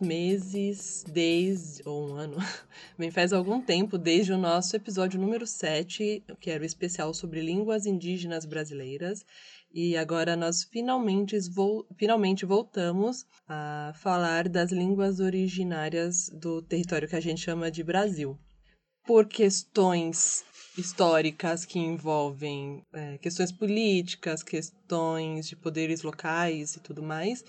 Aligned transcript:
meses, 0.00 1.04
desde, 1.08 1.82
ou 1.86 2.10
um 2.10 2.14
ano, 2.14 2.36
bem, 2.98 3.10
faz 3.10 3.32
algum 3.32 3.60
tempo, 3.60 3.98
desde 3.98 4.32
o 4.32 4.38
nosso 4.38 4.74
episódio 4.76 5.20
número 5.20 5.46
7, 5.46 6.24
que 6.40 6.50
era 6.50 6.62
o 6.62 6.66
especial 6.66 7.12
sobre 7.12 7.40
línguas 7.40 7.86
indígenas 7.86 8.44
brasileiras. 8.44 9.24
E 9.72 9.96
agora 9.96 10.34
nós 10.34 10.64
finalmente, 10.64 11.38
vo 11.50 11.86
finalmente 11.96 12.46
voltamos 12.46 13.26
a 13.46 13.92
falar 13.96 14.48
das 14.48 14.72
línguas 14.72 15.20
originárias 15.20 16.30
do 16.30 16.62
território 16.62 17.06
que 17.06 17.16
a 17.16 17.20
gente 17.20 17.42
chama 17.42 17.70
de 17.70 17.84
Brasil. 17.84 18.38
Por 19.04 19.26
questões 19.26 20.44
históricas 20.76 21.64
que 21.64 21.78
envolvem 21.78 22.82
é, 22.92 23.18
questões 23.18 23.50
políticas, 23.50 24.42
questões 24.42 25.48
de 25.48 25.56
poderes 25.56 26.02
locais 26.02 26.76
e 26.76 26.80
tudo 26.80 27.02
mais, 27.02 27.44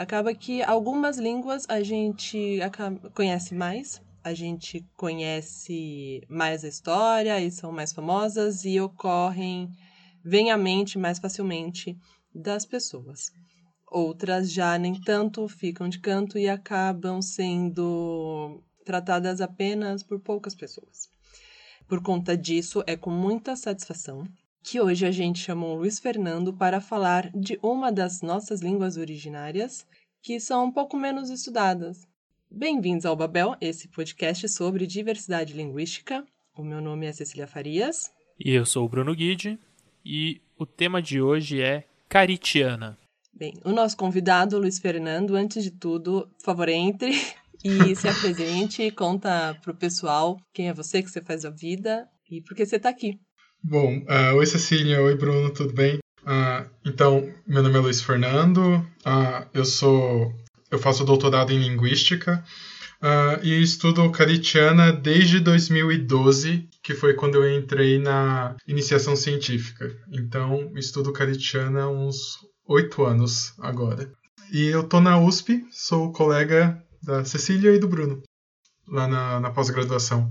acaba 0.00 0.32
que 0.32 0.62
algumas 0.62 1.18
línguas 1.18 1.66
a 1.68 1.82
gente 1.82 2.58
conhece 3.14 3.54
mais, 3.54 4.00
a 4.24 4.32
gente 4.32 4.82
conhece 4.96 6.22
mais 6.26 6.64
a 6.64 6.68
história 6.68 7.38
e 7.38 7.50
são 7.50 7.70
mais 7.70 7.92
famosas 7.92 8.64
e 8.64 8.80
ocorrem, 8.80 9.70
vêm 10.24 10.50
à 10.50 10.56
mente 10.56 10.98
mais 10.98 11.18
facilmente 11.18 11.98
das 12.34 12.64
pessoas. 12.64 13.30
Outras 13.86 14.50
já 14.50 14.78
nem 14.78 14.98
tanto 14.98 15.46
ficam 15.48 15.86
de 15.86 15.98
canto 15.98 16.38
e 16.38 16.48
acabam 16.48 17.20
sendo 17.20 18.62
tratadas 18.86 19.42
apenas 19.42 20.02
por 20.02 20.18
poucas 20.18 20.54
pessoas. 20.54 21.10
Por 21.86 22.02
conta 22.02 22.34
disso, 22.38 22.82
é 22.86 22.96
com 22.96 23.10
muita 23.10 23.54
satisfação 23.54 24.24
que 24.62 24.80
hoje 24.80 25.06
a 25.06 25.10
gente 25.10 25.40
chamou 25.40 25.76
Luiz 25.76 25.98
Fernando 25.98 26.52
para 26.52 26.80
falar 26.80 27.30
de 27.30 27.58
uma 27.62 27.90
das 27.90 28.20
nossas 28.20 28.60
línguas 28.60 28.96
originárias, 28.96 29.86
que 30.22 30.38
são 30.38 30.66
um 30.66 30.72
pouco 30.72 30.96
menos 30.96 31.30
estudadas. 31.30 32.06
Bem-vindos 32.50 33.06
ao 33.06 33.16
Babel, 33.16 33.56
esse 33.60 33.88
podcast 33.88 34.48
sobre 34.48 34.86
diversidade 34.86 35.54
linguística. 35.54 36.24
O 36.56 36.62
meu 36.62 36.80
nome 36.80 37.06
é 37.06 37.12
Cecília 37.12 37.46
Farias. 37.46 38.10
E 38.38 38.52
eu 38.52 38.66
sou 38.66 38.84
o 38.84 38.88
Bruno 38.88 39.14
Guide. 39.14 39.58
E 40.04 40.40
o 40.58 40.66
tema 40.66 41.00
de 41.00 41.20
hoje 41.20 41.60
é 41.60 41.84
Caritiana. 42.08 42.98
Bem, 43.32 43.54
o 43.64 43.70
nosso 43.70 43.96
convidado, 43.96 44.58
Luiz 44.58 44.78
Fernando, 44.78 45.36
antes 45.36 45.64
de 45.64 45.70
tudo, 45.70 46.28
por 46.38 46.44
favor, 46.44 46.68
entre 46.68 47.12
e 47.64 47.94
se 47.96 48.08
apresente, 48.08 48.90
conta 48.90 49.58
pro 49.62 49.74
pessoal 49.74 50.38
quem 50.52 50.68
é 50.68 50.74
você, 50.74 51.02
que 51.02 51.10
você 51.10 51.22
faz 51.22 51.44
a 51.44 51.50
vida 51.50 52.08
e 52.30 52.42
por 52.42 52.54
que 52.54 52.66
você 52.66 52.76
está 52.76 52.88
aqui. 52.88 53.18
Bom, 53.62 53.98
uh, 53.98 54.34
oi 54.36 54.46
Cecília, 54.46 55.02
oi 55.02 55.14
Bruno, 55.14 55.50
tudo 55.50 55.74
bem? 55.74 55.98
Uh, 56.22 56.68
então, 56.82 57.30
meu 57.46 57.62
nome 57.62 57.76
é 57.76 57.78
Luiz 57.78 58.00
Fernando, 58.00 58.76
uh, 59.04 59.46
eu 59.52 59.66
sou, 59.66 60.34
eu 60.70 60.78
faço 60.78 61.04
doutorado 61.04 61.52
em 61.52 61.58
linguística 61.58 62.42
e 63.42 63.62
estudo 63.62 64.10
caritiana 64.10 64.92
desde 64.92 65.40
2012, 65.40 66.68
que 66.82 66.94
foi 66.94 67.14
quando 67.14 67.36
eu 67.36 67.58
entrei 67.58 67.98
na 67.98 68.56
iniciação 68.66 69.16
científica. 69.16 69.94
Então, 70.10 70.72
estudo 70.76 71.12
caritiana 71.12 71.82
há 71.82 71.88
uns 71.88 72.38
oito 72.66 73.04
anos 73.04 73.54
agora. 73.58 74.10
E 74.52 74.66
eu 74.66 74.82
tô 74.82 75.00
na 75.00 75.18
USP, 75.18 75.64
sou 75.70 76.12
colega 76.12 76.82
da 77.02 77.24
Cecília 77.24 77.74
e 77.74 77.78
do 77.78 77.88
Bruno, 77.88 78.22
lá 78.86 79.08
na, 79.08 79.40
na 79.40 79.50
pós-graduação. 79.50 80.30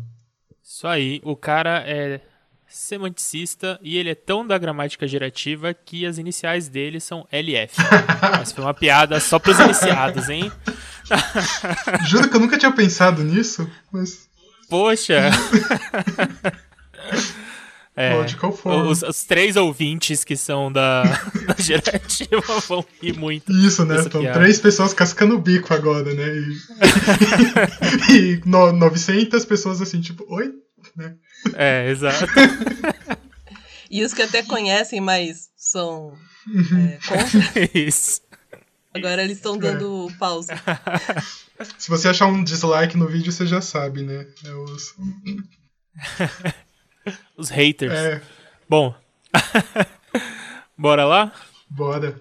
Isso 0.64 0.88
aí, 0.88 1.20
o 1.24 1.36
cara 1.36 1.84
é 1.88 2.22
semanticista 2.70 3.80
e 3.82 3.98
ele 3.98 4.10
é 4.10 4.16
tão 4.16 4.46
da 4.46 4.58
gramática 4.58 5.08
gerativa 5.08 5.74
que 5.74 6.06
as 6.06 6.18
iniciais 6.18 6.70
dele 6.70 7.00
são 7.00 7.28
LF. 7.32 7.76
Mas 8.38 8.52
foi 8.52 8.64
uma 8.64 8.74
piada 8.74 9.20
só 9.20 9.40
pros 9.40 9.60
iniciados, 9.60 10.30
hein? 10.30 10.52
Juro 12.08 12.30
que 12.30 12.36
eu 12.36 12.40
nunca 12.40 12.58
tinha 12.58 12.72
pensado 12.72 13.24
nisso, 13.24 13.70
mas. 13.92 14.30
Poxa! 14.70 15.32
É. 17.96 18.16
Os, 18.88 19.04
os, 19.04 19.24
três 19.26 19.58
ouvintes 19.58 20.24
que 20.24 20.38
são 20.38 20.72
da, 20.72 21.04
da 21.46 21.56
gerativa 21.62 22.62
vão 22.66 22.86
rir 23.02 23.18
muito. 23.18 23.52
Isso, 23.52 23.84
né? 23.84 24.00
Estão 24.00 24.22
três 24.32 24.58
pessoas 24.58 24.94
cascando 24.94 25.36
o 25.36 25.42
bico 25.42 25.74
agora, 25.74 26.14
né? 26.14 26.28
E, 28.10 28.14
e 28.14 28.42
no, 28.46 28.72
900 28.72 29.44
pessoas 29.44 29.82
assim, 29.82 30.00
tipo, 30.00 30.26
oi? 30.34 30.50
Né? 30.96 31.16
É, 31.56 31.90
exato. 31.90 32.26
e 33.90 34.04
os 34.04 34.14
que 34.14 34.22
até 34.22 34.44
conhecem, 34.44 35.02
mas 35.02 35.50
são 35.56 36.14
é, 36.48 37.00
contra. 37.08 37.70
Isso. 37.74 38.22
Agora 38.94 39.24
eles 39.24 39.38
estão 39.38 39.58
dando 39.58 40.10
é. 40.10 40.18
pausa. 40.18 40.54
Se 41.78 41.90
você 41.90 42.08
achar 42.08 42.28
um 42.28 42.44
dislike 42.44 42.98
no 42.98 43.08
vídeo, 43.08 43.32
você 43.32 43.46
já 43.46 43.62
sabe, 43.62 44.02
né? 44.02 44.26
É 44.46 44.52
os... 44.54 44.96
Os 47.38 47.50
haters. 47.50 47.94
É. 47.94 48.22
Bom. 48.68 48.96
Bora 50.78 51.06
lá? 51.06 51.34
Bora. 51.70 52.20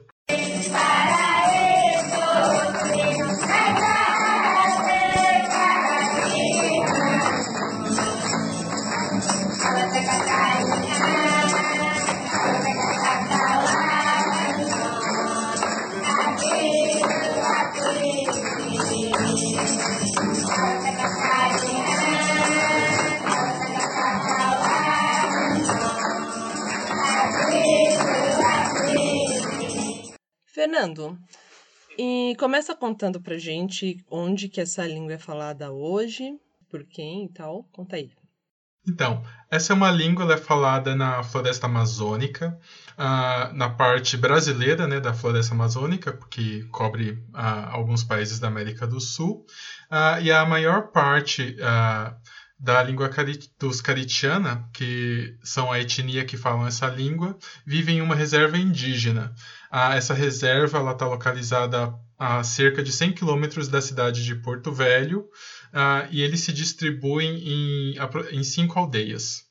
Fernando, 30.78 31.18
e 31.98 32.36
começa 32.38 32.72
contando 32.72 33.20
pra 33.20 33.36
gente 33.36 33.96
onde 34.08 34.48
que 34.48 34.60
essa 34.60 34.86
língua 34.86 35.14
é 35.14 35.18
falada 35.18 35.72
hoje, 35.72 36.38
por 36.70 36.84
quem 36.84 37.24
e 37.24 37.28
tal. 37.32 37.64
Conta 37.72 37.96
aí. 37.96 38.12
Então, 38.86 39.24
essa 39.50 39.72
é 39.72 39.76
uma 39.76 39.90
língua 39.90 40.32
é 40.32 40.36
falada 40.36 40.94
na 40.94 41.24
floresta 41.24 41.66
amazônica, 41.66 42.56
uh, 42.92 43.52
na 43.54 43.68
parte 43.68 44.16
brasileira 44.16 44.86
né, 44.86 45.00
da 45.00 45.12
floresta 45.12 45.52
amazônica, 45.52 46.16
que 46.30 46.62
cobre 46.68 47.10
uh, 47.10 47.72
alguns 47.72 48.04
países 48.04 48.38
da 48.38 48.46
América 48.46 48.86
do 48.86 49.00
Sul, 49.00 49.44
uh, 49.90 50.22
e 50.22 50.30
a 50.30 50.46
maior 50.46 50.92
parte 50.92 51.56
da 52.58 52.82
língua 52.82 53.10
dos 53.58 53.80
Caritiana, 53.80 54.68
que 54.72 55.36
são 55.42 55.70
a 55.70 55.80
etnia 55.80 56.24
que 56.24 56.36
falam 56.36 56.66
essa 56.66 56.86
língua, 56.86 57.36
vive 57.64 57.92
em 57.92 58.00
uma 58.00 58.14
reserva 58.14 58.56
indígena. 58.56 59.34
Essa 59.70 60.14
reserva 60.14 60.90
está 60.90 61.06
localizada 61.06 61.94
a 62.18 62.42
cerca 62.42 62.82
de 62.82 62.92
100 62.92 63.12
quilômetros 63.12 63.68
da 63.68 63.80
cidade 63.80 64.24
de 64.24 64.34
Porto 64.34 64.72
Velho 64.72 65.26
e 66.10 66.22
eles 66.22 66.40
se 66.40 66.52
distribuem 66.52 67.38
em, 67.38 67.94
em 68.32 68.42
cinco 68.42 68.78
aldeias. 68.78 69.42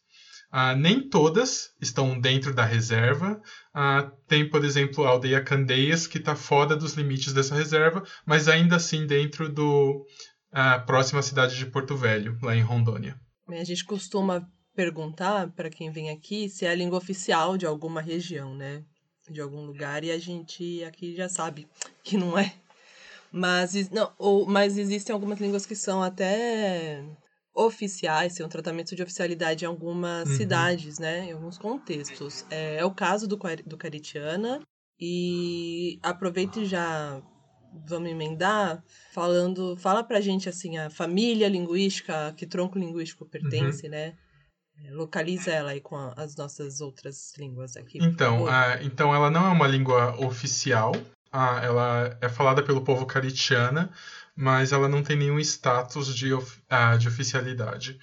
Nem 0.77 1.07
todas 1.07 1.69
estão 1.81 2.19
dentro 2.19 2.53
da 2.53 2.65
reserva. 2.65 3.39
Tem, 4.27 4.49
por 4.49 4.65
exemplo, 4.65 5.05
a 5.05 5.09
aldeia 5.09 5.43
Candeias, 5.43 6.07
que 6.07 6.17
está 6.17 6.35
fora 6.35 6.75
dos 6.75 6.93
limites 6.93 7.33
dessa 7.33 7.55
reserva, 7.55 8.03
mas 8.25 8.47
ainda 8.47 8.75
assim 8.75 9.05
dentro 9.05 9.47
do 9.49 10.05
próxima 10.85 11.21
cidade 11.21 11.57
de 11.57 11.65
Porto 11.67 11.95
Velho, 11.95 12.37
lá 12.41 12.55
em 12.55 12.61
Rondônia. 12.61 13.19
A 13.47 13.63
gente 13.63 13.85
costuma 13.85 14.45
perguntar 14.75 15.51
para 15.53 15.69
quem 15.69 15.91
vem 15.91 16.09
aqui 16.09 16.49
se 16.49 16.65
é 16.65 16.69
a 16.69 16.75
língua 16.75 16.97
oficial 16.97 17.57
de 17.57 17.65
alguma 17.65 18.01
região, 18.01 18.53
né? 18.53 18.83
De 19.29 19.41
algum 19.41 19.65
lugar 19.65 20.03
e 20.03 20.11
a 20.11 20.17
gente 20.17 20.83
aqui 20.83 21.15
já 21.15 21.27
sabe 21.29 21.67
que 22.03 22.17
não 22.17 22.37
é. 22.37 22.53
Mas, 23.31 23.89
não, 23.89 24.11
ou, 24.17 24.45
mas 24.45 24.77
existem 24.77 25.13
algumas 25.13 25.39
línguas 25.39 25.65
que 25.65 25.75
são 25.75 26.01
até 26.01 27.03
oficiais, 27.53 28.35
tem 28.35 28.45
um 28.45 28.49
tratamento 28.49 28.95
de 28.95 29.01
oficialidade 29.01 29.65
em 29.65 29.67
algumas 29.67 30.29
uhum. 30.29 30.37
cidades, 30.37 30.99
né? 30.99 31.25
Em 31.25 31.31
alguns 31.33 31.57
contextos. 31.57 32.45
É, 32.49 32.77
é 32.77 32.85
o 32.85 32.91
caso 32.91 33.27
do, 33.27 33.37
do 33.65 33.77
Caritiana. 33.77 34.61
E 34.99 35.99
aproveite 36.01 36.65
já 36.65 37.21
vamos 37.85 38.09
emendar 38.09 38.83
falando 39.11 39.75
fala 39.77 40.03
pra 40.03 40.21
gente 40.21 40.49
assim 40.49 40.77
a 40.77 40.89
família 40.89 41.47
linguística 41.47 42.33
que 42.35 42.47
tronco 42.47 42.79
linguístico 42.79 43.25
pertence 43.25 43.85
uhum. 43.85 43.91
né 43.91 44.15
localiza 44.91 45.51
ela 45.51 45.71
aí 45.71 45.81
com 45.81 45.95
a, 45.95 46.13
as 46.15 46.35
nossas 46.35 46.81
outras 46.81 47.33
línguas 47.37 47.75
aqui. 47.75 47.99
Então, 48.01 48.45
uh, 48.45 48.79
então 48.81 49.13
ela 49.13 49.29
não 49.29 49.45
é 49.47 49.49
uma 49.49 49.67
língua 49.67 50.15
oficial. 50.23 50.95
Uh, 51.33 51.59
ela 51.61 52.17
é 52.21 52.29
falada 52.29 52.63
pelo 52.63 52.81
povo 52.81 53.05
caritiana, 53.05 53.91
mas 54.35 54.71
ela 54.71 54.87
não 54.87 55.03
tem 55.03 55.17
nenhum 55.17 55.39
status 55.39 56.15
de, 56.15 56.33
of, 56.33 56.59
de 56.99 57.07
oficialidade. 57.07 57.99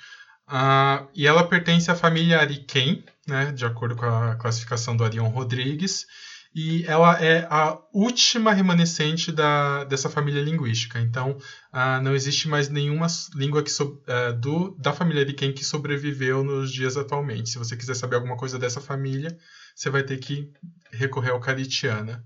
e 1.14 1.26
ela 1.26 1.46
pertence 1.46 1.90
à 1.90 1.94
família 1.94 2.40
Ariquém, 2.40 3.04
né, 3.26 3.52
de 3.52 3.64
acordo 3.64 3.96
com 3.96 4.04
a 4.04 4.34
classificação 4.36 4.96
do 4.96 5.04
Arion 5.04 5.28
Rodrigues. 5.28 6.06
E 6.54 6.84
ela 6.86 7.20
é 7.20 7.46
a 7.50 7.76
última 7.92 8.52
remanescente 8.52 9.32
da, 9.32 9.82
dessa 9.84 10.08
família 10.08 10.40
linguística. 10.40 11.00
Então, 11.00 11.32
uh, 11.32 12.00
não 12.00 12.14
existe 12.14 12.46
mais 12.46 12.68
nenhuma 12.68 13.08
língua 13.34 13.60
que 13.62 13.70
so, 13.70 14.00
uh, 14.06 14.32
do, 14.38 14.70
da 14.78 14.92
família 14.92 15.24
de 15.24 15.32
quem 15.32 15.52
que 15.52 15.64
sobreviveu 15.64 16.44
nos 16.44 16.72
dias 16.72 16.96
atualmente. 16.96 17.50
Se 17.50 17.58
você 17.58 17.76
quiser 17.76 17.94
saber 17.94 18.14
alguma 18.14 18.36
coisa 18.36 18.56
dessa 18.56 18.80
família, 18.80 19.36
você 19.74 19.90
vai 19.90 20.04
ter 20.04 20.18
que 20.18 20.48
recorrer 20.92 21.30
ao 21.30 21.40
Caritiana. 21.40 22.24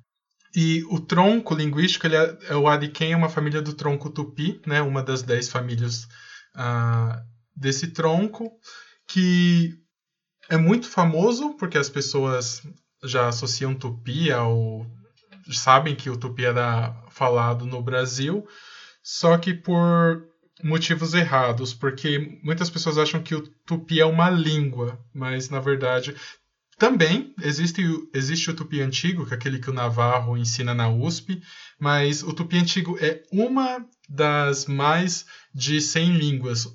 E 0.54 0.84
o 0.90 1.00
tronco 1.00 1.54
linguístico, 1.54 2.06
ele 2.06 2.16
é, 2.16 2.38
é 2.50 2.54
o 2.54 2.68
Ariken 2.68 3.12
é 3.12 3.16
uma 3.16 3.28
família 3.30 3.62
do 3.62 3.72
tronco 3.72 4.10
tupi, 4.10 4.60
né, 4.66 4.82
uma 4.82 5.02
das 5.02 5.22
dez 5.22 5.48
famílias 5.48 6.04
uh, 6.54 7.18
desse 7.56 7.88
tronco, 7.88 8.50
que 9.06 9.72
é 10.50 10.58
muito 10.58 10.86
famoso 10.86 11.54
porque 11.54 11.78
as 11.78 11.88
pessoas 11.88 12.62
já 13.04 13.28
associam 13.28 13.74
tupi 13.74 14.30
ao. 14.30 14.86
sabem 15.50 15.94
que 15.94 16.10
o 16.10 16.16
tupi 16.16 16.44
era 16.44 16.94
falado 17.10 17.66
no 17.66 17.82
Brasil, 17.82 18.46
só 19.02 19.36
que 19.38 19.54
por 19.54 20.26
motivos 20.62 21.14
errados, 21.14 21.72
porque 21.72 22.40
muitas 22.42 22.68
pessoas 22.68 22.98
acham 22.98 23.22
que 23.22 23.34
o 23.34 23.42
tupi 23.64 24.00
é 24.00 24.06
uma 24.06 24.28
língua, 24.28 24.98
mas 25.14 25.48
na 25.50 25.60
verdade 25.60 26.14
também 26.78 27.34
existe, 27.42 27.82
existe 28.14 28.50
o 28.50 28.54
tupi 28.54 28.80
antigo, 28.80 29.26
que 29.26 29.34
é 29.34 29.36
aquele 29.36 29.58
que 29.58 29.68
o 29.68 29.74
Navarro 29.74 30.36
ensina 30.36 30.72
na 30.72 30.88
USP, 30.88 31.42
mas 31.78 32.22
o 32.22 32.32
tupi 32.32 32.56
antigo 32.56 32.96
é 33.00 33.22
uma 33.32 33.84
das 34.08 34.66
mais 34.66 35.26
de 35.52 35.80
100 35.80 36.16
línguas 36.16 36.68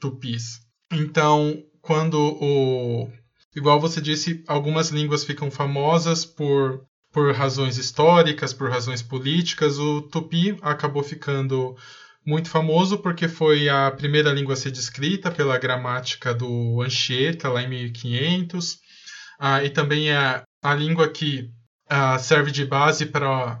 tupis. 0.00 0.60
Então, 0.90 1.62
quando 1.82 2.18
o. 2.18 3.12
Igual 3.54 3.80
você 3.80 4.00
disse, 4.00 4.44
algumas 4.46 4.90
línguas 4.90 5.24
ficam 5.24 5.50
famosas 5.50 6.24
por, 6.24 6.84
por 7.12 7.34
razões 7.34 7.78
históricas, 7.78 8.52
por 8.52 8.70
razões 8.70 9.02
políticas. 9.02 9.78
O 9.78 10.02
tupi 10.02 10.56
acabou 10.62 11.02
ficando 11.02 11.76
muito 12.24 12.48
famoso 12.48 12.98
porque 12.98 13.26
foi 13.26 13.68
a 13.68 13.90
primeira 13.90 14.32
língua 14.32 14.54
a 14.54 14.56
ser 14.56 14.70
descrita 14.70 15.30
pela 15.30 15.58
gramática 15.58 16.32
do 16.34 16.80
Anchieta, 16.82 17.48
lá 17.48 17.62
em 17.62 17.68
1500 17.68 18.78
ah, 19.42 19.64
e 19.64 19.70
também 19.70 20.10
é 20.10 20.42
a 20.62 20.74
língua 20.74 21.08
que 21.08 21.50
ah, 21.88 22.18
serve 22.18 22.50
de 22.50 22.66
base 22.66 23.06
para 23.06 23.58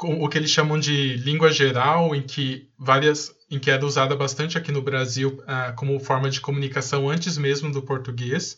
o 0.00 0.28
que 0.28 0.38
eles 0.38 0.50
chamam 0.50 0.78
de 0.78 1.16
língua 1.16 1.50
geral, 1.50 2.14
em 2.14 2.22
que 2.22 2.70
várias, 2.78 3.34
em 3.50 3.58
que 3.58 3.72
era 3.72 3.84
usada 3.84 4.14
bastante 4.14 4.56
aqui 4.56 4.70
no 4.70 4.80
Brasil 4.80 5.42
ah, 5.48 5.72
como 5.72 5.98
forma 5.98 6.30
de 6.30 6.40
comunicação 6.40 7.10
antes 7.10 7.36
mesmo 7.36 7.72
do 7.72 7.82
português. 7.82 8.56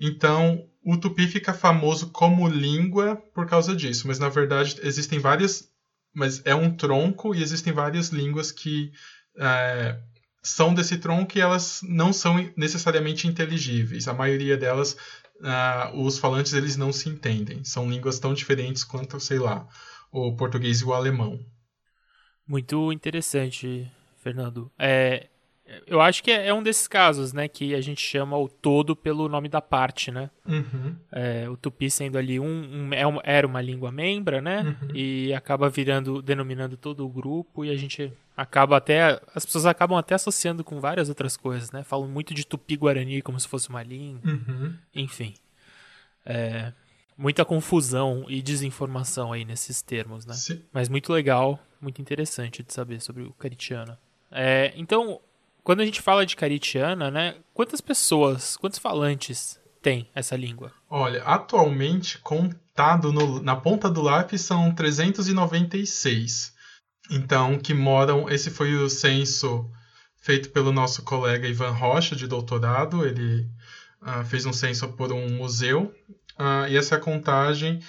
Então, 0.00 0.68
o 0.84 0.96
tupi 0.96 1.26
fica 1.26 1.52
famoso 1.52 2.10
como 2.10 2.48
língua 2.48 3.16
por 3.34 3.46
causa 3.46 3.74
disso, 3.74 4.06
mas 4.06 4.18
na 4.18 4.28
verdade 4.28 4.78
existem 4.82 5.18
várias, 5.18 5.70
mas 6.12 6.44
é 6.44 6.54
um 6.54 6.74
tronco 6.76 7.34
e 7.34 7.42
existem 7.42 7.72
várias 7.72 8.08
línguas 8.08 8.52
que 8.52 8.92
é, 9.38 9.98
são 10.42 10.74
desse 10.74 10.98
tronco 10.98 11.38
e 11.38 11.40
elas 11.40 11.80
não 11.82 12.12
são 12.12 12.36
necessariamente 12.56 13.26
inteligíveis. 13.26 14.06
A 14.06 14.12
maioria 14.12 14.56
delas 14.56 14.96
uh, 15.40 15.98
os 16.04 16.18
falantes 16.18 16.52
eles 16.52 16.76
não 16.76 16.92
se 16.92 17.08
entendem. 17.08 17.64
São 17.64 17.90
línguas 17.90 18.18
tão 18.18 18.34
diferentes 18.34 18.84
quanto, 18.84 19.18
sei 19.18 19.38
lá, 19.38 19.66
o 20.12 20.36
português 20.36 20.80
e 20.80 20.84
o 20.84 20.92
alemão. 20.92 21.40
Muito 22.46 22.92
interessante, 22.92 23.90
Fernando. 24.22 24.70
É, 24.78 25.28
eu 25.86 26.00
acho 26.00 26.22
que 26.22 26.30
é, 26.30 26.48
é, 26.48 26.54
um 26.54 26.62
desses 26.62 26.86
casos, 26.86 27.32
né, 27.32 27.48
que 27.48 27.74
a 27.74 27.80
gente 27.80 28.00
chama 28.00 28.36
o 28.36 28.48
todo 28.48 28.94
pelo 28.94 29.28
nome 29.28 29.48
da 29.48 29.62
parte, 29.62 30.10
né? 30.10 30.30
Uhum. 30.46 30.94
É, 31.10 31.48
o 31.48 31.56
tupi 31.56 31.90
sendo 31.90 32.18
ali 32.18 32.38
um, 32.38 32.46
um, 32.46 32.92
é 32.92 33.02
era 33.24 33.46
uma 33.46 33.62
língua 33.62 33.90
membra, 33.90 34.42
né? 34.42 34.76
Uhum. 34.82 34.94
E 34.94 35.32
acaba 35.32 35.70
virando, 35.70 36.20
denominando 36.20 36.76
todo 36.76 37.04
o 37.04 37.08
grupo 37.08 37.64
e 37.64 37.70
a 37.70 37.76
gente 37.76 38.12
acaba 38.36 38.76
até, 38.76 39.20
as 39.34 39.46
pessoas 39.46 39.64
acabam 39.64 39.96
até 39.96 40.14
associando 40.14 40.62
com 40.62 40.80
várias 40.80 41.08
outras 41.08 41.36
coisas, 41.36 41.72
né? 41.72 41.82
Falam 41.82 42.08
muito 42.08 42.34
de 42.34 42.46
tupi-guarani 42.46 43.22
como 43.22 43.40
se 43.40 43.48
fosse 43.48 43.70
uma 43.70 43.82
língua, 43.82 44.30
uhum. 44.30 44.74
enfim. 44.94 45.34
É, 46.26 46.72
muita 47.16 47.44
confusão 47.44 48.26
e 48.28 48.42
desinformação 48.42 49.32
aí 49.32 49.46
nesses 49.46 49.80
termos, 49.80 50.26
né? 50.26 50.34
Sim. 50.34 50.62
Mas 50.72 50.90
muito 50.90 51.10
legal, 51.10 51.58
muito 51.80 52.02
interessante 52.02 52.62
de 52.62 52.72
saber 52.72 53.00
sobre 53.00 53.22
o 53.22 53.32
Caritiana. 53.32 53.98
É, 54.30 54.72
então, 54.76 55.20
quando 55.64 55.80
a 55.80 55.84
gente 55.84 56.02
fala 56.02 56.26
de 56.26 56.36
caritiana, 56.36 57.10
né? 57.10 57.36
Quantas 57.54 57.80
pessoas, 57.80 58.56
quantos 58.58 58.78
falantes 58.78 59.58
tem 59.82 60.08
essa 60.14 60.36
língua? 60.36 60.70
Olha, 60.88 61.22
atualmente, 61.24 62.18
contado 62.18 63.10
no, 63.10 63.42
na 63.42 63.56
ponta 63.56 63.90
do 63.90 64.02
lápis, 64.02 64.42
são 64.42 64.74
396. 64.74 66.52
Então, 67.10 67.58
que 67.58 67.72
moram. 67.72 68.28
Esse 68.28 68.50
foi 68.50 68.74
o 68.74 68.90
censo 68.90 69.68
feito 70.18 70.50
pelo 70.50 70.70
nosso 70.70 71.02
colega 71.02 71.48
Ivan 71.48 71.70
Rocha, 71.70 72.14
de 72.14 72.26
doutorado. 72.26 73.04
Ele 73.06 73.48
uh, 74.02 74.24
fez 74.24 74.44
um 74.44 74.52
censo 74.52 74.88
por 74.88 75.12
um 75.12 75.30
museu. 75.30 75.94
Uh, 76.38 76.68
e 76.68 76.76
essa 76.76 76.98
contagem 76.98 77.80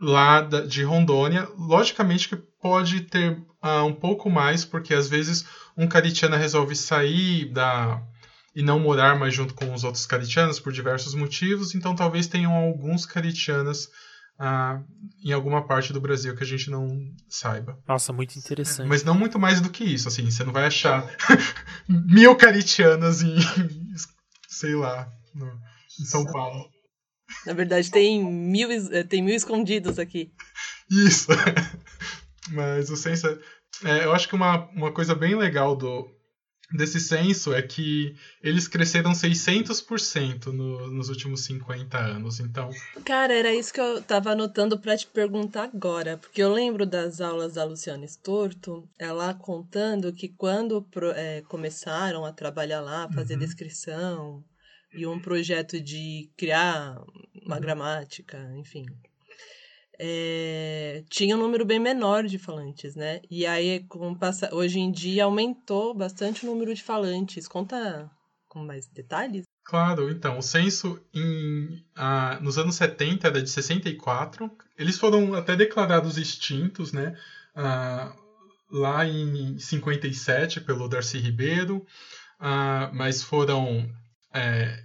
lá 0.00 0.40
de 0.40 0.82
Rondônia, 0.82 1.48
logicamente 1.56 2.28
que 2.28 2.36
pode 2.66 3.02
ter 3.02 3.30
uh, 3.62 3.84
um 3.86 3.92
pouco 3.92 4.28
mais, 4.28 4.64
porque 4.64 4.92
às 4.92 5.08
vezes 5.08 5.46
um 5.76 5.86
caritiana 5.86 6.36
resolve 6.36 6.74
sair 6.74 7.44
da 7.44 8.02
e 8.56 8.60
não 8.60 8.80
morar 8.80 9.16
mais 9.16 9.32
junto 9.32 9.54
com 9.54 9.72
os 9.72 9.84
outros 9.84 10.04
caritianos 10.04 10.58
por 10.58 10.72
diversos 10.72 11.14
motivos, 11.14 11.76
então 11.76 11.94
talvez 11.94 12.26
tenham 12.26 12.52
alguns 12.52 13.06
caritianas 13.06 13.84
uh, 14.40 14.82
em 15.24 15.30
alguma 15.30 15.64
parte 15.64 15.92
do 15.92 16.00
Brasil 16.00 16.34
que 16.34 16.42
a 16.42 16.46
gente 16.46 16.68
não 16.68 16.88
saiba. 17.28 17.78
Nossa, 17.86 18.12
muito 18.12 18.36
interessante. 18.36 18.88
Mas 18.88 19.04
não 19.04 19.14
muito 19.14 19.38
mais 19.38 19.60
do 19.60 19.70
que 19.70 19.84
isso, 19.84 20.08
assim, 20.08 20.28
você 20.28 20.42
não 20.42 20.52
vai 20.52 20.66
achar 20.66 21.08
mil 21.88 22.34
caritianas 22.34 23.22
em, 23.22 23.36
sei 24.48 24.74
lá, 24.74 25.08
no, 25.32 25.46
em 26.00 26.04
São 26.04 26.24
Paulo. 26.24 26.68
Na 27.46 27.52
verdade, 27.52 27.92
tem 27.92 28.24
mil, 28.24 28.68
eh, 28.72 29.04
tem 29.04 29.22
mil 29.22 29.36
escondidos 29.36 30.00
aqui. 30.00 30.32
Isso. 30.90 31.28
Mas 32.50 32.90
o 32.90 32.96
censo. 32.96 33.26
É, 33.84 34.04
eu 34.04 34.12
acho 34.12 34.28
que 34.28 34.34
uma, 34.34 34.68
uma 34.70 34.92
coisa 34.92 35.14
bem 35.14 35.34
legal 35.34 35.76
do, 35.76 36.08
desse 36.72 36.98
censo 36.98 37.54
é 37.54 37.62
que 37.62 38.16
eles 38.42 38.66
cresceram 38.66 39.12
600% 39.12 40.46
no, 40.46 40.88
nos 40.88 41.08
últimos 41.08 41.44
50 41.44 41.98
anos. 41.98 42.40
Então. 42.40 42.70
Cara, 43.04 43.34
era 43.34 43.54
isso 43.54 43.72
que 43.72 43.80
eu 43.80 44.02
tava 44.02 44.30
anotando 44.30 44.78
para 44.78 44.96
te 44.96 45.06
perguntar 45.06 45.64
agora. 45.64 46.16
Porque 46.16 46.42
eu 46.42 46.52
lembro 46.52 46.86
das 46.86 47.20
aulas 47.20 47.54
da 47.54 47.64
Luciana 47.64 48.04
Estorto, 48.04 48.88
ela 48.98 49.34
contando 49.34 50.12
que 50.12 50.28
quando 50.28 50.86
é, 51.14 51.42
começaram 51.42 52.24
a 52.24 52.32
trabalhar 52.32 52.80
lá, 52.80 53.08
fazer 53.12 53.34
uhum. 53.34 53.40
descrição 53.40 54.44
e 54.92 55.06
um 55.06 55.20
projeto 55.20 55.80
de 55.80 56.30
criar 56.36 57.00
uma 57.44 57.60
gramática, 57.60 58.38
enfim. 58.56 58.86
É, 59.98 61.04
tinha 61.08 61.36
um 61.36 61.40
número 61.40 61.64
bem 61.64 61.78
menor 61.78 62.24
de 62.24 62.38
falantes, 62.38 62.94
né? 62.94 63.20
E 63.30 63.46
aí, 63.46 63.80
com 63.88 64.14
passa... 64.14 64.54
hoje 64.54 64.78
em 64.78 64.90
dia, 64.90 65.24
aumentou 65.24 65.94
bastante 65.94 66.44
o 66.44 66.50
número 66.50 66.74
de 66.74 66.82
falantes. 66.82 67.48
Conta 67.48 68.10
com 68.48 68.64
mais 68.64 68.86
detalhes? 68.88 69.44
Claro, 69.64 70.10
então, 70.10 70.38
o 70.38 70.42
censo 70.42 71.00
em, 71.12 71.84
ah, 71.94 72.38
nos 72.40 72.56
anos 72.56 72.76
70 72.76 73.26
era 73.26 73.42
de 73.42 73.50
64. 73.50 74.50
Eles 74.78 74.98
foram 74.98 75.34
até 75.34 75.56
declarados 75.56 76.18
extintos, 76.18 76.92
né? 76.92 77.16
Ah, 77.54 78.14
lá 78.70 79.06
em 79.06 79.58
57 79.58 80.60
pelo 80.60 80.88
Darcy 80.88 81.18
Ribeiro, 81.18 81.84
ah, 82.38 82.90
mas 82.92 83.22
foram 83.22 83.90
é, 84.32 84.84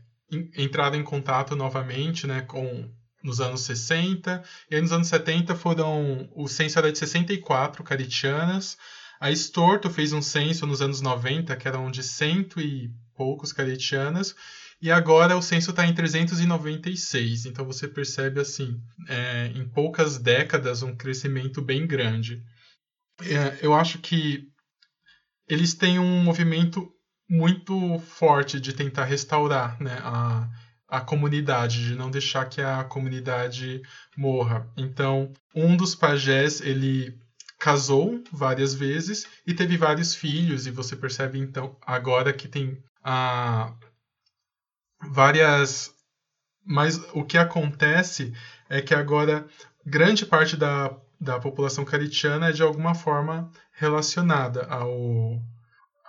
entraram 0.58 0.98
em 0.98 1.04
contato 1.04 1.56
novamente 1.56 2.26
né, 2.26 2.42
com 2.42 2.90
nos 3.24 3.40
anos 3.40 3.62
60, 3.62 4.44
e 4.70 4.76
aí 4.76 4.82
nos 4.82 4.92
anos 4.92 5.08
70 5.08 5.56
foram, 5.56 6.30
o 6.36 6.48
censo 6.48 6.80
era 6.80 6.92
de 6.92 6.98
64 6.98 7.84
caritianas, 7.84 8.78
a 9.20 9.30
Estorto 9.30 9.90
fez 9.90 10.14
um 10.14 10.22
censo 10.22 10.66
nos 10.66 10.82
anos 10.82 11.00
90, 11.02 11.56
que 11.56 11.68
eram 11.68 11.92
de 11.92 12.02
cento 12.02 12.60
e 12.60 12.92
poucos 13.16 13.54
caritianas, 13.54 14.36
e 14.82 14.92
agora 14.92 15.38
o 15.38 15.42
censo 15.44 15.70
está 15.70 15.86
em 15.86 15.94
396, 15.94 17.46
então 17.46 17.64
você 17.64 17.88
percebe 17.88 18.40
assim, 18.40 18.82
é, 19.08 19.52
em 19.54 19.68
poucas 19.70 20.18
décadas, 20.18 20.82
um 20.82 20.96
crescimento 20.96 21.62
bem 21.62 21.86
grande. 21.86 22.44
É, 23.22 23.60
eu 23.62 23.76
acho 23.76 24.00
que 24.00 24.50
eles 25.48 25.76
têm 25.76 26.00
um 26.00 26.24
movimento 26.24 26.92
muito 27.30 28.00
forte 28.00 28.60
de 28.60 28.74
tentar 28.74 29.06
restaurar 29.06 29.82
né, 29.82 30.00
a, 30.02 30.50
a 30.92 31.00
comunidade, 31.00 31.88
de 31.88 31.96
não 31.96 32.12
deixar 32.12 32.46
que 32.50 32.62
a 32.62 32.84
comunidade 32.84 33.82
morra. 34.16 34.70
Então, 34.76 35.32
um 35.56 35.78
dos 35.78 35.96
pajés, 35.96 36.60
ele 36.60 37.18
casou 37.58 38.22
várias 38.32 38.74
vezes 38.74 39.26
e 39.48 39.54
teve 39.54 39.78
vários 39.78 40.14
filhos, 40.14 40.68
e 40.68 40.72
você 40.72 40.96
percebe 40.96 41.40
então 41.40 41.78
agora 41.82 42.34
que 42.34 42.48
tem 42.48 42.78
ah, 43.04 43.74
várias 45.10 45.94
mas 46.66 47.02
o 47.14 47.24
que 47.24 47.38
acontece 47.38 48.34
é 48.70 48.82
que 48.82 48.94
agora 48.94 49.48
grande 49.86 50.26
parte 50.26 50.56
da, 50.56 50.96
da 51.20 51.40
população 51.40 51.84
caritiana 51.84 52.50
é 52.50 52.52
de 52.52 52.62
alguma 52.62 52.94
forma 52.94 53.50
relacionada 53.74 54.66
ao, 54.68 55.42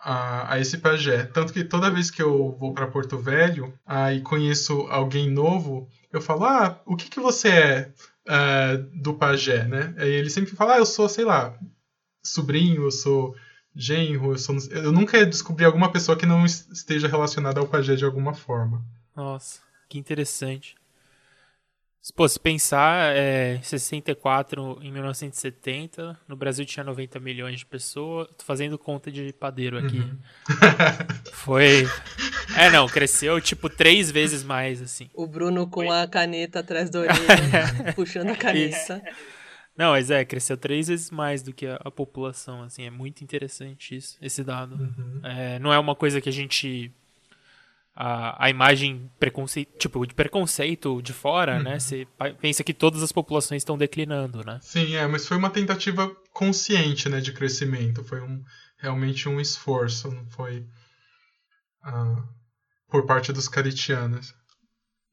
a, 0.02 0.54
a, 0.54 0.60
esse 0.60 0.78
pajé. 0.78 1.24
Tanto 1.24 1.52
que 1.52 1.62
toda 1.62 1.90
vez 1.90 2.10
que 2.10 2.20
eu 2.20 2.56
vou 2.58 2.74
para 2.74 2.88
Porto 2.88 3.18
Velho 3.18 3.72
aí 3.86 4.20
conheço 4.20 4.82
alguém 4.88 5.30
novo, 5.30 5.88
eu 6.12 6.20
falo, 6.20 6.44
ah, 6.44 6.80
o 6.84 6.96
que, 6.96 7.08
que 7.08 7.20
você 7.20 7.48
é 7.48 7.92
uh, 8.28 8.78
do 9.00 9.14
pajé, 9.14 9.64
né? 9.64 9.94
Aí 9.96 10.10
ele 10.10 10.28
sempre 10.28 10.56
fala, 10.56 10.74
ah, 10.74 10.78
eu 10.78 10.86
sou, 10.86 11.08
sei 11.08 11.24
lá, 11.24 11.56
sobrinho, 12.22 12.82
eu 12.82 12.90
sou 12.90 13.34
genro, 13.74 14.32
eu, 14.32 14.38
sou... 14.38 14.56
eu 14.70 14.92
nunca 14.92 15.24
descobri 15.24 15.64
alguma 15.64 15.90
pessoa 15.90 16.16
que 16.16 16.26
não 16.26 16.44
esteja 16.44 17.08
relacionada 17.08 17.60
ao 17.60 17.68
pajé 17.68 17.94
de 17.94 18.04
alguma 18.04 18.34
forma. 18.34 18.84
Nossa, 19.14 19.60
que 19.88 19.98
interessante. 19.98 20.74
Pô, 22.16 22.28
se 22.28 22.38
pensar, 22.38 23.14
é, 23.14 23.54
em 23.54 23.62
64, 23.62 24.80
em 24.82 24.90
1970, 24.90 26.18
no 26.26 26.34
Brasil 26.34 26.64
tinha 26.64 26.82
90 26.82 27.20
milhões 27.20 27.60
de 27.60 27.66
pessoas. 27.66 28.26
Tô 28.36 28.44
fazendo 28.44 28.76
conta 28.76 29.10
de 29.10 29.32
padeiro 29.32 29.78
aqui. 29.78 29.98
Uhum. 29.98 30.18
Foi. 31.32 31.86
É, 32.56 32.68
não, 32.70 32.88
cresceu 32.88 33.40
tipo 33.40 33.68
três 33.70 34.10
vezes 34.10 34.42
mais, 34.42 34.82
assim. 34.82 35.08
O 35.14 35.28
Bruno 35.28 35.68
com 35.68 35.86
Foi. 35.86 35.96
a 35.96 36.06
caneta 36.08 36.58
atrás 36.58 36.90
da 36.90 36.98
orelha, 37.06 37.92
puxando 37.94 38.30
a 38.30 38.36
caneta. 38.36 39.00
Não, 39.74 39.92
mas 39.92 40.10
é, 40.10 40.22
cresceu 40.22 40.54
três 40.54 40.88
vezes 40.88 41.10
mais 41.10 41.42
do 41.42 41.50
que 41.50 41.66
a, 41.66 41.76
a 41.76 41.90
população, 41.90 42.62
assim. 42.62 42.84
É 42.84 42.90
muito 42.90 43.24
interessante 43.24 43.96
isso, 43.96 44.18
esse 44.20 44.44
dado. 44.44 44.74
Uhum. 44.74 45.20
É, 45.24 45.58
não 45.58 45.72
é 45.72 45.78
uma 45.78 45.94
coisa 45.96 46.20
que 46.20 46.28
a 46.28 46.32
gente 46.32 46.92
a, 47.94 48.46
a 48.46 48.50
imagem 48.50 49.10
preconceito, 49.18 49.76
tipo, 49.78 50.06
de 50.06 50.14
preconceito 50.14 51.02
de 51.02 51.12
fora, 51.12 51.54
né? 51.54 51.58
uhum. 51.58 51.64
né? 51.64 51.78
Você 51.78 52.08
pensa 52.40 52.64
que 52.64 52.72
todas 52.72 53.02
as 53.02 53.12
populações 53.12 53.60
estão 53.60 53.76
declinando, 53.76 54.44
né? 54.44 54.58
Sim, 54.62 54.96
é, 54.96 55.06
mas 55.06 55.26
foi 55.26 55.36
uma 55.36 55.50
tentativa 55.50 56.08
consciente, 56.32 57.08
né, 57.08 57.20
de 57.20 57.32
crescimento. 57.32 58.02
Foi 58.02 58.20
um, 58.20 58.42
realmente 58.78 59.28
um 59.28 59.40
esforço, 59.40 60.10
não 60.10 60.26
foi 60.30 60.66
uh, 61.84 62.22
por 62.88 63.04
parte 63.06 63.32
dos 63.32 63.48
caritianos. 63.48 64.34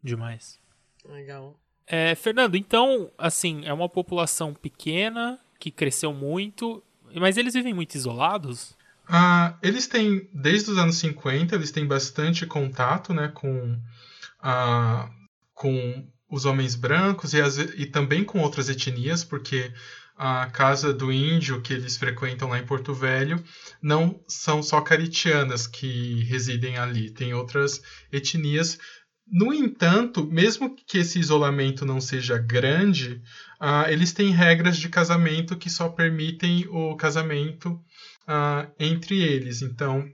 Demais. 0.01 0.57
Legal. 1.05 1.59
É, 1.85 2.15
Fernando, 2.15 2.55
então, 2.55 3.11
assim, 3.17 3.65
é 3.65 3.73
uma 3.73 3.89
população 3.89 4.53
pequena 4.53 5.39
que 5.59 5.71
cresceu 5.71 6.13
muito, 6.13 6.83
mas 7.15 7.35
eles 7.35 7.53
vivem 7.53 7.73
muito 7.73 7.95
isolados? 7.95 8.77
Uh, 9.09 9.57
eles 9.63 9.87
têm, 9.87 10.29
desde 10.31 10.69
os 10.69 10.77
anos 10.77 10.97
50, 10.97 11.55
eles 11.55 11.71
têm 11.71 11.87
bastante 11.87 12.45
contato 12.45 13.11
né, 13.11 13.27
com, 13.29 13.73
uh, 13.73 15.09
com 15.55 16.07
os 16.29 16.45
homens 16.45 16.75
brancos 16.75 17.33
e, 17.33 17.41
as, 17.41 17.57
e 17.57 17.87
também 17.87 18.23
com 18.23 18.39
outras 18.39 18.69
etnias, 18.69 19.23
porque 19.23 19.73
a 20.15 20.45
casa 20.47 20.93
do 20.93 21.11
índio 21.11 21.61
que 21.61 21.73
eles 21.73 21.97
frequentam 21.97 22.49
lá 22.49 22.59
em 22.59 22.65
Porto 22.65 22.93
Velho 22.93 23.43
não 23.81 24.21
são 24.27 24.61
só 24.61 24.79
caritianas 24.81 25.65
que 25.65 26.23
residem 26.25 26.77
ali, 26.77 27.09
tem 27.09 27.33
outras 27.33 27.81
etnias. 28.11 28.77
No 29.25 29.51
entanto, 29.53 30.25
mesmo 30.25 30.75
que 30.75 30.99
esse 30.99 31.17
isolamento 31.19 31.85
não 31.85 32.01
seja 32.01 32.37
grande, 32.37 33.21
uh, 33.59 33.89
eles 33.89 34.11
têm 34.13 34.31
regras 34.31 34.77
de 34.77 34.89
casamento 34.89 35.57
que 35.57 35.69
só 35.69 35.89
permitem 35.89 36.67
o 36.67 36.95
casamento 36.95 37.79
uh, 38.29 38.71
entre 38.79 39.21
eles. 39.21 39.63
Então, 39.63 40.07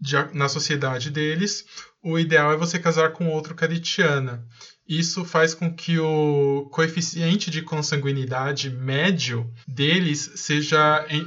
de, 0.00 0.16
na 0.34 0.48
sociedade 0.48 1.10
deles, 1.10 1.64
o 2.02 2.18
ideal 2.18 2.52
é 2.52 2.56
você 2.56 2.78
casar 2.78 3.12
com 3.12 3.28
outro 3.28 3.54
caritiana. 3.54 4.44
Isso 4.88 5.24
faz 5.24 5.54
com 5.54 5.72
que 5.72 5.98
o 5.98 6.68
coeficiente 6.72 7.50
de 7.50 7.62
consanguinidade 7.62 8.68
médio 8.68 9.48
deles 9.66 10.32
seja, 10.34 11.06
em, 11.08 11.24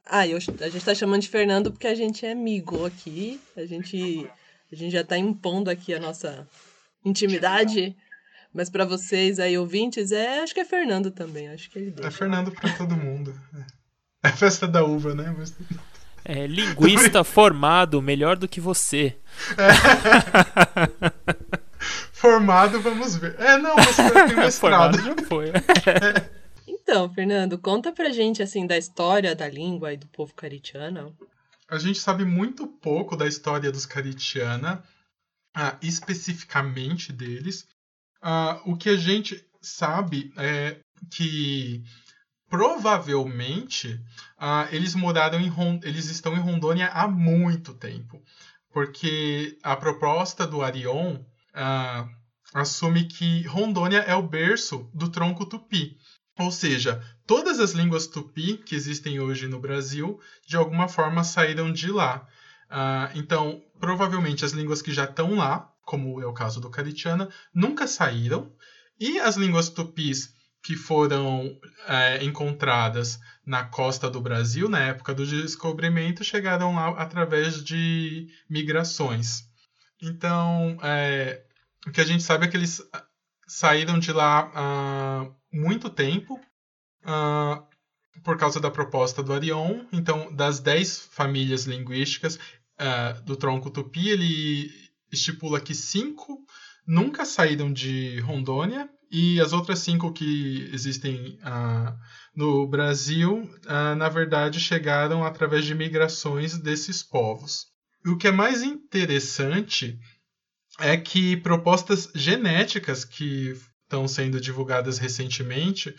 Ah, 0.05 0.25
eu, 0.25 0.37
a 0.37 0.69
gente 0.69 0.85
tá 0.85 0.95
chamando 0.95 1.21
de 1.21 1.27
Fernando 1.27 1.69
porque 1.69 1.87
a 1.87 1.95
gente 1.95 2.25
é 2.25 2.31
amigo 2.31 2.85
aqui. 2.85 3.41
A 3.57 3.65
gente, 3.65 4.25
a 4.71 4.75
gente 4.75 4.91
já 4.91 5.03
tá 5.03 5.17
impondo 5.17 5.69
aqui 5.69 5.93
a 5.93 5.99
nossa 5.99 6.47
intimidade. 7.03 7.93
Mas 8.53 8.69
para 8.69 8.85
vocês 8.85 9.37
aí, 9.37 9.57
ouvintes, 9.57 10.13
é, 10.13 10.39
acho 10.39 10.53
que 10.53 10.61
é 10.61 10.65
Fernando 10.65 11.11
também. 11.11 11.49
Acho 11.49 11.69
que 11.69 11.79
ele 11.79 11.93
É 12.01 12.09
Fernando 12.09 12.51
para 12.51 12.71
todo 12.73 12.95
mundo. 12.95 13.37
É. 13.53 14.27
é 14.27 14.29
a 14.29 14.31
festa 14.31 14.65
da 14.65 14.85
uva, 14.85 15.13
né? 15.13 15.35
Mas... 15.37 15.53
É, 16.23 16.47
linguista 16.47 17.21
formado, 17.25 18.01
melhor 18.01 18.37
do 18.37 18.47
que 18.47 18.61
você. 18.61 19.17
É. 19.57 21.23
Formado, 22.13 22.79
vamos 22.79 23.17
ver. 23.17 23.35
É, 23.37 23.57
não, 23.57 23.75
você 23.75 24.09
tem 24.09 24.37
mestrado. 24.37 24.97
Formado 25.01 25.01
já 25.01 25.27
foi. 25.27 25.49
É. 25.49 26.42
Então, 26.93 27.12
Fernando, 27.12 27.57
conta 27.57 27.91
pra 27.91 28.12
gente 28.12 28.43
assim 28.43 28.67
da 28.67 28.77
história 28.77 29.35
da 29.35 29.50
língua 29.50 29.91
e 29.91 29.97
do 29.97 30.05
povo 30.05 30.31
caritiano. 30.35 31.17
A 31.67 31.79
gente 31.79 31.97
sabe 31.97 32.23
muito 32.23 32.67
pouco 32.67 33.15
da 33.15 33.27
história 33.27 33.71
dos 33.71 33.88
caritiana, 33.88 34.83
uh, 35.57 35.75
especificamente 35.81 37.12
deles. 37.12 37.67
Uh, 38.21 38.73
o 38.73 38.77
que 38.77 38.89
a 38.89 38.95
gente 38.95 39.43
sabe 39.59 40.31
é 40.38 40.77
que 41.09 41.83
provavelmente 42.47 44.00
uh, 44.38 44.71
eles 44.71 44.93
moraram 44.93 45.41
em 45.41 45.47
Rond 45.47 45.83
eles 45.83 46.12
estão 46.12 46.35
em 46.35 46.41
Rondônia 46.41 46.89
há 46.89 47.07
muito 47.07 47.73
tempo, 47.73 48.21
porque 48.71 49.57
a 49.63 49.75
proposta 49.75 50.45
do 50.45 50.62
Arion 50.62 51.17
assume 52.53 53.05
que 53.05 53.41
Rondônia 53.47 54.01
é 54.01 54.13
o 54.13 54.21
berço 54.21 54.88
do 54.93 55.09
tronco 55.09 55.43
tupi. 55.43 55.97
Ou 56.37 56.51
seja, 56.51 57.03
todas 57.27 57.59
as 57.59 57.71
línguas 57.71 58.07
tupi 58.07 58.57
que 58.57 58.75
existem 58.75 59.19
hoje 59.19 59.47
no 59.47 59.59
Brasil, 59.59 60.19
de 60.47 60.57
alguma 60.57 60.87
forma 60.87 61.23
saíram 61.23 61.71
de 61.71 61.91
lá. 61.91 62.27
Uh, 62.69 63.17
então, 63.17 63.61
provavelmente 63.79 64.43
as 64.43 64.51
línguas 64.51 64.81
que 64.81 64.91
já 64.91 65.03
estão 65.03 65.35
lá, 65.35 65.71
como 65.85 66.21
é 66.21 66.25
o 66.25 66.33
caso 66.33 66.59
do 66.59 66.69
Caritiana, 66.69 67.29
nunca 67.53 67.85
saíram. 67.85 68.51
E 68.99 69.19
as 69.19 69.35
línguas 69.35 69.69
tupis 69.69 70.33
que 70.63 70.77
foram 70.77 71.59
é, 71.87 72.23
encontradas 72.23 73.19
na 73.45 73.65
costa 73.65 74.09
do 74.09 74.21
Brasil, 74.21 74.69
na 74.69 74.79
época 74.79 75.13
do 75.13 75.25
descobrimento, 75.25 76.23
chegaram 76.23 76.73
lá 76.73 76.89
através 76.91 77.61
de 77.61 78.29
migrações. 78.49 79.43
Então, 80.01 80.77
é, 80.81 81.43
o 81.85 81.91
que 81.91 81.99
a 81.99 82.05
gente 82.05 82.23
sabe 82.23 82.45
é 82.45 82.47
que 82.47 82.55
eles 82.55 82.81
saíram 83.45 83.99
de 83.99 84.13
lá 84.13 84.49
há 84.55 85.29
muito 85.53 85.89
tempo, 85.89 86.39
uh, 87.05 87.63
por 88.24 88.38
causa 88.38 88.60
da 88.60 88.72
proposta 88.72 89.22
do 89.22 89.31
Arion. 89.31 89.86
Então, 89.91 90.33
das 90.36 90.60
dez 90.60 91.00
famílias 91.00 91.65
linguísticas 91.65 92.36
uh, 92.36 93.22
do 93.24 93.36
tronco 93.36 93.69
tupi, 93.69 94.10
ele 94.10 94.72
estipula 95.12 95.60
que 95.60 95.75
cinco 95.75 96.43
nunca 96.86 97.24
saíram 97.24 97.72
de 97.72 98.19
Rondônia 98.22 98.89
e 99.12 99.39
as 99.39 99.53
outras 99.53 99.79
cinco 99.79 100.12
que 100.12 100.69
existem 100.74 101.38
uh, 101.43 101.95
no 102.36 102.65
Brasil, 102.65 103.48
na 103.95 104.10
verdade, 104.10 104.60
chegaram 104.60 105.24
através 105.24 105.65
de 105.65 105.75
migrações 105.75 106.57
desses 106.57 107.03
povos. 107.03 107.67
E 108.03 108.10
o 108.10 108.17
que 108.17 108.27
é 108.27 108.31
mais 108.31 108.63
interessante 108.63 110.00
é 110.79 110.98
que 110.98 111.38
propostas 111.38 112.10
genéticas 112.15 113.05
que 113.05 113.55
estão 113.93 114.07
sendo 114.07 114.41
divulgadas 114.41 114.97
recentemente 114.97 115.89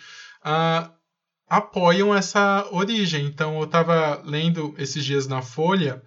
uh, 0.44 0.92
apoiam 1.48 2.14
essa 2.14 2.68
origem. 2.72 3.24
Então, 3.26 3.58
eu 3.58 3.64
estava 3.64 4.20
lendo 4.24 4.74
esses 4.76 5.04
dias 5.04 5.28
na 5.28 5.40
Folha 5.40 6.02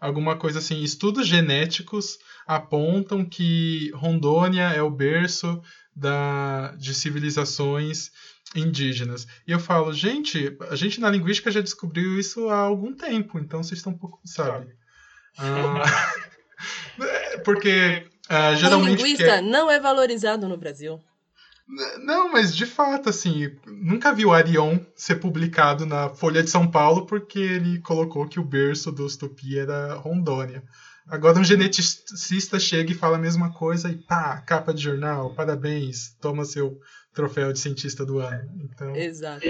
alguma 0.00 0.36
coisa 0.36 0.60
assim: 0.60 0.82
estudos 0.82 1.26
genéticos 1.26 2.18
apontam 2.46 3.24
que 3.24 3.90
Rondônia 3.94 4.68
é 4.68 4.82
o 4.82 4.90
berço 4.90 5.60
da, 5.94 6.74
de 6.78 6.94
civilizações 6.94 8.10
indígenas. 8.54 9.26
E 9.46 9.50
eu 9.50 9.58
falo, 9.58 9.92
gente, 9.92 10.56
a 10.70 10.76
gente 10.76 11.00
na 11.00 11.10
linguística 11.10 11.50
já 11.50 11.60
descobriu 11.60 12.18
isso 12.18 12.48
há 12.48 12.58
algum 12.58 12.94
tempo, 12.94 13.38
então 13.38 13.62
vocês 13.62 13.78
estão 13.78 13.92
um 13.92 13.98
pouco, 13.98 14.20
sabe? 14.24 14.68
Ah, 15.38 15.82
porque 17.44 18.04
ah, 18.28 18.54
geralmente. 18.54 19.02
O 19.02 19.06
linguista 19.06 19.24
quer... 19.24 19.42
não 19.42 19.70
é 19.70 19.80
valorizado 19.80 20.48
no 20.48 20.56
Brasil. 20.56 21.00
Não, 22.04 22.30
mas 22.30 22.54
de 22.54 22.66
fato, 22.66 23.08
assim, 23.08 23.50
nunca 23.66 24.12
vi 24.12 24.26
o 24.26 24.32
Arion 24.32 24.78
ser 24.94 25.16
publicado 25.16 25.86
na 25.86 26.10
Folha 26.10 26.42
de 26.42 26.50
São 26.50 26.70
Paulo 26.70 27.06
porque 27.06 27.38
ele 27.38 27.80
colocou 27.80 28.28
que 28.28 28.38
o 28.38 28.44
berço 28.44 28.92
do 28.92 29.06
Tupi 29.16 29.58
era 29.58 29.94
Rondônia. 29.94 30.62
Agora 31.08 31.38
um 31.38 31.44
geneticista 31.44 32.60
chega 32.60 32.92
e 32.92 32.94
fala 32.94 33.16
a 33.16 33.20
mesma 33.20 33.52
coisa 33.52 33.88
e 33.88 33.96
pá, 33.96 34.40
capa 34.42 34.72
de 34.72 34.82
jornal, 34.82 35.34
parabéns, 35.34 36.14
toma 36.20 36.44
seu 36.44 36.78
troféu 37.12 37.52
de 37.52 37.58
cientista 37.58 38.04
do 38.04 38.18
ano. 38.18 38.50
Então, 38.62 38.94
Exato. 38.94 39.46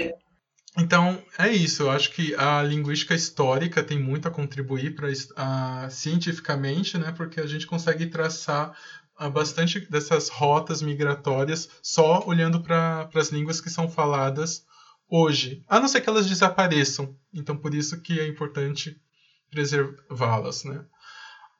Então, 0.77 1.21
é 1.37 1.49
isso. 1.49 1.83
Eu 1.83 1.91
acho 1.91 2.11
que 2.11 2.33
a 2.35 2.63
linguística 2.63 3.13
histórica 3.13 3.83
tem 3.83 3.99
muito 3.99 4.27
a 4.27 4.31
contribuir 4.31 4.95
para 4.95 5.07
uh, 5.09 5.91
cientificamente, 5.91 6.97
né? 6.97 7.13
Porque 7.15 7.39
a 7.39 7.45
gente 7.45 7.67
consegue 7.67 8.07
traçar 8.07 8.75
bastante 9.31 9.79
dessas 9.89 10.29
rotas 10.29 10.81
migratórias 10.81 11.69
só 11.81 12.23
olhando 12.25 12.61
para 12.61 13.09
as 13.13 13.29
línguas 13.29 13.61
que 13.61 13.69
são 13.69 13.87
faladas 13.89 14.65
hoje, 15.09 15.63
a 15.67 15.79
não 15.79 15.87
ser 15.87 16.01
que 16.01 16.09
elas 16.09 16.27
desapareçam. 16.27 17.15
Então, 17.33 17.55
por 17.55 17.73
isso 17.73 18.01
que 18.01 18.19
é 18.19 18.27
importante 18.27 18.99
preservá-las, 19.51 20.63
né? 20.63 20.85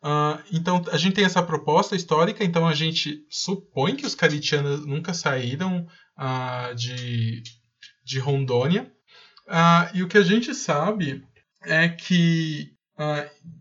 Uh, 0.03 0.41
então, 0.51 0.83
a 0.91 0.97
gente 0.97 1.13
tem 1.13 1.23
essa 1.23 1.41
proposta 1.41 1.95
histórica, 1.95 2.43
então 2.43 2.67
a 2.67 2.73
gente 2.73 3.25
supõe 3.29 3.95
que 3.95 4.05
os 4.05 4.15
caritianos 4.15 4.85
nunca 4.85 5.13
saíram 5.13 5.87
uh, 6.17 6.75
de, 6.75 7.41
de 8.03 8.19
Rondônia. 8.19 8.91
Uh, 9.47 9.97
e 9.97 10.03
o 10.03 10.07
que 10.07 10.17
a 10.17 10.23
gente 10.23 10.53
sabe 10.53 11.23
é 11.61 11.87
que 11.87 12.73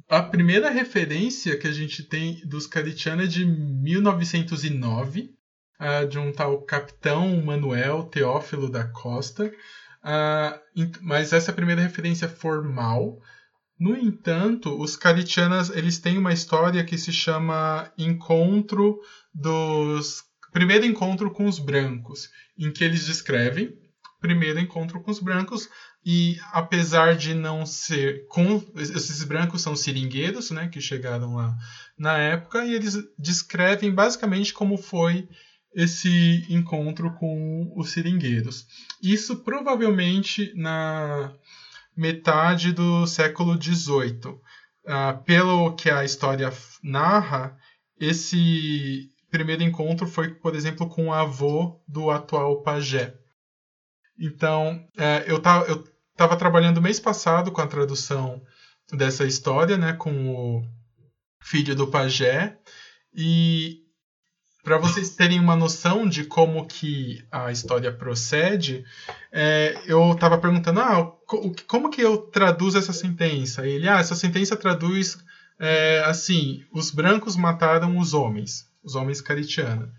a 0.09 0.23
primeira 0.23 0.71
referência 0.71 1.59
que 1.59 1.67
a 1.67 1.73
gente 1.73 2.03
tem 2.03 2.47
dos 2.47 2.67
caritianos 2.67 3.25
é 3.25 3.29
de 3.29 3.47
1909, 3.47 5.31
de 6.11 6.19
um 6.19 6.33
tal 6.33 6.61
capitão 6.63 7.43
Manuel 7.43 8.05
Teófilo 8.05 8.71
da 8.71 8.85
Costa. 8.85 9.51
mas 11.01 11.33
essa 11.33 11.51
é 11.51 11.55
primeira 11.55 11.81
referência 11.81 12.29
formal. 12.29 13.19
No 13.79 13.97
entanto, 13.97 14.81
os 14.81 14.97
Caritianas 14.97 15.71
eles 15.71 15.99
têm 15.99 16.17
uma 16.17 16.33
história 16.33 16.85
que 16.85 16.97
se 16.97 17.13
chama 17.13 17.91
Encontro 17.99 19.01
dos 19.35 20.23
Primeiro 20.53 20.85
Encontro 20.85 21.33
com 21.33 21.47
os 21.47 21.59
Brancos, 21.59 22.29
em 22.57 22.71
que 22.71 22.85
eles 22.85 23.07
descrevem 23.07 23.77
primeiro 24.23 24.61
encontro 24.61 25.03
com 25.03 25.11
os 25.11 25.19
brancos 25.19 25.69
e 26.05 26.37
apesar 26.53 27.17
de 27.17 27.33
não 27.33 27.65
ser 27.65 28.27
com 28.27 28.61
esses 28.77 29.23
brancos 29.23 29.63
são 29.63 29.77
seringueiros, 29.77 30.51
né, 30.51 30.69
que 30.69 30.81
chegaram 30.81 31.37
lá 31.37 31.57
na 31.97 32.19
época 32.19 32.65
e 32.65 32.75
eles 32.75 32.97
descrevem 33.17 33.93
basicamente 33.93 34.53
como 34.53 34.77
foi 34.77 35.29
esse 35.75 36.45
encontro 36.49 37.15
com 37.15 37.73
os 37.77 37.91
seringueiros. 37.91 38.67
Isso 39.03 39.37
provavelmente 39.37 40.53
na 40.57 41.33
metade 41.97 42.73
do 42.73 43.07
século 43.07 43.61
XVIII. 43.61 44.39
Ah, 44.85 45.15
pelo 45.25 45.75
que 45.75 45.89
a 45.89 46.05
história 46.05 46.53
narra, 46.83 47.57
esse 47.99 49.09
primeiro 49.31 49.63
encontro 49.63 50.07
foi, 50.07 50.35
por 50.35 50.57
exemplo, 50.57 50.89
com 50.89 51.07
o 51.07 51.13
avô 51.13 51.81
do 51.87 52.11
atual 52.11 52.63
pajé. 52.63 53.15
Então, 54.19 54.85
é, 54.97 55.25
eu 55.27 55.41
estava 56.13 56.37
trabalhando 56.37 56.83
mês 56.83 57.01
passado 57.01 57.51
com 57.51 57.61
a 57.61 57.67
tradução 57.67 58.43
dessa 58.93 59.25
história, 59.25 59.77
né, 59.77 59.93
com 59.95 60.31
o 60.31 60.63
filho 61.43 61.75
do 61.75 61.89
pajé, 61.89 62.59
e 63.15 63.83
para 64.63 64.79
vocês 64.79 65.11
terem 65.17 65.41
uma 65.41 65.57
noção 65.57 66.09
de 66.09 66.25
como 66.25 66.67
que 66.67 67.25
a 67.33 67.51
história 67.51 67.91
procede, 67.93 68.85
é, 69.33 69.77
eu 69.87 70.13
estava 70.13 70.39
perguntando, 70.39 70.81
ah, 70.81 71.13
como 71.67 71.91
que 71.91 72.01
eu 72.01 72.19
traduzo 72.19 72.79
essa 72.79 72.93
sentença? 72.93 73.67
E 73.67 73.73
ele, 73.73 73.89
ah, 73.89 73.99
essa 73.99 74.15
sentença 74.15 74.57
traduz 74.57 75.19
é, 75.59 76.03
assim, 76.07 76.65
os 76.73 76.91
brancos 76.91 77.35
mataram 77.35 77.99
os 77.99 78.15
homens, 78.15 78.69
os 78.85 78.95
homens 78.95 79.21
caritianos. 79.21 79.91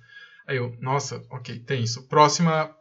Aí 0.48 0.58
eu, 0.58 0.76
nossa, 0.80 1.24
ok, 1.30 1.60
tem 1.60 1.84
isso. 1.84 2.04
Próxima 2.08 2.74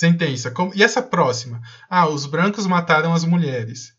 sentença. 0.00 0.50
Como, 0.50 0.72
e 0.74 0.82
essa 0.82 1.02
próxima? 1.02 1.60
Ah, 1.88 2.08
os 2.08 2.24
brancos 2.24 2.66
mataram 2.66 3.12
as 3.12 3.22
mulheres. 3.22 3.92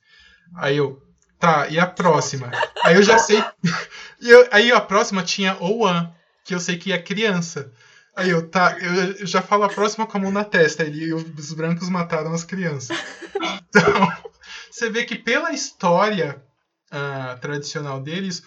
Aí 0.56 0.78
eu, 0.78 1.00
tá, 1.40 1.68
e 1.68 1.80
a 1.80 1.86
próxima? 1.86 2.50
Aí 2.84 2.96
eu 2.96 3.04
já 3.04 3.20
sei. 3.20 3.44
eu, 4.20 4.48
aí 4.52 4.72
a 4.72 4.82
próxima 4.82 5.22
tinha 5.22 5.56
Ouan 5.60 6.12
que 6.44 6.56
eu 6.56 6.60
sei 6.60 6.78
que 6.78 6.92
é 6.92 6.98
criança. 6.98 7.72
Aí 8.16 8.32
eu, 8.32 8.50
tá, 8.50 8.76
eu 8.80 9.28
já 9.28 9.44
falo 9.44 9.64
a 9.64 9.70
próxima 9.70 10.08
com 10.08 10.18
a 10.18 10.22
mão 10.22 10.32
na 10.32 10.44
testa. 10.44 10.84
Ele, 10.84 11.14
os 11.14 11.54
brancos 11.54 11.88
mataram 11.88 12.34
as 12.34 12.44
crianças. 12.44 12.98
Então, 13.36 14.12
você 14.72 14.90
vê 14.90 15.06
que 15.06 15.16
pela 15.16 15.52
história 15.52 16.44
uh, 16.92 17.40
tradicional 17.40 18.02
deles, 18.02 18.42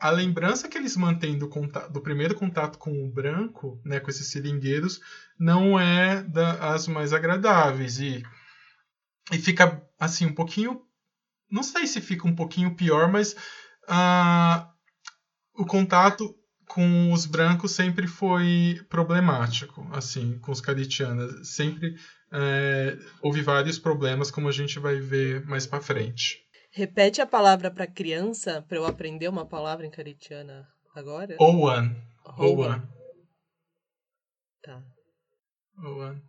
a 0.00 0.10
lembrança 0.10 0.66
que 0.66 0.78
eles 0.78 0.96
mantêm 0.96 1.36
do, 1.36 1.48
contato, 1.48 1.92
do 1.92 2.00
primeiro 2.00 2.34
contato 2.34 2.78
com 2.78 3.04
o 3.04 3.10
branco, 3.10 3.80
né, 3.84 4.00
com 4.00 4.10
esses 4.10 4.28
seringueiros, 4.28 5.00
não 5.38 5.78
é 5.78 6.22
das 6.22 6.88
mais 6.88 7.12
agradáveis. 7.12 8.00
E, 8.00 8.22
e 9.30 9.38
fica, 9.38 9.82
assim, 9.98 10.26
um 10.26 10.34
pouquinho. 10.34 10.80
Não 11.50 11.62
sei 11.62 11.86
se 11.86 12.00
fica 12.00 12.26
um 12.26 12.34
pouquinho 12.34 12.74
pior, 12.74 13.10
mas 13.10 13.34
uh, 13.88 14.66
o 15.54 15.66
contato 15.66 16.34
com 16.66 17.12
os 17.12 17.26
brancos 17.26 17.72
sempre 17.72 18.06
foi 18.06 18.80
problemático, 18.88 19.86
assim, 19.92 20.38
com 20.38 20.52
os 20.52 20.60
caritianos. 20.60 21.48
Sempre 21.48 21.96
é, 22.32 22.96
houve 23.20 23.42
vários 23.42 23.78
problemas, 23.78 24.30
como 24.30 24.48
a 24.48 24.52
gente 24.52 24.78
vai 24.78 24.98
ver 25.00 25.44
mais 25.46 25.66
para 25.66 25.80
frente. 25.80 26.38
Repete 26.70 27.20
a 27.20 27.26
palavra 27.26 27.70
para 27.70 27.86
criança, 27.86 28.64
para 28.68 28.76
eu 28.76 28.86
aprender 28.86 29.28
uma 29.28 29.44
palavra 29.44 29.84
em 29.86 29.90
caritiana 29.90 30.68
agora. 30.94 31.36
Owan. 31.38 31.96
Owan. 32.38 32.88
Tá. 34.62 34.82
Owan. 35.82 36.22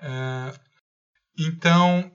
É, 0.00 0.54
então, 1.38 2.12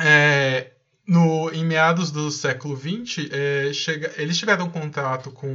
é, 0.00 0.72
no, 1.06 1.50
em 1.50 1.64
meados 1.64 2.12
do 2.12 2.30
século 2.30 2.76
XX, 2.76 3.30
é, 3.32 3.72
chega, 3.72 4.14
eles 4.16 4.38
tiveram 4.38 4.70
contato 4.70 5.32
com 5.32 5.50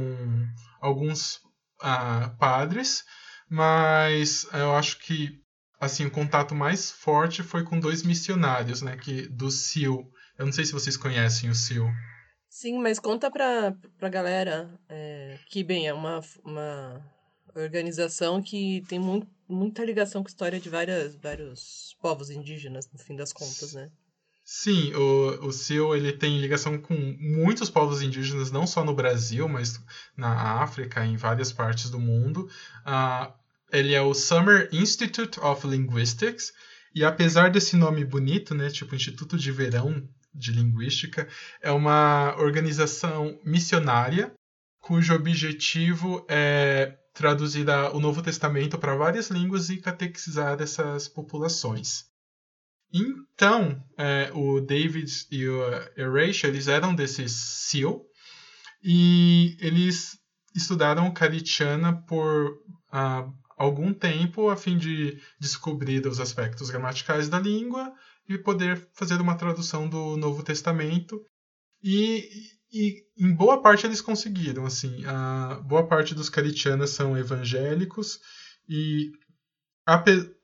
alguns 0.80 1.36
uh, 1.80 2.36
padres, 2.38 3.04
mas 3.48 4.46
eu 4.52 4.74
acho 4.74 4.98
que 4.98 5.40
assim 5.80 6.06
o 6.06 6.10
contato 6.10 6.54
mais 6.54 6.90
forte 6.90 7.42
foi 7.42 7.62
com 7.62 7.80
dois 7.80 8.02
missionários, 8.02 8.82
né, 8.82 8.96
que 8.96 9.28
do 9.28 9.50
Sil. 9.50 10.10
Eu 10.38 10.46
não 10.46 10.52
sei 10.52 10.64
se 10.64 10.72
vocês 10.72 10.96
conhecem 10.96 11.50
o 11.50 11.54
Sil. 11.54 11.86
Sim, 12.48 12.78
mas 12.78 12.98
conta 12.98 13.30
pra, 13.30 13.74
pra 13.98 14.08
galera 14.08 14.78
é, 14.88 15.38
que, 15.48 15.64
bem, 15.64 15.88
é 15.88 15.94
uma, 15.94 16.20
uma 16.44 17.04
Organização 17.54 18.42
que 18.42 18.82
tem 18.88 18.98
muito, 18.98 19.28
muita 19.48 19.84
ligação 19.84 20.22
com 20.22 20.28
a 20.28 20.30
história 20.30 20.58
de 20.58 20.68
várias, 20.68 21.14
vários 21.14 21.96
povos 22.00 22.28
indígenas, 22.28 22.88
no 22.92 22.98
fim 22.98 23.14
das 23.14 23.32
contas, 23.32 23.72
né? 23.72 23.90
Sim, 24.44 24.92
o, 24.94 25.46
o 25.46 25.52
CIO 25.52 25.94
ele 25.94 26.12
tem 26.12 26.40
ligação 26.40 26.78
com 26.78 26.94
muitos 26.94 27.70
povos 27.70 28.02
indígenas, 28.02 28.50
não 28.50 28.66
só 28.66 28.84
no 28.84 28.94
Brasil, 28.94 29.48
mas 29.48 29.80
na 30.16 30.62
África, 30.62 31.06
em 31.06 31.16
várias 31.16 31.52
partes 31.52 31.88
do 31.90 31.98
mundo. 31.98 32.48
Uh, 32.84 33.32
ele 33.72 33.94
é 33.94 34.02
o 34.02 34.12
Summer 34.12 34.68
Institute 34.72 35.38
of 35.40 35.66
Linguistics, 35.66 36.52
e 36.94 37.04
apesar 37.04 37.50
desse 37.50 37.76
nome 37.76 38.04
bonito, 38.04 38.54
né, 38.54 38.68
tipo 38.68 38.94
Instituto 38.94 39.38
de 39.38 39.50
Verão 39.50 40.06
de 40.34 40.52
Linguística, 40.52 41.28
é 41.62 41.70
uma 41.70 42.34
organização 42.38 43.38
missionária 43.44 44.32
cujo 44.80 45.14
objetivo 45.14 46.26
é 46.28 46.98
traduzir 47.14 47.66
o 47.92 48.00
Novo 48.00 48.20
Testamento 48.20 48.78
para 48.78 48.96
várias 48.96 49.30
línguas 49.30 49.70
e 49.70 49.78
catequizar 49.78 50.60
essas 50.60 51.08
populações. 51.08 52.04
Então, 52.92 53.82
é, 53.96 54.30
o 54.34 54.60
David 54.60 55.10
e 55.30 55.48
o 55.48 55.62
Erasha, 55.96 56.48
eles 56.48 56.68
eram 56.68 56.94
desses 56.94 57.32
SEAL, 57.32 58.04
e 58.82 59.56
eles 59.58 60.18
estudaram 60.54 61.12
Caritiana 61.12 62.02
por 62.02 62.52
uh, 62.92 63.32
algum 63.56 63.92
tempo 63.94 64.50
a 64.50 64.56
fim 64.56 64.76
de 64.76 65.18
descobrir 65.40 66.06
os 66.06 66.20
aspectos 66.20 66.68
gramaticais 66.68 67.28
da 67.28 67.40
língua 67.40 67.92
e 68.28 68.38
poder 68.38 68.88
fazer 68.94 69.20
uma 69.20 69.36
tradução 69.36 69.88
do 69.88 70.16
Novo 70.16 70.42
Testamento. 70.42 71.24
E, 71.82 72.50
e 72.72 73.04
em 73.18 73.34
boa 73.34 73.60
parte 73.60 73.86
eles 73.86 74.00
conseguiram, 74.00 74.64
assim, 74.64 75.04
a 75.04 75.60
boa 75.64 75.86
parte 75.86 76.14
dos 76.14 76.28
caritianas 76.28 76.90
são 76.90 77.16
evangélicos 77.16 78.20
e 78.68 79.12
ape, 79.86 80.34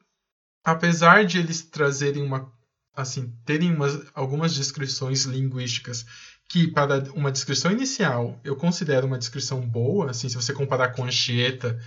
apesar 0.62 1.24
de 1.24 1.38
eles 1.38 1.62
trazerem 1.62 2.22
uma 2.22 2.52
assim, 2.94 3.32
terem 3.44 3.74
umas, 3.74 4.10
algumas 4.14 4.54
descrições 4.54 5.24
linguísticas 5.24 6.04
que 6.48 6.66
para 6.68 7.10
uma 7.12 7.30
descrição 7.30 7.70
inicial 7.70 8.38
eu 8.44 8.56
considero 8.56 9.06
uma 9.06 9.18
descrição 9.18 9.60
boa, 9.60 10.10
assim, 10.10 10.28
se 10.28 10.34
você 10.34 10.52
comparar 10.52 10.90
com 10.90 11.04
a 11.04 11.06
Anchieta, 11.06 11.80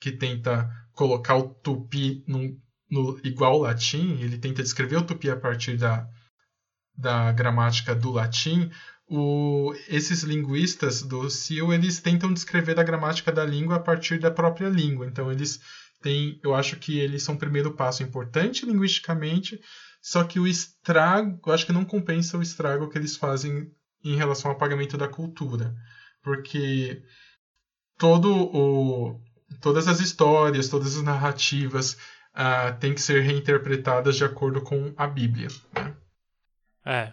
que 0.00 0.12
tenta 0.12 0.68
colocar 0.92 1.36
o 1.36 1.48
tupi 1.48 2.24
num, 2.26 2.60
no, 2.90 3.18
igual 3.22 3.58
latim, 3.58 4.18
ele 4.20 4.38
tenta 4.38 4.62
descrever 4.62 4.96
o 4.96 5.02
tupi 5.02 5.30
a 5.30 5.36
partir 5.36 5.76
da, 5.76 6.08
da 6.96 7.32
gramática 7.32 7.94
do 7.94 8.10
latim, 8.10 8.70
o, 9.06 9.74
esses 9.88 10.22
linguistas 10.22 11.02
do 11.02 11.30
CIO, 11.30 11.72
eles 11.72 12.00
tentam 12.00 12.32
descrever 12.32 12.78
a 12.78 12.82
gramática 12.82 13.32
da 13.32 13.44
língua 13.44 13.76
a 13.76 13.80
partir 13.80 14.18
da 14.18 14.30
própria 14.30 14.68
língua. 14.68 15.06
Então, 15.06 15.32
eles 15.32 15.60
têm, 16.02 16.38
eu 16.42 16.54
acho 16.54 16.76
que 16.76 16.98
eles 16.98 17.22
são 17.22 17.34
o 17.34 17.38
primeiro 17.38 17.72
passo 17.72 18.02
importante 18.02 18.66
linguisticamente, 18.66 19.60
só 20.00 20.24
que 20.24 20.38
o 20.38 20.46
estrago, 20.46 21.40
eu 21.46 21.52
acho 21.52 21.66
que 21.66 21.72
não 21.72 21.84
compensa 21.84 22.36
o 22.36 22.42
estrago 22.42 22.88
que 22.88 22.98
eles 22.98 23.16
fazem 23.16 23.70
em 24.04 24.16
relação 24.16 24.50
ao 24.50 24.56
apagamento 24.56 24.96
da 24.96 25.08
cultura. 25.08 25.74
Porque 26.22 27.02
todo 27.96 28.30
o, 28.32 29.20
todas 29.60 29.88
as 29.88 30.00
histórias, 30.00 30.68
todas 30.68 30.96
as 30.96 31.02
narrativas 31.02 31.96
uh, 32.38 32.78
têm 32.78 32.94
que 32.94 33.00
ser 33.00 33.22
reinterpretadas 33.22 34.16
de 34.16 34.24
acordo 34.24 34.60
com 34.62 34.92
a 34.96 35.06
Bíblia. 35.06 35.48
Né? 35.74 35.94
É. 36.84 37.12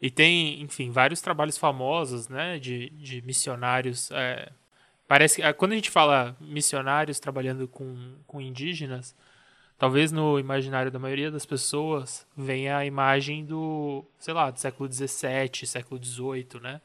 E 0.00 0.10
tem, 0.10 0.60
enfim, 0.62 0.90
vários 0.90 1.20
trabalhos 1.20 1.58
famosos, 1.58 2.28
né, 2.28 2.58
de, 2.58 2.90
de 2.90 3.22
missionários. 3.22 4.10
É, 4.10 4.50
parece 5.06 5.40
que 5.40 5.52
quando 5.54 5.72
a 5.72 5.74
gente 5.76 5.90
fala 5.90 6.36
missionários 6.40 7.20
trabalhando 7.20 7.68
com, 7.68 8.16
com 8.26 8.40
indígenas, 8.40 9.14
talvez 9.78 10.10
no 10.10 10.40
imaginário 10.40 10.90
da 10.90 10.98
maioria 10.98 11.30
das 11.30 11.46
pessoas 11.46 12.26
venha 12.36 12.78
a 12.78 12.86
imagem 12.86 13.44
do, 13.44 14.04
sei 14.18 14.34
lá, 14.34 14.50
do 14.50 14.58
século 14.58 14.92
XVII, 14.92 15.66
século 15.66 16.02
XVIII, 16.02 16.60
né? 16.60 16.80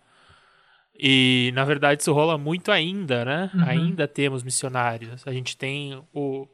E, 1.00 1.52
na 1.54 1.64
verdade, 1.64 2.02
isso 2.02 2.12
rola 2.12 2.38
muito 2.38 2.72
ainda, 2.72 3.24
né? 3.24 3.52
Uhum. 3.54 3.64
Ainda 3.66 4.08
temos 4.08 4.44
missionários. 4.44 5.26
A 5.28 5.32
gente 5.32 5.56
tem 5.56 6.04
o... 6.14 6.48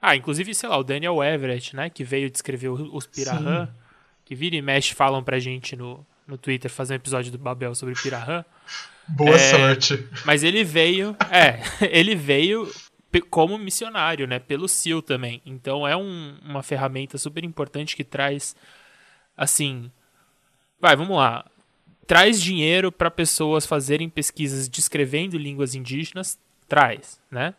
Ah, 0.00 0.14
inclusive, 0.14 0.54
sei 0.54 0.68
lá, 0.68 0.78
o 0.78 0.84
Daniel 0.84 1.22
Everett, 1.22 1.74
né? 1.74 1.90
Que 1.90 2.04
veio 2.04 2.30
descrever 2.30 2.68
os 2.68 3.06
Pirahã. 3.06 3.68
Que 4.24 4.34
vira 4.34 4.56
e 4.56 4.62
mexe 4.62 4.94
falam 4.94 5.22
pra 5.22 5.38
gente 5.38 5.74
no, 5.74 6.06
no 6.26 6.36
Twitter 6.38 6.70
fazer 6.70 6.94
um 6.94 6.96
episódio 6.96 7.32
do 7.32 7.38
Babel 7.38 7.74
sobre 7.74 7.94
Pirahã. 7.94 8.44
Boa 9.08 9.34
é, 9.34 9.38
sorte. 9.38 10.06
Mas 10.24 10.42
ele 10.42 10.62
veio... 10.62 11.16
É, 11.30 11.60
ele 11.90 12.14
veio 12.14 12.70
como 13.30 13.58
missionário, 13.58 14.26
né? 14.26 14.38
Pelo 14.38 14.68
SEAL 14.68 15.02
também. 15.02 15.42
Então, 15.44 15.88
é 15.88 15.96
um, 15.96 16.36
uma 16.44 16.62
ferramenta 16.62 17.18
super 17.18 17.42
importante 17.44 17.96
que 17.96 18.04
traz, 18.04 18.54
assim... 19.36 19.90
Vai, 20.80 20.94
vamos 20.94 21.16
lá 21.16 21.44
traz 22.08 22.40
dinheiro 22.40 22.90
para 22.90 23.10
pessoas 23.10 23.66
fazerem 23.66 24.08
pesquisas 24.08 24.66
descrevendo 24.66 25.36
línguas 25.36 25.74
indígenas, 25.74 26.38
traz, 26.66 27.20
né? 27.30 27.54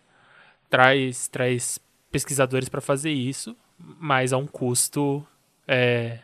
Traz, 0.67 1.27
traz 1.27 1.79
pesquisadores 2.11 2.69
para 2.69 2.81
fazer 2.81 3.11
isso, 3.11 3.55
mas 3.77 4.33
a 4.33 4.37
um 4.37 4.47
custo 4.47 5.25
é, 5.67 6.19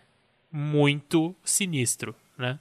muito 0.52 1.36
sinistro, 1.44 2.16
né? 2.38 2.60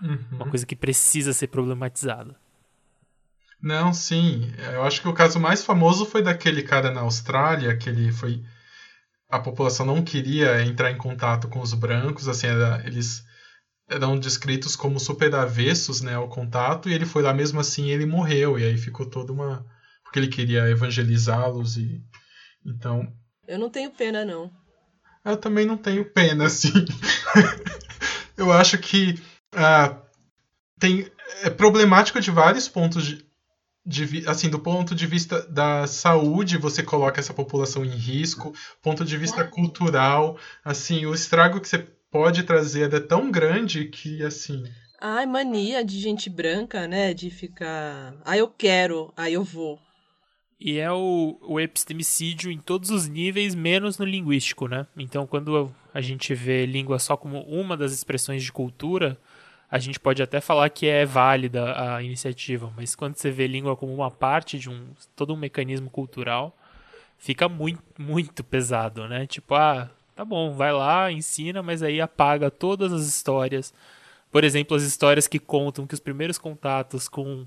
Uhum. 0.00 0.18
Uma 0.32 0.48
coisa 0.48 0.66
que 0.66 0.74
precisa 0.74 1.32
ser 1.32 1.48
problematizada. 1.48 2.36
Não, 3.62 3.92
sim. 3.94 4.52
Eu 4.72 4.82
acho 4.82 5.00
que 5.00 5.08
o 5.08 5.14
caso 5.14 5.38
mais 5.38 5.64
famoso 5.64 6.04
foi 6.04 6.22
daquele 6.22 6.62
cara 6.62 6.90
na 6.90 7.02
Austrália, 7.02 7.76
que 7.76 7.88
ele 7.88 8.10
foi. 8.10 8.42
A 9.30 9.38
população 9.38 9.86
não 9.86 10.02
queria 10.02 10.62
entrar 10.64 10.90
em 10.90 10.98
contato 10.98 11.48
com 11.48 11.60
os 11.60 11.72
brancos, 11.72 12.28
assim, 12.28 12.48
era, 12.48 12.82
eles 12.84 13.24
eram 13.88 14.18
descritos 14.18 14.74
como 14.74 14.98
super 14.98 15.34
avessos 15.34 16.00
né, 16.00 16.14
ao 16.14 16.28
contato, 16.28 16.88
e 16.88 16.92
ele 16.92 17.06
foi 17.06 17.22
lá 17.22 17.32
mesmo 17.32 17.60
assim 17.60 17.90
ele 17.90 18.06
morreu, 18.06 18.58
e 18.58 18.64
aí 18.64 18.76
ficou 18.76 19.06
toda 19.06 19.32
uma. 19.32 19.64
porque 20.02 20.18
ele 20.18 20.28
queria 20.28 20.68
evangelizá-los 20.68 21.76
e. 21.76 22.02
Então. 22.64 23.12
Eu 23.46 23.58
não 23.58 23.70
tenho 23.70 23.90
pena, 23.90 24.24
não. 24.24 24.50
Eu 25.24 25.36
também 25.36 25.66
não 25.66 25.76
tenho 25.76 26.04
pena, 26.04 26.46
assim. 26.46 26.72
eu 28.36 28.52
acho 28.52 28.78
que 28.78 29.20
uh, 29.54 29.96
tem, 30.78 31.10
é 31.42 31.50
problemático 31.50 32.20
de 32.20 32.30
vários 32.30 32.68
pontos 32.68 33.04
de, 33.04 33.24
de, 33.84 34.28
assim, 34.28 34.48
do 34.48 34.58
ponto 34.58 34.94
de 34.94 35.06
vista 35.06 35.42
da 35.42 35.86
saúde, 35.86 36.58
você 36.58 36.82
coloca 36.82 37.20
essa 37.20 37.34
população 37.34 37.84
em 37.84 37.96
risco, 37.96 38.54
ponto 38.82 39.04
de 39.04 39.16
vista 39.16 39.44
cultural, 39.44 40.38
assim, 40.64 41.06
o 41.06 41.14
estrago 41.14 41.60
que 41.60 41.68
você 41.68 41.78
pode 42.10 42.42
trazer 42.42 42.92
é 42.92 43.00
tão 43.00 43.30
grande 43.30 43.86
que, 43.86 44.22
assim. 44.22 44.64
Ai, 45.00 45.26
mania 45.26 45.84
de 45.84 45.98
gente 45.98 46.30
branca, 46.30 46.86
né? 46.86 47.12
De 47.12 47.30
ficar. 47.30 48.14
Ah, 48.24 48.36
eu 48.36 48.48
quero, 48.48 49.12
aí 49.16 49.32
eu 49.32 49.42
vou. 49.42 49.80
E 50.64 50.78
é 50.78 50.92
o, 50.92 51.38
o 51.42 51.58
epistemicídio 51.58 52.50
em 52.50 52.58
todos 52.58 52.90
os 52.90 53.08
níveis, 53.08 53.54
menos 53.54 53.98
no 53.98 54.04
linguístico, 54.04 54.68
né? 54.68 54.86
Então, 54.96 55.26
quando 55.26 55.72
a 55.92 56.00
gente 56.00 56.34
vê 56.34 56.64
língua 56.66 56.98
só 56.98 57.16
como 57.16 57.40
uma 57.42 57.76
das 57.76 57.92
expressões 57.92 58.42
de 58.44 58.52
cultura, 58.52 59.18
a 59.70 59.78
gente 59.78 59.98
pode 59.98 60.22
até 60.22 60.40
falar 60.40 60.68
que 60.70 60.86
é 60.86 61.04
válida 61.04 61.94
a 61.96 62.02
iniciativa, 62.02 62.72
mas 62.76 62.94
quando 62.94 63.16
você 63.16 63.30
vê 63.30 63.46
língua 63.46 63.76
como 63.76 63.92
uma 63.92 64.10
parte 64.10 64.58
de 64.58 64.70
um 64.70 64.86
todo 65.16 65.34
um 65.34 65.36
mecanismo 65.36 65.90
cultural, 65.90 66.56
fica 67.18 67.48
muito, 67.48 67.82
muito 67.98 68.44
pesado, 68.44 69.08
né? 69.08 69.26
Tipo, 69.26 69.54
ah, 69.54 69.90
Tá 70.14 70.24
bom, 70.24 70.52
vai 70.52 70.72
lá, 70.72 71.10
ensina, 71.10 71.62
mas 71.62 71.82
aí 71.82 72.00
apaga 72.00 72.50
todas 72.50 72.92
as 72.92 73.06
histórias. 73.06 73.72
Por 74.30 74.44
exemplo, 74.44 74.76
as 74.76 74.82
histórias 74.82 75.26
que 75.26 75.38
contam 75.38 75.86
que 75.86 75.94
os 75.94 76.00
primeiros 76.00 76.38
contatos 76.38 77.08
com 77.08 77.46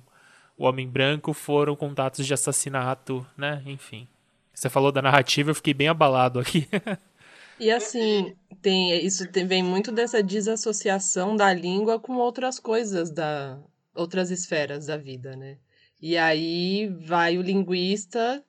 o 0.57 0.65
homem 0.65 0.87
branco 0.87 1.33
foram 1.33 1.75
contatos 1.75 2.25
de 2.25 2.33
assassinato, 2.33 3.25
né? 3.37 3.61
Enfim. 3.65 4.07
Você 4.53 4.69
falou 4.69 4.91
da 4.91 5.01
narrativa, 5.01 5.51
eu 5.51 5.55
fiquei 5.55 5.73
bem 5.73 5.87
abalado 5.87 6.39
aqui. 6.39 6.67
E 7.57 7.71
assim, 7.71 8.35
tem 8.61 9.05
isso 9.05 9.31
tem, 9.31 9.47
vem 9.47 9.63
muito 9.63 9.91
dessa 9.91 10.21
desassociação 10.21 11.35
da 11.35 11.53
língua 11.53 11.99
com 11.99 12.17
outras 12.17 12.59
coisas 12.59 13.09
da 13.09 13.57
outras 13.93 14.29
esferas 14.29 14.87
da 14.87 14.97
vida, 14.97 15.37
né? 15.37 15.57
E 16.01 16.17
aí 16.17 16.87
vai 16.87 17.37
o 17.37 17.41
linguista 17.41 18.43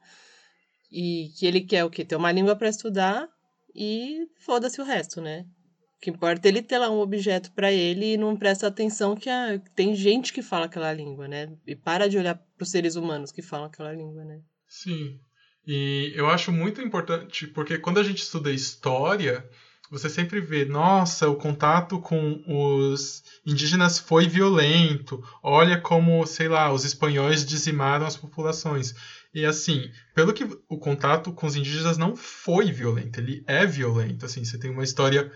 e 0.90 1.30
que 1.38 1.46
ele 1.46 1.60
quer 1.60 1.84
o 1.84 1.90
quê? 1.90 2.04
Ter 2.04 2.16
uma 2.16 2.32
língua 2.32 2.56
para 2.56 2.68
estudar 2.68 3.28
e 3.74 4.26
foda-se 4.40 4.80
o 4.80 4.84
resto, 4.84 5.20
né? 5.20 5.46
O 5.96 6.00
que 6.00 6.10
importa 6.10 6.46
é 6.46 6.50
ele 6.50 6.62
ter 6.62 6.78
lá 6.78 6.90
um 6.90 7.00
objeto 7.00 7.50
para 7.52 7.72
ele 7.72 8.14
e 8.14 8.16
não 8.16 8.36
presta 8.36 8.66
atenção 8.66 9.16
que 9.16 9.30
a... 9.30 9.58
tem 9.74 9.94
gente 9.94 10.32
que 10.32 10.42
fala 10.42 10.66
aquela 10.66 10.92
língua, 10.92 11.26
né? 11.26 11.52
E 11.66 11.74
para 11.74 12.08
de 12.08 12.18
olhar 12.18 12.34
para 12.34 12.62
os 12.62 12.70
seres 12.70 12.96
humanos 12.96 13.32
que 13.32 13.42
falam 13.42 13.66
aquela 13.66 13.92
língua, 13.92 14.24
né? 14.24 14.40
Sim. 14.68 15.18
E 15.66 16.12
eu 16.14 16.28
acho 16.28 16.52
muito 16.52 16.80
importante, 16.80 17.46
porque 17.46 17.78
quando 17.78 17.98
a 17.98 18.02
gente 18.02 18.22
estuda 18.22 18.52
história, 18.52 19.44
você 19.90 20.08
sempre 20.08 20.40
vê, 20.40 20.64
nossa, 20.64 21.28
o 21.28 21.36
contato 21.36 22.00
com 22.00 22.42
os 22.46 23.22
indígenas 23.44 23.98
foi 23.98 24.28
violento, 24.28 25.22
olha 25.42 25.80
como, 25.80 26.26
sei 26.26 26.48
lá, 26.48 26.72
os 26.72 26.84
espanhóis 26.84 27.44
dizimaram 27.44 28.06
as 28.06 28.16
populações. 28.16 28.94
E 29.34 29.44
assim, 29.44 29.90
pelo 30.14 30.32
que 30.32 30.44
o 30.68 30.78
contato 30.78 31.32
com 31.32 31.46
os 31.46 31.56
indígenas 31.56 31.98
não 31.98 32.16
foi 32.16 32.72
violento, 32.72 33.20
ele 33.20 33.44
é 33.46 33.66
violento. 33.66 34.24
Assim, 34.24 34.44
você 34.44 34.58
tem 34.58 34.70
uma 34.70 34.84
história 34.84 35.30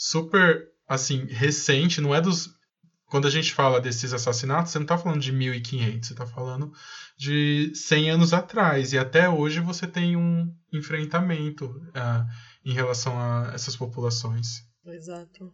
super 0.00 0.66
assim 0.88 1.26
recente, 1.26 2.00
não 2.00 2.14
é 2.14 2.22
dos 2.22 2.58
quando 3.04 3.26
a 3.26 3.30
gente 3.30 3.52
fala 3.52 3.80
desses 3.80 4.12
assassinatos, 4.12 4.70
você 4.70 4.78
não 4.78 4.84
está 4.84 4.96
falando 4.96 5.20
de 5.20 5.32
1500, 5.32 6.06
você 6.06 6.14
está 6.14 6.24
falando 6.24 6.72
de 7.18 7.72
100 7.74 8.10
anos 8.10 8.32
atrás. 8.32 8.92
E 8.92 8.98
até 8.98 9.28
hoje 9.28 9.60
você 9.60 9.84
tem 9.84 10.16
um 10.16 10.54
enfrentamento 10.72 11.66
uh, 11.66 12.24
em 12.64 12.72
relação 12.72 13.18
a 13.18 13.50
essas 13.52 13.74
populações. 13.74 14.64
Exato. 14.86 15.52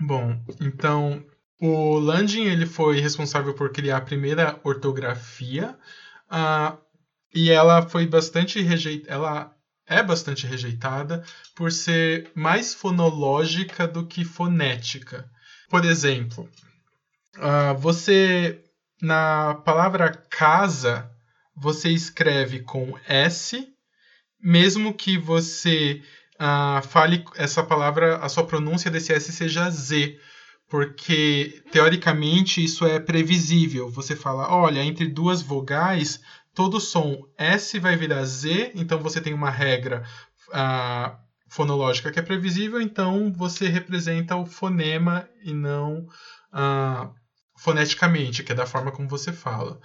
Bom, 0.00 0.40
então 0.60 1.26
o 1.60 1.98
Landin 1.98 2.44
ele 2.44 2.66
foi 2.66 3.00
responsável 3.00 3.52
por 3.52 3.72
criar 3.72 3.96
a 3.96 4.02
primeira 4.02 4.60
ortografia 4.62 5.76
uh, 6.30 6.78
e 7.34 7.50
ela 7.50 7.82
foi 7.82 8.06
bastante 8.06 8.62
rejeitada. 8.62 9.12
Ela 9.12 9.59
é 9.90 10.02
bastante 10.02 10.46
rejeitada 10.46 11.22
por 11.54 11.72
ser 11.72 12.30
mais 12.34 12.72
fonológica 12.72 13.86
do 13.86 14.06
que 14.06 14.24
fonética. 14.24 15.28
Por 15.68 15.84
exemplo, 15.84 16.48
uh, 17.36 17.76
você 17.76 18.64
na 19.02 19.54
palavra 19.64 20.10
casa 20.10 21.10
você 21.56 21.90
escreve 21.90 22.60
com 22.60 22.96
S, 23.06 23.68
mesmo 24.40 24.94
que 24.94 25.18
você 25.18 26.02
uh, 26.36 26.82
fale 26.86 27.24
essa 27.36 27.62
palavra, 27.62 28.16
a 28.18 28.28
sua 28.28 28.46
pronúncia 28.46 28.90
desse 28.90 29.12
S 29.12 29.32
seja 29.32 29.68
Z, 29.70 30.18
porque 30.68 31.62
teoricamente 31.72 32.62
isso 32.64 32.86
é 32.86 33.00
previsível. 33.00 33.90
Você 33.90 34.14
fala, 34.14 34.48
olha, 34.54 34.84
entre 34.84 35.08
duas 35.08 35.42
vogais, 35.42 36.20
todo 36.60 36.78
som 36.78 37.26
S 37.38 37.78
vai 37.78 37.96
virar 37.96 38.22
Z, 38.22 38.72
então 38.74 38.98
você 38.98 39.18
tem 39.18 39.32
uma 39.32 39.48
regra 39.48 40.04
uh, 40.48 41.16
fonológica 41.48 42.12
que 42.12 42.18
é 42.18 42.22
previsível, 42.22 42.82
então 42.82 43.32
você 43.32 43.66
representa 43.66 44.36
o 44.36 44.44
fonema 44.44 45.26
e 45.42 45.54
não 45.54 46.06
uh, 46.52 47.14
foneticamente, 47.56 48.42
que 48.42 48.52
é 48.52 48.54
da 48.54 48.66
forma 48.66 48.92
como 48.92 49.08
você 49.08 49.32
fala. 49.32 49.80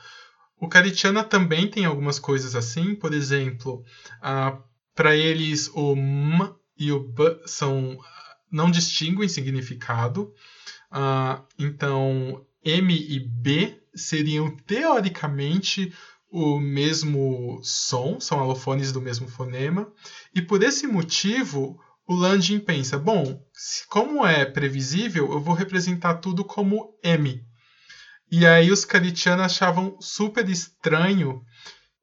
O 0.60 0.68
Caritiana 0.68 1.24
também 1.24 1.66
tem 1.70 1.86
algumas 1.86 2.20
coisas 2.20 2.56
assim, 2.56 2.94
por 2.94 3.14
exemplo, 3.14 3.82
uh, 4.18 4.62
para 4.94 5.16
eles 5.16 5.72
o 5.74 5.96
M 5.96 6.54
e 6.78 6.92
o 6.92 7.00
B 7.00 7.40
são 7.46 7.98
não 8.52 8.70
distinguem 8.70 9.30
significado. 9.30 10.34
Então, 11.58 12.46
M 12.64 12.94
e 12.94 13.20
B 13.20 13.82
seriam 13.94 14.56
teoricamente 14.58 15.94
o 16.36 16.60
mesmo 16.60 17.62
som, 17.64 18.20
são 18.20 18.42
alofones 18.42 18.92
do 18.92 19.00
mesmo 19.02 19.26
fonema, 19.26 19.90
e 20.34 20.42
por 20.42 20.62
esse 20.62 20.86
motivo 20.86 21.80
o 22.06 22.14
Landin 22.14 22.60
pensa: 22.60 23.00
bom, 23.00 23.42
como 23.88 24.26
é 24.26 24.44
previsível, 24.44 25.32
eu 25.32 25.40
vou 25.40 25.56
representar 25.56 26.16
tudo 26.16 26.44
como 26.44 26.94
M. 27.02 27.42
E 28.30 28.46
aí 28.46 28.70
os 28.70 28.84
Caritianos 28.84 29.46
achavam 29.46 29.96
super 30.02 30.50
estranho 30.50 31.42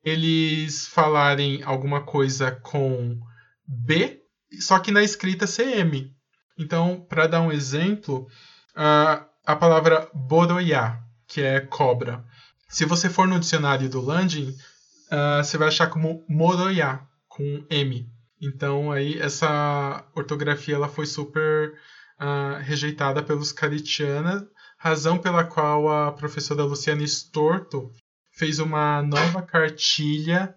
eles 0.03 0.87
falarem 0.87 1.63
alguma 1.63 2.03
coisa 2.03 2.51
com 2.51 3.21
B, 3.67 4.19
só 4.61 4.79
que 4.79 4.91
na 4.91 5.03
escrita 5.03 5.47
CM. 5.47 6.11
Então, 6.59 7.05
para 7.07 7.27
dar 7.27 7.43
um 7.43 7.53
exemplo, 7.53 8.27
uh, 8.71 9.25
a 9.45 9.57
palavra 9.57 10.11
boroiá, 10.15 11.01
que 11.27 11.43
é 11.43 11.61
cobra. 11.61 12.25
Se 12.73 12.87
você 12.87 13.11
for 13.11 13.29
no 13.29 13.39
dicionário 13.39 13.87
do 13.87 14.01
Landing, 14.01 14.49
uh, 14.49 15.45
você 15.45 15.59
vai 15.59 15.69
achar 15.69 15.89
como 15.89 16.25
moroiá, 16.27 17.07
com 17.29 17.63
M. 17.69 18.09
Então, 18.41 18.91
aí, 18.91 19.19
essa 19.21 20.03
ortografia 20.15 20.75
ela 20.77 20.89
foi 20.89 21.05
super 21.05 21.75
uh, 22.19 22.63
rejeitada 22.63 23.23
pelos 23.23 23.53
Caritianas, 23.53 24.43
razão 24.79 25.19
pela 25.19 25.45
qual 25.45 25.87
a 25.87 26.13
professora 26.13 26.65
Luciana 26.65 27.05
Storto 27.05 27.93
fez 28.33 28.59
uma 28.59 29.03
nova 29.03 29.43
cartilha 29.43 30.55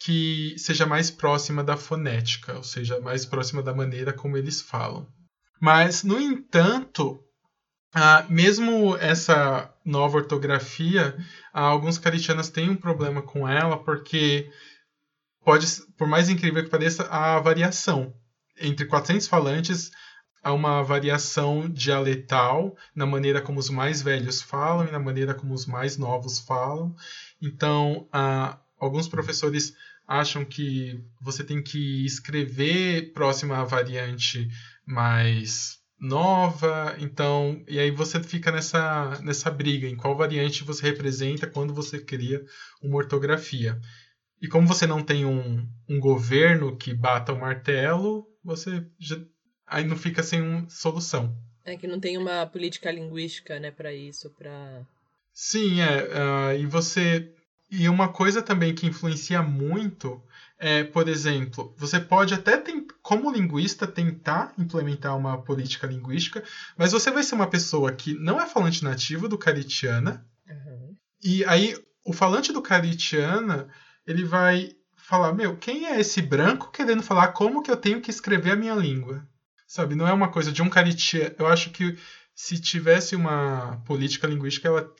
que 0.00 0.54
seja 0.56 0.86
mais 0.86 1.10
próxima 1.10 1.62
da 1.62 1.76
fonética, 1.76 2.56
ou 2.56 2.64
seja, 2.64 2.98
mais 3.00 3.26
próxima 3.26 3.62
da 3.62 3.74
maneira 3.74 4.10
como 4.12 4.38
eles 4.38 4.62
falam. 4.62 5.06
Mas, 5.60 6.02
no 6.02 6.18
entanto, 6.18 7.22
ah, 7.94 8.26
mesmo 8.28 8.96
essa 8.96 9.72
nova 9.84 10.18
ortografia, 10.18 11.16
ah, 11.52 11.62
alguns 11.62 11.98
caritianos 11.98 12.48
têm 12.48 12.70
um 12.70 12.76
problema 12.76 13.22
com 13.22 13.48
ela, 13.48 13.82
porque 13.82 14.50
pode, 15.44 15.66
por 15.96 16.06
mais 16.06 16.28
incrível 16.28 16.62
que 16.62 16.70
pareça, 16.70 17.04
há 17.04 17.40
variação. 17.40 18.14
Entre 18.60 18.86
400 18.86 19.26
falantes, 19.26 19.90
há 20.42 20.52
uma 20.52 20.82
variação 20.82 21.68
dialetal 21.68 22.76
na 22.94 23.06
maneira 23.06 23.40
como 23.40 23.58
os 23.58 23.70
mais 23.70 24.02
velhos 24.02 24.42
falam 24.42 24.86
e 24.86 24.90
na 24.92 24.98
maneira 24.98 25.34
como 25.34 25.54
os 25.54 25.66
mais 25.66 25.96
novos 25.96 26.38
falam. 26.38 26.94
Então, 27.40 28.06
ah, 28.12 28.58
alguns 28.78 29.08
professores 29.08 29.74
acham 30.06 30.44
que 30.44 31.02
você 31.20 31.44
tem 31.44 31.62
que 31.62 32.04
escrever 32.04 33.12
próximo 33.12 33.54
à 33.54 33.64
variante 33.64 34.48
mais 34.86 35.77
nova, 36.00 36.96
então, 36.98 37.62
e 37.66 37.78
aí 37.78 37.90
você 37.90 38.22
fica 38.22 38.52
nessa, 38.52 39.20
nessa 39.22 39.50
briga 39.50 39.88
em 39.88 39.96
qual 39.96 40.16
variante 40.16 40.64
você 40.64 40.86
representa 40.86 41.46
quando 41.46 41.74
você 41.74 41.98
cria 41.98 42.44
uma 42.82 42.96
ortografia. 42.96 43.78
E 44.40 44.46
como 44.46 44.68
você 44.68 44.86
não 44.86 45.02
tem 45.02 45.24
um, 45.24 45.66
um 45.88 45.98
governo 45.98 46.76
que 46.76 46.94
bata 46.94 47.32
o 47.32 47.40
martelo, 47.40 48.26
você 48.44 48.86
já, 48.98 49.18
aí 49.66 49.84
não 49.84 49.96
fica 49.96 50.22
sem 50.22 50.40
uma 50.40 50.68
solução. 50.68 51.36
É 51.64 51.76
que 51.76 51.86
não 51.86 51.98
tem 51.98 52.16
uma 52.16 52.46
política 52.46 52.90
linguística, 52.90 53.58
né, 53.58 53.70
para 53.70 53.92
isso, 53.92 54.30
para 54.30 54.86
Sim, 55.32 55.80
é, 55.80 56.02
uh, 56.02 56.58
e 56.58 56.66
você 56.66 57.32
e 57.70 57.88
uma 57.88 58.08
coisa 58.08 58.42
também 58.42 58.74
que 58.74 58.86
influencia 58.86 59.42
muito 59.42 60.22
é, 60.58 60.82
por 60.82 61.08
exemplo, 61.08 61.74
você 61.76 62.00
pode 62.00 62.34
até, 62.34 62.62
como 63.00 63.30
linguista, 63.30 63.86
tentar 63.86 64.52
implementar 64.58 65.16
uma 65.16 65.40
política 65.40 65.86
linguística, 65.86 66.42
mas 66.76 66.92
você 66.92 67.10
vai 67.10 67.22
ser 67.22 67.36
uma 67.36 67.46
pessoa 67.46 67.92
que 67.92 68.14
não 68.14 68.40
é 68.40 68.46
falante 68.46 68.82
nativo 68.82 69.28
do 69.28 69.38
Caritiana, 69.38 70.26
uhum. 70.48 70.96
e 71.22 71.44
aí 71.44 71.76
o 72.04 72.12
falante 72.12 72.52
do 72.52 72.62
Caritiana, 72.62 73.68
ele 74.06 74.24
vai 74.24 74.72
falar, 74.96 75.32
meu, 75.32 75.56
quem 75.56 75.86
é 75.86 76.00
esse 76.00 76.20
branco 76.20 76.72
querendo 76.72 77.02
falar 77.02 77.28
como 77.28 77.62
que 77.62 77.70
eu 77.70 77.76
tenho 77.76 78.00
que 78.00 78.10
escrever 78.10 78.52
a 78.52 78.56
minha 78.56 78.74
língua? 78.74 79.26
Sabe, 79.66 79.94
não 79.94 80.08
é 80.08 80.12
uma 80.12 80.30
coisa 80.30 80.50
de 80.50 80.62
um 80.62 80.68
Caritiana. 80.68 81.34
Eu 81.38 81.46
acho 81.46 81.70
que 81.70 81.96
se 82.34 82.58
tivesse 82.58 83.14
uma 83.14 83.82
política 83.86 84.26
linguística, 84.26 84.68
ela 84.68 84.90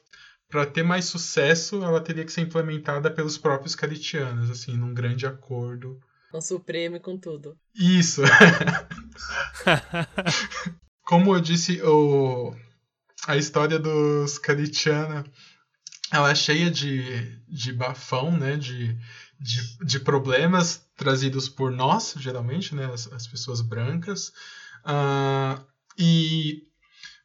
para 0.49 0.67
ter 0.67 0.83
mais 0.83 1.05
sucesso, 1.05 1.85
ela 1.85 2.01
teria 2.01 2.25
que 2.25 2.33
ser 2.33 2.41
implementada 2.41 3.11
pelos 3.11 3.37
próprios 3.37 3.75
caritianos, 3.75 4.51
assim, 4.51 4.77
num 4.77 4.95
grande 4.95 5.27
acordo. 5.27 6.01
Com 6.31 6.39
o 6.39 6.43
Supremo 6.43 6.97
e 6.97 7.01
com 7.01 7.19
tudo. 7.19 7.57
Isso. 7.75 8.23
Como 11.05 11.35
eu 11.35 11.41
disse, 11.41 11.81
o... 11.83 12.55
a 13.27 13.37
história 13.37 13.79
dos 13.79 14.39
caritianos, 14.39 15.29
ela 16.11 16.31
é 16.31 16.35
cheia 16.35 16.71
de, 16.71 17.39
de 17.47 17.73
bafão, 17.73 18.31
né, 18.31 18.57
de, 18.57 18.97
de, 19.39 19.85
de 19.85 20.01
problemas 20.01 20.87
trazidos 20.97 21.49
por 21.49 21.71
nós, 21.71 22.15
geralmente, 22.19 22.75
né, 22.75 22.87
as, 22.87 23.11
as 23.13 23.27
pessoas 23.27 23.61
brancas. 23.61 24.33
Uh, 24.85 25.63
e, 25.99 26.63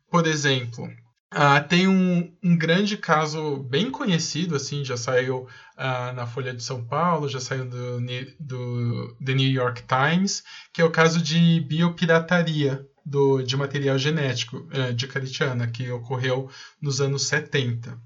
por 0.10 0.28
exemplo, 0.28 0.90
Uh, 1.34 1.68
tem 1.68 1.88
um, 1.88 2.32
um, 2.44 2.56
grande 2.56 2.96
caso 2.96 3.58
bem 3.64 3.90
conhecido, 3.90 4.56
assim, 4.56 4.86
já 4.86 4.96
saiu 4.96 5.48
uh, 5.78 6.14
na 6.14 6.28
Folha 6.28 6.54
de 6.54 6.64
São 6.64 6.86
Paulo, 6.86 7.28
já 7.28 7.40
saiu 7.40 7.66
do, 7.66 8.00
do 8.40 9.18
The 9.24 9.34
New 9.34 9.50
York 9.50 9.84
Times, 9.88 10.44
que 10.72 10.80
é 10.80 10.86
o 10.86 10.92
caso 10.92 11.20
de 11.20 11.60
biopirataria 11.62 12.86
do, 13.04 13.42
de 13.42 13.58
material 13.58 13.98
genético 13.98 14.58
uh, 14.58 14.94
de 14.94 15.08
caritiana, 15.08 15.68
que 15.68 15.90
ocorreu 15.90 16.52
nos 16.80 17.02
anos 17.02 17.28
70. 17.28 17.98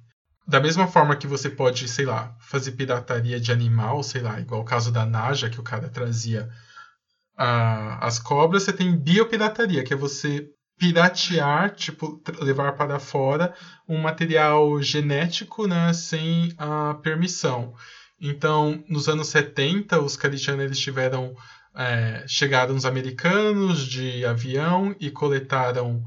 Da 0.47 0.61
mesma 0.61 0.87
forma 0.87 1.17
que 1.17 1.27
você 1.27 1.49
pode, 1.49 1.85
sei 1.89 2.05
lá, 2.05 2.33
fazer 2.39 2.71
pirataria 2.71 3.41
de 3.41 3.51
animal, 3.51 4.03
sei 4.03 4.21
lá, 4.21 4.39
igual 4.39 4.61
o 4.61 4.65
caso 4.65 4.89
da 4.89 5.05
Naja, 5.05 5.49
que 5.49 5.59
o 5.59 5.63
cara 5.63 5.89
trazia 5.89 6.49
as 7.37 8.17
cobras, 8.17 8.63
você 8.63 8.73
tem 8.73 8.97
biopirataria, 8.97 9.83
que 9.83 9.93
é 9.93 9.97
você 9.97 10.49
piratear, 10.77 11.73
tipo, 11.75 12.21
levar 12.39 12.73
para 12.73 12.99
fora 12.99 13.53
um 13.87 13.97
material 13.97 14.81
genético, 14.81 15.67
né, 15.67 15.91
sem 15.93 16.53
a 16.57 16.93
permissão. 16.95 17.73
Então, 18.19 18.83
nos 18.87 19.07
anos 19.07 19.27
70, 19.27 19.99
os 19.99 20.15
caritianos 20.15 20.65
eles 20.65 20.79
tiveram 20.79 21.35
é, 21.75 22.25
chegaram 22.27 22.75
os 22.75 22.85
americanos 22.85 23.85
de 23.85 24.25
avião 24.25 24.95
e 24.99 25.11
coletaram 25.11 26.03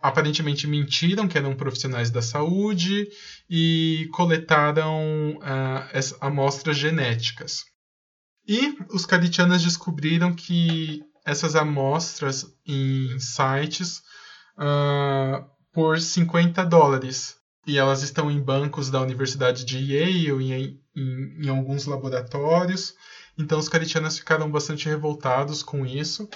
aparentemente 0.00 0.66
mentiram 0.66 1.28
que 1.28 1.36
eram 1.36 1.54
profissionais 1.54 2.10
da 2.10 2.22
saúde 2.22 3.06
e 3.48 4.08
coletaram 4.12 5.36
uh, 5.36 6.16
amostras 6.20 6.76
genéticas. 6.78 7.64
E 8.48 8.76
os 8.90 9.04
caritianas 9.04 9.62
descobriram 9.62 10.34
que 10.34 11.02
essas 11.30 11.54
amostras 11.54 12.52
em 12.66 13.18
sites 13.20 14.02
uh, 14.58 15.44
por 15.72 16.00
50 16.00 16.64
dólares. 16.66 17.36
E 17.66 17.78
elas 17.78 18.02
estão 18.02 18.30
em 18.30 18.40
bancos 18.40 18.90
da 18.90 19.00
Universidade 19.00 19.64
de 19.64 19.78
Yale, 19.78 20.52
em, 20.52 20.80
em, 20.96 21.44
em 21.44 21.48
alguns 21.48 21.86
laboratórios. 21.86 22.94
Então 23.38 23.58
os 23.58 23.68
caritianas 23.68 24.18
ficaram 24.18 24.50
bastante 24.50 24.88
revoltados 24.88 25.62
com 25.62 25.86
isso. 25.86 26.28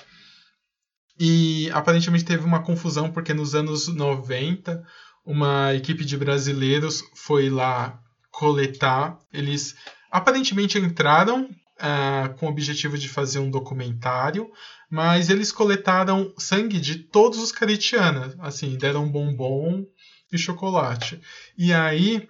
E 1.19 1.69
aparentemente 1.73 2.25
teve 2.25 2.45
uma 2.45 2.63
confusão, 2.63 3.11
porque 3.11 3.35
nos 3.35 3.55
anos 3.55 3.89
90, 3.89 4.85
uma 5.25 5.75
equipe 5.75 6.05
de 6.05 6.17
brasileiros 6.17 7.03
foi 7.15 7.51
lá 7.51 8.01
coletar. 8.31 9.19
Eles 9.33 9.75
aparentemente 10.11 10.79
entraram 10.79 11.49
uh, 11.81 12.35
com 12.35 12.47
o 12.47 12.49
objetivo 12.49 12.97
de 12.97 13.09
fazer 13.09 13.39
um 13.39 13.51
documentário, 13.51 14.51
mas 14.91 15.31
eles 15.31 15.53
coletaram 15.53 16.33
sangue 16.39 16.81
de 16.81 16.97
todos 16.97 17.39
os 17.39 17.53
caritianas. 17.53 18.35
Assim, 18.39 18.77
deram 18.77 19.11
bombom 19.11 19.85
e 20.33 20.39
chocolate. 20.39 21.21
E 21.57 21.73
aí 21.73 22.29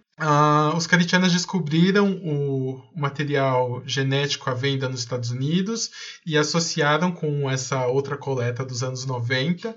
os 0.76 0.86
caritianos 0.86 1.32
descobriram 1.32 2.12
o 2.22 2.80
material 2.94 3.82
genético 3.84 4.48
à 4.48 4.54
venda 4.54 4.88
nos 4.88 5.00
Estados 5.00 5.30
Unidos 5.30 5.90
e 6.24 6.38
associaram 6.38 7.10
com 7.10 7.50
essa 7.50 7.86
outra 7.86 8.16
coleta 8.16 8.64
dos 8.64 8.82
anos 8.82 9.04
90. 9.04 9.76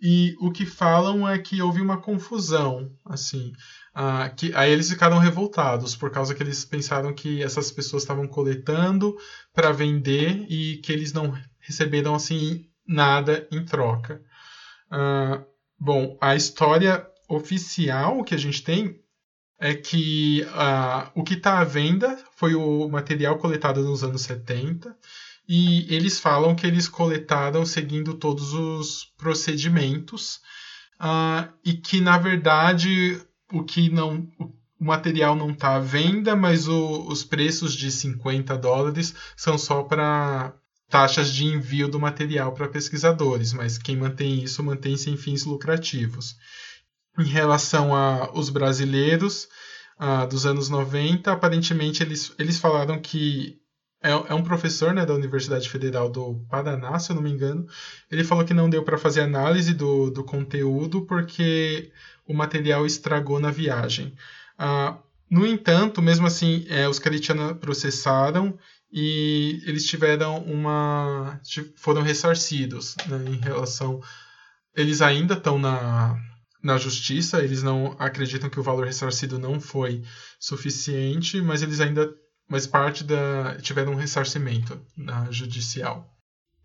E 0.00 0.34
o 0.40 0.50
que 0.50 0.66
falam 0.66 1.26
é 1.26 1.38
que 1.38 1.62
houve 1.62 1.80
uma 1.80 1.96
confusão, 1.96 2.90
assim, 3.06 3.52
uh, 3.96 4.34
que 4.34 4.54
aí 4.54 4.70
eles 4.70 4.90
ficaram 4.90 5.18
revoltados 5.18 5.94
por 5.94 6.10
causa 6.10 6.34
que 6.34 6.42
eles 6.42 6.64
pensaram 6.64 7.14
que 7.14 7.42
essas 7.42 7.70
pessoas 7.70 8.02
estavam 8.02 8.26
coletando 8.26 9.16
para 9.52 9.72
vender 9.72 10.46
e 10.48 10.78
que 10.78 10.92
eles 10.92 11.12
não 11.12 11.36
receberam 11.60 12.14
assim 12.14 12.66
nada 12.86 13.46
em 13.50 13.64
troca. 13.64 14.22
Uh, 14.90 15.44
bom, 15.78 16.16
a 16.20 16.34
história 16.34 17.06
oficial 17.28 18.24
que 18.24 18.34
a 18.34 18.38
gente 18.38 18.62
tem 18.62 19.00
é 19.58 19.74
que 19.74 20.44
uh, 20.48 21.10
o 21.14 21.22
que 21.22 21.34
está 21.34 21.60
à 21.60 21.64
venda 21.64 22.18
foi 22.34 22.54
o 22.54 22.88
material 22.88 23.38
coletado 23.38 23.82
nos 23.82 24.02
anos 24.02 24.22
70 24.22 24.96
e 25.48 25.92
eles 25.94 26.18
falam 26.18 26.54
que 26.54 26.66
eles 26.66 26.88
coletaram 26.88 27.64
seguindo 27.64 28.14
todos 28.14 28.52
os 28.54 29.04
procedimentos 29.16 30.40
e 31.64 31.72
que 31.74 32.00
na 32.00 32.16
verdade 32.16 33.20
o 33.52 33.62
que 33.64 33.90
não 33.90 34.28
o 34.80 34.84
material 34.84 35.36
não 35.36 35.50
está 35.50 35.76
à 35.76 35.78
venda, 35.78 36.34
mas 36.34 36.66
o, 36.66 37.06
os 37.06 37.22
preços 37.22 37.72
de 37.72 37.90
50 37.90 38.58
dólares 38.58 39.14
são 39.36 39.56
só 39.56 39.84
para 39.84 40.52
taxas 40.88 41.32
de 41.32 41.44
envio 41.44 41.88
do 41.88 42.00
material 42.00 42.52
para 42.52 42.68
pesquisadores, 42.68 43.52
mas 43.52 43.78
quem 43.78 43.96
mantém 43.96 44.42
isso 44.42 44.62
mantém 44.62 44.96
sem 44.96 45.16
fins 45.16 45.44
lucrativos 45.44 46.36
em 47.18 47.24
relação 47.24 47.94
aos 47.94 48.50
brasileiros 48.50 49.48
dos 50.28 50.46
anos 50.46 50.68
90, 50.68 51.30
aparentemente 51.30 52.02
eles, 52.02 52.34
eles 52.38 52.58
falaram 52.58 53.00
que 53.00 53.60
é, 54.02 54.10
é, 54.10 54.34
um 54.34 54.42
professor 54.42 54.92
né, 54.92 55.06
da 55.06 55.14
Universidade 55.14 55.68
Federal 55.68 56.10
do 56.10 56.44
Paraná, 56.50 56.98
se 56.98 57.12
eu 57.12 57.16
não 57.16 57.22
me 57.22 57.30
engano. 57.30 57.64
Ele 58.10 58.24
falou 58.24 58.44
que 58.44 58.52
não 58.52 58.68
deu 58.68 58.82
para 58.82 58.98
fazer 58.98 59.20
análise 59.20 59.72
do, 59.72 60.10
do 60.10 60.24
conteúdo 60.24 61.06
porque 61.06 61.92
o 62.26 62.34
material 62.34 62.86
estragou 62.86 63.40
na 63.40 63.50
viagem. 63.50 64.14
Uh, 64.58 64.96
no 65.30 65.46
entanto, 65.46 66.02
mesmo 66.02 66.26
assim, 66.26 66.66
é, 66.68 66.88
os 66.88 66.98
Caritiana 66.98 67.54
processaram 67.54 68.58
e 68.92 69.62
eles 69.64 69.86
tiveram 69.86 70.36
uma. 70.44 71.40
foram 71.76 72.02
ressarcidos 72.02 72.94
né, 73.06 73.24
em 73.30 73.40
relação. 73.40 74.02
Eles 74.76 75.00
ainda 75.00 75.34
estão 75.34 75.58
na, 75.58 76.18
na 76.62 76.76
justiça, 76.76 77.42
eles 77.42 77.62
não 77.62 77.96
acreditam 77.98 78.50
que 78.50 78.60
o 78.60 78.62
valor 78.62 78.86
ressarcido 78.86 79.38
não 79.38 79.58
foi 79.58 80.02
suficiente, 80.38 81.40
mas 81.40 81.62
eles 81.62 81.80
ainda 81.80 82.14
mas 82.52 82.66
parte 82.66 83.02
da 83.02 83.56
tiveram 83.62 83.92
um 83.92 83.96
ressarcimento 83.96 84.78
na 84.94 85.30
judicial. 85.30 86.11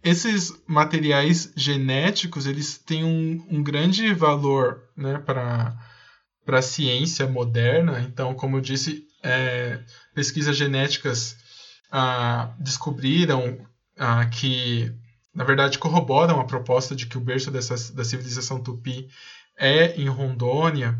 Esses 0.07 0.53
materiais 0.65 1.51
genéticos 1.53 2.47
eles 2.47 2.77
têm 2.77 3.03
um, 3.03 3.45
um 3.49 3.61
grande 3.61 4.13
valor 4.13 4.81
né, 4.95 5.19
para 5.19 5.77
a 6.47 6.61
ciência 6.61 7.27
moderna. 7.27 7.99
Então, 7.99 8.33
como 8.33 8.55
eu 8.55 8.61
disse, 8.61 9.05
é, 9.21 9.81
pesquisas 10.15 10.55
genéticas 10.55 11.35
ah, 11.91 12.55
descobriram 12.57 13.67
ah, 13.97 14.25
que, 14.27 14.89
na 15.35 15.43
verdade, 15.43 15.77
corroboram 15.77 16.39
a 16.39 16.45
proposta 16.45 16.95
de 16.95 17.05
que 17.05 17.17
o 17.17 17.21
berço 17.21 17.51
dessa, 17.51 17.93
da 17.93 18.05
civilização 18.05 18.63
tupi 18.63 19.09
é 19.57 19.93
em 19.99 20.07
Rondônia. 20.07 20.97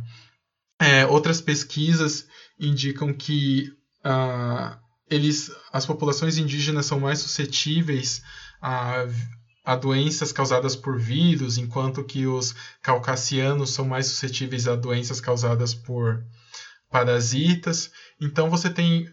É, 0.81 1.05
outras 1.05 1.39
pesquisas 1.39 2.27
indicam 2.59 3.13
que 3.13 3.71
ah, 4.03 4.77
eles, 5.09 5.49
as 5.71 5.85
populações 5.85 6.37
indígenas 6.37 6.85
são 6.85 6.99
mais 6.99 7.19
suscetíveis 7.19 8.21
a, 8.61 9.05
a 9.63 9.75
doenças 9.75 10.31
causadas 10.31 10.75
por 10.75 10.99
vírus, 10.99 11.57
enquanto 11.57 12.03
que 12.03 12.25
os 12.25 12.55
caucasianos 12.81 13.71
são 13.71 13.85
mais 13.85 14.07
suscetíveis 14.07 14.67
a 14.67 14.75
doenças 14.75 15.21
causadas 15.21 15.73
por 15.73 16.23
parasitas. 16.89 17.91
Então 18.21 18.49
você 18.49 18.69
tem 18.69 19.07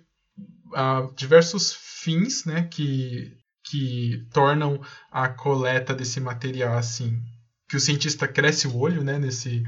ah, 0.74 1.09
diversos 1.16 1.72
fins 1.72 2.44
né, 2.44 2.64
que, 2.64 3.33
que 3.64 4.26
tornam 4.33 4.80
a 5.11 5.28
coleta 5.28 5.94
desse 5.94 6.20
material 6.20 6.76
assim 6.76 7.20
que 7.68 7.76
o 7.76 7.80
cientista 7.80 8.28
cresce 8.28 8.66
o 8.66 8.76
olho 8.76 9.02
né, 9.02 9.18
nesse, 9.18 9.62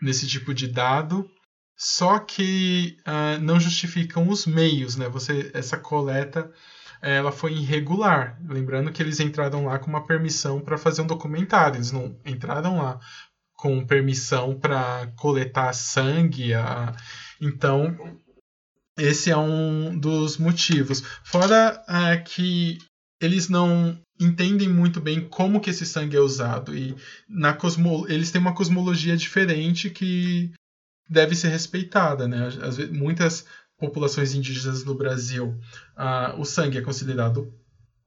nesse 0.00 0.26
tipo 0.26 0.52
de 0.52 0.68
dado, 0.68 1.28
só 1.76 2.18
que 2.18 2.98
uh, 3.06 3.40
não 3.40 3.60
justificam 3.60 4.28
os 4.28 4.46
meios. 4.46 4.96
Né? 4.96 5.08
Você, 5.08 5.50
essa 5.54 5.76
coleta 5.76 6.52
ela 7.02 7.32
foi 7.32 7.52
irregular. 7.52 8.38
Lembrando 8.48 8.92
que 8.92 9.02
eles 9.02 9.20
entraram 9.20 9.66
lá 9.66 9.78
com 9.78 9.88
uma 9.88 10.06
permissão 10.06 10.60
para 10.60 10.78
fazer 10.78 11.02
um 11.02 11.06
documentário, 11.06 11.76
eles 11.76 11.92
não 11.92 12.16
entraram 12.24 12.78
lá 12.78 13.00
com 13.54 13.84
permissão 13.84 14.58
para 14.58 15.08
coletar 15.16 15.72
sangue. 15.72 16.54
A... 16.54 16.94
Então, 17.40 18.18
esse 18.96 19.30
é 19.30 19.36
um 19.36 19.98
dos 19.98 20.38
motivos. 20.38 21.02
Fora 21.24 21.82
uh, 21.88 22.24
que 22.24 22.78
eles 23.20 23.48
não 23.48 23.98
entendem 24.20 24.68
muito 24.68 25.00
bem 25.00 25.20
como 25.20 25.60
que 25.60 25.70
esse 25.70 25.86
sangue 25.86 26.16
é 26.16 26.20
usado 26.20 26.76
e 26.76 26.96
na 27.28 27.52
cosmo 27.52 28.04
eles 28.08 28.30
têm 28.30 28.40
uma 28.40 28.54
cosmologia 28.54 29.16
diferente 29.16 29.90
que 29.90 30.52
deve 31.08 31.34
ser 31.34 31.48
respeitada, 31.48 32.26
né? 32.28 32.48
Vezes, 32.50 32.90
muitas 32.90 33.46
populações 33.78 34.34
indígenas 34.34 34.84
no 34.84 34.94
Brasil, 34.94 35.56
uh, 35.96 36.38
o 36.40 36.44
sangue 36.44 36.78
é 36.78 36.82
considerado 36.82 37.52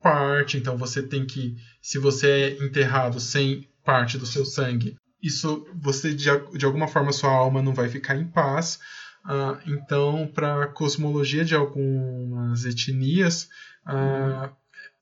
parte, 0.01 0.57
então 0.57 0.77
você 0.77 1.01
tem 1.01 1.25
que, 1.25 1.55
se 1.81 1.97
você 1.97 2.27
é 2.29 2.63
enterrado 2.63 3.19
sem 3.19 3.69
parte 3.83 4.17
do 4.17 4.25
seu 4.25 4.45
sangue, 4.45 4.95
isso 5.21 5.65
você 5.75 6.13
de, 6.13 6.29
de 6.57 6.65
alguma 6.65 6.87
forma 6.87 7.11
sua 7.11 7.31
alma 7.31 7.61
não 7.61 7.73
vai 7.73 7.87
ficar 7.87 8.15
em 8.15 8.27
paz. 8.27 8.79
Uh, 9.23 9.57
então, 9.67 10.29
para 10.33 10.63
a 10.63 10.67
cosmologia 10.67 11.45
de 11.45 11.53
algumas 11.53 12.65
etnias, 12.65 13.47
uh, 13.85 14.49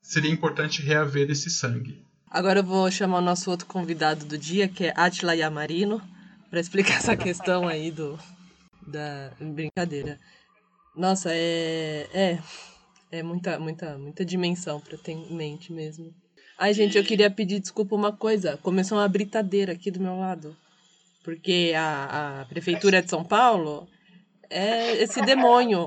seria 0.01 0.32
importante 0.32 0.82
reaver 0.82 1.32
esse 1.32 1.49
sangue. 1.49 2.05
Agora 2.29 2.60
eu 2.60 2.63
vou 2.63 2.91
chamar 2.91 3.19
o 3.19 3.21
nosso 3.21 3.49
outro 3.49 3.65
convidado 3.65 4.25
do 4.25 4.38
dia, 4.38 4.67
que 4.67 4.86
é 4.86 4.93
Atila 4.95 5.36
Yamarino, 5.36 6.02
para 6.50 6.60
explicar 6.60 6.98
essa 6.98 7.15
questão 7.15 7.67
aí 7.67 7.91
do 7.91 8.19
da 8.85 9.31
brincadeira. 9.39 10.19
Nossa, 10.96 11.29
é 11.33 12.08
é 12.13 12.40
é 13.12 13.23
muita 13.23 13.60
muita 13.60 13.98
muita 13.98 14.25
dimensão 14.25 14.79
para 14.79 14.98
ter 14.98 15.13
em 15.13 15.33
mente 15.33 15.71
mesmo. 15.71 16.13
Ai, 16.58 16.73
gente, 16.73 16.98
eu 16.98 17.04
queria 17.04 17.31
pedir 17.31 17.60
desculpa 17.60 17.96
uma 17.96 18.12
coisa. 18.12 18.58
Começou 18.58 18.98
uma 18.98 19.08
britadeira 19.08 19.71
aqui 19.71 19.90
do 19.90 20.00
meu 20.00 20.17
lado. 20.19 20.56
Porque 21.23 21.73
a, 21.75 22.42
a 22.42 22.46
prefeitura 22.46 23.02
de 23.02 23.10
São 23.10 23.23
Paulo 23.23 23.87
é 24.50 25.02
esse 25.02 25.21
demônio. 25.21 25.85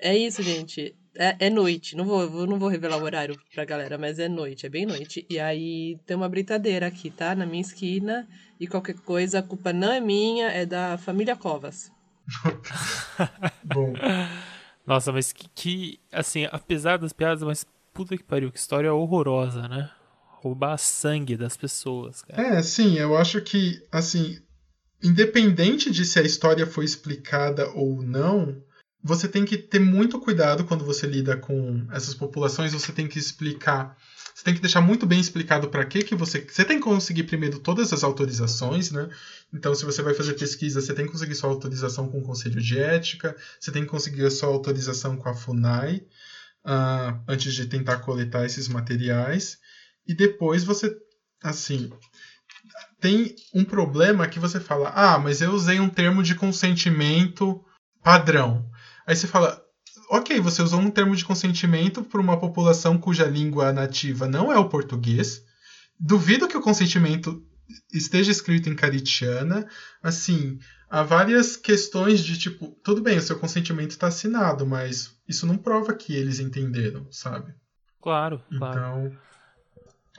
É 0.00 0.16
isso, 0.16 0.42
gente. 0.42 0.94
É, 1.14 1.46
é 1.46 1.50
noite, 1.50 1.94
não 1.94 2.04
vou, 2.04 2.46
não 2.46 2.58
vou 2.58 2.68
revelar 2.68 2.96
o 2.96 3.04
horário 3.04 3.38
pra 3.54 3.66
galera, 3.66 3.98
mas 3.98 4.18
é 4.18 4.28
noite, 4.28 4.64
é 4.64 4.68
bem 4.68 4.86
noite. 4.86 5.26
E 5.28 5.38
aí 5.38 5.98
tem 6.06 6.16
uma 6.16 6.28
britadeira 6.28 6.86
aqui, 6.86 7.10
tá? 7.10 7.34
Na 7.34 7.44
minha 7.44 7.60
esquina. 7.60 8.26
E 8.58 8.66
qualquer 8.66 8.94
coisa, 8.94 9.38
a 9.40 9.42
culpa 9.42 9.72
não 9.72 9.92
é 9.92 10.00
minha, 10.00 10.48
é 10.48 10.64
da 10.64 10.96
família 10.96 11.36
Covas. 11.36 11.92
Bom. 13.64 13.94
Nossa, 14.86 15.12
mas 15.12 15.32
que, 15.32 15.48
que, 15.54 16.00
assim, 16.10 16.46
apesar 16.50 16.98
das 16.98 17.12
piadas, 17.12 17.42
mas 17.42 17.66
puta 17.92 18.16
que 18.16 18.24
pariu, 18.24 18.50
que 18.50 18.58
história 18.58 18.92
horrorosa, 18.92 19.68
né? 19.68 19.90
roubar 20.42 20.76
sangue 20.76 21.36
das 21.36 21.56
pessoas. 21.56 22.22
Cara. 22.22 22.56
É, 22.56 22.62
sim, 22.62 22.98
eu 22.98 23.16
acho 23.16 23.40
que, 23.40 23.80
assim, 23.92 24.40
independente 25.00 25.88
de 25.90 26.04
se 26.04 26.18
a 26.18 26.22
história 26.22 26.66
foi 26.66 26.84
explicada 26.84 27.70
ou 27.70 28.02
não, 28.02 28.60
você 29.02 29.28
tem 29.28 29.44
que 29.44 29.56
ter 29.56 29.78
muito 29.78 30.18
cuidado 30.18 30.64
quando 30.64 30.84
você 30.84 31.06
lida 31.06 31.36
com 31.36 31.86
essas 31.92 32.14
populações, 32.14 32.72
você 32.72 32.90
tem 32.90 33.06
que 33.06 33.18
explicar, 33.18 33.96
você 34.34 34.44
tem 34.44 34.54
que 34.54 34.60
deixar 34.60 34.80
muito 34.80 35.06
bem 35.06 35.20
explicado 35.20 35.68
para 35.68 35.84
que 35.84 36.02
que 36.02 36.14
você, 36.14 36.40
você 36.40 36.64
tem 36.64 36.78
que 36.78 36.84
conseguir 36.84 37.24
primeiro 37.24 37.58
todas 37.58 37.92
as 37.92 38.02
autorizações, 38.02 38.90
né? 38.90 39.08
Então, 39.52 39.74
se 39.74 39.84
você 39.84 40.02
vai 40.02 40.14
fazer 40.14 40.34
pesquisa, 40.34 40.80
você 40.80 40.94
tem 40.94 41.06
que 41.06 41.12
conseguir 41.12 41.34
sua 41.34 41.50
autorização 41.50 42.08
com 42.08 42.18
o 42.18 42.22
Conselho 42.22 42.60
de 42.60 42.78
Ética, 42.78 43.36
você 43.60 43.70
tem 43.70 43.82
que 43.82 43.90
conseguir 43.90 44.24
a 44.24 44.30
sua 44.30 44.48
autorização 44.48 45.16
com 45.16 45.28
a 45.28 45.34
FUNAI, 45.34 46.04
uh, 46.64 47.20
antes 47.28 47.54
de 47.54 47.66
tentar 47.66 47.98
coletar 47.98 48.44
esses 48.44 48.68
materiais, 48.68 49.58
e 50.06 50.14
depois 50.14 50.64
você, 50.64 50.96
assim, 51.42 51.92
tem 53.00 53.34
um 53.54 53.64
problema 53.64 54.28
que 54.28 54.38
você 54.38 54.58
fala, 54.58 54.90
ah, 54.94 55.18
mas 55.18 55.40
eu 55.40 55.52
usei 55.52 55.80
um 55.80 55.88
termo 55.88 56.22
de 56.22 56.34
consentimento 56.34 57.62
padrão. 58.02 58.68
Aí 59.06 59.14
você 59.14 59.26
fala, 59.26 59.61
ok, 60.10 60.40
você 60.40 60.62
usou 60.62 60.80
um 60.80 60.90
termo 60.90 61.14
de 61.16 61.24
consentimento 61.24 62.02
para 62.02 62.20
uma 62.20 62.38
população 62.38 62.98
cuja 62.98 63.26
língua 63.26 63.72
nativa 63.72 64.26
não 64.26 64.52
é 64.52 64.58
o 64.58 64.68
português. 64.68 65.44
Duvido 65.98 66.48
que 66.48 66.56
o 66.56 66.62
consentimento 66.62 67.42
esteja 67.92 68.30
escrito 68.30 68.68
em 68.68 68.74
caritiana. 68.74 69.66
Assim, 70.02 70.58
há 70.90 71.02
várias 71.02 71.56
questões 71.56 72.24
de 72.24 72.38
tipo, 72.38 72.68
tudo 72.82 73.00
bem, 73.00 73.18
o 73.18 73.22
seu 73.22 73.38
consentimento 73.38 73.90
está 73.90 74.08
assinado, 74.08 74.66
mas 74.66 75.16
isso 75.28 75.46
não 75.46 75.56
prova 75.56 75.94
que 75.94 76.14
eles 76.14 76.38
entenderam, 76.38 77.06
sabe? 77.10 77.54
Claro, 78.00 78.42
claro. 78.58 78.78
Então, 78.78 79.18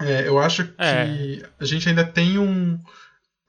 é, 0.07 0.27
eu 0.27 0.39
acho 0.39 0.65
que 0.65 0.73
é. 0.77 1.47
a 1.59 1.65
gente 1.65 1.87
ainda 1.87 2.03
tem 2.03 2.37
um 2.37 2.79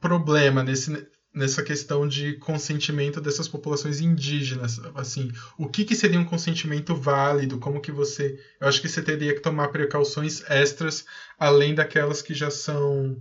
problema 0.01 0.63
nesse, 0.63 1.07
nessa 1.35 1.63
questão 1.63 2.07
de 2.07 2.35
consentimento 2.35 3.21
dessas 3.21 3.49
populações 3.49 4.01
indígenas, 4.01 4.81
assim, 4.95 5.33
o 5.59 5.69
que, 5.69 5.85
que 5.85 5.97
seria 5.97 6.21
um 6.21 6.25
consentimento 6.25 6.95
válido, 6.95 7.59
como 7.59 7.81
que 7.81 7.91
você, 7.91 8.39
eu 8.61 8.69
acho 8.69 8.81
que 8.81 8.89
você 8.89 9.03
teria 9.03 9.35
que 9.35 9.41
tomar 9.41 9.69
precauções 9.69 10.49
extras 10.49 11.05
além 11.39 11.75
daquelas 11.75 12.23
que 12.23 12.33
já 12.33 12.51
são 12.51 13.21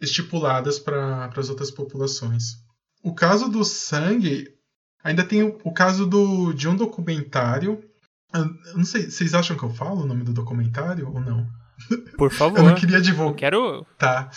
estipuladas 0.00 0.78
para 0.78 1.30
as 1.34 1.48
outras 1.48 1.70
populações. 1.70 2.62
O 3.02 3.14
caso 3.14 3.48
do 3.48 3.64
sangue, 3.64 4.54
ainda 5.02 5.24
tem 5.24 5.42
o, 5.42 5.58
o 5.64 5.72
caso 5.72 6.06
do, 6.06 6.52
de 6.52 6.68
um 6.68 6.76
documentário, 6.76 7.82
eu 8.34 8.76
não 8.76 8.84
sei, 8.84 9.10
vocês 9.10 9.32
acham 9.32 9.56
que 9.56 9.62
eu 9.62 9.70
falo 9.70 10.02
o 10.02 10.06
nome 10.06 10.24
do 10.24 10.32
documentário 10.32 11.08
ou 11.08 11.20
não? 11.20 11.46
Por 12.18 12.30
favor. 12.30 12.58
eu 12.60 12.64
não 12.64 12.74
queria 12.74 13.00
divulgar. 13.00 13.32
Eu 13.32 13.36
quero. 13.36 13.86
Tá. 13.96 14.30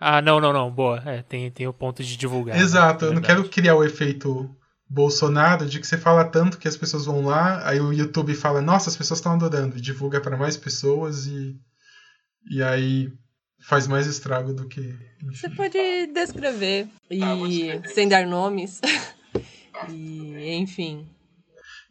Ah, 0.00 0.22
não, 0.22 0.40
não, 0.40 0.52
não. 0.52 0.70
Boa. 0.70 1.02
É, 1.04 1.22
tem, 1.22 1.50
tem 1.50 1.68
o 1.68 1.72
ponto 1.72 2.02
de 2.02 2.16
divulgar. 2.16 2.56
Né? 2.56 2.62
Exato. 2.62 3.04
Né? 3.04 3.10
Eu 3.10 3.14
não 3.14 3.22
quero 3.22 3.46
criar 3.48 3.74
o 3.74 3.84
efeito 3.84 4.50
Bolsonaro 4.88 5.66
de 5.66 5.78
que 5.78 5.86
você 5.86 5.98
fala 5.98 6.24
tanto 6.24 6.58
que 6.58 6.66
as 6.66 6.76
pessoas 6.76 7.04
vão 7.04 7.24
lá, 7.24 7.68
aí 7.68 7.78
o 7.78 7.92
YouTube 7.92 8.34
fala, 8.34 8.60
nossa, 8.60 8.90
as 8.90 8.96
pessoas 8.96 9.20
estão 9.20 9.32
adorando, 9.32 9.76
e 9.76 9.80
divulga 9.80 10.20
para 10.20 10.36
mais 10.36 10.56
pessoas 10.56 11.26
e, 11.26 11.56
e 12.50 12.60
aí 12.60 13.12
faz 13.60 13.86
mais 13.86 14.06
estrago 14.06 14.52
do 14.52 14.66
que. 14.66 14.80
Enfim. 15.22 15.34
Você 15.34 15.50
pode 15.50 16.06
descrever 16.08 16.88
e 17.08 17.22
ah, 17.22 17.88
sem 17.94 18.08
dar 18.08 18.26
nomes. 18.26 18.80
e 19.88 20.54
enfim. 20.54 21.06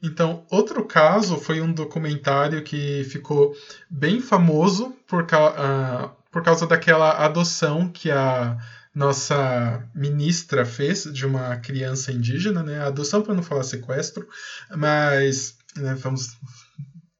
Então, 0.01 0.45
outro 0.49 0.83
caso 0.85 1.37
foi 1.37 1.61
um 1.61 1.71
documentário 1.71 2.63
que 2.63 3.03
ficou 3.05 3.53
bem 3.89 4.21
famoso 4.21 4.95
por, 5.07 5.23
uh, 5.23 6.09
por 6.31 6.43
causa 6.43 6.67
daquela 6.67 7.25
adoção 7.25 7.89
que 7.89 8.11
a 8.11 8.57
nossa 8.93 9.87
ministra 9.93 10.65
fez 10.65 11.03
de 11.05 11.25
uma 11.25 11.57
criança 11.57 12.11
indígena, 12.11 12.63
né? 12.63 12.81
Adoção 12.81 13.21
para 13.21 13.33
não 13.33 13.43
falar 13.43 13.63
sequestro, 13.63 14.27
mas 14.75 15.57
né, 15.75 15.95
vamos 15.95 16.37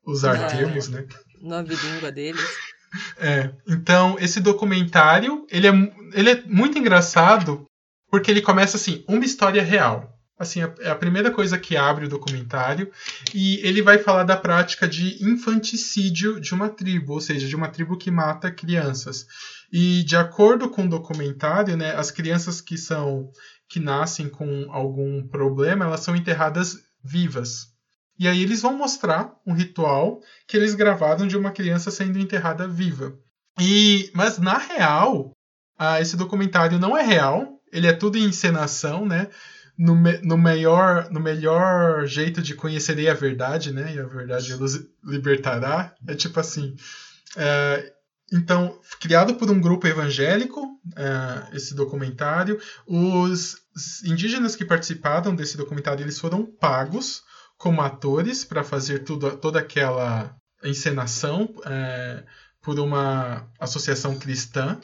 usar 0.05 0.35
é, 0.35 0.47
termos, 0.47 0.89
né? 0.89 1.05
Nova 1.41 1.73
língua 1.73 2.11
deles. 2.11 2.41
É, 3.19 3.51
então 3.67 4.17
esse 4.19 4.39
documentário 4.39 5.45
ele 5.51 5.67
é, 5.67 5.71
ele 6.13 6.31
é 6.31 6.43
muito 6.47 6.79
engraçado 6.79 7.67
porque 8.09 8.31
ele 8.31 8.41
começa 8.41 8.77
assim 8.77 9.05
uma 9.07 9.23
história 9.23 9.61
real 9.61 10.18
assim, 10.39 10.61
é 10.79 10.89
a 10.89 10.95
primeira 10.95 11.29
coisa 11.29 11.59
que 11.59 11.75
abre 11.75 12.05
o 12.05 12.09
documentário, 12.09 12.89
e 13.35 13.57
ele 13.57 13.81
vai 13.81 13.97
falar 13.97 14.23
da 14.23 14.37
prática 14.37 14.87
de 14.87 15.21
infanticídio 15.21 16.39
de 16.39 16.53
uma 16.53 16.69
tribo, 16.69 17.13
ou 17.13 17.21
seja, 17.21 17.45
de 17.45 17.55
uma 17.57 17.67
tribo 17.67 17.97
que 17.97 18.09
mata 18.09 18.49
crianças. 18.49 19.27
E 19.71 20.01
de 20.03 20.15
acordo 20.15 20.69
com 20.69 20.85
o 20.85 20.89
documentário, 20.89 21.75
né, 21.75 21.93
as 21.93 22.09
crianças 22.09 22.61
que 22.61 22.77
são 22.77 23.29
que 23.67 23.79
nascem 23.79 24.27
com 24.27 24.71
algum 24.71 25.27
problema, 25.27 25.85
elas 25.85 25.99
são 25.99 26.15
enterradas 26.15 26.79
vivas. 27.03 27.67
E 28.17 28.27
aí 28.27 28.41
eles 28.41 28.61
vão 28.61 28.75
mostrar 28.75 29.31
um 29.45 29.53
ritual 29.53 30.21
que 30.47 30.57
eles 30.57 30.73
gravaram 30.73 31.27
de 31.27 31.37
uma 31.37 31.51
criança 31.51 31.91
sendo 31.91 32.17
enterrada 32.17 32.67
viva. 32.67 33.13
E 33.59 34.09
mas 34.13 34.39
na 34.39 34.57
real, 34.57 35.31
ah, 35.77 36.01
esse 36.01 36.17
documentário 36.17 36.79
não 36.79 36.97
é 36.97 37.03
real, 37.03 37.59
ele 37.71 37.87
é 37.87 37.93
tudo 37.93 38.17
encenação, 38.17 39.05
né? 39.05 39.27
No, 39.79 39.95
no, 39.95 40.37
melhor, 40.37 41.09
no 41.09 41.21
melhor 41.21 42.05
jeito 42.05 42.41
de 42.41 42.53
conhecerei 42.53 43.09
a 43.09 43.13
verdade, 43.13 43.71
né? 43.71 43.95
E 43.95 43.99
a 43.99 44.05
verdade 44.05 44.53
nos 44.57 44.85
libertará. 45.01 45.95
É 46.05 46.13
tipo 46.13 46.37
assim. 46.37 46.75
É, 47.37 47.93
então, 48.31 48.77
criado 48.99 49.35
por 49.35 49.49
um 49.49 49.59
grupo 49.59 49.87
evangélico, 49.87 50.61
é, 50.97 51.55
esse 51.55 51.73
documentário, 51.73 52.59
os 52.85 53.55
indígenas 54.03 54.53
que 54.53 54.65
participaram 54.65 55.33
desse 55.33 55.55
documentário 55.55 56.03
eles 56.03 56.19
foram 56.19 56.45
pagos 56.45 57.23
como 57.57 57.81
atores 57.81 58.43
para 58.43 58.65
fazer 58.65 58.99
tudo, 58.99 59.37
toda 59.37 59.59
aquela 59.59 60.35
encenação 60.61 61.55
é, 61.65 62.23
por 62.61 62.77
uma 62.79 63.49
associação 63.57 64.19
cristã. 64.19 64.77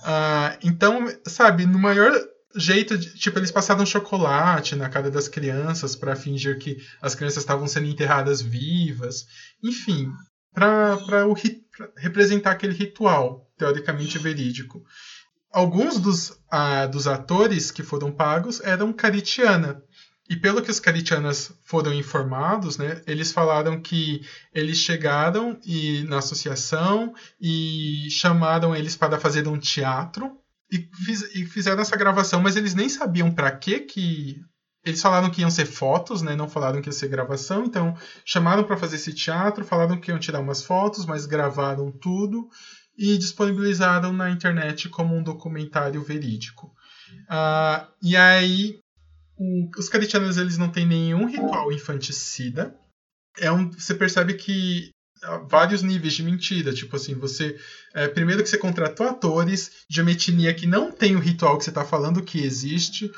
Ah, 0.00 0.58
então, 0.62 1.06
sabe, 1.26 1.64
no 1.64 1.78
maior 1.78 2.12
jeito 2.56 2.96
de. 2.96 3.14
Tipo, 3.18 3.38
eles 3.38 3.50
passaram 3.50 3.84
chocolate 3.86 4.74
na 4.74 4.88
cara 4.88 5.10
das 5.10 5.28
crianças 5.28 5.94
para 5.94 6.16
fingir 6.16 6.58
que 6.58 6.76
as 7.00 7.14
crianças 7.14 7.42
estavam 7.42 7.66
sendo 7.66 7.86
enterradas 7.86 8.40
vivas. 8.40 9.26
Enfim, 9.62 10.10
para 10.52 10.96
representar 11.96 12.52
aquele 12.52 12.72
ritual, 12.74 13.46
teoricamente 13.58 14.18
verídico. 14.18 14.82
Alguns 15.52 15.98
dos, 15.98 16.38
ah, 16.50 16.86
dos 16.86 17.06
atores 17.06 17.70
que 17.70 17.82
foram 17.82 18.10
pagos 18.10 18.60
eram 18.60 18.92
caritiana. 18.92 19.82
E 20.28 20.34
pelo 20.34 20.60
que 20.60 20.70
os 20.70 20.80
caritianas 20.80 21.52
foram 21.64 21.94
informados, 21.94 22.76
né, 22.78 23.00
eles 23.06 23.30
falaram 23.30 23.80
que 23.80 24.22
eles 24.52 24.78
chegaram 24.78 25.58
e, 25.64 26.02
na 26.08 26.18
associação 26.18 27.14
e 27.40 28.08
chamaram 28.10 28.74
eles 28.74 28.96
para 28.96 29.20
fazer 29.20 29.46
um 29.46 29.56
teatro 29.56 30.36
e, 30.70 30.88
fiz, 31.04 31.22
e 31.34 31.46
fizeram 31.46 31.80
essa 31.80 31.96
gravação, 31.96 32.40
mas 32.40 32.56
eles 32.56 32.74
nem 32.74 32.88
sabiam 32.88 33.30
para 33.30 33.50
que 33.50 33.80
que 33.80 34.40
eles 34.84 35.02
falaram 35.02 35.30
que 35.30 35.40
iam 35.40 35.50
ser 35.50 35.66
fotos, 35.66 36.22
né? 36.22 36.36
Não 36.36 36.48
falaram 36.48 36.80
que 36.80 36.88
ia 36.88 36.92
ser 36.92 37.08
gravação. 37.08 37.64
Então 37.64 37.96
chamaram 38.24 38.62
para 38.62 38.76
fazer 38.76 38.96
esse 38.96 39.12
teatro, 39.12 39.64
falaram 39.64 40.00
que 40.00 40.12
iam 40.12 40.18
tirar 40.18 40.40
umas 40.40 40.62
fotos, 40.62 41.04
mas 41.04 41.26
gravaram 41.26 41.90
tudo 41.90 42.48
e 42.96 43.18
disponibilizaram 43.18 44.12
na 44.12 44.30
internet 44.30 44.88
como 44.88 45.14
um 45.14 45.22
documentário 45.22 46.02
verídico. 46.02 46.72
Uh, 47.28 47.86
e 48.00 48.16
aí 48.16 48.78
o, 49.36 49.68
os 49.76 49.88
caritianos 49.88 50.36
eles 50.36 50.56
não 50.56 50.70
têm 50.70 50.86
nenhum 50.86 51.26
ritual 51.26 51.72
infanticida. 51.72 52.78
É 53.38 53.50
um, 53.50 53.70
você 53.70 53.94
percebe 53.94 54.34
que 54.34 54.90
vários 55.48 55.82
níveis 55.82 56.14
de 56.14 56.22
mentira. 56.22 56.72
Tipo 56.72 56.96
assim, 56.96 57.14
você. 57.14 57.58
É, 57.94 58.08
primeiro 58.08 58.42
que 58.42 58.48
você 58.48 58.58
contratou 58.58 59.06
atores 59.06 59.70
de 59.88 60.00
uma 60.00 60.10
etnia 60.10 60.52
que 60.54 60.66
não 60.66 60.90
tem 60.90 61.16
o 61.16 61.20
ritual 61.20 61.56
que 61.58 61.64
você 61.64 61.70
está 61.70 61.84
falando 61.84 62.22
que 62.22 62.42
existe. 62.42 63.10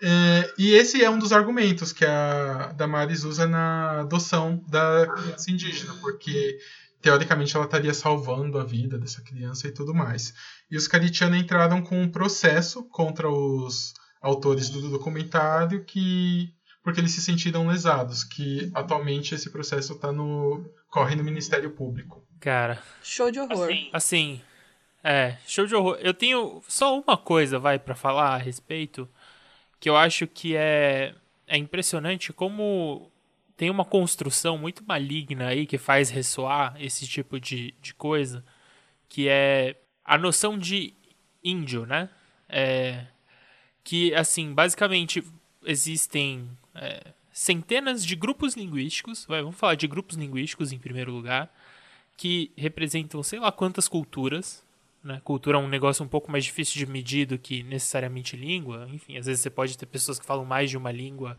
É, 0.00 0.54
e 0.56 0.72
esse 0.72 1.02
é 1.02 1.10
um 1.10 1.18
dos 1.18 1.32
argumentos 1.32 1.92
que 1.92 2.04
a 2.04 2.72
Damares 2.76 3.24
usa 3.24 3.46
na 3.46 4.00
adoção 4.00 4.62
da 4.68 5.06
criança 5.06 5.50
indígena, 5.50 5.94
porque 6.00 6.58
teoricamente 7.00 7.56
ela 7.56 7.64
estaria 7.64 7.94
salvando 7.94 8.58
a 8.58 8.64
vida 8.64 8.98
dessa 8.98 9.22
criança 9.22 9.66
e 9.66 9.72
tudo 9.72 9.94
mais. 9.94 10.34
E 10.70 10.76
os 10.76 10.86
Caritiana 10.86 11.36
entraram 11.36 11.82
com 11.82 12.00
um 12.00 12.10
processo 12.10 12.84
contra 12.84 13.28
os 13.28 13.94
autores 14.20 14.68
do 14.68 14.88
documentário 14.88 15.84
que 15.84 16.52
porque 16.88 17.02
eles 17.02 17.12
se 17.12 17.20
sentiram 17.20 17.68
lesados, 17.68 18.24
que 18.24 18.70
atualmente 18.72 19.34
esse 19.34 19.50
processo 19.50 19.94
tá 19.98 20.10
no 20.10 20.64
corre 20.88 21.14
no 21.14 21.22
Ministério 21.22 21.70
Público. 21.72 22.24
Cara, 22.40 22.82
show 23.02 23.30
de 23.30 23.38
horror. 23.38 23.68
Assim, 23.68 23.90
assim 23.92 24.40
é, 25.04 25.36
show 25.46 25.66
de 25.66 25.74
horror. 25.74 25.98
Eu 26.00 26.14
tenho 26.14 26.62
só 26.66 26.98
uma 26.98 27.14
coisa 27.14 27.58
vai 27.58 27.78
para 27.78 27.94
falar 27.94 28.30
a 28.30 28.36
respeito, 28.38 29.06
que 29.78 29.90
eu 29.90 29.98
acho 29.98 30.26
que 30.26 30.56
é 30.56 31.14
é 31.46 31.58
impressionante 31.58 32.32
como 32.32 33.12
tem 33.54 33.68
uma 33.68 33.84
construção 33.84 34.56
muito 34.56 34.82
maligna 34.82 35.48
aí 35.48 35.66
que 35.66 35.76
faz 35.76 36.08
ressoar 36.08 36.74
esse 36.80 37.06
tipo 37.06 37.38
de, 37.38 37.74
de 37.82 37.92
coisa, 37.92 38.42
que 39.10 39.28
é 39.28 39.76
a 40.02 40.16
noção 40.16 40.56
de 40.56 40.94
índio, 41.44 41.84
né? 41.84 42.08
É, 42.48 43.04
que, 43.84 44.14
assim, 44.14 44.54
basicamente 44.54 45.22
existem 45.66 46.48
é, 46.80 47.12
centenas 47.32 48.04
de 48.04 48.16
grupos 48.16 48.54
linguísticos, 48.54 49.24
vai, 49.26 49.42
vamos 49.42 49.56
falar 49.56 49.74
de 49.74 49.86
grupos 49.86 50.16
linguísticos 50.16 50.72
em 50.72 50.78
primeiro 50.78 51.12
lugar, 51.12 51.52
que 52.16 52.50
representam 52.56 53.22
sei 53.22 53.38
lá 53.38 53.52
quantas 53.52 53.86
culturas. 53.86 54.64
Né? 55.04 55.20
Cultura 55.22 55.56
é 55.56 55.60
um 55.60 55.68
negócio 55.68 56.04
um 56.04 56.08
pouco 56.08 56.30
mais 56.30 56.44
difícil 56.44 56.76
de 56.76 56.86
medir 56.90 57.26
do 57.26 57.38
que 57.38 57.62
necessariamente 57.62 58.36
língua. 58.36 58.88
Enfim, 58.90 59.16
às 59.16 59.26
vezes 59.26 59.40
você 59.40 59.50
pode 59.50 59.78
ter 59.78 59.86
pessoas 59.86 60.18
que 60.18 60.26
falam 60.26 60.44
mais 60.44 60.68
de 60.68 60.76
uma 60.76 60.90
língua, 60.90 61.38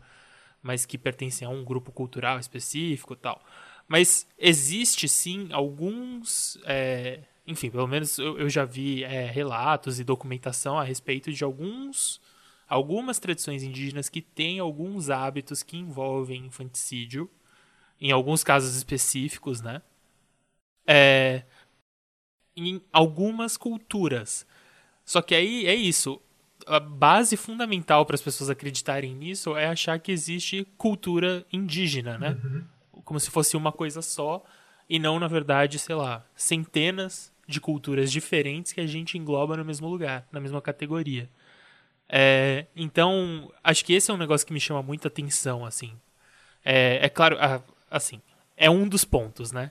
mas 0.62 0.86
que 0.86 0.96
pertencem 0.96 1.46
a 1.46 1.50
um 1.50 1.64
grupo 1.64 1.92
cultural 1.92 2.38
específico 2.38 3.14
tal. 3.14 3.42
Mas 3.86 4.26
existe 4.38 5.08
sim 5.08 5.48
alguns. 5.52 6.58
É, 6.64 7.20
enfim, 7.46 7.68
pelo 7.70 7.86
menos 7.86 8.18
eu, 8.18 8.38
eu 8.38 8.48
já 8.48 8.64
vi 8.64 9.04
é, 9.04 9.26
relatos 9.26 10.00
e 10.00 10.04
documentação 10.04 10.78
a 10.78 10.84
respeito 10.84 11.32
de 11.32 11.44
alguns 11.44 12.20
algumas 12.70 13.18
tradições 13.18 13.64
indígenas 13.64 14.08
que 14.08 14.22
têm 14.22 14.60
alguns 14.60 15.10
hábitos 15.10 15.60
que 15.60 15.76
envolvem 15.76 16.46
infanticídio, 16.46 17.28
em 18.00 18.12
alguns 18.12 18.44
casos 18.44 18.76
específicos, 18.76 19.60
né? 19.60 19.82
É, 20.86 21.42
em 22.56 22.80
algumas 22.92 23.56
culturas. 23.56 24.46
Só 25.04 25.20
que 25.20 25.34
aí 25.34 25.66
é 25.66 25.74
isso. 25.74 26.22
A 26.66 26.78
base 26.78 27.36
fundamental 27.36 28.06
para 28.06 28.14
as 28.14 28.22
pessoas 28.22 28.48
acreditarem 28.48 29.14
nisso 29.14 29.56
é 29.56 29.66
achar 29.66 29.98
que 29.98 30.12
existe 30.12 30.64
cultura 30.78 31.44
indígena, 31.52 32.16
né? 32.16 32.38
Uhum. 32.42 32.64
Como 33.02 33.18
se 33.18 33.30
fosse 33.30 33.56
uma 33.56 33.72
coisa 33.72 34.00
só 34.00 34.44
e 34.88 34.98
não, 34.98 35.18
na 35.18 35.26
verdade, 35.26 35.78
sei 35.78 35.96
lá, 35.96 36.24
centenas 36.36 37.32
de 37.48 37.60
culturas 37.60 38.12
diferentes 38.12 38.72
que 38.72 38.80
a 38.80 38.86
gente 38.86 39.18
engloba 39.18 39.56
no 39.56 39.64
mesmo 39.64 39.88
lugar, 39.88 40.28
na 40.30 40.40
mesma 40.40 40.62
categoria. 40.62 41.28
É, 42.12 42.66
então, 42.74 43.52
acho 43.62 43.84
que 43.84 43.92
esse 43.92 44.10
é 44.10 44.14
um 44.14 44.18
negócio 44.18 44.46
que 44.46 44.52
me 44.52 44.60
chama 44.60 44.82
muita 44.82 45.06
atenção, 45.06 45.64
assim. 45.64 45.92
É, 46.64 47.06
é 47.06 47.08
claro, 47.08 47.36
assim, 47.88 48.20
é 48.56 48.68
um 48.68 48.88
dos 48.88 49.04
pontos, 49.04 49.52
né? 49.52 49.70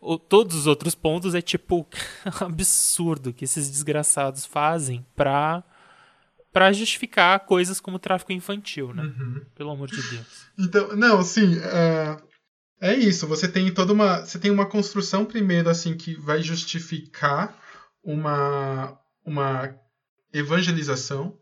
O, 0.00 0.18
todos 0.18 0.56
os 0.56 0.66
outros 0.66 0.94
pontos 0.94 1.34
é 1.34 1.40
tipo 1.40 1.86
absurdo 2.40 3.32
que 3.32 3.44
esses 3.44 3.70
desgraçados 3.70 4.44
fazem 4.44 5.06
pra, 5.14 5.62
pra 6.52 6.72
justificar 6.72 7.38
coisas 7.40 7.80
como 7.80 7.98
tráfico 7.98 8.32
infantil, 8.32 8.92
né? 8.92 9.04
Uhum. 9.04 9.44
Pelo 9.54 9.70
amor 9.70 9.88
de 9.88 10.02
Deus. 10.10 10.46
Então, 10.58 10.96
não, 10.96 11.22
sim, 11.22 11.56
é, 11.60 12.16
é 12.80 12.96
isso. 12.96 13.28
Você 13.28 13.46
tem 13.46 13.72
toda 13.72 13.92
uma, 13.92 14.20
você 14.20 14.38
tem 14.38 14.50
uma 14.50 14.66
construção 14.66 15.24
primeiro 15.24 15.70
assim 15.70 15.96
que 15.96 16.14
vai 16.16 16.42
justificar 16.42 17.56
uma 18.02 18.98
uma 19.24 19.74
evangelização 20.32 21.38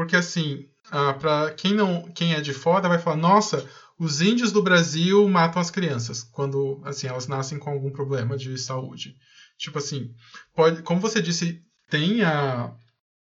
porque 0.00 0.16
assim, 0.16 0.66
ah, 0.90 1.12
para 1.12 1.50
quem 1.50 1.74
não, 1.74 2.10
quem 2.14 2.32
é 2.32 2.40
de 2.40 2.54
fora 2.54 2.88
vai 2.88 2.98
falar, 2.98 3.16
nossa, 3.16 3.68
os 3.98 4.22
índios 4.22 4.50
do 4.50 4.62
Brasil 4.62 5.28
matam 5.28 5.60
as 5.60 5.70
crianças 5.70 6.22
quando 6.22 6.80
assim 6.86 7.06
elas 7.06 7.26
nascem 7.26 7.58
com 7.58 7.68
algum 7.68 7.90
problema 7.90 8.34
de 8.34 8.56
saúde. 8.56 9.14
Tipo 9.58 9.76
assim, 9.76 10.14
pode, 10.54 10.80
como 10.80 11.02
você 11.02 11.20
disse, 11.20 11.62
tem 11.90 12.22
a, 12.22 12.74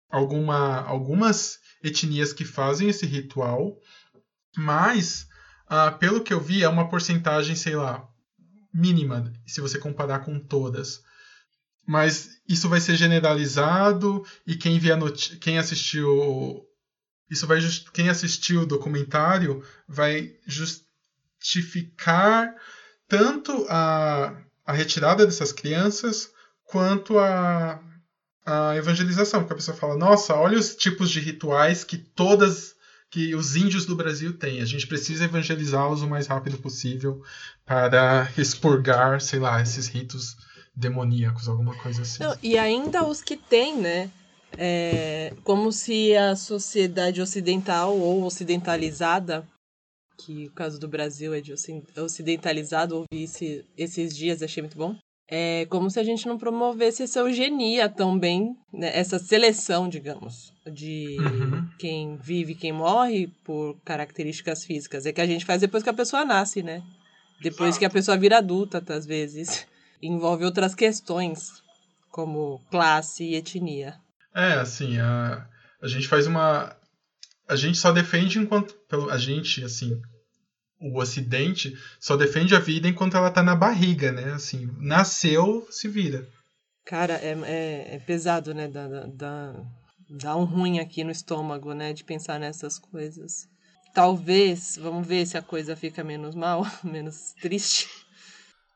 alguma, 0.08 0.82
algumas 0.82 1.58
etnias 1.84 2.32
que 2.32 2.46
fazem 2.46 2.90
esse 2.90 3.08
ritual, 3.08 3.76
mas 4.56 5.26
ah, 5.66 5.90
pelo 5.90 6.22
que 6.22 6.32
eu 6.32 6.40
vi 6.40 6.62
é 6.62 6.70
uma 6.70 6.90
porcentagem, 6.90 7.56
sei 7.56 7.76
lá, 7.76 8.08
mínima 8.72 9.34
se 9.48 9.62
você 9.62 9.80
comparar 9.80 10.20
com 10.20 10.40
todas 10.40 11.02
mas 11.86 12.42
isso 12.48 12.70
vai 12.70 12.80
ser 12.80 12.96
generalizado 12.96 14.26
e 14.46 14.56
quem 14.56 14.78
via 14.80 14.98
quem 15.40 15.58
assistiu 15.58 16.66
isso 17.30 17.48
vai 17.48 17.60
quem 17.94 18.10
assistiu 18.10 18.62
o 18.62 18.66
documentário 18.66 19.64
vai 19.88 20.36
justificar 20.46 22.54
tanto 23.08 23.66
a, 23.70 24.36
a 24.66 24.74
retirada 24.74 25.26
dessas 25.26 25.52
crianças 25.52 26.32
quanto 26.64 27.20
a, 27.20 27.82
a 28.46 28.76
evangelização, 28.78 29.42
porque 29.42 29.54
a 29.54 29.58
pessoa 29.58 29.76
fala: 29.76 29.98
"Nossa, 29.98 30.34
olha 30.36 30.58
os 30.58 30.74
tipos 30.76 31.12
de 31.12 31.20
rituais 31.20 31.84
que 31.84 31.98
todas 31.98 32.80
que 33.10 33.36
os 33.36 33.58
índios 33.58 33.86
do 33.86 33.94
Brasil 33.94 34.38
têm. 34.38 34.62
A 34.62 34.66
gente 34.66 34.88
precisa 34.88 35.26
evangelizá-los 35.26 36.02
o 36.02 36.08
mais 36.08 36.28
rápido 36.28 36.58
possível 36.58 37.22
para 37.66 38.32
expurgar, 38.38 39.20
sei 39.20 39.38
lá, 39.38 39.62
esses 39.62 39.88
ritos 39.88 40.38
demoníacos, 40.76 41.48
alguma 41.48 41.76
coisa 41.82 42.02
assim. 42.02 42.24
Não, 42.24 42.36
e 42.42 42.58
ainda 42.58 43.06
os 43.06 43.22
que 43.22 43.36
têm, 43.36 43.78
né? 43.78 44.10
É, 44.58 45.34
como 45.44 45.72
se 45.72 46.16
a 46.16 46.36
sociedade 46.36 47.22
ocidental 47.22 47.98
ou 47.98 48.24
ocidentalizada, 48.24 49.48
que 50.18 50.48
o 50.48 50.52
caso 50.52 50.80
do 50.80 50.88
Brasil 50.88 51.34
é 51.34 51.42
de 51.42 51.54
ocidentalizado, 51.98 52.96
ouvi 52.96 53.24
esse, 53.24 53.66
esses 53.78 54.16
dias, 54.16 54.42
achei 54.42 54.62
muito 54.62 54.78
bom. 54.78 54.96
É 55.34 55.66
como 55.70 55.90
se 55.90 55.98
a 55.98 56.04
gente 56.04 56.28
não 56.28 56.38
promovesse 56.38 57.04
essa 57.04 57.20
eugenia 57.20 57.88
também, 57.88 58.54
né? 58.74 58.92
essa 58.94 59.18
seleção, 59.18 59.88
digamos, 59.88 60.52
de 60.70 61.16
uhum. 61.20 61.70
quem 61.80 62.18
vive 62.18 62.52
e 62.52 62.56
quem 62.56 62.74
morre 62.74 63.28
por 63.46 63.78
características 63.86 64.66
físicas. 64.66 65.06
É 65.06 65.14
que 65.14 65.22
a 65.22 65.26
gente 65.26 65.46
faz 65.46 65.62
depois 65.62 65.84
que 65.84 65.90
a 65.90 65.94
pessoa 65.94 66.26
nasce, 66.26 66.62
né? 66.62 66.84
Depois 67.42 67.78
que 67.78 67.86
a 67.86 67.90
pessoa 67.90 68.18
vira 68.18 68.40
adulta, 68.40 68.84
às 68.94 69.06
vezes 69.06 69.66
envolve 70.02 70.44
outras 70.46 70.74
questões, 70.74 71.62
como 72.10 72.60
classe 72.70 73.24
e 73.24 73.36
etnia. 73.36 73.96
É, 74.34 74.54
assim, 74.54 74.98
a, 75.00 75.48
a 75.82 75.88
gente 75.88 76.08
faz 76.08 76.28
uma. 76.28 76.76
A 77.48 77.56
gente 77.56 77.78
só 77.78 77.92
defende 77.92 78.40
enquanto. 78.40 78.74
Pelo, 78.88 79.10
a 79.10 79.18
gente, 79.18 79.64
assim, 79.64 80.02
o 80.80 81.00
Ocidente 81.00 81.78
só 82.00 82.18
defende 82.18 82.56
a 82.56 82.60
vida 82.60 82.88
enquanto 82.88 83.16
ela 83.16 83.32
tá 83.32 83.44
na 83.44 83.56
barriga, 83.56 84.12
né? 84.12 84.34
Assim, 84.34 84.70
nasceu, 84.80 85.68
se 85.70 85.88
vira. 85.88 86.28
Cara, 86.86 87.14
é, 87.14 87.38
é, 87.44 87.96
é 87.96 88.00
pesado, 88.00 88.54
né? 88.54 88.68
Dá, 88.68 88.88
dá, 89.08 89.64
dá 90.10 90.36
um 90.36 90.44
ruim 90.44 90.80
aqui 90.80 91.04
no 91.04 91.12
estômago, 91.12 91.74
né? 91.74 91.94
De 91.94 92.04
pensar 92.04 92.40
nessas 92.40 92.80
coisas. 92.80 93.48
Talvez, 93.94 94.78
vamos 94.82 95.06
ver 95.06 95.26
se 95.26 95.38
a 95.38 95.42
coisa 95.42 95.76
fica 95.76 96.04
menos 96.04 96.34
mal, 96.34 96.66
menos 96.84 97.34
triste. 97.42 97.88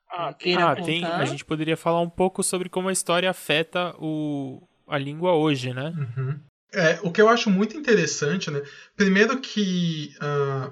Ah, 0.09 0.29
ah 0.29 0.75
tem, 0.75 1.03
a 1.03 1.25
gente 1.25 1.43
poderia 1.43 1.75
falar 1.75 2.01
um 2.01 2.09
pouco 2.09 2.43
sobre 2.43 2.69
como 2.69 2.89
a 2.89 2.93
história 2.93 3.29
afeta 3.29 3.95
o, 3.99 4.67
a 4.87 4.97
língua 4.97 5.33
hoje, 5.33 5.73
né? 5.73 5.93
Uhum. 5.97 6.39
É, 6.73 6.99
o 7.03 7.11
que 7.11 7.21
eu 7.21 7.29
acho 7.29 7.49
muito 7.49 7.77
interessante, 7.77 8.51
né? 8.51 8.61
Primeiro 8.95 9.39
que 9.39 10.13
uh, 10.17 10.71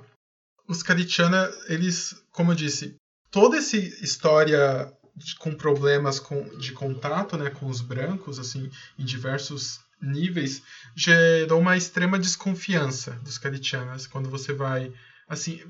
os 0.67 0.83
Karitiana, 0.83 1.49
eles, 1.67 2.15
como 2.31 2.51
eu 2.51 2.55
disse, 2.55 2.95
toda 3.31 3.57
essa 3.57 3.77
história 3.77 4.91
de, 5.15 5.35
com 5.35 5.53
problemas 5.53 6.19
com, 6.19 6.43
de 6.57 6.71
contato 6.73 7.37
né, 7.37 7.49
com 7.49 7.67
os 7.67 7.81
brancos, 7.81 8.39
assim, 8.39 8.69
em 8.97 9.05
diversos 9.05 9.79
níveis, 10.01 10.61
gerou 10.95 11.59
uma 11.59 11.77
extrema 11.77 12.19
desconfiança 12.19 13.11
dos 13.23 13.37
Karitianas. 13.37 14.05
Quando 14.05 14.29
você 14.29 14.53
vai, 14.53 14.91
assim, 15.27 15.61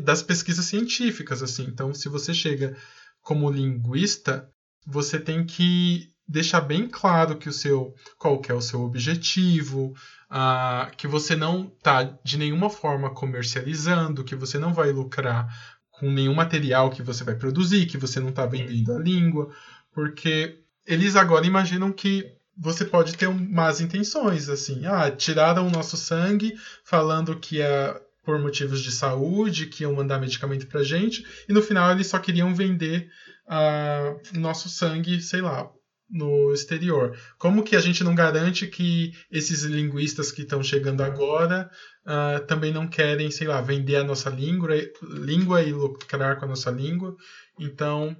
das 0.00 0.22
pesquisas 0.22 0.64
científicas, 0.64 1.42
assim. 1.42 1.64
Então, 1.64 1.92
se 1.92 2.08
você 2.08 2.32
chega 2.32 2.76
como 3.20 3.50
linguista, 3.50 4.48
você 4.86 5.18
tem 5.18 5.44
que 5.44 6.12
deixar 6.28 6.60
bem 6.60 6.88
claro 6.88 7.36
que 7.36 7.48
o 7.48 7.52
seu 7.52 7.94
qual 8.18 8.40
é 8.48 8.52
o 8.52 8.60
seu 8.60 8.82
objetivo, 8.82 9.94
uh, 10.30 10.90
que 10.96 11.06
você 11.06 11.36
não 11.36 11.72
está 11.76 12.02
de 12.02 12.36
nenhuma 12.36 12.68
forma 12.68 13.10
comercializando, 13.10 14.24
que 14.24 14.34
você 14.34 14.58
não 14.58 14.72
vai 14.74 14.90
lucrar 14.90 15.48
com 15.90 16.10
nenhum 16.10 16.34
material 16.34 16.90
que 16.90 17.02
você 17.02 17.24
vai 17.24 17.34
produzir, 17.34 17.86
que 17.86 17.96
você 17.96 18.20
não 18.20 18.30
está 18.30 18.44
vendendo 18.44 18.94
a 18.94 18.98
língua, 18.98 19.50
porque 19.92 20.60
eles 20.86 21.16
agora 21.16 21.46
imaginam 21.46 21.92
que 21.92 22.32
você 22.56 22.84
pode 22.84 23.16
ter 23.16 23.28
más 23.28 23.80
intenções, 23.80 24.48
assim, 24.48 24.86
ah, 24.86 25.10
tiraram 25.10 25.66
o 25.66 25.70
nosso 25.70 25.96
sangue 25.96 26.54
falando 26.84 27.38
que 27.38 27.60
é 27.60 28.00
por 28.26 28.40
motivos 28.40 28.82
de 28.82 28.90
saúde, 28.90 29.66
que 29.66 29.84
iam 29.84 29.94
mandar 29.94 30.18
medicamento 30.18 30.66
pra 30.66 30.82
gente, 30.82 31.24
e 31.48 31.52
no 31.52 31.62
final 31.62 31.92
eles 31.92 32.08
só 32.08 32.18
queriam 32.18 32.52
vender 32.52 33.08
uh, 33.46 34.38
nosso 34.38 34.68
sangue, 34.68 35.22
sei 35.22 35.40
lá, 35.40 35.70
no 36.10 36.52
exterior. 36.52 37.16
Como 37.38 37.62
que 37.62 37.76
a 37.76 37.80
gente 37.80 38.02
não 38.02 38.16
garante 38.16 38.66
que 38.66 39.12
esses 39.30 39.62
linguistas 39.62 40.32
que 40.32 40.42
estão 40.42 40.60
chegando 40.60 41.02
agora 41.02 41.70
uh, 42.04 42.44
também 42.46 42.72
não 42.72 42.88
querem, 42.88 43.30
sei 43.30 43.46
lá, 43.46 43.60
vender 43.60 43.96
a 43.96 44.04
nossa 44.04 44.28
língua, 44.28 44.74
língua 45.02 45.62
e 45.62 45.72
lucrar 45.72 46.36
com 46.36 46.46
a 46.46 46.48
nossa 46.48 46.70
língua? 46.70 47.16
Então, 47.58 48.10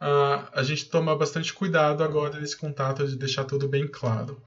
uh, 0.00 0.48
a 0.52 0.62
gente 0.62 0.88
toma 0.88 1.16
bastante 1.16 1.52
cuidado 1.52 2.04
agora 2.04 2.38
nesse 2.38 2.56
contato 2.56 3.06
de 3.06 3.16
deixar 3.16 3.44
tudo 3.44 3.68
bem 3.68 3.88
claro. 3.88 4.40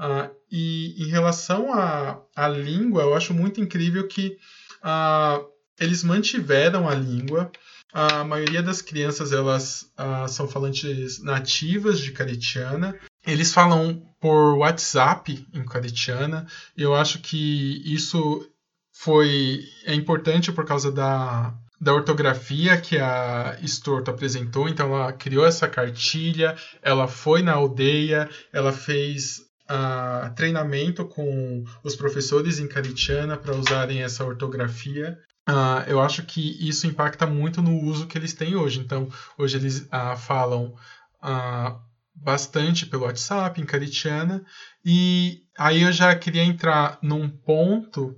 Uh, 0.00 0.34
e 0.50 0.94
em 1.02 1.08
relação 1.10 1.74
à, 1.74 2.48
língua, 2.48 3.02
eu 3.02 3.14
acho 3.14 3.34
muito 3.34 3.60
incrível 3.60 4.08
que 4.08 4.38
uh, 4.84 5.44
eles 5.78 6.04
mantiveram 6.04 6.88
a 6.88 6.94
língua. 6.94 7.50
A 7.92 8.22
maioria 8.22 8.62
das 8.62 8.80
crianças 8.80 9.32
elas 9.32 9.90
uh, 9.98 10.28
são 10.28 10.46
falantes 10.46 11.22
nativas 11.22 11.98
de 11.98 12.12
caritiana. 12.12 12.94
Eles 13.26 13.52
falam 13.52 14.02
por 14.20 14.58
WhatsApp 14.58 15.46
em 15.52 15.64
caritiana. 15.64 16.46
Eu 16.76 16.94
acho 16.94 17.18
que 17.20 17.82
isso 17.84 18.48
foi 18.92 19.64
é 19.84 19.94
importante 19.94 20.52
por 20.52 20.64
causa 20.64 20.92
da, 20.92 21.54
da 21.80 21.94
ortografia 21.94 22.80
que 22.80 22.98
a 22.98 23.58
Storto 23.62 24.10
apresentou. 24.10 24.68
Então 24.68 24.94
ela 24.94 25.12
criou 25.12 25.46
essa 25.46 25.66
cartilha, 25.66 26.54
ela 26.82 27.08
foi 27.08 27.42
na 27.42 27.54
aldeia, 27.54 28.28
ela 28.52 28.72
fez 28.72 29.49
uh, 29.70 30.34
treinamento 30.34 31.04
com 31.04 31.64
os 31.84 31.94
professores 31.94 32.58
em 32.58 32.66
caritiana 32.66 33.36
para 33.36 33.54
usarem 33.54 34.02
essa 34.02 34.24
ortografia. 34.24 35.16
Uh, 35.48 35.82
eu 35.86 36.00
acho 36.00 36.24
que 36.24 36.56
isso 36.68 36.86
impacta 36.86 37.26
muito 37.26 37.62
no 37.62 37.80
uso 37.80 38.06
que 38.06 38.18
eles 38.18 38.34
têm 38.34 38.56
hoje. 38.56 38.80
Então, 38.80 39.08
hoje 39.38 39.56
eles 39.56 39.80
uh, 39.82 40.16
falam 40.16 40.74
uh, 41.22 41.80
bastante 42.14 42.84
pelo 42.84 43.04
WhatsApp, 43.04 43.60
em 43.60 43.64
caritiana, 43.64 44.44
e 44.84 45.42
aí 45.56 45.82
eu 45.82 45.92
já 45.92 46.14
queria 46.14 46.44
entrar 46.44 46.98
num 47.00 47.28
ponto 47.28 48.14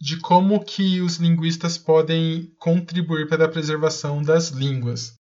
de 0.00 0.18
como 0.18 0.62
que 0.64 1.00
os 1.00 1.16
linguistas 1.16 1.78
podem 1.78 2.52
contribuir 2.58 3.28
para 3.28 3.44
a 3.44 3.48
preservação 3.48 4.22
das 4.22 4.48
línguas, 4.48 5.14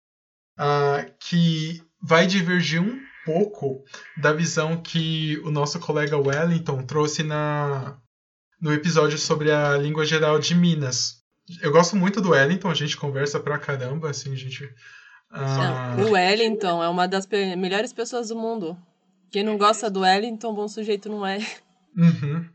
que 1.20 1.82
vai 2.02 2.26
divergir 2.28 2.82
um 2.82 3.00
pouco 3.26 3.84
da 4.18 4.34
visão 4.34 4.82
que 4.82 5.38
o 5.44 5.52
nosso 5.52 5.80
colega 5.80 6.18
Wellington 6.18 6.84
trouxe 6.84 7.24
na, 7.24 7.98
no 8.62 8.74
episódio 8.74 9.18
sobre 9.18 9.52
a 9.52 9.78
língua 9.78 10.06
geral 10.06 10.40
de 10.40 10.56
Minas. 10.56 11.24
Eu 11.62 11.72
gosto 11.72 11.96
muito 11.96 12.22
do 12.22 12.30
Wellington, 12.30 12.70
a 12.70 12.76
gente 12.76 12.96
conversa 12.96 13.40
pra 13.40 13.60
caramba, 13.60 14.10
assim, 14.10 14.32
a 14.32 14.36
gente. 14.36 14.70
Ah... 15.30 15.96
Não, 15.98 16.06
o 16.06 16.12
Wellington 16.12 16.82
é 16.82 16.88
uma 16.88 17.08
das 17.08 17.28
melhores 17.28 17.92
pessoas 17.92 18.30
do 18.30 18.36
mundo. 18.36 18.78
Quem 19.30 19.44
não 19.44 19.58
gosta 19.58 19.90
do 19.90 20.02
Wellington, 20.02 20.54
bom 20.54 20.68
sujeito 20.68 21.10
não 21.10 21.26
é. 21.26 21.40
Uhum. 21.98 22.46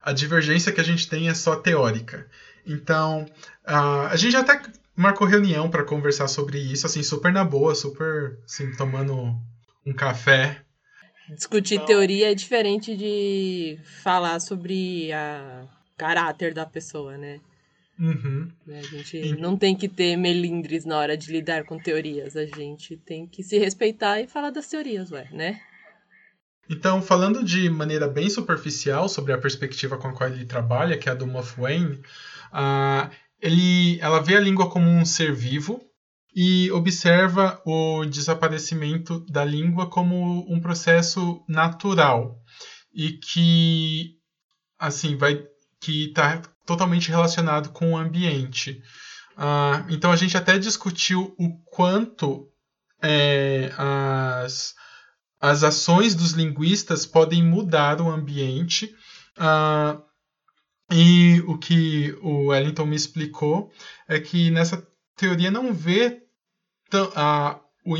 A 0.00 0.12
divergência 0.12 0.72
que 0.72 0.80
a 0.80 0.84
gente 0.84 1.08
tem 1.08 1.28
é 1.28 1.34
só 1.34 1.56
teórica. 1.56 2.28
Então, 2.66 3.26
uh, 3.66 4.06
a 4.10 4.16
gente 4.16 4.36
até 4.36 4.60
marcou 4.96 5.26
reunião 5.26 5.70
para 5.70 5.84
conversar 5.84 6.26
sobre 6.26 6.58
isso, 6.58 6.86
assim, 6.86 7.02
super 7.02 7.32
na 7.32 7.44
boa, 7.44 7.74
super, 7.74 8.38
assim, 8.44 8.74
tomando 8.76 9.38
um 9.86 9.92
café. 9.92 10.60
Discutir 11.34 11.76
então... 11.76 11.86
teoria 11.86 12.32
é 12.32 12.34
diferente 12.34 12.96
de 12.96 13.78
falar 14.02 14.40
sobre 14.40 15.12
a 15.12 15.64
caráter 15.96 16.52
da 16.52 16.66
pessoa, 16.66 17.16
né? 17.16 17.40
Uhum. 17.98 18.50
A 18.68 18.82
gente 18.82 19.36
não 19.36 19.56
tem 19.56 19.74
que 19.74 19.88
ter 19.88 20.16
melindres 20.16 20.84
na 20.84 20.98
hora 20.98 21.16
de 21.16 21.32
lidar 21.32 21.64
com 21.64 21.78
teorias. 21.78 22.36
A 22.36 22.44
gente 22.44 22.96
tem 22.96 23.26
que 23.26 23.42
se 23.42 23.58
respeitar 23.58 24.20
e 24.20 24.26
falar 24.26 24.50
das 24.50 24.68
teorias, 24.68 25.10
ué, 25.10 25.28
né? 25.32 25.60
Então, 26.68 27.00
falando 27.00 27.44
de 27.44 27.70
maneira 27.70 28.08
bem 28.08 28.28
superficial 28.28 29.08
sobre 29.08 29.32
a 29.32 29.38
perspectiva 29.38 29.96
com 29.96 30.08
a 30.08 30.12
qual 30.12 30.28
ele 30.28 30.44
trabalha, 30.44 30.98
que 30.98 31.08
é 31.08 31.12
a 31.12 31.14
do 31.14 31.26
Muff 31.26 31.58
Wayne, 31.58 32.02
uh, 32.52 33.08
ele, 33.40 33.98
ela 34.00 34.20
vê 34.20 34.36
a 34.36 34.40
língua 34.40 34.68
como 34.68 34.88
um 34.88 35.04
ser 35.04 35.32
vivo 35.32 35.85
e 36.36 36.70
observa 36.70 37.62
o 37.64 38.04
desaparecimento 38.04 39.20
da 39.20 39.42
língua 39.42 39.88
como 39.88 40.44
um 40.52 40.60
processo 40.60 41.42
natural 41.48 42.38
e 42.94 43.12
que 43.12 44.18
assim 44.78 45.16
vai 45.16 45.42
que 45.80 46.08
está 46.08 46.42
totalmente 46.66 47.08
relacionado 47.08 47.70
com 47.70 47.92
o 47.92 47.96
ambiente. 47.96 48.82
Uh, 49.32 49.88
então 49.88 50.12
a 50.12 50.16
gente 50.16 50.36
até 50.36 50.58
discutiu 50.58 51.34
o 51.38 51.58
quanto 51.64 52.50
é, 53.02 53.72
as, 53.76 54.74
as 55.40 55.62
ações 55.62 56.14
dos 56.14 56.32
linguistas 56.32 57.06
podem 57.06 57.42
mudar 57.42 58.00
o 58.00 58.10
ambiente. 58.10 58.94
Uh, 59.38 60.02
e 60.90 61.40
o 61.46 61.56
que 61.56 62.12
o 62.20 62.48
Wellington 62.48 62.84
me 62.84 62.96
explicou 62.96 63.70
é 64.06 64.20
que 64.20 64.50
nessa 64.50 64.86
teoria 65.16 65.50
não 65.50 65.72
vê 65.72 66.25
uh, 66.94 67.60
o, 67.84 67.96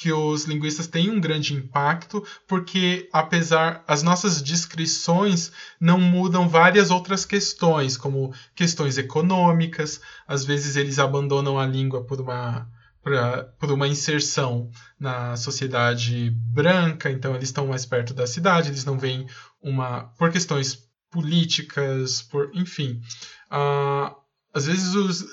que 0.00 0.10
os 0.12 0.44
linguistas 0.44 0.86
têm 0.86 1.10
um 1.10 1.20
grande 1.20 1.52
impacto, 1.52 2.24
porque 2.48 3.06
apesar 3.12 3.84
as 3.86 4.02
nossas 4.02 4.40
descrições 4.40 5.52
não 5.78 6.00
mudam 6.00 6.48
várias 6.48 6.90
outras 6.90 7.26
questões, 7.26 7.98
como 7.98 8.32
questões 8.54 8.96
econômicas, 8.96 10.00
às 10.26 10.42
vezes 10.42 10.76
eles 10.76 10.98
abandonam 10.98 11.58
a 11.58 11.66
língua 11.66 12.02
por 12.02 12.18
uma 12.18 12.66
por 13.58 13.72
uma 13.72 13.88
inserção 13.88 14.70
na 14.98 15.34
sociedade 15.34 16.30
branca, 16.30 17.10
então 17.10 17.34
eles 17.34 17.48
estão 17.48 17.66
mais 17.66 17.86
perto 17.86 18.12
da 18.12 18.26
cidade, 18.26 18.68
eles 18.68 18.84
não 18.84 18.98
veem 18.98 19.26
uma 19.62 20.04
por 20.18 20.30
questões 20.30 20.78
políticas, 21.10 22.20
por 22.22 22.50
enfim, 22.54 23.00
uh, 23.50 24.14
às 24.52 24.66
vezes 24.66 24.94
os, 24.94 25.24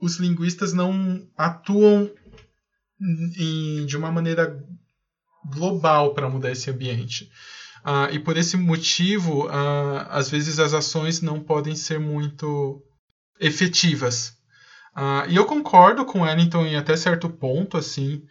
os 0.00 0.18
linguistas 0.18 0.72
não 0.72 1.26
atuam 1.36 2.10
em, 3.38 3.86
de 3.86 3.96
uma 3.96 4.10
maneira 4.10 4.62
global 5.50 6.14
para 6.14 6.28
mudar 6.28 6.50
esse 6.50 6.70
ambiente. 6.70 7.30
Uh, 7.84 8.12
e 8.12 8.18
por 8.18 8.36
esse 8.36 8.56
motivo, 8.56 9.46
uh, 9.46 10.06
às 10.10 10.28
vezes 10.28 10.58
as 10.58 10.74
ações 10.74 11.20
não 11.20 11.38
podem 11.38 11.76
ser 11.76 12.00
muito 12.00 12.82
efetivas. 13.38 14.34
Uh, 14.96 15.28
e 15.28 15.36
eu 15.36 15.44
concordo 15.44 16.04
com 16.04 16.22
Wellington 16.22 16.66
em 16.66 16.76
até 16.76 16.96
certo 16.96 17.28
ponto, 17.28 17.76
assim. 17.76 18.22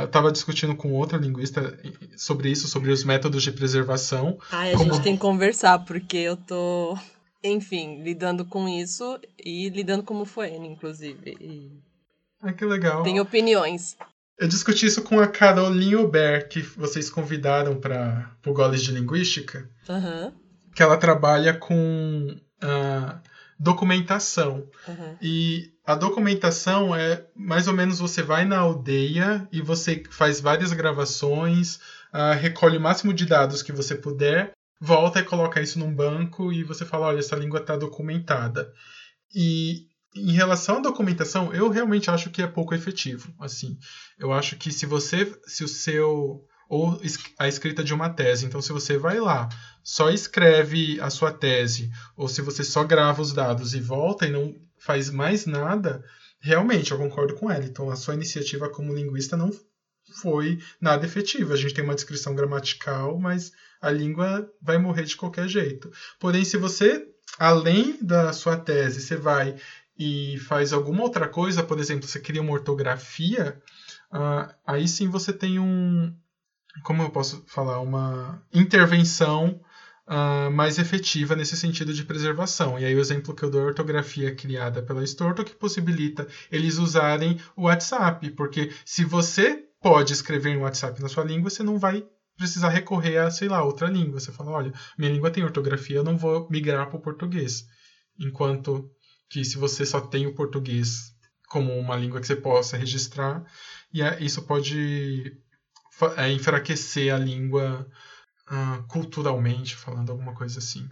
eu 0.00 0.04
estava 0.04 0.30
discutindo 0.30 0.76
com 0.76 0.92
outra 0.92 1.16
linguista 1.16 1.78
sobre 2.16 2.50
isso, 2.50 2.68
sobre 2.68 2.90
os 2.90 3.04
métodos 3.04 3.42
de 3.42 3.52
preservação. 3.52 4.36
Ai, 4.52 4.74
a 4.74 4.76
como... 4.76 4.92
gente 4.92 5.02
tem 5.02 5.14
que 5.14 5.20
conversar, 5.20 5.78
porque 5.78 6.18
eu 6.18 6.36
tô, 6.36 6.98
enfim, 7.44 8.02
lidando 8.02 8.44
com 8.44 8.66
isso 8.66 9.20
e 9.38 9.68
lidando 9.68 10.02
como 10.02 10.24
foi, 10.24 10.54
inclusive. 10.54 11.36
E 11.38 11.70
ah, 12.40 12.52
que 12.52 12.64
legal. 12.64 13.02
Tem 13.02 13.20
opiniões. 13.20 13.96
Eu 14.38 14.48
discuti 14.48 14.86
isso 14.86 15.02
com 15.02 15.20
a 15.20 15.26
Caroline 15.26 15.94
Aubert, 15.94 16.48
que 16.48 16.60
vocês 16.60 17.08
convidaram 17.08 17.76
para 17.76 18.34
o 18.44 18.52
Goles 18.52 18.82
de 18.82 18.92
Linguística. 18.92 19.68
Uhum. 19.88 20.32
Que 20.74 20.82
ela 20.82 20.96
trabalha 20.96 21.54
com 21.54 22.36
uh, 22.62 23.20
documentação. 23.58 24.66
Uhum. 24.88 25.16
E 25.22 25.72
a 25.86 25.94
documentação 25.94 26.94
é 26.94 27.24
mais 27.34 27.68
ou 27.68 27.74
menos 27.74 27.98
você 27.98 28.22
vai 28.22 28.44
na 28.44 28.58
aldeia 28.58 29.46
e 29.52 29.62
você 29.62 30.02
faz 30.10 30.40
várias 30.40 30.72
gravações, 30.72 31.76
uh, 32.12 32.36
recolhe 32.38 32.76
o 32.76 32.80
máximo 32.80 33.14
de 33.14 33.24
dados 33.24 33.62
que 33.62 33.72
você 33.72 33.94
puder, 33.94 34.52
volta 34.80 35.20
e 35.20 35.24
coloca 35.24 35.60
isso 35.60 35.78
num 35.78 35.94
banco 35.94 36.52
e 36.52 36.64
você 36.64 36.84
fala: 36.84 37.06
olha, 37.06 37.18
essa 37.18 37.36
língua 37.36 37.60
está 37.60 37.76
documentada. 37.76 38.72
E 39.34 39.86
em 40.14 40.32
relação 40.32 40.76
à 40.76 40.80
documentação, 40.80 41.52
eu 41.52 41.68
realmente 41.68 42.10
acho 42.10 42.30
que 42.30 42.42
é 42.42 42.46
pouco 42.46 42.74
efetivo. 42.74 43.34
Assim, 43.40 43.76
eu 44.18 44.32
acho 44.32 44.56
que 44.56 44.70
se 44.70 44.86
você, 44.86 45.32
se 45.46 45.64
o 45.64 45.68
seu 45.68 46.44
ou 46.68 46.98
a 47.38 47.46
escrita 47.46 47.84
de 47.84 47.92
uma 47.92 48.08
tese, 48.08 48.46
então 48.46 48.60
se 48.62 48.72
você 48.72 48.96
vai 48.96 49.20
lá, 49.20 49.48
só 49.82 50.10
escreve 50.10 50.98
a 51.00 51.10
sua 51.10 51.30
tese, 51.30 51.90
ou 52.16 52.26
se 52.26 52.40
você 52.40 52.64
só 52.64 52.82
grava 52.82 53.20
os 53.20 53.32
dados 53.32 53.74
e 53.74 53.80
volta 53.80 54.26
e 54.26 54.30
não 54.30 54.54
faz 54.78 55.10
mais 55.10 55.46
nada, 55.46 56.02
realmente 56.40 56.90
eu 56.90 56.98
concordo 56.98 57.34
com 57.34 57.50
ela. 57.50 57.64
Então 57.64 57.90
a 57.90 57.96
sua 57.96 58.14
iniciativa 58.14 58.68
como 58.68 58.94
linguista 58.94 59.36
não 59.36 59.50
foi 60.20 60.58
nada 60.80 61.04
efetiva. 61.06 61.54
A 61.54 61.56
gente 61.56 61.74
tem 61.74 61.84
uma 61.84 61.94
descrição 61.94 62.34
gramatical, 62.34 63.18
mas 63.18 63.52
a 63.86 63.90
língua 63.90 64.50
vai 64.60 64.78
morrer 64.78 65.04
de 65.04 65.16
qualquer 65.16 65.48
jeito. 65.48 65.90
Porém, 66.18 66.44
se 66.44 66.56
você 66.56 67.06
além 67.38 67.98
da 68.00 68.32
sua 68.32 68.56
tese, 68.56 69.00
você 69.00 69.16
vai 69.16 69.56
e 69.98 70.38
faz 70.48 70.72
alguma 70.72 71.02
outra 71.02 71.28
coisa, 71.28 71.62
por 71.62 71.78
exemplo, 71.78 72.08
você 72.08 72.18
cria 72.18 72.42
uma 72.42 72.52
ortografia, 72.52 73.60
uh, 74.12 74.52
aí 74.66 74.88
sim 74.88 75.08
você 75.08 75.32
tem 75.32 75.58
um, 75.58 76.12
como 76.82 77.02
eu 77.02 77.10
posso 77.10 77.44
falar, 77.46 77.80
uma 77.80 78.42
intervenção 78.52 79.60
uh, 80.08 80.50
mais 80.50 80.78
efetiva 80.78 81.36
nesse 81.36 81.56
sentido 81.56 81.92
de 81.94 82.04
preservação. 82.04 82.78
E 82.78 82.84
aí 82.84 82.94
o 82.94 83.00
exemplo 83.00 83.34
que 83.34 83.44
eu 83.44 83.50
dou 83.50 83.60
é 83.60 83.64
a 83.64 83.68
ortografia 83.68 84.34
criada 84.34 84.82
pela 84.82 85.04
Storto, 85.04 85.44
que 85.44 85.54
possibilita 85.54 86.26
eles 86.50 86.78
usarem 86.78 87.40
o 87.56 87.62
WhatsApp, 87.62 88.30
porque 88.30 88.72
se 88.84 89.04
você 89.04 89.64
pode 89.80 90.12
escrever 90.12 90.50
em 90.50 90.58
WhatsApp 90.58 91.00
na 91.00 91.08
sua 91.08 91.24
língua, 91.24 91.50
você 91.50 91.62
não 91.62 91.78
vai 91.78 92.04
precisar 92.36 92.68
recorrer 92.68 93.18
a, 93.18 93.30
sei 93.30 93.48
lá, 93.48 93.62
outra 93.64 93.88
língua. 93.88 94.20
Você 94.20 94.32
fala, 94.32 94.50
olha, 94.50 94.72
minha 94.98 95.12
língua 95.12 95.30
tem 95.30 95.44
ortografia, 95.44 95.96
eu 95.96 96.04
não 96.04 96.16
vou 96.16 96.48
migrar 96.50 96.88
para 96.88 96.96
o 96.96 97.02
português. 97.02 97.64
Enquanto 98.18 98.90
que 99.28 99.44
se 99.44 99.56
você 99.56 99.84
só 99.84 100.00
tem 100.00 100.26
o 100.26 100.34
português 100.34 101.12
como 101.48 101.72
uma 101.78 101.96
língua 101.96 102.20
que 102.20 102.26
você 102.26 102.36
possa 102.36 102.76
registrar, 102.76 103.44
e 103.92 104.02
é, 104.02 104.22
isso 104.22 104.42
pode 104.42 105.36
é, 106.16 106.30
enfraquecer 106.32 107.14
a 107.14 107.18
língua 107.18 107.86
uh, 108.50 108.82
culturalmente, 108.88 109.76
falando 109.76 110.10
alguma 110.10 110.34
coisa 110.34 110.58
assim. 110.58 110.88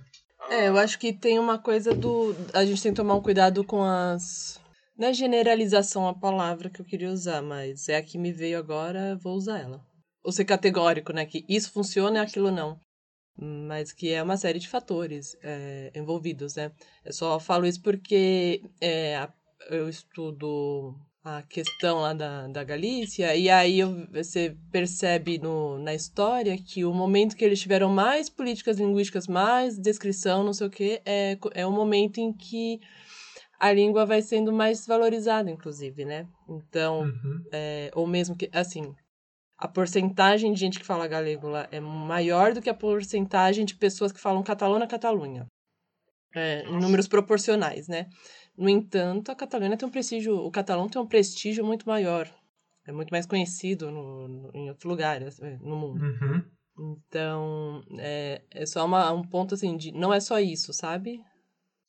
É, 0.48 0.68
eu 0.68 0.76
acho 0.76 0.98
que 0.98 1.12
tem 1.12 1.38
uma 1.38 1.58
coisa 1.58 1.94
do. 1.94 2.34
A 2.52 2.64
gente 2.64 2.82
tem 2.82 2.92
que 2.92 2.96
tomar 2.96 3.14
um 3.14 3.22
cuidado 3.22 3.64
com 3.64 3.82
as. 3.82 4.60
Não 4.96 5.08
é 5.08 5.14
generalização 5.14 6.06
a 6.06 6.14
palavra 6.14 6.68
que 6.68 6.80
eu 6.80 6.84
queria 6.84 7.10
usar, 7.10 7.42
mas 7.42 7.88
é 7.88 7.96
a 7.96 8.02
que 8.02 8.18
me 8.18 8.32
veio 8.32 8.58
agora, 8.58 9.16
vou 9.16 9.34
usar 9.34 9.58
ela. 9.58 9.80
Ou 10.24 10.32
ser 10.32 10.44
categórico, 10.44 11.12
né? 11.12 11.26
Que 11.26 11.44
isso 11.48 11.72
funciona 11.72 12.18
e 12.18 12.22
aquilo 12.22 12.50
não. 12.50 12.80
Mas 13.36 13.92
que 13.92 14.10
é 14.12 14.22
uma 14.22 14.36
série 14.36 14.58
de 14.58 14.68
fatores 14.68 15.36
é, 15.42 15.90
envolvidos, 15.94 16.54
né? 16.54 16.70
Eu 17.04 17.12
só 17.12 17.40
falo 17.40 17.66
isso 17.66 17.80
porque 17.82 18.62
é, 18.80 19.28
eu 19.70 19.88
estudo 19.88 20.94
a 21.24 21.42
questão 21.42 22.00
lá 22.00 22.12
da, 22.12 22.48
da 22.48 22.64
Galícia, 22.64 23.34
e 23.36 23.48
aí 23.48 23.78
eu, 23.78 24.06
você 24.10 24.56
percebe 24.72 25.38
no, 25.38 25.78
na 25.78 25.94
história 25.94 26.58
que 26.58 26.84
o 26.84 26.92
momento 26.92 27.36
que 27.36 27.44
eles 27.44 27.60
tiveram 27.60 27.88
mais 27.88 28.28
políticas 28.28 28.78
linguísticas, 28.78 29.28
mais 29.28 29.78
descrição, 29.78 30.42
não 30.42 30.52
sei 30.52 30.66
o 30.66 30.70
quê, 30.70 31.00
é, 31.04 31.38
é 31.54 31.64
o 31.64 31.70
momento 31.70 32.18
em 32.18 32.32
que 32.32 32.80
a 33.60 33.72
língua 33.72 34.04
vai 34.04 34.20
sendo 34.20 34.52
mais 34.52 34.84
valorizada, 34.84 35.48
inclusive, 35.48 36.04
né? 36.04 36.26
Então, 36.48 37.02
uhum. 37.02 37.44
é, 37.52 37.92
ou 37.94 38.04
mesmo 38.04 38.34
que, 38.34 38.50
assim, 38.52 38.92
a 39.62 39.68
porcentagem 39.68 40.52
de 40.52 40.60
gente 40.60 40.78
que 40.78 40.86
fala 40.86 41.06
galego 41.06 41.48
lá 41.48 41.68
é 41.70 41.80
maior 41.80 42.52
do 42.52 42.60
que 42.60 42.70
a 42.70 42.74
porcentagem 42.74 43.64
de 43.64 43.74
pessoas 43.74 44.12
que 44.12 44.20
falam 44.20 44.42
catalão 44.42 44.78
na 44.78 44.86
Catalunha. 44.86 45.46
É, 46.34 46.64
em 46.66 46.80
números 46.80 47.06
proporcionais, 47.06 47.88
né? 47.88 48.08
No 48.56 48.68
entanto, 48.68 49.30
a 49.30 49.34
Catalunha 49.34 49.76
tem 49.76 49.86
um 49.86 49.90
prestígio, 49.90 50.34
o 50.34 50.50
catalão 50.50 50.88
tem 50.88 51.00
um 51.00 51.06
prestígio 51.06 51.64
muito 51.64 51.86
maior. 51.86 52.28
É 52.86 52.92
muito 52.92 53.10
mais 53.10 53.26
conhecido 53.26 53.90
no, 53.90 54.28
no 54.28 54.50
em 54.54 54.68
outros 54.70 54.84
lugares 54.84 55.38
é, 55.40 55.58
no 55.58 55.76
mundo. 55.76 56.02
Uhum. 56.02 56.42
Então, 56.96 57.82
é, 57.98 58.42
é 58.50 58.66
só 58.66 58.84
uma, 58.84 59.12
um 59.12 59.22
ponto 59.22 59.54
assim 59.54 59.76
de. 59.76 59.92
Não 59.92 60.12
é 60.12 60.20
só 60.20 60.40
isso, 60.40 60.72
sabe? 60.72 61.20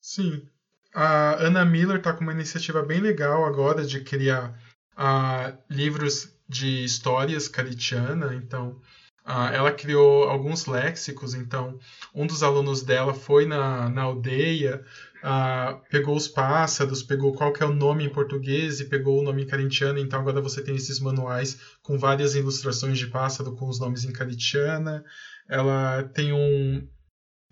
Sim 0.02 0.46
a 0.94 1.44
Anna 1.44 1.66
Miller 1.66 1.98
está 1.98 2.14
com 2.14 2.22
uma 2.22 2.32
iniciativa 2.32 2.84
bem 2.84 3.02
legal 3.02 3.46
agora 3.46 3.84
de 3.84 4.02
criar 4.02 4.58
uh, 4.94 5.58
livros 5.70 6.33
de 6.48 6.84
histórias 6.84 7.48
caritiana. 7.48 8.34
Então, 8.36 8.80
uh, 9.26 9.52
ela 9.54 9.72
criou 9.72 10.24
alguns 10.24 10.66
léxicos. 10.66 11.34
Então, 11.34 11.80
um 12.14 12.28
dos 12.28 12.44
alunos 12.44 12.82
dela 12.82 13.14
foi 13.14 13.46
na, 13.46 13.90
na 13.90 14.04
aldeia, 14.04 14.84
uh, 15.24 15.82
pegou 15.90 16.16
os 16.16 16.28
pássaros, 16.28 17.04
pegou 17.04 17.34
qual 17.34 17.52
que 17.54 17.64
é 17.64 17.66
o 17.66 17.74
nome 17.74 18.06
em 18.06 18.10
português 18.10 18.80
e 18.80 18.86
pegou 18.86 19.20
o 19.20 19.24
nome 19.24 19.44
em 19.44 19.48
caritiano. 19.48 20.00
Então, 20.00 20.20
agora 20.20 20.42
você 20.42 20.64
tem 20.64 20.76
esses 20.76 21.00
manuais 21.00 21.60
com 21.82 21.98
várias 21.98 22.36
ilustrações 22.36 22.98
de 22.98 23.08
pássaro 23.08 23.56
com 23.56 23.68
os 23.68 23.80
nomes 23.80 24.04
em 24.04 24.12
caritiana. 24.12 25.04
Ela 25.50 26.04
tem 26.04 26.34
um 26.34 26.88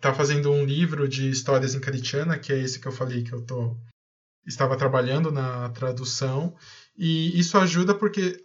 tá 0.02 0.14
fazendo 0.14 0.52
um 0.52 0.66
livro 0.66 1.08
de 1.08 1.30
histórias 1.30 1.76
em 1.76 1.80
Caritiana, 1.80 2.40
que 2.40 2.52
é 2.52 2.58
esse 2.58 2.80
que 2.80 2.88
eu 2.88 2.92
falei 2.92 3.24
que 3.24 3.32
eu 3.32 3.42
tô 3.46 3.78
estava 4.48 4.76
trabalhando 4.76 5.32
na 5.32 5.70
tradução, 5.70 6.56
e 6.98 7.40
isso 7.40 7.58
ajuda 7.60 7.94
porque 7.94 8.42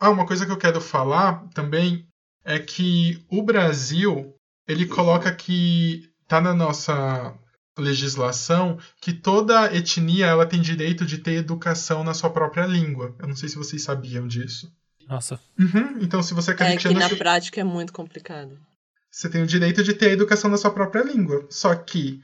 ah, 0.00 0.10
uma 0.10 0.26
coisa 0.26 0.44
que 0.44 0.52
eu 0.52 0.56
quero 0.56 0.80
falar 0.80 1.46
também 1.54 2.06
é 2.44 2.58
que 2.58 3.24
o 3.30 3.42
Brasil, 3.42 4.34
ele 4.66 4.86
coloca 4.86 5.32
que 5.34 6.10
tá 6.26 6.40
na 6.40 6.54
nossa 6.54 7.34
legislação 7.76 8.78
que 9.00 9.12
toda 9.12 9.72
etnia 9.74 10.26
ela 10.26 10.46
tem 10.46 10.60
direito 10.60 11.06
de 11.06 11.18
ter 11.18 11.34
educação 11.34 12.02
na 12.02 12.12
sua 12.14 12.30
própria 12.30 12.66
língua. 12.66 13.14
Eu 13.18 13.28
não 13.28 13.36
sei 13.36 13.48
se 13.48 13.56
vocês 13.56 13.82
sabiam 13.82 14.26
disso. 14.26 14.72
Nossa. 15.08 15.40
Uhum. 15.58 15.98
Então, 16.00 16.22
se 16.22 16.34
você 16.34 16.50
é 16.50 16.54
caritiano... 16.54 16.98
É 16.98 17.04
que 17.04 17.12
na 17.12 17.18
prática 17.18 17.60
é 17.60 17.64
muito 17.64 17.92
complicado. 17.92 18.58
Você 19.10 19.28
tem 19.28 19.42
o 19.42 19.46
direito 19.46 19.82
de 19.82 19.94
ter 19.94 20.10
a 20.10 20.12
educação 20.12 20.50
na 20.50 20.56
sua 20.58 20.70
própria 20.70 21.02
língua. 21.02 21.46
Só 21.50 21.74
que 21.74 22.20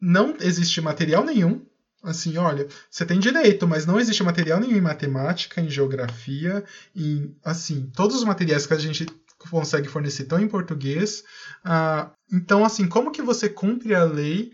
não 0.00 0.36
existe 0.40 0.80
material 0.80 1.24
nenhum. 1.24 1.64
Assim, 2.06 2.38
olha, 2.38 2.68
você 2.88 3.04
tem 3.04 3.18
direito, 3.18 3.66
mas 3.66 3.84
não 3.84 3.98
existe 3.98 4.22
material 4.22 4.60
nenhum 4.60 4.76
em 4.76 4.80
matemática, 4.80 5.60
em 5.60 5.68
geografia, 5.68 6.64
em 6.94 7.36
assim, 7.44 7.90
todos 7.94 8.16
os 8.16 8.24
materiais 8.24 8.64
que 8.64 8.74
a 8.74 8.78
gente 8.78 9.06
consegue 9.50 9.88
fornecer 9.88 10.22
estão 10.22 10.40
em 10.40 10.48
português. 10.48 11.24
Ah, 11.64 12.12
então, 12.32 12.64
assim, 12.64 12.88
como 12.88 13.10
que 13.10 13.20
você 13.20 13.48
cumpre 13.48 13.92
a 13.92 14.04
lei 14.04 14.52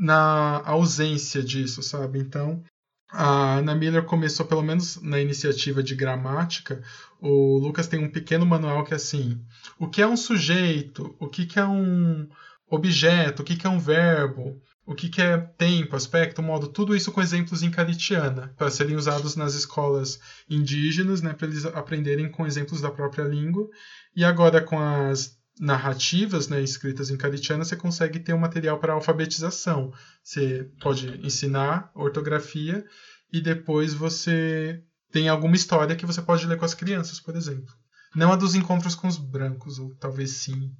na 0.00 0.60
ausência 0.64 1.40
disso, 1.42 1.84
sabe? 1.84 2.18
Então, 2.18 2.64
a 3.10 3.58
Ana 3.58 3.76
Miller 3.76 4.04
começou, 4.04 4.44
pelo 4.44 4.62
menos 4.62 5.00
na 5.00 5.20
iniciativa 5.20 5.82
de 5.82 5.94
gramática, 5.94 6.82
o 7.20 7.58
Lucas 7.58 7.86
tem 7.86 8.04
um 8.04 8.10
pequeno 8.10 8.44
manual 8.44 8.84
que 8.84 8.92
é 8.92 8.96
assim: 8.96 9.40
o 9.78 9.88
que 9.88 10.02
é 10.02 10.06
um 10.06 10.16
sujeito, 10.16 11.14
o 11.20 11.28
que, 11.28 11.46
que 11.46 11.58
é 11.60 11.64
um 11.64 12.28
objeto, 12.68 13.42
o 13.42 13.44
que, 13.44 13.56
que 13.56 13.66
é 13.66 13.70
um 13.70 13.78
verbo, 13.78 14.60
o 14.88 14.94
que, 14.94 15.10
que 15.10 15.20
é 15.20 15.36
tempo, 15.36 15.94
aspecto, 15.94 16.42
modo, 16.42 16.66
tudo 16.66 16.96
isso 16.96 17.12
com 17.12 17.20
exemplos 17.20 17.62
em 17.62 17.70
caritiana, 17.70 18.54
para 18.56 18.70
serem 18.70 18.96
usados 18.96 19.36
nas 19.36 19.52
escolas 19.52 20.18
indígenas, 20.48 21.20
né, 21.20 21.34
para 21.34 21.46
eles 21.46 21.66
aprenderem 21.66 22.30
com 22.30 22.46
exemplos 22.46 22.80
da 22.80 22.90
própria 22.90 23.24
língua. 23.24 23.68
E 24.16 24.24
agora 24.24 24.62
com 24.62 24.80
as 24.80 25.36
narrativas 25.60 26.48
né, 26.48 26.62
escritas 26.62 27.10
em 27.10 27.18
caritiana, 27.18 27.66
você 27.66 27.76
consegue 27.76 28.18
ter 28.18 28.32
um 28.32 28.38
material 28.38 28.78
para 28.78 28.94
alfabetização. 28.94 29.92
Você 30.22 30.70
pode 30.80 31.20
ensinar 31.22 31.90
ortografia 31.94 32.82
e 33.30 33.42
depois 33.42 33.92
você 33.92 34.82
tem 35.12 35.28
alguma 35.28 35.54
história 35.54 35.96
que 35.96 36.06
você 36.06 36.22
pode 36.22 36.46
ler 36.46 36.56
com 36.56 36.64
as 36.64 36.72
crianças, 36.72 37.20
por 37.20 37.36
exemplo. 37.36 37.74
Não 38.16 38.32
a 38.32 38.36
dos 38.36 38.54
encontros 38.54 38.94
com 38.94 39.06
os 39.06 39.18
brancos, 39.18 39.78
ou 39.78 39.94
talvez 39.96 40.30
sim. 40.30 40.72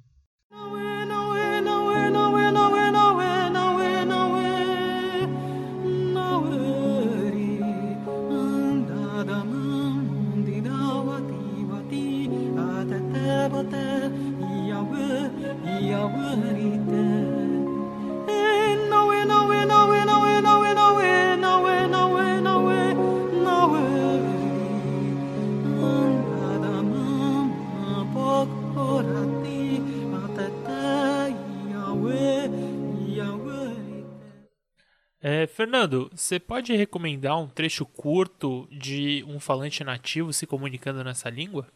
Fernando, 35.59 36.09
você 36.15 36.39
pode 36.39 36.73
recomendar 36.73 37.37
um 37.37 37.45
trecho 37.45 37.85
curto 37.85 38.65
de 38.71 39.25
um 39.27 39.41
falante 39.41 39.83
nativo 39.83 40.31
se 40.31 40.47
comunicando 40.47 41.03
nessa 41.03 41.29
língua? 41.29 41.67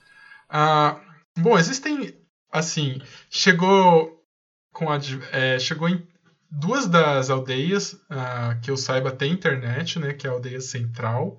Ah, 0.48 1.02
bom, 1.38 1.60
existem 1.60 2.18
assim, 2.50 3.02
chegou 3.30 4.24
com 4.72 4.90
a, 4.90 4.98
é, 5.34 5.60
chegou 5.60 5.90
em 5.90 6.02
duas 6.50 6.88
das 6.88 7.30
aldeias 7.30 7.92
uh, 7.92 8.58
que 8.62 8.72
eu 8.72 8.78
saiba 8.78 9.12
tem 9.12 9.34
internet, 9.34 10.00
né, 10.00 10.14
que 10.14 10.26
é 10.26 10.30
a 10.30 10.34
aldeia 10.34 10.62
central 10.62 11.38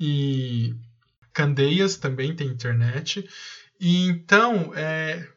e 0.00 0.74
Candeias 1.30 1.98
também 1.98 2.34
tem 2.34 2.48
internet. 2.48 3.28
E 3.78 4.06
então, 4.06 4.72
é, 4.74 5.28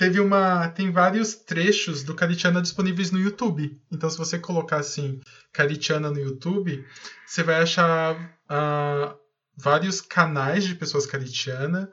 teve 0.00 0.18
uma 0.18 0.66
tem 0.70 0.90
vários 0.90 1.34
trechos 1.34 2.02
do 2.02 2.14
Caritiana 2.14 2.62
disponíveis 2.62 3.10
no 3.10 3.20
YouTube. 3.20 3.78
Então, 3.92 4.08
se 4.08 4.16
você 4.16 4.38
colocar 4.38 4.78
assim 4.78 5.20
Caritiana 5.52 6.10
no 6.10 6.18
YouTube, 6.18 6.82
você 7.26 7.42
vai 7.42 7.60
achar 7.60 8.16
uh, 8.16 9.14
vários 9.54 10.00
canais 10.00 10.64
de 10.64 10.74
pessoas 10.74 11.04
caritiana 11.04 11.90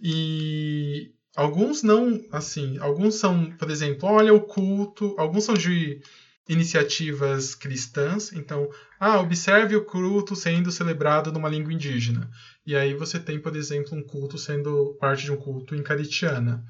e 0.00 1.10
alguns 1.34 1.82
não, 1.82 2.24
assim, 2.30 2.78
alguns 2.78 3.16
são, 3.16 3.50
por 3.50 3.72
exemplo, 3.72 4.08
olha 4.08 4.32
o 4.32 4.42
culto, 4.42 5.16
alguns 5.18 5.42
são 5.42 5.54
de 5.54 6.00
iniciativas 6.48 7.56
cristãs, 7.56 8.32
então, 8.32 8.70
ah, 9.00 9.20
observe 9.20 9.74
o 9.74 9.84
culto 9.84 10.36
sendo 10.36 10.70
celebrado 10.70 11.32
numa 11.32 11.48
língua 11.48 11.72
indígena. 11.72 12.30
E 12.64 12.76
aí 12.76 12.94
você 12.94 13.18
tem, 13.18 13.40
por 13.40 13.56
exemplo, 13.56 13.98
um 13.98 14.02
culto 14.02 14.38
sendo 14.38 14.96
parte 15.00 15.24
de 15.24 15.32
um 15.32 15.36
culto 15.36 15.74
em 15.74 15.82
caritiana. 15.82 16.64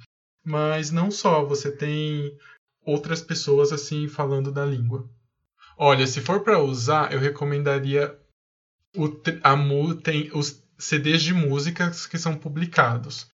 Mas 0.49 0.91
não 0.91 1.11
só, 1.11 1.45
você 1.45 1.71
tem 1.71 2.35
outras 2.83 3.21
pessoas 3.21 3.71
assim 3.71 4.09
falando 4.09 4.51
da 4.51 4.65
língua. 4.65 5.07
Olha, 5.77 6.07
se 6.07 6.23
for 6.23 6.41
para 6.41 6.59
usar, 6.59 7.13
eu 7.13 7.21
recomendaria 7.21 8.19
o, 8.97 9.05
a, 9.43 9.55
tem 10.03 10.31
os 10.33 10.65
CDs 10.79 11.23
de 11.23 11.35
músicas 11.35 12.07
que 12.07 12.17
são 12.17 12.35
publicados. 12.35 13.27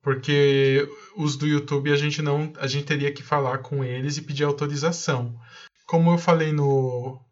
Porque 0.00 0.88
os 1.14 1.36
do 1.36 1.46
YouTube 1.46 1.92
a 1.92 1.96
gente 1.96 2.22
não, 2.22 2.50
a 2.56 2.66
gente 2.66 2.86
teria 2.86 3.12
que 3.12 3.22
falar 3.22 3.58
com 3.58 3.84
eles 3.84 4.16
e 4.16 4.22
pedir 4.22 4.44
autorização. 4.44 5.38
Como 5.86 6.10
eu 6.10 6.16
falei 6.16 6.50
no 6.50 7.22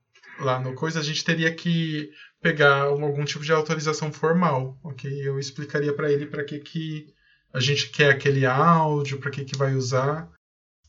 lá 0.40 0.60
no 0.60 0.74
coisa, 0.74 1.00
a 1.00 1.02
gente 1.02 1.24
teria 1.24 1.54
que 1.54 2.10
pegar 2.42 2.82
algum 2.82 3.24
tipo 3.24 3.42
de 3.42 3.52
autorização 3.52 4.12
formal, 4.12 4.78
ok? 4.84 5.10
Eu 5.26 5.38
explicaria 5.38 5.94
para 5.94 6.12
ele 6.12 6.26
para 6.26 6.44
que 6.44 6.58
que 6.58 7.15
a 7.52 7.60
gente 7.60 7.90
quer 7.90 8.10
aquele 8.10 8.44
áudio, 8.44 9.18
para 9.20 9.30
que 9.30 9.44
que 9.44 9.56
vai 9.56 9.74
usar, 9.74 10.28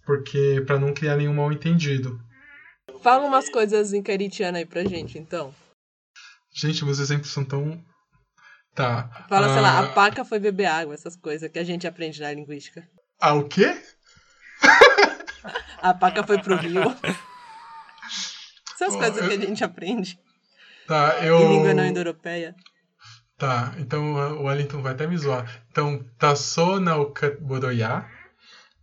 porque 0.06 0.64
para 0.66 0.80
não 0.80 0.94
criar 0.94 1.16
nenhum 1.18 1.34
mal 1.34 1.52
entendido. 1.52 2.20
Fala 3.02 3.26
umas 3.26 3.50
coisas 3.50 3.94
em 3.94 4.02
caritiano 4.02 4.58
aí 4.58 4.66
pra 4.66 4.84
gente, 4.84 5.18
então. 5.18 5.54
Gente, 6.54 6.84
meus 6.84 7.00
exemplos 7.00 7.32
são 7.32 7.46
tão. 7.46 7.84
Tá. 8.74 9.26
Fala, 9.28 9.52
sei 9.54 9.62
lá, 9.62 9.80
a 9.80 9.88
paca 9.94 10.24
foi 10.24 10.40
beber 10.40 10.66
água, 10.66 10.94
essas 10.94 11.16
coisas 11.16 11.50
que 11.52 11.60
a 11.60 11.64
gente 11.64 11.88
aprende 11.88 12.22
na 12.22 12.32
linguística. 12.32 12.88
Ah, 13.20 13.34
o 13.34 13.48
quê? 13.48 13.82
a 15.82 15.94
paca 15.94 16.24
foi 16.24 16.40
pro 16.40 16.56
rio. 16.56 16.82
Essas 18.80 18.96
coisas 18.96 19.28
que 19.28 19.34
a 19.34 19.40
gente 19.40 19.64
aprende. 19.64 20.20
Tá, 20.88 21.18
eu. 21.26 21.40
Em 21.40 21.48
língua 21.50 21.74
não 21.74 21.84
indo-europeia. 21.84 22.56
Tá, 23.38 23.76
então 23.78 24.14
o 24.40 24.46
Wellington 24.46 24.82
vai 24.82 24.94
até 24.94 25.06
me 25.06 25.16
zoar. 25.16 25.64
Então, 25.70 26.04
Tasso. 26.18 26.80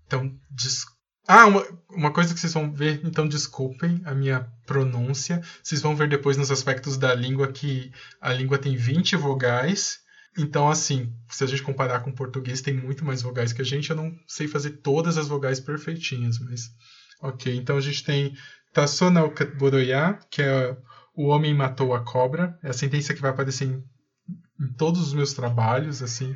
Então, 0.06 0.40
des... 0.48 0.84
Ah, 1.26 1.46
uma, 1.46 1.66
uma 1.90 2.12
coisa 2.12 2.32
que 2.32 2.38
vocês 2.38 2.52
vão 2.52 2.72
ver, 2.72 3.00
então 3.02 3.26
desculpem 3.26 4.00
a 4.04 4.14
minha 4.14 4.46
pronúncia. 4.64 5.42
Vocês 5.62 5.80
vão 5.80 5.96
ver 5.96 6.08
depois 6.08 6.36
nos 6.36 6.52
aspectos 6.52 6.96
da 6.96 7.14
língua 7.14 7.50
que 7.50 7.90
a 8.20 8.32
língua 8.32 8.58
tem 8.58 8.76
20 8.76 9.16
vogais. 9.16 9.98
Então, 10.38 10.68
assim, 10.68 11.12
se 11.28 11.42
a 11.42 11.46
gente 11.46 11.62
comparar 11.62 12.00
com 12.00 12.10
o 12.10 12.14
português, 12.14 12.60
tem 12.60 12.74
muito 12.74 13.04
mais 13.04 13.22
vogais 13.22 13.52
que 13.52 13.62
a 13.62 13.64
gente. 13.64 13.90
Eu 13.90 13.96
não 13.96 14.14
sei 14.26 14.46
fazer 14.46 14.70
todas 14.82 15.18
as 15.18 15.26
vogais 15.26 15.58
perfeitinhas, 15.58 16.38
mas. 16.38 16.70
Ok, 17.20 17.56
então 17.56 17.76
a 17.76 17.80
gente 17.80 18.04
tem 18.04 18.36
Tasso 18.72 19.10
Naukat 19.10 19.56
Boroyá, 19.56 20.18
que 20.30 20.42
é 20.42 20.76
o 21.16 21.26
homem 21.28 21.54
matou 21.54 21.94
a 21.94 22.04
cobra. 22.04 22.58
É 22.62 22.70
a 22.70 22.72
sentença 22.72 23.14
que 23.14 23.20
vai 23.20 23.30
aparecer 23.30 23.66
em 23.66 23.82
em 24.60 24.72
todos 24.74 25.00
os 25.00 25.14
meus 25.14 25.32
trabalhos, 25.32 26.02
assim. 26.02 26.32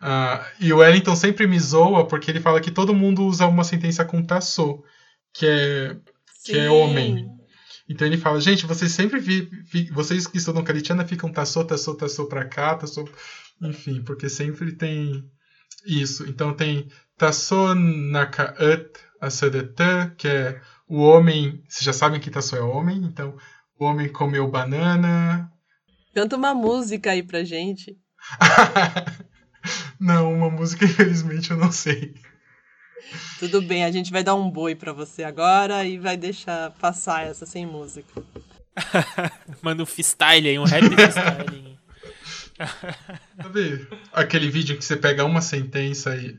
Uh, 0.00 0.44
e 0.60 0.72
o 0.72 0.78
Wellington 0.78 1.16
sempre 1.16 1.46
me 1.46 1.58
zoa 1.58 2.06
porque 2.06 2.30
ele 2.30 2.40
fala 2.40 2.60
que 2.60 2.70
todo 2.70 2.94
mundo 2.94 3.24
usa 3.24 3.46
uma 3.46 3.64
sentença 3.64 4.04
com 4.04 4.22
taçô, 4.22 4.84
que 5.32 5.46
é, 5.46 5.96
que 6.44 6.58
é 6.58 6.70
homem. 6.70 7.28
Então 7.88 8.06
ele 8.06 8.18
fala, 8.18 8.40
gente, 8.40 8.66
vocês 8.66 8.92
sempre 8.92 9.20
vi, 9.20 9.48
vi 9.72 9.90
vocês 9.90 10.26
que 10.26 10.38
estudam 10.38 10.64
caritiana 10.64 11.06
ficam 11.06 11.30
taçô, 11.30 11.64
taçô, 11.64 11.94
taçô 11.94 12.26
pra 12.26 12.44
cá, 12.44 12.74
taçô, 12.74 13.08
enfim, 13.62 14.02
porque 14.02 14.28
sempre 14.28 14.72
tem 14.72 15.24
isso. 15.86 16.28
Então 16.28 16.52
tem 16.52 16.88
taçô 17.16 17.74
nakaat 17.74 18.90
asadetã, 19.20 20.10
que 20.16 20.28
é 20.28 20.60
o 20.88 21.00
homem, 21.00 21.62
vocês 21.68 21.84
já 21.84 21.92
sabem 21.92 22.20
que 22.20 22.30
taçô 22.30 22.56
é 22.56 22.60
homem, 22.60 22.98
então 22.98 23.36
o 23.78 23.84
homem 23.84 24.08
comeu 24.08 24.50
banana, 24.50 25.50
Canta 26.16 26.34
uma 26.34 26.54
música 26.54 27.10
aí 27.10 27.22
pra 27.22 27.44
gente. 27.44 27.94
não, 30.00 30.32
uma 30.32 30.48
música, 30.48 30.86
infelizmente, 30.86 31.50
eu 31.50 31.58
não 31.58 31.70
sei. 31.70 32.14
Tudo 33.38 33.60
bem, 33.60 33.84
a 33.84 33.90
gente 33.90 34.10
vai 34.10 34.24
dar 34.24 34.34
um 34.34 34.50
boi 34.50 34.74
para 34.74 34.94
você 34.94 35.22
agora 35.22 35.84
e 35.84 35.98
vai 35.98 36.16
deixar 36.16 36.70
passar 36.70 37.26
essa 37.26 37.44
sem 37.44 37.66
música. 37.66 38.24
Manda 39.60 39.82
um 39.82 39.86
freestyle 39.86 40.48
aí, 40.48 40.58
um 40.58 40.64
rap 40.64 40.86
freestyle. 40.86 41.78
Sabe 43.36 43.86
aquele 44.10 44.48
vídeo 44.48 44.78
que 44.78 44.86
você 44.86 44.96
pega 44.96 45.22
uma 45.22 45.42
sentença 45.42 46.16
e 46.16 46.34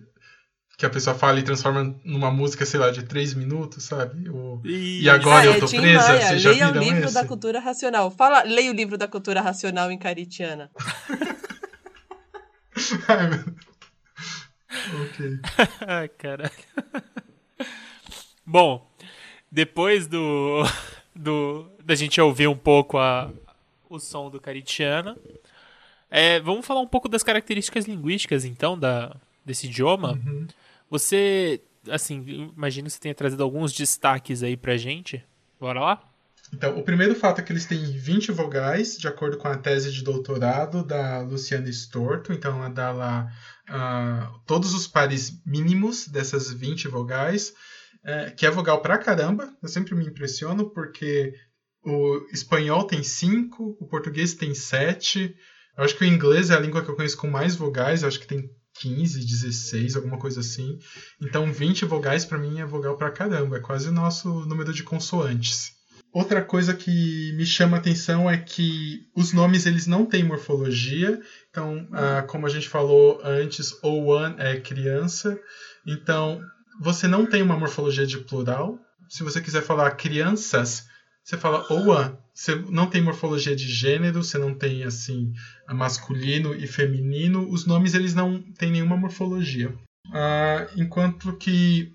que 0.77 0.85
a 0.85 0.89
pessoa 0.91 1.17
fala 1.17 1.39
e 1.39 1.43
transforma 1.43 1.95
numa 2.05 2.29
música, 2.29 2.63
sei 2.63 2.79
lá, 2.79 2.91
de 2.91 3.01
três 3.01 3.33
minutos, 3.33 3.83
sabe? 3.83 4.29
O... 4.29 4.61
E 4.63 5.09
agora 5.09 5.41
ah, 5.41 5.45
eu 5.47 5.53
é, 5.53 5.59
tô 5.59 5.67
presa, 5.67 6.07
Maia, 6.07 6.21
você 6.21 6.37
já 6.37 6.51
leia 6.51 6.69
o 6.69 6.77
livro 6.77 7.05
esse? 7.05 7.13
da 7.15 7.25
cultura 7.25 7.59
racional. 7.59 8.11
Fala, 8.11 8.43
leia 8.43 8.69
o 8.69 8.75
livro 8.75 8.95
da 8.95 9.07
cultura 9.07 9.41
racional 9.41 9.91
em 9.91 9.97
caritiana. 9.97 10.69
Ai, 13.07 13.27
meu... 13.27 13.39
Ok. 15.03 15.39
Ai, 15.87 16.07
caralho. 16.09 16.51
Bom, 18.45 18.87
depois 19.51 20.05
do, 20.05 20.61
do 21.15 21.71
da 21.83 21.95
gente 21.95 22.21
ouvir 22.21 22.47
um 22.47 22.55
pouco 22.55 22.99
a, 22.99 23.31
o 23.89 23.97
som 23.97 24.29
do 24.29 24.39
caritiana, 24.39 25.17
é, 26.11 26.39
vamos 26.39 26.67
falar 26.67 26.81
um 26.81 26.87
pouco 26.87 27.09
das 27.09 27.23
características 27.23 27.85
linguísticas, 27.85 28.45
então, 28.45 28.77
da, 28.77 29.15
desse 29.43 29.65
idioma. 29.65 30.11
Uhum. 30.11 30.45
Você, 30.89 31.61
assim, 31.89 32.51
imagino 32.55 32.87
que 32.87 32.93
você 32.93 32.99
tenha 32.99 33.15
trazido 33.15 33.43
alguns 33.43 33.73
destaques 33.73 34.43
aí 34.43 34.55
pra 34.55 34.77
gente. 34.77 35.23
Bora 35.59 35.79
lá? 35.79 36.03
Então, 36.53 36.77
o 36.77 36.83
primeiro 36.83 37.13
fato 37.13 37.41
é 37.41 37.43
que 37.43 37.51
eles 37.51 37.65
têm 37.65 37.83
20 37.83 38.31
vogais, 38.31 38.97
de 38.97 39.07
acordo 39.07 39.37
com 39.37 39.47
a 39.47 39.57
tese 39.57 39.91
de 39.91 40.03
doutorado 40.03 40.83
da 40.83 41.19
Luciana 41.19 41.67
Storto. 41.69 42.31
Então, 42.31 42.57
ela 42.57 42.69
dá 42.69 42.91
lá 42.91 43.31
uh, 43.69 44.39
todos 44.45 44.73
os 44.73 44.87
pares 44.87 45.41
mínimos 45.45 46.07
dessas 46.07 46.51
20 46.51 46.87
vogais, 46.87 47.53
é, 48.03 48.31
que 48.31 48.45
é 48.45 48.49
vogal 48.49 48.81
pra 48.81 48.97
caramba. 48.97 49.53
Eu 49.61 49.67
sempre 49.67 49.93
me 49.93 50.05
impressiono, 50.05 50.69
porque 50.69 51.33
o 51.83 52.25
espanhol 52.31 52.85
tem 52.85 53.03
5, 53.03 53.77
o 53.79 53.87
português 53.87 54.33
tem 54.33 54.53
7. 54.53 55.35
Eu 55.77 55.83
acho 55.83 55.97
que 55.97 56.05
o 56.05 56.07
inglês 56.07 56.49
é 56.49 56.55
a 56.55 56.59
língua 56.59 56.81
que 56.81 56.89
eu 56.89 56.95
conheço 56.95 57.17
com 57.17 57.27
mais 57.27 57.55
vogais, 57.55 58.01
eu 58.01 58.07
acho 58.07 58.19
que 58.19 58.27
tem 58.27 58.49
15, 58.79 59.25
16, 59.25 59.95
alguma 59.95 60.17
coisa 60.17 60.39
assim. 60.39 60.77
Então 61.21 61.51
20 61.51 61.85
vogais 61.85 62.25
para 62.25 62.37
mim 62.37 62.59
é 62.59 62.65
vogal 62.65 62.97
pra 62.97 63.11
caramba, 63.11 63.57
é 63.57 63.61
quase 63.61 63.89
o 63.89 63.91
nosso 63.91 64.45
número 64.45 64.73
de 64.73 64.83
consoantes. 64.83 65.77
Outra 66.13 66.41
coisa 66.41 66.73
que 66.73 67.33
me 67.33 67.45
chama 67.45 67.77
a 67.77 67.79
atenção 67.79 68.29
é 68.29 68.37
que 68.37 69.01
os 69.15 69.33
nomes 69.33 69.65
eles 69.65 69.85
não 69.85 70.05
têm 70.05 70.23
morfologia. 70.23 71.21
Então, 71.49 71.87
ah, 71.91 72.23
como 72.23 72.47
a 72.47 72.49
gente 72.49 72.67
falou 72.67 73.19
antes, 73.23 73.71
o 73.83 74.07
one 74.07 74.35
é 74.39 74.57
criança. 74.59 75.37
Então, 75.85 76.41
você 76.81 77.07
não 77.07 77.25
tem 77.25 77.41
uma 77.41 77.57
morfologia 77.57 78.05
de 78.05 78.17
plural. 78.19 78.79
Se 79.09 79.23
você 79.23 79.41
quiser 79.41 79.61
falar 79.61 79.91
crianças, 79.91 80.87
você 81.23 81.37
fala 81.37 81.65
one. 81.71 82.17
Você 82.37 82.53
não 82.53 82.87
tem 82.87 83.01
morfologia 83.01 83.55
de 83.55 83.67
gênero, 83.67 84.23
você 84.23 84.37
não 84.37 84.53
tem 84.53 84.83
assim 84.83 85.33
masculino 85.69 86.53
e 86.53 86.67
feminino. 86.67 87.49
Os 87.49 87.65
nomes 87.65 87.95
eles 87.95 88.13
não 88.13 88.39
têm 88.53 88.71
nenhuma 88.71 88.95
morfologia. 88.95 89.73
Ah, 90.13 90.67
enquanto 90.75 91.35
que 91.37 91.91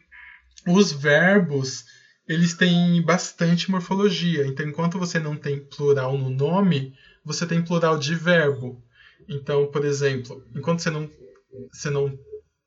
os 0.66 0.90
verbos 0.90 1.84
eles 2.26 2.54
têm 2.54 3.00
bastante 3.02 3.70
morfologia. 3.70 4.44
Então, 4.44 4.66
enquanto 4.66 4.98
você 4.98 5.20
não 5.20 5.36
tem 5.36 5.60
plural 5.60 6.18
no 6.18 6.28
nome, 6.28 6.92
você 7.24 7.46
tem 7.46 7.62
plural 7.62 7.96
de 7.96 8.16
verbo. 8.16 8.82
Então, 9.28 9.70
por 9.70 9.84
exemplo, 9.84 10.44
enquanto 10.56 10.80
você 10.80 10.90
não, 10.90 11.08
você 11.72 11.88
não 11.88 12.18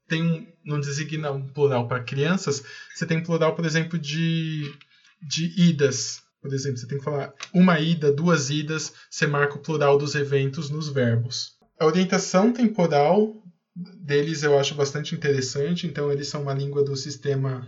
tem 0.07 0.23
um, 0.23 0.47
não 0.63 0.79
designa 0.79 1.29
um 1.31 1.45
plural 1.45 1.89
para 1.89 2.03
crianças, 2.03 2.63
você 2.93 3.05
tem 3.05 3.21
plural, 3.21 3.53
por 3.53 3.65
exemplo, 3.65 3.99
de, 3.99 4.73
de 5.21 5.53
idas. 5.61 6.24
Por 6.45 6.53
exemplo, 6.53 6.77
você 6.77 6.85
tem 6.85 6.99
que 6.99 7.03
falar 7.03 7.33
uma 7.51 7.79
ida, 7.79 8.11
duas 8.11 8.51
idas, 8.51 8.93
você 9.09 9.25
marca 9.25 9.55
o 9.55 9.59
plural 9.59 9.97
dos 9.97 10.13
eventos 10.13 10.69
nos 10.69 10.87
verbos. 10.87 11.57
A 11.79 11.87
orientação 11.87 12.53
temporal 12.53 13.35
deles 13.75 14.43
eu 14.43 14.55
acho 14.59 14.75
bastante 14.75 15.15
interessante, 15.15 15.87
então 15.87 16.11
eles 16.11 16.27
são 16.27 16.43
uma 16.43 16.53
língua 16.53 16.83
do 16.83 16.95
sistema 16.95 17.67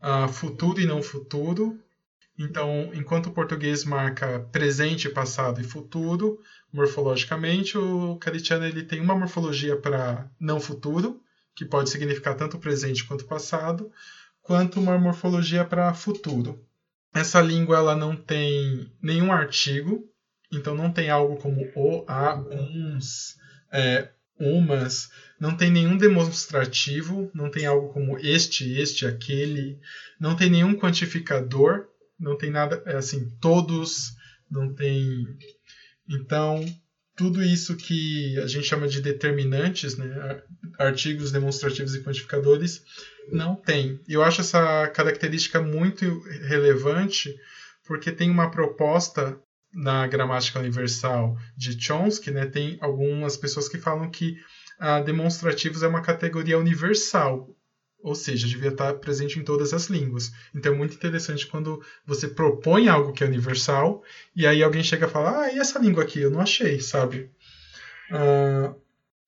uh, 0.00 0.28
futuro 0.28 0.80
e 0.80 0.86
não 0.86 1.02
futuro. 1.02 1.76
Então, 2.38 2.92
enquanto 2.94 3.26
o 3.26 3.32
português 3.32 3.84
marca 3.84 4.38
presente, 4.52 5.08
passado 5.08 5.60
e 5.60 5.64
futuro, 5.64 6.38
morfologicamente, 6.72 7.76
o 7.76 8.16
caritiano 8.18 8.64
ele 8.64 8.84
tem 8.84 9.00
uma 9.00 9.18
morfologia 9.18 9.76
para 9.76 10.30
não 10.38 10.60
futuro, 10.60 11.20
que 11.56 11.64
pode 11.64 11.90
significar 11.90 12.36
tanto 12.36 12.56
presente 12.56 13.02
quanto 13.04 13.24
passado, 13.24 13.90
quanto 14.40 14.78
uma 14.78 14.96
morfologia 14.96 15.64
para 15.64 15.92
futuro. 15.92 16.64
Essa 17.14 17.40
língua 17.40 17.76
ela 17.76 17.94
não 17.94 18.16
tem 18.16 18.90
nenhum 19.02 19.32
artigo, 19.32 20.08
então 20.50 20.74
não 20.74 20.90
tem 20.90 21.10
algo 21.10 21.36
como 21.36 21.70
o, 21.74 22.04
a, 22.08 22.34
uns, 22.34 23.36
é, 23.70 24.08
umas, 24.38 25.10
não 25.38 25.56
tem 25.56 25.70
nenhum 25.70 25.96
demonstrativo, 25.96 27.30
não 27.34 27.50
tem 27.50 27.66
algo 27.66 27.92
como 27.92 28.18
este, 28.18 28.78
este, 28.78 29.06
aquele, 29.06 29.78
não 30.18 30.34
tem 30.36 30.50
nenhum 30.50 30.74
quantificador, 30.74 31.86
não 32.18 32.36
tem 32.36 32.50
nada, 32.50 32.82
é 32.86 32.96
assim, 32.96 33.28
todos, 33.40 34.14
não 34.50 34.72
tem. 34.74 35.26
Então, 36.08 36.64
tudo 37.16 37.42
isso 37.42 37.76
que 37.76 38.38
a 38.38 38.46
gente 38.46 38.66
chama 38.66 38.88
de 38.88 39.00
determinantes, 39.00 39.96
né, 39.96 40.42
artigos 40.78 41.30
demonstrativos 41.30 41.94
e 41.94 42.02
quantificadores, 42.02 42.82
não 43.30 43.54
tem. 43.54 44.00
Eu 44.08 44.22
acho 44.22 44.40
essa 44.40 44.88
característica 44.88 45.60
muito 45.60 46.20
relevante 46.46 47.34
porque 47.86 48.10
tem 48.12 48.30
uma 48.30 48.50
proposta 48.50 49.38
na 49.72 50.06
gramática 50.06 50.58
universal 50.58 51.36
de 51.56 51.80
Chomsky, 51.80 52.30
né, 52.30 52.46
tem 52.46 52.76
algumas 52.80 53.36
pessoas 53.36 53.68
que 53.68 53.78
falam 53.78 54.10
que 54.10 54.36
a 54.78 55.00
demonstrativos 55.00 55.82
é 55.82 55.88
uma 55.88 56.02
categoria 56.02 56.58
universal, 56.58 57.48
ou 58.02 58.14
seja, 58.14 58.48
devia 58.48 58.70
estar 58.70 58.94
presente 58.94 59.38
em 59.38 59.44
todas 59.44 59.72
as 59.72 59.86
línguas. 59.86 60.32
Então 60.54 60.74
é 60.74 60.76
muito 60.76 60.94
interessante 60.94 61.46
quando 61.46 61.80
você 62.04 62.26
propõe 62.26 62.88
algo 62.88 63.12
que 63.12 63.22
é 63.22 63.26
universal 63.26 64.02
e 64.34 64.46
aí 64.46 64.62
alguém 64.62 64.82
chega 64.82 65.06
a 65.06 65.08
falar: 65.08 65.42
Ah, 65.42 65.52
e 65.52 65.58
essa 65.58 65.78
língua 65.78 66.02
aqui? 66.02 66.20
Eu 66.20 66.30
não 66.30 66.40
achei, 66.40 66.80
sabe? 66.80 67.30
Uh, 68.10 68.74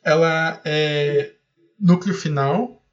ela 0.02 0.60
é 0.64 1.34
núcleo 1.78 2.14
final. 2.14 2.83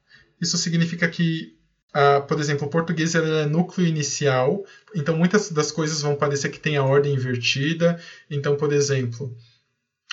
Isso 0.42 0.58
significa 0.58 1.08
que 1.08 1.56
Uh, 1.94 2.26
por 2.26 2.40
exemplo, 2.40 2.66
o 2.66 2.70
português 2.70 3.14
é 3.14 3.44
núcleo 3.44 3.86
inicial, 3.86 4.64
então 4.94 5.14
muitas 5.14 5.50
das 5.50 5.70
coisas 5.70 6.00
vão 6.00 6.16
parecer 6.16 6.48
que 6.48 6.58
tem 6.58 6.78
a 6.78 6.82
ordem 6.82 7.12
invertida. 7.12 8.00
Então, 8.30 8.56
por 8.56 8.72
exemplo, 8.72 9.36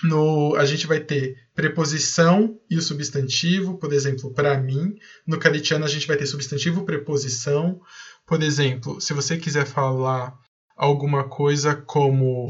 no, 0.03 0.57
a 0.57 0.65
gente 0.65 0.85
vai 0.85 0.99
ter 0.99 1.37
preposição 1.55 2.59
e 2.69 2.77
o 2.77 2.81
substantivo, 2.81 3.77
por 3.77 3.93
exemplo, 3.93 4.33
para 4.33 4.57
mim. 4.57 4.93
No 5.25 5.39
caritiano, 5.39 5.85
a 5.85 5.87
gente 5.87 6.05
vai 6.05 6.17
ter 6.17 6.25
substantivo, 6.25 6.83
preposição. 6.83 7.79
Por 8.25 8.43
exemplo, 8.43 8.99
se 8.99 9.13
você 9.13 9.37
quiser 9.37 9.65
falar 9.65 10.37
alguma 10.75 11.29
coisa 11.29 11.77
como. 11.77 12.49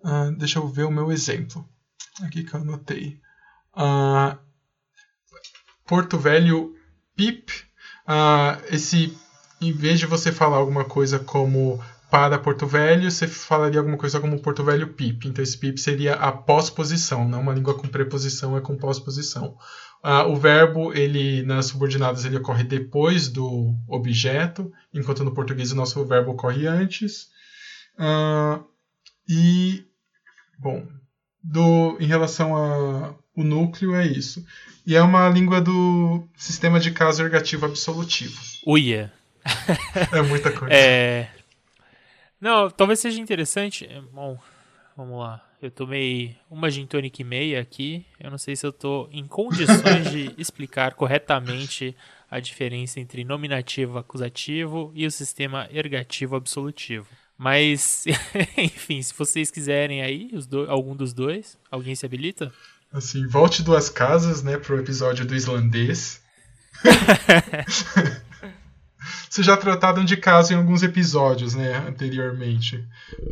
Uh, 0.00 0.32
deixa 0.38 0.58
eu 0.58 0.66
ver 0.66 0.84
o 0.84 0.90
meu 0.90 1.12
exemplo. 1.12 1.68
Aqui 2.22 2.42
que 2.42 2.54
eu 2.54 2.60
anotei. 2.60 3.20
Uh, 3.76 4.38
Porto 5.86 6.18
Velho 6.18 6.74
PIP. 7.16 7.52
Uh, 8.06 8.74
esse, 8.74 9.16
em 9.60 9.72
vez 9.72 9.98
de 9.98 10.06
você 10.06 10.32
falar 10.32 10.56
alguma 10.56 10.84
coisa 10.84 11.18
como 11.18 11.82
para 12.10 12.38
Porto 12.38 12.66
Velho, 12.66 13.10
você 13.10 13.26
falaria 13.26 13.80
alguma 13.80 13.96
coisa 13.96 14.20
como 14.20 14.38
Porto 14.38 14.62
Velho 14.62 14.88
PIP. 14.88 15.28
Então 15.28 15.42
esse 15.42 15.56
PIP 15.56 15.80
seria 15.80 16.14
a 16.14 16.30
pós-posição, 16.30 17.26
não 17.26 17.40
uma 17.40 17.54
língua 17.54 17.74
com 17.74 17.88
preposição, 17.88 18.56
é 18.56 18.60
com 18.60 18.76
pós-posição. 18.76 19.56
Uh, 20.04 20.28
o 20.28 20.36
verbo, 20.36 20.92
ele 20.92 21.42
nas 21.42 21.66
subordinadas, 21.66 22.24
ele 22.24 22.36
ocorre 22.36 22.64
depois 22.64 23.28
do 23.28 23.74
objeto, 23.88 24.70
enquanto 24.92 25.24
no 25.24 25.32
português 25.32 25.72
o 25.72 25.76
nosso 25.76 26.04
verbo 26.04 26.32
ocorre 26.32 26.66
antes. 26.66 27.28
Uh, 27.98 28.62
e, 29.28 29.86
bom, 30.58 30.86
do, 31.42 31.96
em 31.98 32.06
relação 32.06 33.16
ao 33.36 33.44
núcleo, 33.44 33.94
é 33.94 34.06
isso. 34.06 34.44
E 34.86 34.96
é 34.96 35.02
uma 35.02 35.28
língua 35.28 35.60
do 35.60 36.26
sistema 36.36 36.80
de 36.80 36.90
caso 36.90 37.22
ergativo 37.22 37.66
absolutivo. 37.66 38.40
Uia! 38.66 39.12
é 40.12 40.22
muita 40.22 40.52
coisa. 40.52 40.74
É, 40.74 41.28
não, 42.42 42.68
talvez 42.68 42.98
seja 42.98 43.20
interessante. 43.20 43.86
É, 43.86 44.00
bom, 44.00 44.36
vamos 44.96 45.20
lá. 45.20 45.40
Eu 45.62 45.70
tomei 45.70 46.36
uma 46.50 46.68
gin 46.68 46.86
tonic 46.86 47.22
e 47.22 47.24
meia 47.24 47.60
aqui. 47.60 48.04
Eu 48.18 48.32
não 48.32 48.36
sei 48.36 48.56
se 48.56 48.66
eu 48.66 48.70
estou 48.70 49.08
em 49.12 49.28
condições 49.28 50.10
de 50.10 50.34
explicar 50.36 50.94
corretamente 50.94 51.96
a 52.28 52.40
diferença 52.40 52.98
entre 52.98 53.22
nominativo 53.22 53.96
acusativo 53.96 54.90
e 54.92 55.06
o 55.06 55.10
sistema 55.10 55.68
ergativo 55.70 56.34
absolutivo. 56.34 57.06
Mas, 57.38 58.06
enfim, 58.58 59.00
se 59.00 59.14
vocês 59.14 59.48
quiserem 59.48 60.02
aí, 60.02 60.28
os 60.32 60.44
do, 60.44 60.68
algum 60.68 60.96
dos 60.96 61.12
dois, 61.12 61.56
alguém 61.70 61.94
se 61.94 62.04
habilita? 62.04 62.52
Assim, 62.92 63.26
volte 63.26 63.62
duas 63.62 63.88
casas, 63.88 64.42
né, 64.42 64.58
pro 64.58 64.78
episódio 64.78 65.24
do 65.24 65.34
islandês. 65.34 66.20
Vocês 69.30 69.46
já 69.46 69.56
trataram 69.56 70.04
de 70.04 70.16
caso 70.16 70.52
em 70.52 70.56
alguns 70.56 70.82
episódios, 70.82 71.54
né, 71.54 71.78
anteriormente. 71.88 72.84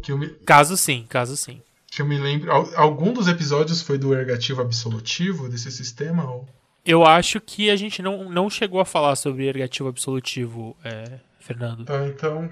Que 0.03 0.15
me... 0.15 0.31
Caso 0.47 0.77
sim, 0.77 1.05
caso 1.09 1.37
sim. 1.37 1.61
Que 1.91 2.01
eu 2.01 2.07
me 2.07 2.19
lembro. 2.19 2.51
Algum 2.75 3.13
dos 3.13 3.29
episódios 3.29 3.83
foi 3.83 3.99
do 3.99 4.15
ergativo 4.15 4.63
absolutivo 4.63 5.49
desse 5.49 5.71
sistema? 5.71 6.25
Ou... 6.25 6.49
Eu 6.87 7.05
acho 7.05 7.39
que 7.41 7.69
a 7.69 7.77
gente 7.77 8.01
não, 8.01 8.31
não 8.31 8.49
chegou 8.49 8.81
a 8.81 8.85
falar 8.87 9.15
sobre 9.17 9.47
ergativo 9.47 9.91
absolutivo, 9.91 10.75
é, 10.83 11.21
Fernando. 11.39 11.85
Tá, 11.85 12.07
então 12.07 12.51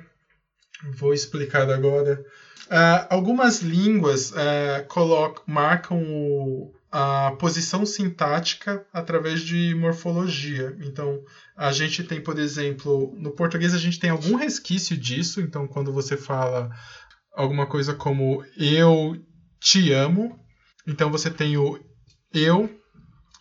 vou 0.97 1.15
explicar 1.15 1.71
agora. 1.71 2.23
Uh, 2.67 3.07
algumas 3.09 3.63
línguas 3.63 4.31
uh, 4.33 4.85
colocam, 4.89 5.43
marcam 5.47 6.03
o, 6.03 6.75
a 6.91 7.33
posição 7.39 7.85
sintática 7.85 8.83
através 8.93 9.43
de 9.43 9.75
morfologia. 9.75 10.75
Então, 10.81 11.21
a 11.57 11.71
gente 11.71 12.03
tem, 12.03 12.21
por 12.21 12.39
exemplo, 12.39 13.13
no 13.17 13.31
português 13.33 13.75
a 13.75 13.79
gente 13.79 13.99
tem 13.99 14.11
algum 14.11 14.35
resquício 14.37 14.97
disso. 14.97 15.41
Então, 15.41 15.69
quando 15.69 15.93
você 15.93 16.17
fala 16.17 16.69
alguma 17.33 17.67
coisa 17.67 17.95
como 17.95 18.43
eu 18.57 19.15
te 19.61 19.93
amo, 19.93 20.37
então 20.87 21.11
você 21.11 21.31
tem 21.31 21.57
o 21.57 21.79
eu 22.33 22.71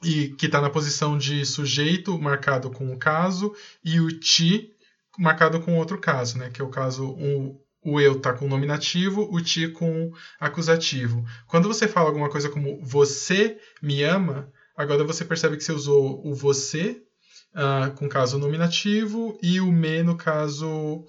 e 0.04 0.30
que 0.38 0.46
está 0.46 0.62
na 0.62 0.70
posição 0.70 1.18
de 1.18 1.46
sujeito 1.46 2.20
marcado 2.20 2.70
com 2.70 2.92
o 2.92 2.98
caso 2.98 3.52
e 3.84 4.00
o 4.00 4.10
ti 4.10 4.70
marcado 5.18 5.60
com 5.60 5.78
outro 5.78 6.00
caso, 6.00 6.38
né? 6.38 6.50
Que 6.50 6.62
é 6.62 6.66
o 6.66 6.70
caso 6.70 7.08
um, 7.18 7.52
o 7.88 8.02
eu 8.02 8.18
está 8.18 8.34
com 8.34 8.50
nominativo, 8.50 9.30
o 9.32 9.40
ti 9.40 9.70
com 9.70 10.12
acusativo. 10.38 11.26
Quando 11.48 11.70
você 11.70 11.88
fala 11.88 12.10
alguma 12.10 12.30
coisa 12.30 12.50
como 12.50 12.84
você 12.84 13.58
me 13.82 14.04
ama, 14.04 14.52
agora 14.76 15.06
você 15.06 15.24
percebe 15.24 15.56
que 15.56 15.64
você 15.64 15.72
usou 15.72 16.22
o 16.28 16.36
você 16.36 17.02
uh, 17.56 17.96
com 17.96 18.10
caso 18.10 18.38
nominativo 18.38 19.40
e 19.42 19.62
o 19.62 19.72
me 19.72 20.04
no 20.04 20.18
caso 20.18 21.06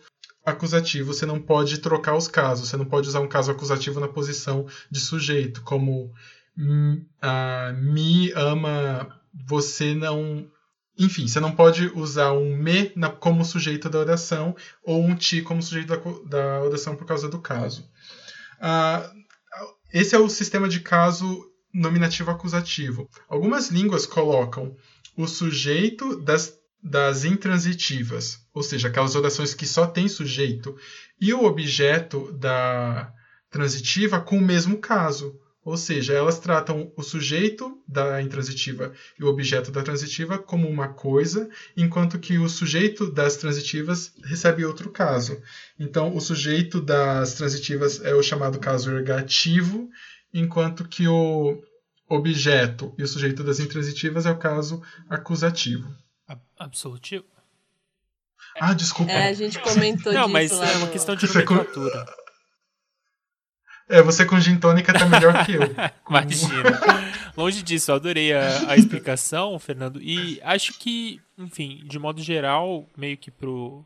acusativo. 0.47 1.13
Você 1.13 1.27
não 1.27 1.41
pode 1.41 1.79
trocar 1.79 2.15
os 2.15 2.29
casos, 2.29 2.69
você 2.69 2.77
não 2.77 2.87
pode 2.87 3.09
usar 3.09 3.21
um 3.21 3.29
caso 3.29 3.51
acusativo 3.51 3.99
na 3.99 4.07
posição 4.07 4.65
de 4.89 5.01
sujeito, 5.01 5.63
como 5.63 6.13
uh, 6.57 7.75
me 7.77 8.31
ama, 8.37 9.21
você 9.35 9.95
não 9.97 10.49
enfim, 10.99 11.29
você 11.29 11.39
não 11.39 11.53
pode 11.53 11.87
usar 11.95 12.33
um 12.33 12.57
me 12.57 12.91
na, 12.97 13.09
como 13.09 13.45
sujeito 13.45 13.89
da 13.89 13.99
oração 13.99 14.57
ou 14.83 15.05
um 15.05 15.15
ti 15.15 15.41
como 15.43 15.63
sujeito 15.63 15.89
da, 15.89 15.97
da 16.29 16.63
oração 16.63 16.97
por 16.97 17.07
causa 17.07 17.29
do 17.29 17.39
caso. 17.39 17.89
Ah, 18.61 19.11
esse 19.93 20.15
é 20.15 20.19
o 20.19 20.29
sistema 20.29 20.69
de 20.69 20.81
caso 20.81 21.47
nominativo 21.73 22.31
acusativo. 22.31 23.09
Algumas 23.29 23.69
línguas 23.69 24.07
colocam 24.07 24.77
o 25.17 25.27
sujeito 25.27 26.21
das, 26.21 26.59
das 26.83 27.25
intransitivas, 27.25 28.41
ou 28.53 28.63
seja, 28.63 28.89
aquelas 28.89 29.15
orações 29.15 29.55
que 29.55 29.67
só 29.67 29.87
tem 29.87 30.09
sujeito, 30.09 30.77
e 31.21 31.33
o 31.33 31.45
objeto 31.45 32.33
da 32.33 33.13
transitiva 33.51 34.21
com 34.21 34.39
o 34.39 34.43
mesmo 34.43 34.79
caso. 34.79 35.39
Ou 35.65 35.77
seja, 35.77 36.15
elas 36.15 36.39
tratam 36.39 36.93
o 36.97 37.03
sujeito 37.03 37.83
da 37.87 38.23
intransitiva 38.23 38.93
e 39.19 39.25
o 39.25 39.27
objeto 39.27 39.71
da 39.71 39.83
transitiva 39.83 40.39
como 40.39 40.69
uma 40.69 40.89
coisa, 40.89 41.49
enquanto 41.77 42.19
que 42.19 42.39
o 42.39 42.49
sujeito 42.49 43.11
das 43.11 43.37
transitivas 43.37 44.13
recebe 44.25 44.65
outro 44.65 44.91
caso. 44.91 45.41
Então, 45.79 46.17
o 46.17 46.21
sujeito 46.21 46.81
das 46.81 47.35
transitivas 47.35 48.03
é 48.03 48.15
o 48.15 48.23
chamado 48.23 48.59
caso 48.59 48.91
ergativo, 48.91 49.91
enquanto 50.33 50.89
que 50.89 51.07
o 51.07 51.63
objeto 52.09 52.95
e 52.97 53.03
o 53.03 53.09
sujeito 53.09 53.45
das 53.45 53.61
intransitivas 53.61 54.25
é 54.25 54.31
o 54.31 54.39
caso 54.39 54.83
acusativo. 55.09 55.95
Absolutivo? 56.59 57.27
Ah, 58.61 58.73
desculpa. 58.73 59.13
É, 59.13 59.29
a 59.29 59.33
gente 59.33 59.59
comentou 59.61 60.13
Não, 60.13 60.23
disso 60.23 60.33
mas 60.33 60.51
lá 60.51 60.71
é 60.71 60.77
uma 60.77 60.87
no... 60.87 60.93
questão 60.93 61.15
de 61.15 61.27
nomenclatura. 61.27 62.07
É, 63.89 64.03
você 64.03 64.27
com 64.27 64.39
gin 64.39 64.59
tônica 64.59 64.93
tá 64.93 65.07
melhor 65.07 65.47
que 65.47 65.55
eu. 65.55 65.63
Imagina. 66.09 66.63
Longe 67.37 67.63
disso, 67.63 67.91
eu 67.91 67.95
adorei 67.95 68.35
a, 68.35 68.71
a, 68.71 68.77
explicação, 68.77 69.59
Fernando. 69.59 70.01
E 70.03 70.41
acho 70.43 70.79
que, 70.79 71.21
enfim, 71.39 71.83
de 71.85 71.99
modo 71.99 72.21
geral, 72.21 72.87
meio 72.97 73.17
que 73.17 73.31
pro. 73.31 73.85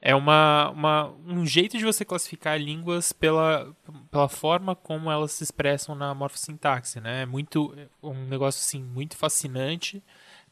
É 0.00 0.14
uma, 0.14 0.70
uma, 0.70 1.12
um 1.26 1.44
jeito 1.44 1.76
de 1.76 1.84
você 1.84 2.04
classificar 2.04 2.58
línguas 2.58 3.12
pela, 3.12 3.74
pela 4.10 4.28
forma 4.28 4.74
como 4.76 5.10
elas 5.10 5.32
se 5.32 5.42
expressam 5.42 5.94
na 5.94 6.14
morfossintaxe, 6.14 7.00
né? 7.00 7.22
É 7.22 7.26
muito, 7.26 7.74
um 8.00 8.24
negócio, 8.26 8.60
assim, 8.60 8.80
muito 8.80 9.16
fascinante. 9.16 10.00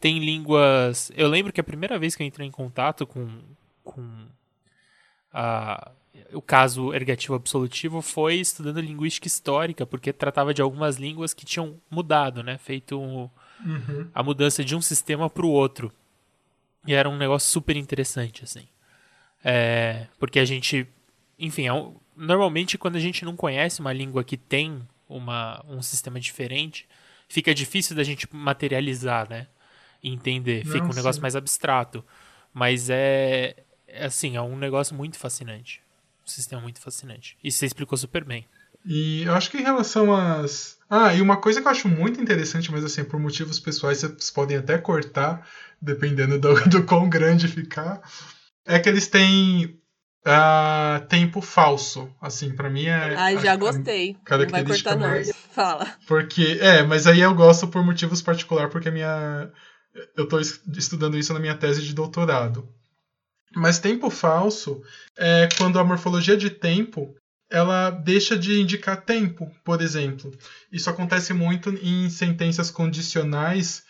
Tem 0.01 0.19
línguas... 0.19 1.13
Eu 1.15 1.29
lembro 1.29 1.53
que 1.53 1.61
a 1.61 1.65
primeira 1.65 1.97
vez 1.97 2.17
que 2.17 2.25
eu 2.25 2.27
entrei 2.27 2.47
em 2.47 2.51
contato 2.51 3.07
com, 3.07 3.29
com 3.85 4.27
a 5.33 5.93
o 6.33 6.43
caso 6.43 6.93
ergativo 6.95 7.35
absolutivo 7.35 8.03
foi 8.03 8.37
estudando 8.37 8.81
linguística 8.81 9.27
histórica, 9.27 9.87
porque 9.87 10.13
tratava 10.13 10.53
de 10.53 10.63
algumas 10.63 10.97
línguas 10.97 11.35
que 11.35 11.45
tinham 11.45 11.81
mudado, 11.91 12.43
né? 12.43 12.59
Feito 12.59 13.01
um, 13.01 13.31
uhum. 13.65 14.09
a 14.15 14.23
mudança 14.23 14.65
de 14.65 14.75
um 14.75 14.83
sistema 14.83 15.29
para 15.31 15.47
o 15.47 15.51
outro. 15.51 15.93
E 16.87 16.95
era 16.95 17.09
um 17.09 17.17
negócio 17.17 17.51
super 17.51 17.77
interessante, 17.77 18.45
assim. 18.45 18.67
É, 19.45 20.07
porque 20.19 20.39
a 20.39 20.45
gente, 20.45 20.87
enfim, 21.39 21.67
é 21.67 21.73
um, 21.73 21.97
normalmente 22.17 22.79
quando 22.79 22.97
a 22.97 23.01
gente 23.01 23.25
não 23.25 23.37
conhece 23.37 23.81
uma 23.81 23.93
língua 23.93 24.25
que 24.25 24.37
tem 24.37 24.83
uma, 25.09 25.65
um 25.69 25.83
sistema 25.83 26.19
diferente, 26.19 26.87
fica 27.29 27.55
difícil 27.55 27.97
da 27.97 28.05
gente 28.05 28.29
materializar, 28.33 29.29
né? 29.29 29.47
E 30.03 30.11
entender. 30.11 30.65
Não, 30.65 30.73
fica 30.73 30.87
um 30.87 30.95
negócio 30.95 31.23
mais 31.23 31.35
abstrato. 31.35 32.05
Mas 32.53 32.89
é, 32.91 33.57
é, 33.87 34.07
assim, 34.07 34.37
é 34.37 34.43
um 34.43 34.57
negócio 34.57 34.95
muito 34.95 35.19
fascinante 35.19 35.86
um 36.27 36.31
sistema 36.31 36.61
muito 36.61 36.81
fascinante. 36.81 37.37
E 37.43 37.53
você 37.53 37.67
explicou 37.67 37.97
super 37.97 38.25
bem. 38.25 38.47
E 38.85 39.23
eu 39.23 39.35
acho 39.35 39.51
que 39.51 39.59
em 39.59 39.63
relação 39.63 40.15
às. 40.15 40.79
Ah, 40.89 41.13
e 41.15 41.21
uma 41.21 41.37
coisa 41.37 41.61
que 41.61 41.67
eu 41.67 41.73
acho 41.73 41.89
muito 41.89 42.21
interessante, 42.21 42.71
mas 42.71 42.85
assim, 42.85 43.05
por 43.05 43.19
motivos 43.19 43.59
pessoais, 43.59 44.01
vocês 44.01 44.31
podem 44.31 44.57
até 44.57 44.79
cortar, 44.79 45.47
dependendo 45.81 46.39
do, 46.39 46.55
do 46.69 46.85
quão 46.85 47.09
grande 47.09 47.49
ficar, 47.49 48.01
é 48.65 48.79
que 48.79 48.89
eles 48.89 49.09
têm 49.09 49.81
uh, 50.27 51.05
tempo 51.09 51.41
falso. 51.41 52.09
Assim, 52.21 52.55
para 52.55 52.71
mim 52.71 52.87
é. 52.87 53.15
Ah, 53.17 53.35
já 53.37 53.53
a, 53.53 53.57
gostei. 53.57 54.17
A 54.29 54.39
não 54.39 54.49
vai 54.49 54.65
cortar, 54.65 54.97
mais. 54.97 55.29
não. 55.29 55.35
Fala. 55.35 55.87
Porque, 56.07 56.59
é, 56.61 56.83
mas 56.83 57.07
aí 57.07 57.21
eu 57.21 57.35
gosto 57.35 57.67
por 57.69 57.85
motivos 57.85 58.23
particulares, 58.23 58.71
porque 58.71 58.89
a 58.89 58.93
minha. 58.93 59.51
Eu 60.15 60.25
estou 60.25 60.39
estudando 60.41 61.17
isso 61.17 61.33
na 61.33 61.41
minha 61.41 61.57
tese 61.57 61.83
de 61.83 61.95
doutorado. 61.95 62.69
Mas 63.57 63.79
tempo 63.79 64.11
falso 64.11 64.83
é 65.17 65.49
quando 65.57 65.79
a 65.79 65.85
morfologia 65.85 66.37
de 66.37 66.51
tempo 66.51 67.17
ela 67.51 67.89
deixa 67.89 68.37
de 68.37 68.61
indicar 68.61 69.01
tempo, 69.01 69.51
por 69.65 69.81
exemplo. 69.81 70.31
Isso 70.71 70.91
acontece 70.91 71.33
muito 71.33 71.71
em 71.71 72.11
sentenças 72.11 72.71
condicionais 72.71 73.83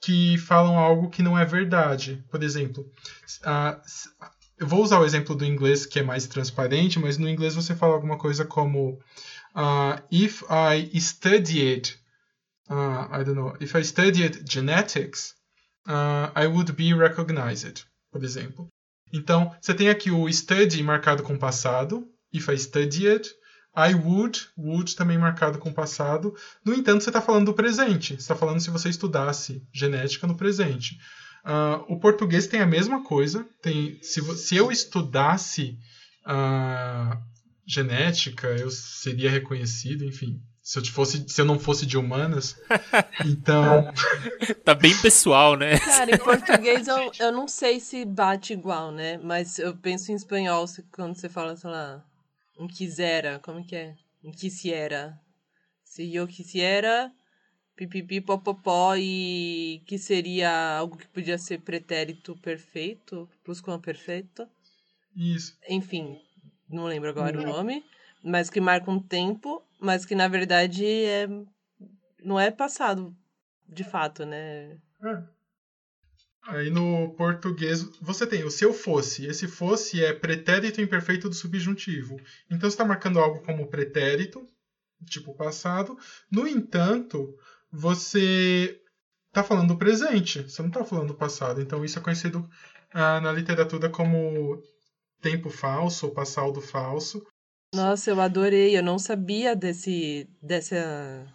que 0.00 0.36
falam 0.38 0.76
algo 0.76 1.08
que 1.08 1.22
não 1.22 1.38
é 1.38 1.44
verdade. 1.44 2.24
Por 2.28 2.42
exemplo, 2.42 2.90
uh, 3.44 3.80
eu 4.58 4.66
vou 4.66 4.82
usar 4.82 4.98
o 4.98 5.04
exemplo 5.04 5.36
do 5.36 5.44
inglês 5.44 5.86
que 5.86 6.00
é 6.00 6.02
mais 6.02 6.26
transparente, 6.26 6.98
mas 6.98 7.16
no 7.16 7.28
inglês 7.28 7.54
você 7.54 7.76
fala 7.76 7.94
alguma 7.94 8.18
coisa 8.18 8.44
como 8.44 8.98
uh, 9.54 10.02
if 10.10 10.42
I 10.50 10.98
studied, 10.98 11.96
uh, 12.68 13.06
I 13.14 13.22
don't 13.22 13.34
know, 13.34 13.56
if 13.60 13.72
I 13.76 13.84
studied 13.84 14.42
genetics, 14.50 15.36
I 15.86 16.46
would 16.46 16.72
be 16.72 16.92
recognized, 16.92 17.84
por 18.10 18.24
exemplo. 18.24 18.68
Então, 19.12 19.54
você 19.60 19.74
tem 19.74 19.88
aqui 19.88 20.10
o 20.10 20.28
study 20.28 20.82
marcado 20.82 21.22
com 21.22 21.38
passado, 21.38 22.08
if 22.32 22.48
I 22.48 22.58
studied, 22.58 23.28
I 23.76 23.94
would, 23.94 24.48
would 24.56 24.94
também 24.94 25.18
marcado 25.18 25.58
com 25.58 25.72
passado. 25.72 26.34
No 26.64 26.74
entanto, 26.74 27.02
você 27.02 27.10
está 27.10 27.20
falando 27.20 27.46
do 27.46 27.54
presente. 27.54 28.14
Você 28.14 28.20
está 28.20 28.36
falando 28.36 28.60
se 28.60 28.70
você 28.70 28.88
estudasse 28.88 29.62
genética 29.72 30.26
no 30.26 30.36
presente. 30.36 30.98
Uh, 31.44 31.92
o 31.92 31.98
português 31.98 32.46
tem 32.46 32.60
a 32.60 32.66
mesma 32.66 33.02
coisa. 33.02 33.46
Tem, 33.62 33.98
se, 34.02 34.20
se 34.36 34.56
eu 34.56 34.70
estudasse 34.70 35.78
uh, 36.26 37.18
genética, 37.66 38.48
eu 38.48 38.70
seria 38.70 39.30
reconhecido, 39.30 40.04
enfim. 40.04 40.40
Se 40.62 40.78
eu, 40.78 40.84
fosse, 40.84 41.28
se 41.28 41.40
eu 41.40 41.44
não 41.44 41.58
fosse 41.58 41.84
de 41.84 41.98
humanas. 41.98 42.56
Então. 43.26 43.92
tá 44.64 44.74
bem 44.74 44.96
pessoal, 45.00 45.56
né? 45.56 45.78
Cara, 45.78 46.14
em 46.14 46.18
português 46.18 46.88
eu, 46.88 47.12
eu 47.18 47.32
não 47.32 47.46
sei 47.46 47.78
se 47.80 48.04
bate 48.04 48.52
igual, 48.52 48.90
né? 48.90 49.18
Mas 49.18 49.58
eu 49.58 49.76
penso 49.76 50.10
em 50.10 50.14
espanhol 50.14 50.64
quando 50.92 51.14
você 51.14 51.28
fala, 51.28 51.56
sei 51.56 51.70
lá, 51.70 52.04
um 52.58 52.66
quisera, 52.66 53.38
como 53.40 53.64
que 53.64 53.76
é? 53.76 53.94
Um 54.24 54.30
quisiera. 54.30 55.18
Se 55.84 56.14
eu 56.14 56.26
quisiera, 56.26 57.12
pipipi, 57.76 58.20
popopó, 58.20 58.94
e 58.96 59.82
que 59.86 59.98
seria 59.98 60.78
algo 60.78 60.96
que 60.96 61.08
podia 61.08 61.38
ser 61.38 61.60
pretérito 61.60 62.36
perfeito, 62.36 63.28
plusquamperfeito. 63.44 64.48
Isso. 65.14 65.56
Enfim, 65.68 66.18
não 66.68 66.84
lembro 66.84 67.10
agora 67.10 67.32
não. 67.32 67.42
o 67.42 67.46
nome, 67.46 67.84
mas 68.22 68.48
que 68.48 68.60
marca 68.60 68.90
um 68.90 69.00
tempo, 69.00 69.62
mas 69.78 70.04
que 70.04 70.14
na 70.14 70.28
verdade 70.28 70.84
é 70.86 71.28
não 72.24 72.38
é 72.38 72.50
passado 72.50 73.14
de 73.68 73.84
fato, 73.84 74.24
né? 74.24 74.78
É. 75.02 75.22
Aí 76.44 76.70
no 76.70 77.14
português 77.14 77.84
você 78.00 78.26
tem 78.26 78.44
o 78.44 78.50
se 78.50 78.64
eu 78.64 78.72
fosse. 78.72 79.26
Esse 79.26 79.46
fosse 79.46 80.02
é 80.04 80.12
pretérito 80.12 80.80
imperfeito 80.80 81.28
do 81.28 81.34
subjuntivo. 81.34 82.20
Então 82.50 82.68
está 82.68 82.84
marcando 82.84 83.20
algo 83.20 83.42
como 83.42 83.68
pretérito, 83.68 84.46
tipo 85.06 85.34
passado. 85.34 85.96
No 86.30 86.46
entanto, 86.46 87.36
você 87.70 88.80
está 89.28 89.42
falando 89.42 89.68
do 89.68 89.78
presente. 89.78 90.42
Você 90.42 90.62
não 90.62 90.68
está 90.68 90.84
falando 90.84 91.08
do 91.08 91.14
passado. 91.14 91.60
Então 91.60 91.84
isso 91.84 91.98
é 91.98 92.02
conhecido 92.02 92.48
ah, 92.92 93.20
na 93.20 93.32
literatura 93.32 93.88
como 93.88 94.60
tempo 95.20 95.48
falso 95.48 96.06
ou 96.06 96.12
passado 96.12 96.60
falso. 96.60 97.24
Nossa, 97.74 98.10
eu 98.10 98.20
adorei. 98.20 98.76
Eu 98.76 98.82
não 98.82 98.98
sabia 98.98 99.56
desse, 99.56 100.28
dessa, 100.42 101.26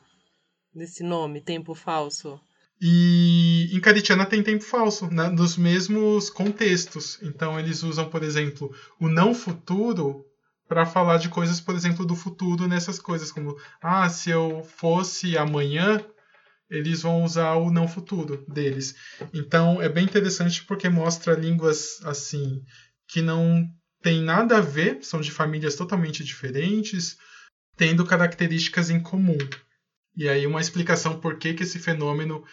desse 0.73 1.03
nome, 1.03 1.41
tempo 1.41 1.73
falso. 1.73 2.39
E 2.79 3.69
em 3.75 3.79
Caritiana 3.81 4.25
tem 4.25 4.43
tempo 4.43 4.63
falso, 4.63 5.11
né, 5.11 5.29
nos 5.29 5.57
mesmos 5.57 6.29
contextos. 6.29 7.19
Então 7.23 7.59
eles 7.59 7.81
usam, 7.81 8.07
por 8.07 8.23
exemplo, 8.23 8.71
o 8.99 9.09
não 9.09 9.33
futuro 9.33 10.23
para 10.67 10.85
falar 10.85 11.17
de 11.17 11.29
coisas, 11.29 11.59
por 11.59 11.75
exemplo, 11.75 12.05
do 12.05 12.15
futuro 12.15 12.67
nessas 12.67 12.99
coisas, 12.99 13.31
como 13.31 13.57
ah, 13.81 14.07
se 14.09 14.29
eu 14.29 14.63
fosse 14.63 15.37
amanhã, 15.37 16.05
eles 16.69 17.01
vão 17.01 17.23
usar 17.23 17.55
o 17.55 17.71
não 17.71 17.87
futuro 17.87 18.45
deles. 18.47 18.95
Então 19.33 19.81
é 19.81 19.89
bem 19.89 20.03
interessante 20.03 20.63
porque 20.65 20.89
mostra 20.89 21.33
línguas 21.33 21.99
assim 22.03 22.61
que 23.07 23.21
não 23.21 23.65
tem 24.01 24.21
nada 24.21 24.57
a 24.57 24.61
ver, 24.61 24.99
são 25.03 25.21
de 25.21 25.31
famílias 25.31 25.75
totalmente 25.75 26.23
diferentes, 26.23 27.17
tendo 27.75 28.05
características 28.05 28.89
em 28.89 28.99
comum. 28.99 29.37
E 30.15 30.27
aí 30.27 30.47
uma 30.47 30.61
explicação 30.61 31.19
por 31.19 31.37
que, 31.37 31.53
que 31.53 31.63
esse 31.63 31.79
fenômeno 31.79 32.43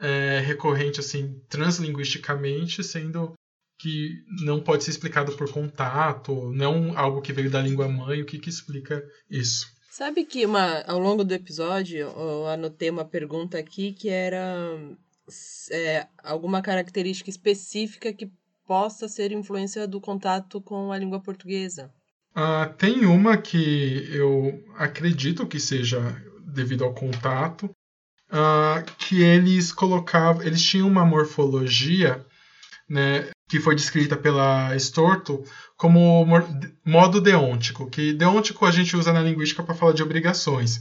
é 0.00 0.40
recorrente 0.40 1.00
assim 1.00 1.40
translinguisticamente, 1.48 2.84
sendo 2.84 3.32
que 3.78 4.24
não 4.42 4.60
pode 4.60 4.84
ser 4.84 4.90
explicado 4.90 5.36
por 5.36 5.50
contato, 5.50 6.52
não 6.52 6.96
algo 6.98 7.22
que 7.22 7.32
veio 7.32 7.50
da 7.50 7.62
língua 7.62 7.88
mãe, 7.88 8.20
o 8.20 8.26
que, 8.26 8.38
que 8.38 8.50
explica 8.50 9.02
isso? 9.30 9.66
Sabe 9.90 10.24
que 10.24 10.44
uma, 10.44 10.82
ao 10.82 10.98
longo 10.98 11.24
do 11.24 11.32
episódio 11.32 11.98
eu 11.98 12.46
anotei 12.46 12.90
uma 12.90 13.04
pergunta 13.04 13.58
aqui 13.58 13.92
que 13.92 14.08
era 14.08 14.76
é, 15.70 16.06
alguma 16.22 16.60
característica 16.62 17.30
específica 17.30 18.12
que 18.12 18.30
possa 18.68 19.08
ser 19.08 19.32
influência 19.32 19.88
do 19.88 19.98
contato 19.98 20.60
com 20.60 20.92
a 20.92 20.98
língua 20.98 21.20
portuguesa. 21.20 21.90
Ah, 22.34 22.66
tem 22.76 23.06
uma 23.06 23.38
que 23.38 24.06
eu 24.12 24.62
acredito 24.76 25.46
que 25.46 25.58
seja 25.58 25.98
devido 26.46 26.84
ao 26.84 26.94
contato, 26.94 27.64
uh, 28.30 28.84
que 28.98 29.22
eles 29.22 29.72
colocavam, 29.72 30.42
eles 30.42 30.62
tinham 30.62 30.86
uma 30.86 31.04
morfologia, 31.04 32.24
né, 32.88 33.30
que 33.48 33.58
foi 33.58 33.74
descrita 33.74 34.16
pela 34.16 34.76
Storto 34.76 35.42
como 35.76 36.26
modo 36.84 37.20
deôntico, 37.20 37.88
que 37.88 38.12
deôntico 38.12 38.66
a 38.66 38.70
gente 38.70 38.96
usa 38.96 39.12
na 39.12 39.22
linguística 39.22 39.62
para 39.62 39.74
falar 39.74 39.92
de 39.94 40.02
obrigações. 40.02 40.80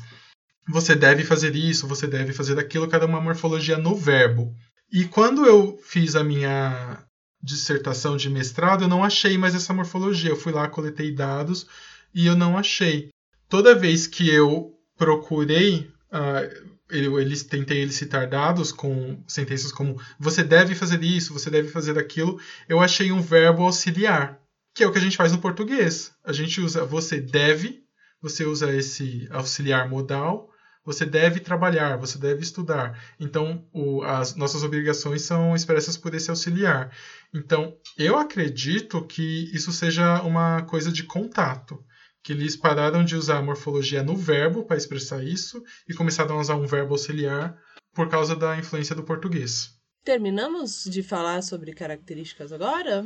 Você 0.69 0.93
deve 0.93 1.23
fazer 1.23 1.55
isso, 1.55 1.87
você 1.87 2.05
deve 2.05 2.33
fazer 2.33 2.59
aquilo, 2.59 2.89
cada 2.89 3.05
uma 3.05 3.21
morfologia 3.21 3.77
no 3.77 3.95
verbo. 3.95 4.53
E 4.91 5.05
quando 5.05 5.45
eu 5.45 5.77
fiz 5.81 6.15
a 6.15 6.23
minha 6.23 7.06
dissertação 7.41 8.17
de 8.17 8.29
mestrado, 8.29 8.83
eu 8.83 8.87
não 8.87 9.03
achei 9.03 9.37
mais 9.37 9.55
essa 9.55 9.73
morfologia. 9.73 10.31
Eu 10.31 10.37
fui 10.37 10.51
lá, 10.51 10.67
coletei 10.67 11.11
dados 11.11 11.67
e 12.13 12.25
eu 12.25 12.35
não 12.35 12.57
achei. 12.57 13.09
Toda 13.49 13.75
vez 13.75 14.07
que 14.07 14.29
eu 14.29 14.73
procurei, 14.97 15.89
uh, 16.11 16.67
eles 16.89 17.43
tentei 17.43 17.81
elicitar 17.81 18.29
dados 18.29 18.71
com 18.71 19.21
sentenças 19.27 19.71
como 19.71 20.01
você 20.19 20.43
deve 20.43 20.73
fazer 20.73 21.03
isso, 21.03 21.33
você 21.33 21.49
deve 21.49 21.69
fazer 21.69 21.97
aquilo, 21.97 22.39
eu 22.67 22.79
achei 22.79 23.11
um 23.11 23.21
verbo 23.21 23.63
auxiliar, 23.63 24.39
que 24.73 24.83
é 24.83 24.87
o 24.87 24.91
que 24.91 24.97
a 24.97 25.01
gente 25.01 25.17
faz 25.17 25.31
no 25.31 25.39
português. 25.39 26.11
A 26.23 26.31
gente 26.31 26.61
usa 26.61 26.85
você 26.85 27.19
deve, 27.19 27.83
você 28.21 28.45
usa 28.45 28.73
esse 28.73 29.27
auxiliar 29.31 29.89
modal, 29.89 30.49
você 30.87 31.05
deve 31.05 31.41
trabalhar, 31.41 31.97
você 31.97 32.17
deve 32.17 32.41
estudar. 32.41 32.97
Então, 33.19 33.67
o, 33.73 34.01
as 34.03 34.35
nossas 34.37 34.63
obrigações 34.63 35.21
são 35.21 35.53
expressas 35.53 35.97
por 35.97 36.15
esse 36.15 36.29
auxiliar. 36.29 36.95
Então, 37.33 37.75
eu 37.97 38.17
acredito 38.17 39.05
que 39.05 39.51
isso 39.53 39.73
seja 39.73 40.21
uma 40.21 40.61
coisa 40.61 40.89
de 40.89 41.03
contato 41.03 41.83
que 42.23 42.31
eles 42.31 42.55
pararam 42.55 43.03
de 43.03 43.17
usar 43.17 43.39
a 43.39 43.41
morfologia 43.41 44.01
no 44.01 44.15
verbo 44.15 44.63
para 44.63 44.77
expressar 44.77 45.21
isso 45.21 45.61
e 45.89 45.93
começaram 45.93 46.37
a 46.37 46.39
usar 46.39 46.55
um 46.55 46.65
verbo 46.65 46.93
auxiliar 46.93 47.57
por 47.93 48.07
causa 48.07 48.33
da 48.33 48.57
influência 48.57 48.95
do 48.95 49.03
português. 49.03 49.75
Terminamos 50.05 50.85
de 50.85 51.03
falar 51.03 51.41
sobre 51.43 51.73
características 51.73 52.53
agora? 52.53 53.05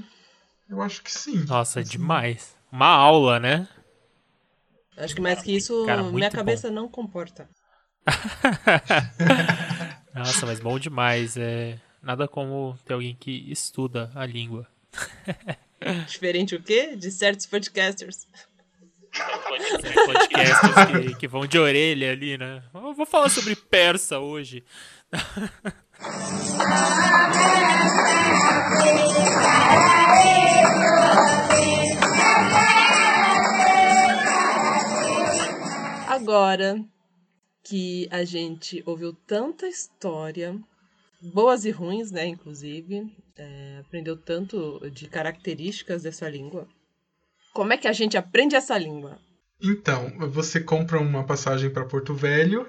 Eu 0.69 0.83
acho 0.83 1.01
que 1.01 1.11
sim. 1.11 1.45
Nossa, 1.45 1.79
assim. 1.79 1.89
demais. 1.89 2.55
Uma 2.71 2.89
aula, 2.89 3.39
né? 3.39 3.67
Acho 4.95 5.15
que 5.15 5.21
mais 5.21 5.41
que 5.41 5.55
isso, 5.55 5.83
Cara, 5.87 6.03
minha 6.03 6.29
cabeça 6.29 6.67
bom. 6.67 6.75
não 6.75 6.87
comporta. 6.87 7.49
Nossa, 10.13 10.45
mas 10.45 10.59
bom 10.59 10.77
demais. 10.79 11.37
É 11.37 11.77
nada 12.01 12.27
como 12.27 12.77
ter 12.85 12.93
alguém 12.93 13.15
que 13.15 13.51
estuda 13.51 14.11
a 14.15 14.25
língua. 14.25 14.67
Diferente 16.07 16.55
o 16.55 16.61
quê? 16.61 16.95
De 16.95 17.11
certos 17.11 17.45
podcasters. 17.45 18.27
Podcasts 20.05 21.09
que, 21.09 21.15
que, 21.15 21.27
vão 21.27 21.45
de 21.45 21.59
orelha 21.59 22.11
ali, 22.11 22.37
né? 22.37 22.63
Eu 22.73 22.93
vou 22.93 23.05
falar 23.05 23.29
sobre 23.29 23.55
persa 23.55 24.19
hoje. 24.19 24.63
Agora 36.07 36.81
que 37.72 38.07
a 38.11 38.23
gente 38.26 38.84
ouviu 38.85 39.14
tanta 39.14 39.68
história, 39.68 40.60
boas 41.34 41.65
e 41.65 41.72
ruins, 41.72 42.11
né? 42.11 42.27
Inclusive, 42.27 43.10
é, 43.38 43.77
aprendeu 43.80 44.18
tanto 44.18 44.80
de 44.89 45.07
características 45.07 46.03
dessa 46.03 46.30
língua 46.30 46.68
como 47.53 47.73
é 47.73 47.77
que 47.77 47.88
a 47.88 47.93
gente 47.93 48.18
aprende 48.18 48.56
essa 48.56 48.77
língua? 48.77 49.19
Então, 49.61 50.11
você 50.30 50.60
compra 50.60 50.99
uma 50.99 51.23
passagem 51.23 51.69
para 51.69 51.85
Porto 51.85 52.15
Velho, 52.15 52.68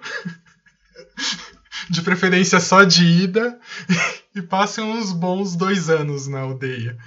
de 1.88 2.02
preferência 2.02 2.60
só 2.60 2.84
de 2.84 3.04
ida, 3.04 3.58
e 4.34 4.42
passa 4.42 4.82
uns 4.82 5.12
bons 5.12 5.56
dois 5.56 5.88
anos 5.88 6.26
na 6.26 6.40
aldeia. 6.40 6.98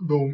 Bom, 0.00 0.32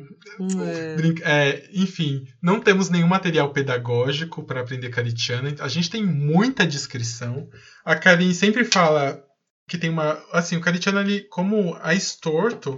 é. 1.22 1.50
É, 1.52 1.70
enfim, 1.72 2.26
não 2.42 2.60
temos 2.60 2.88
nenhum 2.88 3.06
material 3.06 3.52
pedagógico 3.52 4.42
para 4.42 4.60
aprender 4.60 4.88
caritiana. 4.88 5.54
A 5.60 5.68
gente 5.68 5.90
tem 5.90 6.04
muita 6.04 6.66
descrição. 6.66 7.48
A 7.84 7.94
Karin 7.94 8.32
sempre 8.32 8.64
fala 8.64 9.22
que 9.68 9.78
tem 9.78 9.90
uma. 9.90 10.18
Assim, 10.32 10.56
o 10.56 10.60
caritiano 10.60 10.98
ali, 10.98 11.28
como 11.28 11.76
a 11.82 11.94
Estorto, 11.94 12.74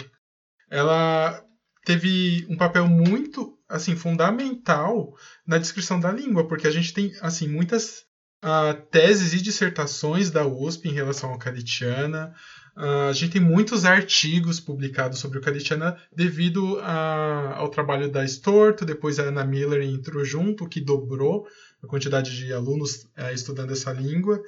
ela 0.69 1.43
teve 1.85 2.47
um 2.49 2.57
papel 2.57 2.87
muito 2.87 3.59
assim 3.69 3.97
fundamental 3.97 5.15
na 5.47 5.59
descrição 5.59 5.99
da 5.99 6.13
língua, 6.13 6.47
porque 6.47 6.67
a 6.67 6.71
gente 6.71 6.93
tem 6.93 7.13
assim 7.21 7.49
muitas 7.49 8.05
uh, 8.45 8.75
teses 8.91 9.33
e 9.33 9.41
dissertações 9.41 10.31
da 10.31 10.47
USP 10.47 10.89
em 10.89 10.93
relação 10.93 11.31
ao 11.31 11.39
caritiana. 11.39 12.35
Uh, 12.77 13.11
a 13.11 13.13
gente 13.13 13.33
tem 13.33 13.41
muitos 13.41 13.85
artigos 13.85 14.59
publicados 14.59 15.19
sobre 15.19 15.39
o 15.39 15.43
Caritiana 15.43 15.99
devido 16.11 16.79
a, 16.81 17.55
ao 17.57 17.69
trabalho 17.69 18.11
da 18.11 18.25
Storto, 18.25 18.85
depois 18.85 19.19
a 19.19 19.25
Ana 19.25 19.45
Miller 19.45 19.83
entrou 19.83 20.25
junto, 20.25 20.69
que 20.69 20.81
dobrou 20.81 21.47
a 21.83 21.87
quantidade 21.87 22.35
de 22.35 22.53
alunos 22.53 23.05
uh, 23.19 23.33
estudando 23.35 23.73
essa 23.73 23.93
língua. 23.93 24.43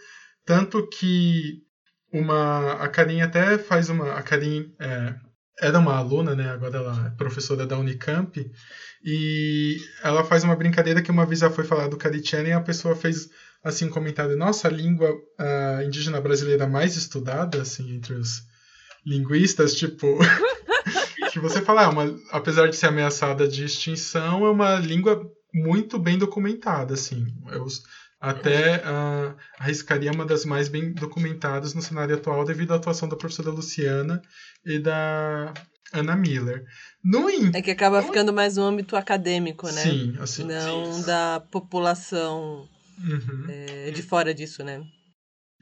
Tanto 0.44 0.88
que 0.88 1.62
uma, 2.12 2.74
a 2.74 2.88
Karin 2.88 3.20
até 3.20 3.58
faz 3.58 3.88
uma. 3.88 4.12
A 4.12 4.22
Karin 4.22 4.72
é, 4.78 5.14
era 5.60 5.78
uma 5.78 5.96
aluna, 5.96 6.34
né? 6.34 6.48
agora 6.48 6.78
ela 6.78 7.06
é 7.06 7.16
professora 7.16 7.66
da 7.66 7.78
Unicamp, 7.78 8.50
e 9.04 9.76
ela 10.02 10.24
faz 10.24 10.44
uma 10.44 10.56
brincadeira 10.56 11.02
que 11.02 11.10
uma 11.10 11.26
vez 11.26 11.42
ela 11.42 11.52
foi 11.52 11.64
falar 11.64 11.88
do 11.88 11.96
Caritiana 11.96 12.48
e 12.48 12.52
a 12.52 12.60
pessoa 12.60 12.96
fez 12.96 13.28
assim 13.64 13.86
um 13.86 13.90
comentário, 13.90 14.36
nossa, 14.36 14.68
a 14.68 14.70
língua 14.70 15.10
uh, 15.10 15.82
indígena 15.82 16.20
brasileira 16.20 16.66
mais 16.66 16.96
estudada, 16.96 17.62
assim, 17.62 17.94
entre 17.94 18.12
os 18.12 18.42
linguistas, 19.04 19.74
tipo, 19.74 20.18
que 21.32 21.40
você 21.40 21.62
fala, 21.62 21.86
ah, 21.86 21.90
uma, 21.90 22.14
apesar 22.30 22.68
de 22.68 22.76
ser 22.76 22.86
ameaçada 22.86 23.48
de 23.48 23.64
extinção, 23.64 24.44
é 24.44 24.50
uma 24.50 24.76
língua 24.76 25.26
muito 25.52 25.98
bem 25.98 26.18
documentada, 26.18 26.92
assim, 26.92 27.26
eu 27.50 27.66
até 28.20 28.78
uh, 28.78 29.36
arriscaria 29.58 30.12
uma 30.12 30.24
das 30.24 30.44
mais 30.44 30.68
bem 30.68 30.92
documentadas 30.92 31.74
no 31.74 31.82
cenário 31.82 32.14
atual 32.14 32.44
devido 32.44 32.72
à 32.72 32.76
atuação 32.76 33.08
da 33.08 33.16
professora 33.16 33.50
Luciana 33.50 34.22
e 34.64 34.78
da 34.78 35.52
Ana 35.92 36.16
Miller. 36.16 36.64
No 37.02 37.28
É 37.28 37.60
que 37.60 37.70
acaba 37.70 38.02
ficando 38.02 38.32
mais 38.32 38.56
no 38.56 38.64
âmbito 38.64 38.96
acadêmico, 38.96 39.66
né? 39.66 39.82
Sim, 39.82 40.16
assim. 40.18 40.44
Não 40.44 40.94
sim. 40.94 41.02
da 41.02 41.40
população 41.50 42.66
uhum. 42.98 43.46
é, 43.48 43.90
de 43.90 44.02
fora 44.02 44.34
disso, 44.34 44.62
né? 44.62 44.84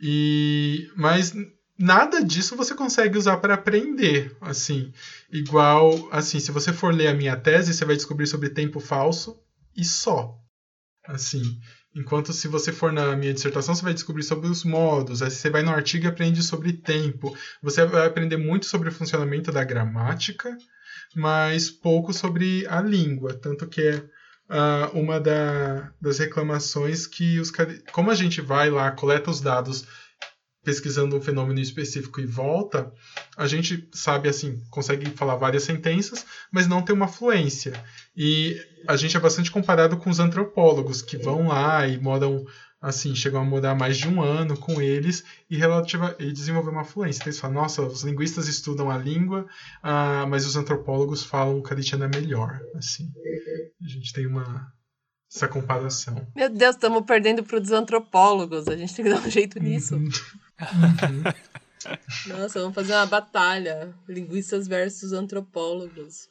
E 0.00 0.90
mas 0.96 1.32
nada 1.78 2.22
disso 2.22 2.56
você 2.56 2.74
consegue 2.74 3.18
usar 3.18 3.38
para 3.38 3.54
aprender, 3.54 4.36
assim, 4.40 4.92
igual, 5.30 6.08
assim, 6.12 6.38
se 6.40 6.52
você 6.52 6.72
for 6.72 6.94
ler 6.94 7.08
a 7.08 7.14
minha 7.14 7.36
tese, 7.36 7.74
você 7.74 7.84
vai 7.84 7.96
descobrir 7.96 8.26
sobre 8.26 8.50
tempo 8.50 8.80
falso 8.80 9.38
e 9.76 9.84
só. 9.84 10.38
Assim, 11.04 11.42
enquanto 11.94 12.32
se 12.32 12.46
você 12.46 12.72
for 12.72 12.92
na 12.92 13.16
minha 13.16 13.34
dissertação, 13.34 13.74
você 13.74 13.82
vai 13.82 13.94
descobrir 13.94 14.22
sobre 14.22 14.48
os 14.48 14.64
modos, 14.64 15.22
aí 15.22 15.30
você 15.30 15.50
vai 15.50 15.62
no 15.62 15.70
artigo 15.70 16.04
e 16.04 16.08
aprende 16.08 16.42
sobre 16.42 16.72
tempo. 16.72 17.36
Você 17.60 17.84
vai 17.84 18.06
aprender 18.06 18.36
muito 18.36 18.66
sobre 18.66 18.88
o 18.88 18.92
funcionamento 18.92 19.50
da 19.50 19.64
gramática, 19.64 20.56
mas 21.14 21.70
pouco 21.70 22.12
sobre 22.12 22.66
a 22.68 22.80
língua, 22.80 23.34
tanto 23.34 23.66
que 23.66 23.80
é 23.80 24.04
uh, 24.52 24.98
uma 24.98 25.18
da, 25.18 25.90
das 26.00 26.18
reclamações 26.18 27.06
que 27.06 27.40
os 27.40 27.50
como 27.90 28.10
a 28.10 28.14
gente 28.14 28.40
vai 28.40 28.70
lá, 28.70 28.90
coleta 28.90 29.30
os 29.30 29.40
dados 29.40 29.84
pesquisando 30.62 31.16
um 31.16 31.20
fenômeno 31.20 31.58
específico 31.58 32.20
e 32.20 32.26
volta, 32.26 32.92
a 33.36 33.48
gente 33.48 33.88
sabe 33.92 34.28
assim, 34.28 34.62
consegue 34.70 35.10
falar 35.10 35.34
várias 35.34 35.64
sentenças, 35.64 36.24
mas 36.52 36.68
não 36.68 36.82
tem 36.82 36.94
uma 36.94 37.08
fluência. 37.08 37.72
E 38.16 38.56
a 38.86 38.96
gente 38.96 39.16
é 39.16 39.20
bastante 39.20 39.50
comparado 39.50 39.96
com 39.96 40.08
os 40.08 40.20
antropólogos 40.20 41.02
que 41.02 41.16
vão 41.16 41.48
lá 41.48 41.88
e 41.88 41.98
moram 41.98 42.44
assim, 42.82 43.14
chegam 43.14 43.40
a 43.40 43.44
morar 43.44 43.76
mais 43.76 43.96
de 43.96 44.08
um 44.08 44.20
ano 44.20 44.58
com 44.58 44.82
eles 44.82 45.24
e, 45.48 45.56
relativa, 45.56 46.16
e 46.18 46.32
desenvolver 46.32 46.70
uma 46.70 46.84
fluência. 46.84 47.20
Então, 47.20 47.28
eles 47.28 47.38
falam, 47.38 47.62
nossa, 47.62 47.82
os 47.82 48.02
linguistas 48.02 48.48
estudam 48.48 48.90
a 48.90 48.98
língua, 48.98 49.46
ah, 49.82 50.26
mas 50.28 50.44
os 50.44 50.56
antropólogos 50.56 51.22
falam 51.22 51.58
o 51.58 51.62
caritiano 51.62 52.04
é 52.04 52.08
melhor. 52.08 52.60
Assim, 52.74 53.08
a 53.80 53.88
gente 53.88 54.12
tem 54.12 54.26
uma 54.26 54.72
essa 55.34 55.48
comparação. 55.48 56.26
Meu 56.36 56.50
Deus, 56.50 56.74
estamos 56.74 57.06
perdendo 57.06 57.42
para 57.42 57.58
os 57.58 57.70
antropólogos. 57.70 58.68
A 58.68 58.76
gente 58.76 58.94
tem 58.94 59.04
que 59.06 59.10
dar 59.10 59.20
um 59.20 59.30
jeito 59.30 59.58
nisso. 59.58 59.96
Uhum. 59.96 60.10
Nossa, 62.28 62.60
vamos 62.60 62.74
fazer 62.74 62.92
uma 62.92 63.06
batalha. 63.06 63.94
Linguistas 64.06 64.68
versus 64.68 65.12
antropólogos. 65.12 66.28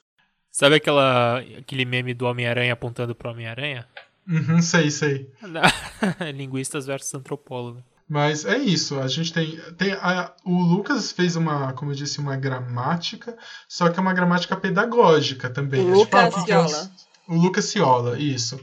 Sabe 0.52 0.76
aquela, 0.76 1.40
aquele 1.40 1.84
meme 1.84 2.14
do 2.14 2.26
Homem-Aranha 2.26 2.73
apontando 2.73 3.15
para 3.15 3.30
o 3.30 3.32
Homem-Aranha? 3.32 3.88
Uhum, 4.27 4.61
sei, 4.61 4.89
sei. 4.91 5.30
Linguistas 6.34 6.85
versus 6.85 7.14
antropólogos. 7.14 7.84
Mas 8.07 8.43
é 8.43 8.57
isso, 8.57 8.99
a 8.99 9.07
gente 9.07 9.31
tem. 9.31 9.57
tem 9.77 9.93
a, 9.93 10.34
o 10.43 10.61
Lucas 10.61 11.14
fez 11.14 11.38
uma, 11.38 11.72
como 11.72 11.91
eu 11.91 11.95
disse, 11.95 12.19
uma 12.19 12.35
gramática, 12.35 13.38
só 13.69 13.88
que 13.88 13.98
é 13.98 14.02
uma 14.02 14.14
gramática 14.14 14.56
pedagógica 14.57 15.49
também. 15.49 15.80
O 15.80 15.93
Lucas 15.93 16.34
Ciola. 16.43 16.91
O 17.30 17.35
Lucas 17.35 17.65
Ciola, 17.65 18.19
isso. 18.19 18.60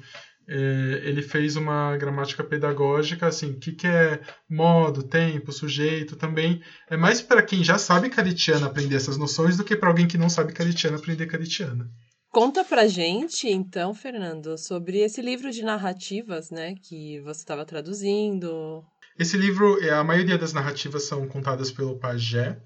É, 0.47 1.01
ele 1.02 1.22
fez 1.22 1.56
uma 1.56 1.97
gramática 1.97 2.44
pedagógica, 2.44 3.26
assim, 3.26 3.52
o 3.52 3.59
que, 3.59 3.72
que 3.72 3.86
é 3.86 4.20
modo, 4.48 5.02
tempo, 5.02 5.51
sujeito, 5.51 6.14
também. 6.14 6.62
É 6.90 6.97
mais 6.97 7.22
para 7.22 7.43
quem 7.43 7.64
já 7.64 7.78
sabe 7.78 8.10
caritiano 8.10 8.66
aprender 8.66 8.97
essas 8.97 9.16
noções 9.16 9.56
do 9.56 9.64
que 9.64 9.76
para 9.76 9.89
alguém 9.89 10.06
que 10.06 10.18
não 10.18 10.28
sabe 10.28 10.52
caritiano 10.52 10.98
aprender 10.98 11.26
caritiano. 11.26 11.90
Conta 12.39 12.62
pra 12.62 12.86
gente, 12.86 13.48
então, 13.48 13.93
Fernando, 13.93 14.56
sobre 14.56 14.98
esse 14.98 15.20
livro 15.20 15.51
de 15.51 15.65
narrativas, 15.65 16.52
né, 16.52 16.77
que 16.81 17.19
você 17.23 17.40
estava 17.40 17.65
traduzindo. 17.65 18.85
Esse 19.19 19.36
livro, 19.36 19.85
é, 19.85 19.90
a 19.90 20.05
maioria 20.05 20.39
das 20.39 20.52
narrativas 20.52 21.02
são 21.02 21.27
contadas 21.27 21.73
pelo 21.73 21.98
Pajé, 21.98 22.56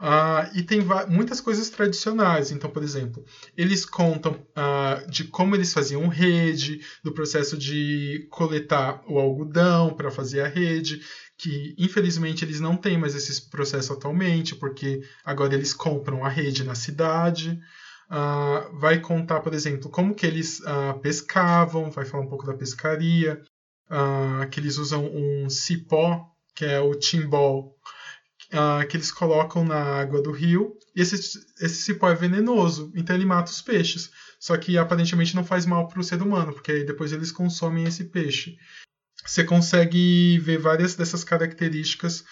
uh, 0.00 0.50
e 0.52 0.64
tem 0.64 0.80
muitas 1.08 1.40
coisas 1.40 1.70
tradicionais. 1.70 2.50
Então, 2.50 2.68
por 2.68 2.82
exemplo, 2.82 3.24
eles 3.56 3.86
contam 3.86 4.32
uh, 4.32 5.08
de 5.08 5.22
como 5.22 5.54
eles 5.54 5.72
faziam 5.72 6.08
rede, 6.08 6.84
do 7.04 7.12
processo 7.12 7.56
de 7.56 8.26
coletar 8.30 9.00
o 9.06 9.16
algodão 9.16 9.94
para 9.94 10.10
fazer 10.10 10.40
a 10.40 10.48
rede, 10.48 11.02
que 11.38 11.72
infelizmente 11.78 12.44
eles 12.44 12.58
não 12.58 12.76
têm 12.76 12.98
mais 12.98 13.14
esse 13.14 13.48
processo 13.48 13.92
atualmente, 13.92 14.56
porque 14.56 15.02
agora 15.24 15.54
eles 15.54 15.72
compram 15.72 16.24
a 16.24 16.28
rede 16.28 16.64
na 16.64 16.74
cidade 16.74 17.60
uh, 18.10 18.76
vai 18.78 19.00
contar, 19.00 19.40
por 19.40 19.54
exemplo, 19.54 19.88
como 19.88 20.14
que 20.14 20.26
eles 20.26 20.60
uh, 20.60 20.98
pescavam, 21.00 21.90
vai 21.90 22.04
falar 22.04 22.24
um 22.24 22.28
pouco 22.28 22.46
da 22.46 22.54
pescaria, 22.54 23.42
uh, 23.88 24.48
que 24.50 24.58
eles 24.58 24.76
usam 24.76 25.06
um 25.06 25.48
cipó, 25.48 26.26
que 26.54 26.64
é 26.64 26.80
o 26.80 26.94
timbol, 26.94 27.76
que 28.88 28.96
eles 28.96 29.12
colocam 29.12 29.64
na 29.64 29.80
água 29.80 30.20
do 30.20 30.32
rio, 30.32 30.76
e 30.94 31.00
esse, 31.00 31.14
esse 31.60 31.82
cipó 31.82 32.10
é 32.10 32.16
venenoso, 32.16 32.90
então 32.96 33.14
ele 33.14 33.24
mata 33.24 33.48
os 33.48 33.62
peixes. 33.62 34.10
Só 34.40 34.56
que 34.56 34.76
aparentemente 34.76 35.36
não 35.36 35.44
faz 35.44 35.64
mal 35.64 35.86
para 35.86 36.00
o 36.00 36.02
ser 36.02 36.20
humano, 36.20 36.52
porque 36.52 36.82
depois 36.82 37.12
eles 37.12 37.30
consomem 37.30 37.84
esse 37.84 38.06
peixe. 38.06 38.56
Você 39.24 39.44
consegue 39.44 40.36
ver 40.40 40.58
várias 40.58 40.96
dessas 40.96 41.22
características 41.22 42.24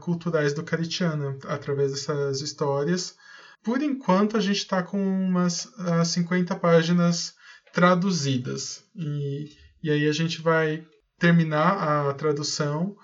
culturais 0.00 0.52
do 0.52 0.62
Caritiana 0.62 1.38
através 1.46 1.92
dessas 1.92 2.42
histórias. 2.42 3.16
Por 3.62 3.82
enquanto, 3.82 4.36
a 4.36 4.40
gente 4.40 4.58
está 4.58 4.82
com 4.82 4.98
umas 4.98 5.66
uh, 5.66 6.00
ah, 6.00 6.04
50 6.04 6.56
páginas 6.56 7.34
traduzidas. 7.72 8.82
E, 8.96 9.50
e 9.82 9.90
aí 9.90 10.08
a 10.08 10.12
gente 10.12 10.40
vai 10.40 10.84
terminar 11.18 12.08
a 12.08 12.14
tradução 12.14 12.96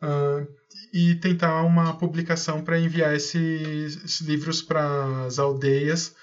uh, 0.00 0.46
e 0.92 1.16
tentar 1.16 1.62
uma 1.62 1.98
publicação 1.98 2.62
para 2.62 2.78
enviar 2.78 3.14
esses, 3.14 3.96
esses 4.04 4.20
livros 4.20 4.62
para 4.62 5.24
as 5.24 5.38
aldeias, 5.40 6.14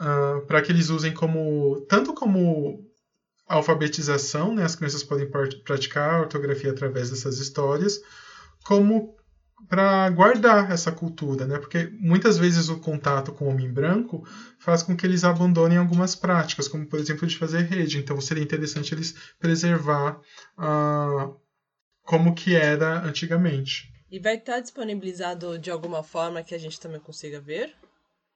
uh, 0.00 0.44
para 0.46 0.60
que 0.60 0.72
eles 0.72 0.90
usem 0.90 1.14
como 1.14 1.86
tanto 1.88 2.12
como 2.12 2.84
alfabetização, 3.48 4.52
né, 4.52 4.64
as 4.64 4.74
crianças 4.74 5.04
podem 5.04 5.30
praticar 5.64 6.14
a 6.14 6.20
ortografia 6.22 6.72
através 6.72 7.10
dessas 7.10 7.38
histórias, 7.38 8.00
como 8.64 9.14
para 9.68 10.08
guardar 10.10 10.70
essa 10.70 10.92
cultura, 10.92 11.46
né? 11.46 11.58
Porque 11.58 11.88
muitas 11.98 12.38
vezes 12.38 12.68
o 12.68 12.78
contato 12.78 13.32
com 13.32 13.46
o 13.46 13.48
homem 13.48 13.70
branco 13.70 14.26
faz 14.58 14.82
com 14.82 14.96
que 14.96 15.06
eles 15.06 15.24
abandonem 15.24 15.78
algumas 15.78 16.14
práticas, 16.14 16.68
como 16.68 16.86
por 16.86 16.98
exemplo 17.00 17.26
de 17.26 17.38
fazer 17.38 17.62
rede. 17.62 17.98
Então 17.98 18.20
seria 18.20 18.44
interessante 18.44 18.94
eles 18.94 19.14
preservar 19.38 20.20
uh, 20.58 21.34
como 22.02 22.34
que 22.34 22.54
era 22.54 23.02
antigamente. 23.04 23.92
E 24.10 24.20
vai 24.20 24.36
estar 24.36 24.60
disponibilizado 24.60 25.58
de 25.58 25.70
alguma 25.70 26.02
forma 26.02 26.42
que 26.42 26.54
a 26.54 26.58
gente 26.58 26.78
também 26.78 27.00
consiga 27.00 27.40
ver? 27.40 27.74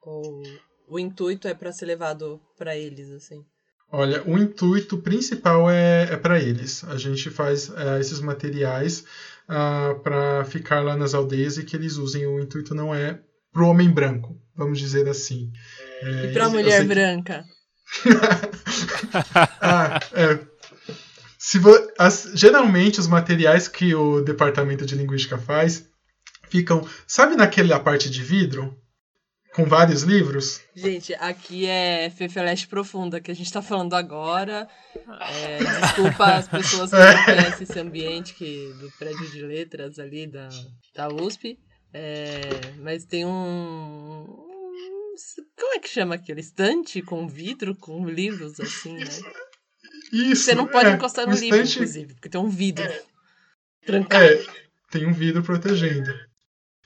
Ou 0.02 0.42
o 0.88 0.98
intuito 0.98 1.46
é 1.46 1.54
para 1.54 1.72
ser 1.72 1.86
levado 1.86 2.40
para 2.56 2.76
eles 2.76 3.10
assim? 3.10 3.44
Olha, 3.92 4.22
o 4.24 4.38
intuito 4.38 4.98
principal 4.98 5.68
é, 5.68 6.12
é 6.12 6.16
para 6.16 6.38
eles. 6.38 6.84
A 6.84 6.96
gente 6.96 7.28
faz 7.28 7.70
é, 7.76 7.98
esses 7.98 8.20
materiais 8.20 9.00
uh, 9.00 9.04
ah, 9.48 9.94
para 10.02 10.44
ficar 10.44 10.80
lá 10.80 10.96
nas 10.96 11.12
aldeias 11.12 11.58
e 11.58 11.64
que 11.64 11.74
eles 11.74 11.96
usem. 11.96 12.24
O 12.26 12.40
intuito 12.40 12.72
não 12.74 12.94
é 12.94 13.18
para 13.52 13.62
o 13.62 13.68
homem 13.68 13.90
branco, 13.90 14.40
vamos 14.54 14.78
dizer 14.78 15.08
assim. 15.08 15.52
É, 16.02 16.26
e 16.26 16.32
pra 16.32 16.48
mulher 16.48 16.84
branca? 16.84 17.44
ah, 19.60 19.98
é. 20.12 20.38
Se 21.36 21.58
vo... 21.58 21.74
As... 21.98 22.30
Geralmente 22.34 23.00
os 23.00 23.08
materiais 23.08 23.66
que 23.66 23.92
o 23.92 24.20
departamento 24.20 24.86
de 24.86 24.94
linguística 24.94 25.36
faz 25.36 25.88
ficam. 26.48 26.86
Sabe 27.06 27.34
naquela 27.34 27.80
parte 27.80 28.08
de 28.08 28.22
vidro? 28.22 28.79
Com 29.54 29.64
vários 29.64 30.02
livros? 30.02 30.60
Gente, 30.74 31.12
aqui 31.14 31.66
é 31.66 32.08
Fefeleste 32.10 32.68
Profunda, 32.68 33.20
que 33.20 33.30
a 33.30 33.34
gente 33.34 33.52
tá 33.52 33.60
falando 33.60 33.94
agora. 33.94 34.68
É, 35.20 35.58
desculpa 35.80 36.24
as 36.36 36.48
pessoas 36.48 36.90
que 36.90 36.96
não 36.96 37.24
conhecem 37.24 37.62
esse 37.62 37.78
ambiente 37.78 38.34
que, 38.34 38.72
do 38.80 38.90
prédio 38.98 39.28
de 39.30 39.42
letras 39.42 39.98
ali 39.98 40.26
da, 40.26 40.48
da 40.94 41.08
USP. 41.08 41.58
É, 41.92 42.40
mas 42.78 43.04
tem 43.04 43.26
um, 43.26 44.50
como 45.56 45.74
é 45.74 45.78
que 45.78 45.88
chama 45.88 46.14
aquilo? 46.14 46.40
Estante 46.40 47.02
com 47.02 47.28
vidro, 47.28 47.76
com 47.76 48.08
livros, 48.08 48.58
assim, 48.60 48.94
né? 48.96 49.04
Isso. 50.12 50.44
Você 50.44 50.54
não 50.54 50.66
pode 50.66 50.88
é, 50.88 50.92
encostar 50.92 51.26
no 51.26 51.34
livro, 51.34 51.60
inclusive, 51.60 52.14
porque 52.14 52.28
tem 52.28 52.40
um 52.40 52.48
vidro. 52.48 52.84
É, 52.84 53.02
trancado. 53.84 54.24
É, 54.24 54.44
tem 54.90 55.06
um 55.06 55.12
vidro 55.12 55.42
protegendo. 55.42 56.12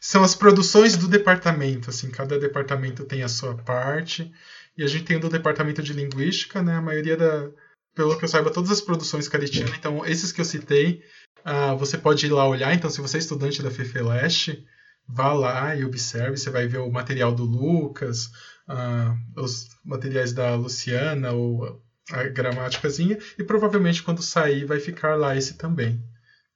São 0.06 0.22
as 0.22 0.34
produções 0.34 0.98
do 0.98 1.08
departamento, 1.08 1.88
assim, 1.88 2.10
cada 2.10 2.38
departamento 2.38 3.06
tem 3.06 3.22
a 3.22 3.28
sua 3.28 3.54
parte. 3.54 4.30
E 4.76 4.84
a 4.84 4.86
gente 4.86 5.04
tem 5.04 5.16
o 5.16 5.20
do 5.20 5.30
departamento 5.30 5.82
de 5.82 5.94
linguística, 5.94 6.62
né? 6.62 6.76
A 6.76 6.82
maioria 6.82 7.16
da. 7.16 7.48
Pelo 7.94 8.18
que 8.18 8.26
eu 8.26 8.28
saiba, 8.28 8.50
todas 8.50 8.70
as 8.70 8.82
produções 8.82 9.28
caritianas. 9.28 9.74
Então, 9.78 10.04
esses 10.04 10.30
que 10.30 10.42
eu 10.42 10.44
citei, 10.44 11.02
uh, 11.46 11.74
você 11.78 11.96
pode 11.96 12.26
ir 12.26 12.28
lá 12.28 12.46
olhar. 12.46 12.74
Então, 12.74 12.90
se 12.90 13.00
você 13.00 13.16
é 13.16 13.20
estudante 13.20 13.62
da 13.62 13.70
FEFELESTE, 13.70 14.66
vá 15.08 15.32
lá 15.32 15.74
e 15.74 15.86
observe. 15.86 16.36
Você 16.36 16.50
vai 16.50 16.68
ver 16.68 16.80
o 16.80 16.92
material 16.92 17.34
do 17.34 17.44
Lucas, 17.44 18.26
uh, 18.68 19.40
os 19.40 19.70
materiais 19.82 20.34
da 20.34 20.54
Luciana 20.54 21.32
ou 21.32 21.82
a 22.10 22.24
gramáticazinha 22.24 23.16
e 23.38 23.42
provavelmente 23.42 24.02
quando 24.02 24.22
sair 24.22 24.66
vai 24.66 24.80
ficar 24.80 25.14
lá 25.14 25.34
esse 25.34 25.54
também. 25.54 26.04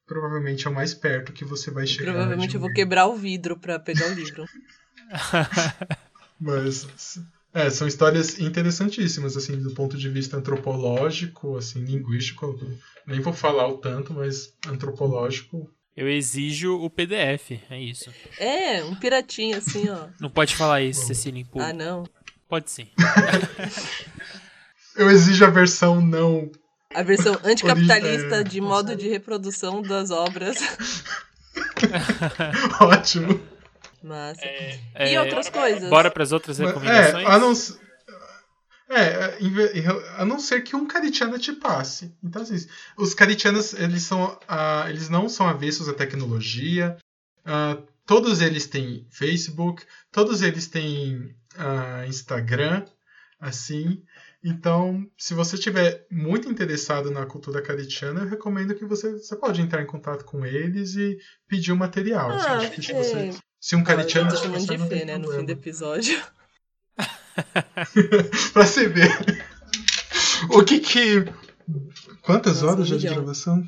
Provavelmente 0.08 0.66
é 0.66 0.70
o 0.70 0.74
mais 0.74 0.92
perto 0.94 1.32
que 1.32 1.44
você 1.44 1.70
vai 1.70 1.86
chegar. 1.86 2.12
Provavelmente 2.12 2.54
eu 2.54 2.60
vou 2.60 2.72
quebrar 2.72 3.06
o 3.06 3.14
vidro 3.14 3.56
para 3.56 3.78
pegar 3.78 4.08
o 4.08 4.14
livro. 4.14 4.44
Mas 6.40 7.20
é, 7.54 7.70
são 7.70 7.86
histórias 7.86 8.40
interessantíssimas 8.40 9.36
assim 9.36 9.60
do 9.62 9.72
ponto 9.72 9.96
de 9.96 10.08
vista 10.08 10.36
antropológico, 10.36 11.56
assim 11.56 11.84
linguístico. 11.84 12.58
Nem 13.06 13.20
vou 13.20 13.32
falar 13.32 13.68
o 13.68 13.78
tanto, 13.78 14.12
mas 14.12 14.52
antropológico 14.66 15.70
eu 15.98 16.08
exijo 16.08 16.76
o 16.76 16.88
PDF, 16.88 17.58
é 17.68 17.82
isso. 17.82 18.14
É, 18.38 18.84
um 18.84 18.94
piratinho 18.94 19.58
assim, 19.58 19.88
ó. 19.88 20.06
Não 20.20 20.30
pode 20.30 20.54
falar 20.54 20.80
isso, 20.80 21.04
Cecília, 21.04 21.40
em 21.40 21.44
público. 21.44 21.68
Ah, 21.68 21.72
não? 21.72 22.04
Pode 22.48 22.70
sim. 22.70 22.86
Eu 24.94 25.10
exijo 25.10 25.44
a 25.44 25.50
versão 25.50 26.00
não. 26.00 26.52
A 26.94 27.02
versão 27.02 27.38
anticapitalista 27.44 28.36
é, 28.36 28.42
de 28.42 28.60
modo 28.60 28.96
de 28.96 29.08
reprodução 29.08 29.82
das 29.82 30.10
obras. 30.10 30.58
Ótimo. 32.80 33.40
Massa. 34.02 34.40
É, 34.44 34.80
e 35.10 35.14
é, 35.14 35.20
outras 35.20 35.50
coisas. 35.50 35.90
Bora 35.90 36.10
para 36.10 36.22
as 36.22 36.32
outras 36.32 36.58
recomendações? 36.58 37.26
É, 37.26 37.30
a 37.30 37.38
não, 37.38 37.52
é, 38.90 39.38
a 40.16 40.24
não 40.24 40.38
ser 40.38 40.62
que 40.62 40.74
um 40.74 40.86
Caritiana 40.86 41.38
te 41.38 41.52
passe. 41.52 42.16
Então, 42.22 42.40
assim, 42.40 42.66
os 42.96 43.12
Caritianas, 43.12 43.74
eles, 43.74 44.04
são, 44.04 44.24
uh, 44.24 44.88
eles 44.88 45.10
não 45.10 45.28
são 45.28 45.46
avessos 45.46 45.88
à 45.88 45.94
tecnologia. 45.94 46.96
Uh, 47.40 47.82
todos 48.06 48.40
eles 48.40 48.66
têm 48.66 49.06
Facebook, 49.10 49.84
todos 50.10 50.40
eles 50.40 50.68
têm 50.68 51.36
uh, 51.56 52.08
Instagram, 52.08 52.86
assim. 53.38 54.02
Então, 54.42 55.04
se 55.16 55.34
você 55.34 55.56
estiver 55.56 56.06
muito 56.10 56.48
interessado 56.48 57.10
na 57.10 57.26
cultura 57.26 57.60
caritiana, 57.60 58.20
eu 58.20 58.28
recomendo 58.28 58.74
que 58.74 58.84
você, 58.84 59.12
você 59.12 59.34
pode 59.34 59.60
entrar 59.60 59.82
em 59.82 59.86
contato 59.86 60.24
com 60.24 60.46
eles 60.46 60.94
e 60.94 61.18
pedir 61.48 61.72
o 61.72 61.74
um 61.74 61.78
material. 61.78 62.30
Ah, 62.30 62.58
acho 62.58 62.70
que 62.70 62.82
se, 62.82 62.92
você, 62.92 63.30
se 63.60 63.74
um 63.74 63.82
caritiano... 63.82 64.30
Ah, 64.30 64.34
eu 64.34 64.36
tô 64.36 64.42
chamando 64.42 64.88
de 64.88 65.04
né, 65.04 65.18
no 65.18 65.32
fim 65.32 65.44
do 65.44 65.50
episódio. 65.50 66.22
pra 68.52 68.66
você 68.66 68.88
ver. 68.88 69.10
O 70.50 70.64
que 70.64 70.80
que. 70.80 71.24
Quantas 72.22 72.62
Nossa, 72.62 72.74
horas 72.74 72.88
já 72.88 72.96
de 72.96 73.08
gravação? 73.08 73.62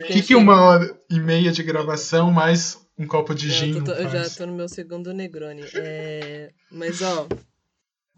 O 0.00 0.06
que, 0.06 0.22
que 0.22 0.34
uma 0.34 0.60
hora 0.60 1.00
e 1.10 1.20
meia 1.20 1.52
de 1.52 1.62
gravação 1.62 2.30
mais 2.30 2.78
um 2.98 3.06
copo 3.06 3.34
de 3.34 3.50
gin? 3.50 3.82
Tô, 3.82 3.92
eu 3.92 4.08
já 4.10 4.28
tô 4.30 4.46
no 4.46 4.54
meu 4.54 4.68
segundo 4.68 5.12
Negroni. 5.12 5.62
É... 5.74 6.50
Mas, 6.70 7.02
ó, 7.02 7.26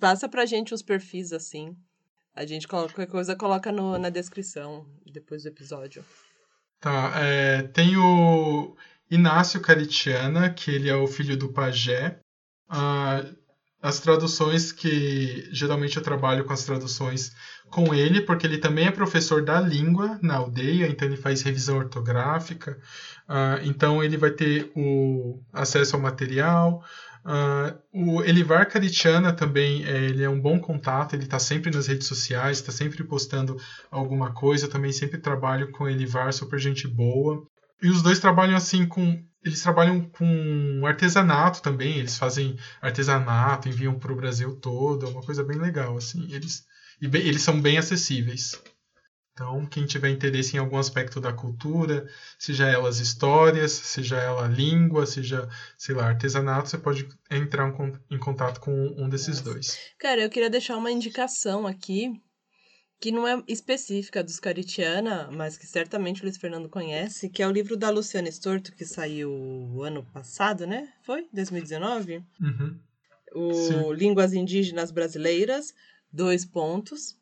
passa 0.04 0.28
pra 0.28 0.44
gente 0.44 0.74
os 0.74 0.82
perfis 0.82 1.32
assim. 1.32 1.74
A 2.36 2.44
gente 2.44 2.68
coloca 2.68 2.92
qualquer 2.92 3.10
coisa, 3.10 3.34
coloca 3.34 3.72
no, 3.72 3.96
na 3.96 4.10
descrição 4.10 4.86
depois 5.10 5.44
do 5.44 5.48
episódio. 5.48 6.04
Tá, 6.78 7.10
é, 7.16 7.62
tem 7.62 7.96
o 7.96 8.76
Inácio 9.10 9.62
Caritiana, 9.62 10.50
que 10.50 10.70
ele 10.70 10.90
é 10.90 10.94
o 10.94 11.06
filho 11.06 11.38
do 11.38 11.48
pajé. 11.48 12.20
Ah, 12.68 13.24
as 13.80 13.98
traduções 13.98 14.72
que 14.72 15.48
geralmente 15.50 15.96
eu 15.96 16.02
trabalho 16.02 16.44
com 16.44 16.52
as 16.52 16.66
traduções 16.66 17.34
com 17.70 17.94
ele, 17.94 18.20
porque 18.20 18.46
ele 18.46 18.58
também 18.58 18.86
é 18.86 18.90
professor 18.90 19.42
da 19.42 19.58
língua 19.58 20.18
na 20.20 20.34
aldeia, 20.34 20.86
então 20.86 21.08
ele 21.08 21.16
faz 21.16 21.40
revisão 21.40 21.78
ortográfica, 21.78 22.78
uh, 23.26 23.64
então 23.64 24.04
ele 24.04 24.18
vai 24.18 24.30
ter 24.30 24.70
o 24.76 25.40
acesso 25.50 25.96
ao 25.96 26.02
material. 26.02 26.84
Uh, 27.24 28.16
o 28.16 28.22
Elivar 28.22 28.68
Caritiana 28.68 29.32
também 29.32 29.82
é, 29.84 30.04
ele 30.04 30.22
é 30.22 30.28
um 30.28 30.40
bom 30.40 30.60
contato, 30.60 31.14
ele 31.14 31.24
está 31.24 31.38
sempre 31.38 31.70
nas 31.74 31.86
redes 31.86 32.06
sociais, 32.06 32.58
está 32.58 32.70
sempre 32.70 33.02
postando 33.02 33.56
alguma 33.90 34.32
coisa. 34.32 34.66
Eu 34.66 34.70
também 34.70 34.92
sempre 34.92 35.18
trabalho 35.18 35.70
com 35.72 35.84
o 35.84 35.88
Elivar, 35.88 36.32
super 36.32 36.58
gente 36.58 36.86
boa. 36.86 37.42
E 37.82 37.88
os 37.88 38.02
dois 38.02 38.18
trabalham 38.18 38.56
assim 38.56 38.86
com 38.86 39.22
eles 39.44 39.60
trabalham 39.60 40.00
com 40.00 40.86
artesanato 40.86 41.60
também, 41.60 41.98
eles 41.98 42.16
fazem 42.16 42.56
artesanato, 42.80 43.68
enviam 43.68 43.98
para 43.98 44.10
o 44.10 44.16
Brasil 44.16 44.56
todo, 44.56 45.04
é 45.04 45.08
uma 45.10 45.22
coisa 45.22 45.44
bem 45.44 45.58
legal, 45.58 45.98
assim, 45.98 46.32
eles, 46.32 46.64
e 47.00 47.06
bem, 47.06 47.20
eles 47.20 47.42
são 47.42 47.60
bem 47.60 47.76
acessíveis. 47.76 48.58
Então, 49.34 49.66
quem 49.66 49.84
tiver 49.84 50.10
interesse 50.10 50.56
em 50.56 50.60
algum 50.60 50.78
aspecto 50.78 51.20
da 51.20 51.32
cultura, 51.32 52.08
seja 52.38 52.68
elas 52.68 53.00
histórias, 53.00 53.72
seja 53.72 54.16
ela 54.16 54.46
língua, 54.46 55.06
seja, 55.06 55.48
sei 55.76 55.92
lá, 55.92 56.06
artesanato, 56.06 56.68
você 56.68 56.78
pode 56.78 57.08
entrar 57.28 57.74
em 58.08 58.18
contato 58.18 58.60
com 58.60 58.72
um 58.96 59.08
desses 59.08 59.40
dois. 59.40 59.76
Cara, 59.98 60.20
eu 60.20 60.30
queria 60.30 60.48
deixar 60.48 60.76
uma 60.76 60.92
indicação 60.92 61.66
aqui 61.66 62.12
que 63.00 63.10
não 63.10 63.26
é 63.26 63.42
específica 63.48 64.22
dos 64.22 64.38
Caritiana, 64.38 65.28
mas 65.32 65.58
que 65.58 65.66
certamente 65.66 66.22
o 66.22 66.24
Luiz 66.24 66.38
Fernando 66.38 66.68
conhece, 66.68 67.28
que 67.28 67.42
é 67.42 67.46
o 67.46 67.52
livro 67.52 67.76
da 67.76 67.90
Luciana 67.90 68.28
Storto, 68.28 68.72
que 68.72 68.86
saiu 68.86 69.82
ano 69.82 70.04
passado, 70.04 70.64
né? 70.64 70.92
Foi? 71.02 71.26
2019? 71.32 72.24
Uhum. 72.40 72.78
O 73.34 73.52
Sim. 73.52 73.92
Línguas 73.94 74.32
Indígenas 74.32 74.92
Brasileiras, 74.92 75.74
dois 76.12 76.44
pontos. 76.44 77.16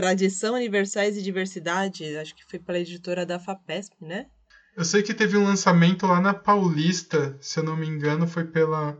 Tradição, 0.00 0.54
Universais 0.54 1.16
e 1.18 1.22
Diversidade, 1.22 2.16
acho 2.16 2.34
que 2.34 2.42
foi 2.48 2.58
pela 2.58 2.78
editora 2.78 3.26
da 3.26 3.38
FAPESP, 3.38 3.96
né? 4.00 4.26
Eu 4.74 4.82
sei 4.82 5.02
que 5.02 5.12
teve 5.12 5.36
um 5.36 5.44
lançamento 5.44 6.06
lá 6.06 6.20
na 6.22 6.32
Paulista, 6.32 7.36
se 7.38 7.60
eu 7.60 7.64
não 7.64 7.76
me 7.76 7.86
engano, 7.86 8.26
foi 8.26 8.44
pela. 8.44 8.96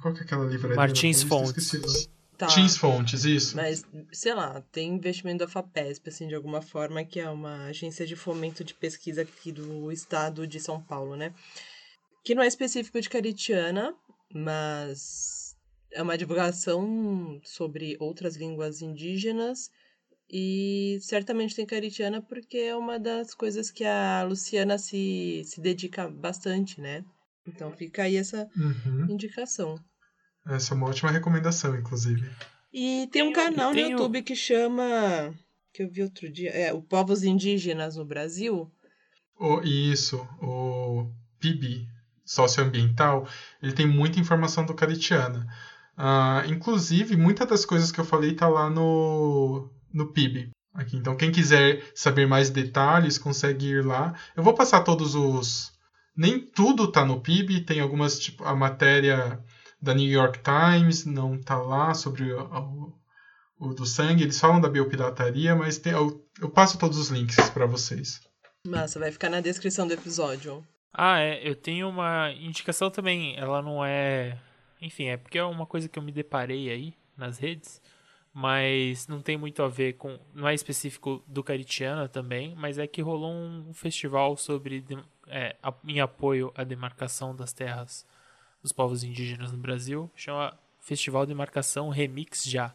Qual 0.00 0.14
que 0.14 0.20
é 0.20 0.22
aquela 0.22 0.44
livraria? 0.44 0.76
Martins 0.76 1.24
Fontes. 1.24 2.08
Tá. 2.38 2.46
Teams 2.46 2.76
Fontes, 2.76 3.24
isso. 3.24 3.56
Mas, 3.56 3.82
sei 4.12 4.34
lá, 4.34 4.62
tem 4.70 4.94
investimento 4.94 5.38
da 5.38 5.48
FAPESP, 5.48 6.10
assim, 6.10 6.28
de 6.28 6.34
alguma 6.34 6.62
forma, 6.62 7.02
que 7.02 7.18
é 7.18 7.28
uma 7.28 7.64
agência 7.64 8.06
de 8.06 8.14
fomento 8.14 8.62
de 8.62 8.74
pesquisa 8.74 9.22
aqui 9.22 9.50
do 9.50 9.90
estado 9.90 10.46
de 10.46 10.60
São 10.60 10.80
Paulo, 10.80 11.16
né? 11.16 11.32
Que 12.22 12.34
não 12.34 12.42
é 12.42 12.46
específico 12.46 13.00
de 13.00 13.08
Caritiana, 13.08 13.94
mas 14.32 15.56
é 15.90 16.02
uma 16.02 16.16
divulgação 16.16 17.40
sobre 17.42 17.96
outras 17.98 18.36
línguas 18.36 18.82
indígenas 18.82 19.70
e 20.30 20.98
certamente 21.00 21.54
tem 21.54 21.64
Caritiana 21.64 22.20
porque 22.20 22.58
é 22.58 22.76
uma 22.76 22.98
das 22.98 23.34
coisas 23.34 23.70
que 23.70 23.84
a 23.84 24.24
Luciana 24.24 24.76
se, 24.76 25.42
se 25.44 25.60
dedica 25.60 26.08
bastante, 26.08 26.80
né? 26.80 27.04
Então 27.46 27.70
fica 27.72 28.02
aí 28.02 28.16
essa 28.16 28.48
uhum. 28.56 29.06
indicação. 29.08 29.78
Essa 30.44 30.74
é 30.74 30.76
uma 30.76 30.88
ótima 30.88 31.10
recomendação, 31.10 31.76
inclusive. 31.76 32.28
E 32.72 33.08
tem 33.12 33.22
um 33.22 33.32
canal 33.32 33.72
no 33.72 33.78
YouTube 33.78 34.22
que 34.22 34.34
chama. 34.34 35.34
que 35.72 35.82
eu 35.82 35.90
vi 35.90 36.02
outro 36.02 36.30
dia. 36.30 36.50
É, 36.50 36.72
o 36.72 36.82
Povos 36.82 37.22
Indígenas 37.22 37.96
no 37.96 38.04
Brasil. 38.04 38.70
O, 39.38 39.60
isso, 39.62 40.26
o 40.40 41.10
PIB 41.38 41.86
socioambiental, 42.24 43.28
ele 43.62 43.72
tem 43.72 43.86
muita 43.86 44.18
informação 44.18 44.66
do 44.66 44.74
Caritiana. 44.74 45.46
Uh, 45.96 46.50
inclusive, 46.50 47.16
muitas 47.16 47.48
das 47.48 47.64
coisas 47.64 47.92
que 47.92 48.00
eu 48.00 48.04
falei 48.04 48.34
tá 48.34 48.48
lá 48.48 48.68
no, 48.68 49.70
no 49.92 50.12
PIB. 50.12 50.50
Aqui. 50.74 50.96
Então, 50.96 51.16
quem 51.16 51.32
quiser 51.32 51.82
saber 51.94 52.26
mais 52.26 52.50
detalhes, 52.50 53.16
consegue 53.16 53.66
ir 53.66 53.84
lá. 53.84 54.14
Eu 54.36 54.42
vou 54.42 54.52
passar 54.52 54.82
todos 54.82 55.14
os. 55.14 55.72
Nem 56.14 56.38
tudo 56.38 56.90
tá 56.92 57.04
no 57.04 57.20
PIB, 57.20 57.62
tem 57.62 57.80
algumas, 57.80 58.18
tipo, 58.18 58.44
a 58.44 58.54
matéria 58.54 59.42
da 59.80 59.94
New 59.94 60.10
York 60.10 60.40
Times, 60.40 61.04
não 61.04 61.40
tá 61.40 61.56
lá 61.56 61.94
sobre 61.94 62.32
o, 62.32 62.42
o, 62.42 63.68
o 63.68 63.74
do 63.74 63.86
sangue. 63.86 64.22
Eles 64.22 64.38
falam 64.38 64.60
da 64.60 64.68
biopirataria, 64.68 65.54
mas 65.54 65.78
tem, 65.78 65.92
eu, 65.92 66.22
eu 66.40 66.50
passo 66.50 66.78
todos 66.78 66.98
os 66.98 67.08
links 67.08 67.48
para 67.50 67.66
vocês. 67.66 68.20
Massa, 68.66 68.98
vai 68.98 69.10
ficar 69.10 69.30
na 69.30 69.40
descrição 69.40 69.86
do 69.86 69.94
episódio. 69.94 70.66
Ah, 70.92 71.20
é, 71.20 71.46
eu 71.46 71.54
tenho 71.54 71.88
uma 71.88 72.32
indicação 72.32 72.90
também. 72.90 73.36
Ela 73.36 73.62
não 73.62 73.84
é. 73.84 74.38
Enfim, 74.80 75.06
é 75.06 75.16
porque 75.16 75.38
é 75.38 75.44
uma 75.44 75.66
coisa 75.66 75.88
que 75.88 75.98
eu 75.98 76.02
me 76.02 76.12
deparei 76.12 76.70
aí 76.70 76.94
nas 77.16 77.38
redes, 77.38 77.80
mas 78.38 79.08
não 79.08 79.22
tem 79.22 79.38
muito 79.38 79.62
a 79.62 79.68
ver 79.68 79.94
com. 79.94 80.18
Não 80.34 80.46
é 80.46 80.52
específico 80.52 81.24
do 81.26 81.42
Caritiana 81.42 82.06
também, 82.06 82.54
mas 82.54 82.76
é 82.76 82.86
que 82.86 83.00
rolou 83.00 83.32
um 83.32 83.72
festival 83.72 84.36
sobre. 84.36 84.84
É, 85.26 85.56
em 85.88 86.00
apoio 86.00 86.52
à 86.54 86.62
demarcação 86.62 87.34
das 87.34 87.54
terras 87.54 88.06
dos 88.62 88.72
povos 88.72 89.02
indígenas 89.02 89.52
no 89.52 89.56
Brasil, 89.56 90.10
chama 90.14 90.54
Festival 90.78 91.24
de 91.24 91.30
Demarcação 91.30 91.88
Remix 91.88 92.44
Já. 92.44 92.74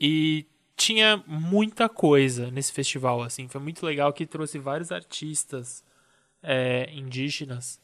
E 0.00 0.44
tinha 0.74 1.22
muita 1.24 1.88
coisa 1.88 2.50
nesse 2.50 2.72
festival, 2.72 3.22
assim, 3.22 3.46
foi 3.46 3.60
muito 3.60 3.86
legal 3.86 4.12
que 4.12 4.26
trouxe 4.26 4.58
vários 4.58 4.90
artistas 4.90 5.84
é, 6.42 6.90
indígenas 6.92 7.80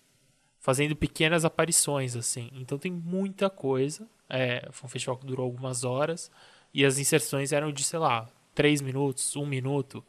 fazendo 0.59 0.97
pequenas 0.97 1.45
aparições, 1.45 2.17
assim. 2.17 2.51
Então 2.53 2.77
tem 2.77 2.91
muita 2.91 3.49
coisa. 3.49 4.09
É, 4.29 4.69
foi 4.73 4.89
um 4.89 4.91
festival 4.91 5.17
que 5.19 5.27
durou 5.27 5.45
algumas 5.45 5.85
horas 5.85 6.33
e 6.72 6.84
as 6.84 6.98
inserções 6.98 7.52
eram 7.52 7.72
de, 7.72 7.84
sei 7.84 7.98
lá, 7.98 8.28
três 8.55 8.80
minutos, 8.80 9.36
um 9.36 9.47
minuto. 9.47 10.05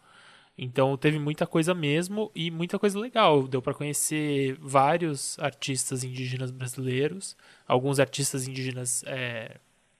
Então 0.57 0.95
teve 0.97 1.17
muita 1.17 1.47
coisa 1.47 1.73
mesmo 1.73 2.31
e 2.35 2.51
muita 2.51 2.77
coisa 2.77 2.99
legal. 2.99 3.47
Deu 3.47 3.61
para 3.61 3.73
conhecer 3.73 4.57
vários 4.59 5.39
artistas 5.39 6.03
indígenas 6.03 6.51
brasileiros, 6.51 7.35
alguns 7.67 7.99
artistas 7.99 8.47
indígenas 8.47 9.03
é, 9.07 9.57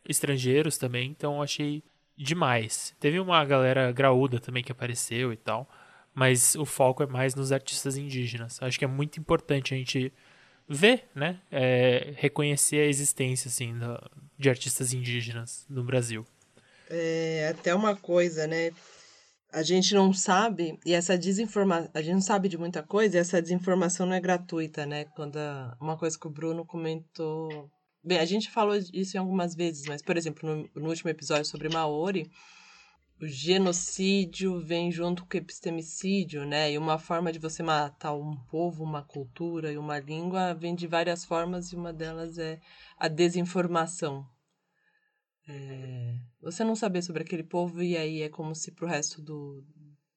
estrangeiros 0.07 0.77
também. 0.77 1.09
Então 1.09 1.41
achei 1.41 1.83
demais. 2.15 2.95
Teve 2.99 3.19
uma 3.19 3.43
galera 3.45 3.91
graúda 3.91 4.39
também 4.39 4.63
que 4.63 4.71
apareceu 4.71 5.33
e 5.33 5.37
tal, 5.37 5.67
mas 6.13 6.55
o 6.55 6.65
foco 6.65 7.01
é 7.01 7.07
mais 7.07 7.33
nos 7.33 7.51
artistas 7.51 7.97
indígenas. 7.97 8.61
Acho 8.61 8.77
que 8.77 8.85
é 8.85 8.87
muito 8.87 9.19
importante 9.19 9.73
a 9.73 9.77
gente 9.77 10.13
ver, 10.67 11.09
né, 11.13 11.39
é, 11.51 12.13
reconhecer 12.17 12.77
a 12.77 12.85
existência 12.85 13.49
assim 13.49 13.73
de 14.37 14.49
artistas 14.49 14.93
indígenas 14.93 15.65
no 15.69 15.83
Brasil. 15.83 16.25
É 16.93 17.47
até 17.49 17.73
uma 17.73 17.95
coisa, 17.95 18.45
né? 18.47 18.71
A 19.51 19.63
gente 19.63 19.93
não 19.93 20.13
sabe 20.13 20.79
e 20.85 20.93
essa 20.93 21.17
desinformação, 21.17 21.89
a 21.93 22.01
gente 22.01 22.13
não 22.13 22.21
sabe 22.21 22.49
de 22.49 22.57
muita 22.57 22.83
coisa 22.83 23.17
e 23.17 23.19
essa 23.19 23.41
desinformação 23.41 24.05
não 24.05 24.15
é 24.15 24.19
gratuita, 24.19 24.85
né? 24.85 25.05
Quando 25.15 25.37
a, 25.37 25.75
uma 25.79 25.97
coisa 25.97 26.17
que 26.19 26.27
o 26.27 26.29
Bruno 26.29 26.65
comentou 26.65 27.69
Bem, 28.03 28.17
a 28.17 28.25
gente 28.25 28.49
falou 28.49 28.75
isso 28.91 29.15
em 29.15 29.19
algumas 29.19 29.53
vezes, 29.53 29.85
mas, 29.85 30.01
por 30.01 30.17
exemplo, 30.17 30.49
no, 30.49 30.81
no 30.81 30.89
último 30.89 31.11
episódio 31.11 31.45
sobre 31.45 31.69
Maori, 31.69 32.31
o 33.21 33.27
genocídio 33.27 34.59
vem 34.59 34.91
junto 34.91 35.23
com 35.23 35.35
o 35.35 35.37
epistemicídio, 35.37 36.43
né? 36.43 36.71
E 36.71 36.79
uma 36.79 36.97
forma 36.97 37.31
de 37.31 37.37
você 37.37 37.61
matar 37.61 38.15
um 38.15 38.35
povo, 38.49 38.83
uma 38.83 39.03
cultura 39.03 39.71
e 39.71 39.77
uma 39.77 39.99
língua 39.99 40.55
vem 40.55 40.73
de 40.73 40.87
várias 40.87 41.23
formas 41.23 41.71
e 41.71 41.75
uma 41.75 41.93
delas 41.93 42.39
é 42.39 42.59
a 42.97 43.07
desinformação. 43.07 44.27
É... 45.51 46.17
Você 46.41 46.63
não 46.63 46.75
saber 46.75 47.01
sobre 47.01 47.23
aquele 47.23 47.43
povo 47.43 47.83
e 47.83 47.97
aí 47.97 48.21
é 48.21 48.29
como 48.29 48.55
se 48.55 48.71
para 48.71 48.85
o 48.85 48.87
resto 48.87 49.21
do, 49.21 49.63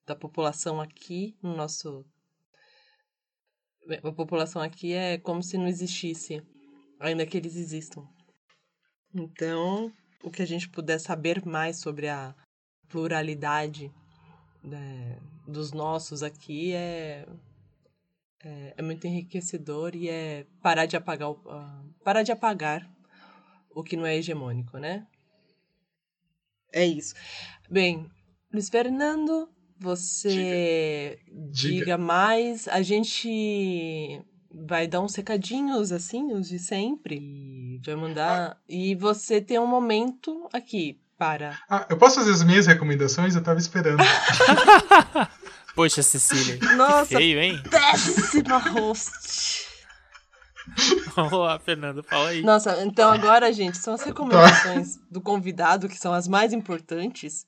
da 0.07 0.15
população 0.15 0.81
aqui, 0.81 1.37
no 1.43 1.57
nosso. 1.57 2.05
A 4.03 4.13
população 4.13 4.63
aqui 4.63 4.93
é 4.95 5.19
como 5.19 5.43
se 5.43 5.59
não 5.59 5.67
existisse 5.67 6.43
ainda 6.99 7.27
que 7.27 7.37
eles 7.37 7.57
existam. 7.57 8.07
Então, 9.15 9.93
o 10.23 10.31
que 10.31 10.43
a 10.43 10.47
gente 10.47 10.69
puder 10.69 10.99
saber 10.99 11.45
mais 11.45 11.79
sobre 11.79 12.09
a 12.09 12.35
pluralidade 12.89 13.93
né, 14.63 15.19
dos 15.47 15.73
nossos 15.73 16.23
aqui 16.23 16.73
é, 16.73 17.27
é, 18.43 18.75
é, 18.77 18.83
muito 18.83 19.07
enriquecedor 19.07 19.95
e 19.95 20.09
é 20.09 20.47
parar 20.63 20.87
de 20.87 20.97
apagar 20.97 21.31
o, 21.31 21.35
uh, 21.35 21.95
parar 22.03 22.23
de 22.23 22.33
apagar 22.33 22.91
o 23.71 23.83
que 23.83 23.97
não 23.97 24.07
é 24.07 24.17
hegemônico, 24.17 24.79
né? 24.79 25.07
É 26.75 26.85
isso. 26.85 27.15
Bem, 27.71 28.07
Luiz 28.53 28.69
Fernando, 28.69 29.49
você 29.79 31.21
diga, 31.29 31.51
diga. 31.53 31.75
diga 31.79 31.99
mais. 31.99 32.67
A 32.67 32.83
gente 32.83 34.21
vai 34.53 34.89
dar 34.89 35.01
uns 35.01 35.15
recadinhos, 35.15 35.93
assim, 35.93 36.33
os 36.33 36.49
de 36.49 36.59
sempre. 36.59 37.17
E 37.17 37.81
vai 37.85 37.95
mandar. 37.95 38.59
E 38.69 38.97
você 38.97 39.41
tem 39.41 39.59
um 39.61 39.67
momento 39.69 40.49
aqui 40.53 40.99
para. 41.17 41.57
Ah, 41.71 41.87
eu 41.89 41.97
posso 41.97 42.17
fazer 42.17 42.33
as 42.33 42.43
minhas 42.43 42.67
recomendações? 42.67 43.37
Eu 43.37 43.43
tava 43.43 43.61
esperando. 43.61 44.03
Poxa, 45.77 46.03
Cecília. 46.03 46.59
Nossa, 46.77 47.07
que 47.07 47.17
feio, 47.17 47.41
hein? 47.41 47.63
Péssima 47.71 48.59
host. 48.59 49.64
Vamos 51.15 51.33
lá, 51.33 51.59
Fernando, 51.59 52.03
fala 52.03 52.31
aí. 52.31 52.43
Nossa, 52.43 52.85
então 52.85 53.11
agora, 53.11 53.53
gente, 53.53 53.79
são 53.79 53.95
as 53.95 54.03
recomendações 54.03 54.99
do 55.11 55.21
convidado 55.21 55.89
que 55.89 55.97
são 55.97 56.13
as 56.13 56.29
mais 56.29 56.53
importantes. 56.53 57.47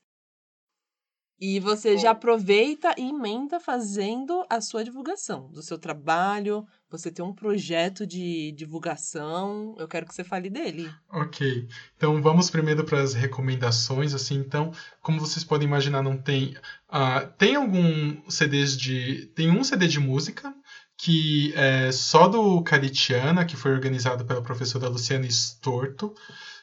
E 1.39 1.61
você 1.61 1.99
já 1.99 2.13
aproveita 2.13 2.95
e 2.97 3.11
emenda 3.11 3.61
fazendo 3.61 4.43
a 4.49 4.59
sua 4.63 4.83
divulgação 4.83 5.53
do 5.53 5.63
seu 5.63 5.79
trabalho. 5.79 6.67
Você 6.89 7.11
tem 7.11 7.23
um 7.23 7.35
projeto 7.35 8.07
de 8.07 8.53
divulgação. 8.53 9.75
Eu 9.79 9.87
quero 9.87 10.07
que 10.07 10.15
você 10.15 10.25
fale 10.25 10.49
dele. 10.49 10.91
Ok. 11.11 11.69
Então 11.95 12.23
vamos 12.23 12.49
primeiro 12.49 12.85
para 12.85 13.03
as 13.03 13.13
recomendações. 13.13 14.15
Assim, 14.15 14.37
então, 14.37 14.73
como 15.03 15.21
vocês 15.21 15.45
podem 15.45 15.69
imaginar, 15.69 16.03
não 16.03 16.17
tem. 16.17 16.57
Uh, 16.89 17.29
tem 17.37 17.55
algum 17.55 18.31
CDs 18.31 18.75
de. 18.75 19.27
Tem 19.35 19.51
um 19.51 19.63
CD 19.63 19.89
de 19.89 20.01
música 20.01 20.56
que 20.97 21.53
é 21.55 21.93
só 21.93 22.27
do 22.27 22.63
Caritiana, 22.63 23.45
que 23.45 23.57
foi 23.57 23.73
organizado 23.73 24.25
pela 24.25 24.43
professora 24.43 24.89
Luciana 24.89 25.27
Storto. 25.27 26.15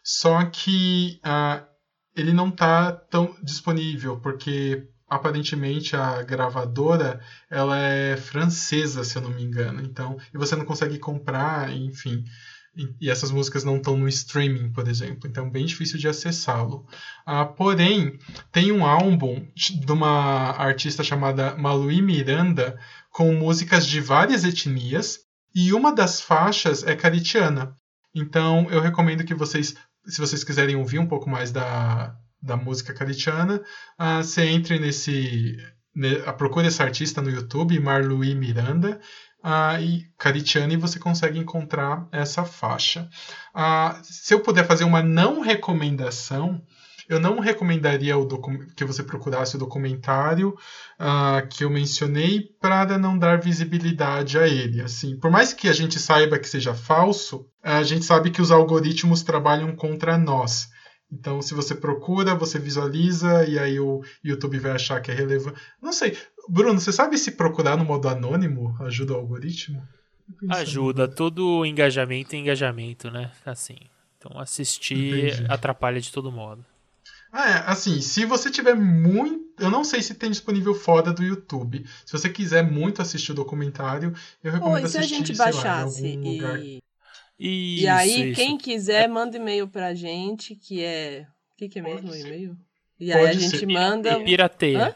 Só 0.04 0.44
que 0.46 1.20
uh, 1.24 1.66
ele 2.16 2.34
não 2.34 2.50
está 2.50 2.92
tão 2.92 3.36
disponível, 3.42 4.20
porque 4.20 4.88
aparentemente 5.08 5.96
a 5.96 6.24
gravadora 6.24 7.22
ela 7.50 7.78
é 7.78 8.18
francesa, 8.18 9.04
se 9.04 9.18
eu 9.18 9.22
não 9.22 9.30
me 9.30 9.44
engano. 9.44 9.82
Então, 9.82 10.18
e 10.34 10.38
você 10.38 10.56
não 10.56 10.66
consegue 10.66 10.98
comprar, 10.98 11.72
enfim. 11.72 12.24
E 13.00 13.08
essas 13.08 13.30
músicas 13.30 13.64
não 13.64 13.78
estão 13.78 13.96
no 13.96 14.08
streaming, 14.08 14.72
por 14.72 14.88
exemplo. 14.88 15.30
Então, 15.30 15.48
bem 15.48 15.64
difícil 15.64 16.00
de 16.00 16.08
acessá-lo. 16.08 16.88
Ah, 17.24 17.46
porém, 17.46 18.18
tem 18.52 18.72
um 18.72 18.84
álbum 18.84 19.48
de 19.56 19.92
uma 19.92 20.52
artista 20.58 21.04
chamada 21.04 21.56
Malui 21.56 22.02
Miranda 22.02 22.80
com 23.14 23.34
músicas 23.34 23.88
de 23.88 24.02
várias 24.02 24.44
etnias 24.44 25.20
e 25.56 25.72
uma 25.72 25.96
das 25.96 26.20
faixas 26.20 26.84
é 26.84 26.96
caritiana. 26.96 27.74
Então, 28.14 28.68
eu 28.70 28.82
recomendo 28.82 29.24
que 29.24 29.34
vocês 29.34 29.74
se 30.06 30.20
vocês 30.20 30.44
quiserem 30.44 30.76
ouvir 30.76 31.00
um 31.00 31.08
pouco 31.08 31.30
mais 31.30 31.52
da, 31.52 32.16
da 32.42 32.58
música 32.58 32.94
caritiana, 32.94 33.62
uh, 34.00 34.24
você 34.24 34.46
entre 34.46 34.80
nesse. 34.80 35.58
Ne, 35.96 36.16
procure 36.34 36.68
esse 36.68 36.82
artista 36.82 37.22
no 37.22 37.30
YouTube, 37.30 37.80
Marluí 37.80 38.34
Miranda, 38.34 39.00
uh, 39.44 39.80
e 39.80 40.08
Caritiana, 40.18 40.74
e 40.74 40.78
você 40.78 41.00
consegue 41.00 41.38
encontrar 41.38 42.08
essa 42.12 42.44
faixa. 42.44 43.08
Se 44.04 44.34
eu 44.34 44.40
puder 44.40 44.66
fazer 44.66 44.84
uma 44.84 45.04
não 45.04 45.42
recomendação, 45.42 46.62
eu 47.10 47.20
não 47.20 47.40
recomendaria 47.40 48.18
o 48.18 48.28
que 48.76 48.86
você 48.86 49.04
procurasse 49.04 49.56
o 49.56 49.60
documentário 49.60 50.56
uh, 51.00 51.48
que 51.50 51.64
eu 51.64 51.70
mencionei 51.70 52.42
para 52.62 52.98
não 52.98 53.18
dar 53.18 53.40
visibilidade 53.40 54.38
a 54.38 54.48
ele. 54.48 54.82
Assim, 54.82 55.18
por 55.18 55.30
mais 55.30 55.54
que 55.54 55.68
a 55.68 55.74
gente 55.74 56.00
saiba 56.00 56.40
que 56.40 56.48
seja 56.48 56.74
falso, 56.74 57.46
a 57.62 57.84
gente 57.84 58.06
sabe 58.06 58.32
que 58.32 58.42
os 58.42 58.52
algoritmos 58.52 59.24
trabalham 59.24 59.76
contra 59.76 60.18
nós. 60.18 60.70
Então, 61.12 61.42
se 61.42 61.54
você 61.54 61.76
procura, 61.76 62.34
você 62.34 62.58
visualiza 62.58 63.46
e 63.46 63.60
aí 63.60 63.80
o 63.80 64.02
YouTube 64.24 64.58
vai 64.58 64.72
achar 64.72 65.00
que 65.00 65.12
é 65.12 65.14
relevante. 65.14 65.60
Não 65.82 65.94
sei. 65.94 66.18
Bruno, 66.50 66.80
você 66.80 66.92
sabe 66.92 67.18
se 67.18 67.32
procurar 67.32 67.78
no 67.78 67.86
modo 67.86 68.10
anônimo 68.10 68.76
ajuda 68.82 69.14
o 69.14 69.18
algoritmo? 69.18 69.82
Ajuda. 70.50 71.08
Todo 71.08 71.66
engajamento 71.66 72.36
é 72.36 72.40
engajamento, 72.40 73.12
né? 73.12 73.32
Assim. 73.46 73.78
Então, 74.18 74.40
assistir 74.40 75.34
Entendi. 75.36 75.46
atrapalha 75.52 76.00
de 76.00 76.12
todo 76.12 76.32
modo. 76.32 76.66
Ah, 77.36 77.50
é, 77.50 77.64
assim, 77.66 78.00
se 78.00 78.26
você 78.26 78.52
tiver 78.52 78.76
muito. 78.76 79.42
Eu 79.60 79.72
não 79.72 79.84
sei 79.84 80.04
se 80.04 80.14
tem 80.14 80.30
disponível 80.30 80.76
fora 80.76 81.12
do 81.12 81.24
YouTube. 81.24 81.84
Se 82.06 82.12
você 82.12 82.30
quiser 82.30 82.64
muito 82.64 83.02
assistir 83.02 83.32
o 83.32 83.36
documentário, 83.36 84.14
eu 84.44 84.52
recomendo 84.52 84.76
Oi, 84.76 84.84
assistir. 84.84 85.08
Se 85.08 85.14
a 85.14 85.18
gente 85.18 85.36
baixasse 85.36 86.02
lá, 86.04 86.08
e... 86.08 86.18
Lugar... 86.18 86.60
Isso, 86.60 86.82
e 87.40 87.88
aí, 87.88 88.30
isso. 88.30 88.40
quem 88.40 88.58
quiser, 88.58 89.10
manda 89.10 89.36
e-mail 89.36 89.68
pra 89.68 89.96
gente, 89.96 90.56
que 90.56 90.84
é. 90.84 91.26
O 91.54 91.58
que, 91.58 91.70
que 91.70 91.80
é 91.80 91.82
mesmo 91.82 92.12
o 92.12 92.16
e-mail? 92.16 92.56
E 93.00 93.12
aí 93.12 93.28
a 93.28 93.34
gente 93.34 93.58
ser. 93.58 93.66
manda. 93.66 94.20
Pirateia. 94.20 94.88
Hã? 94.90 94.96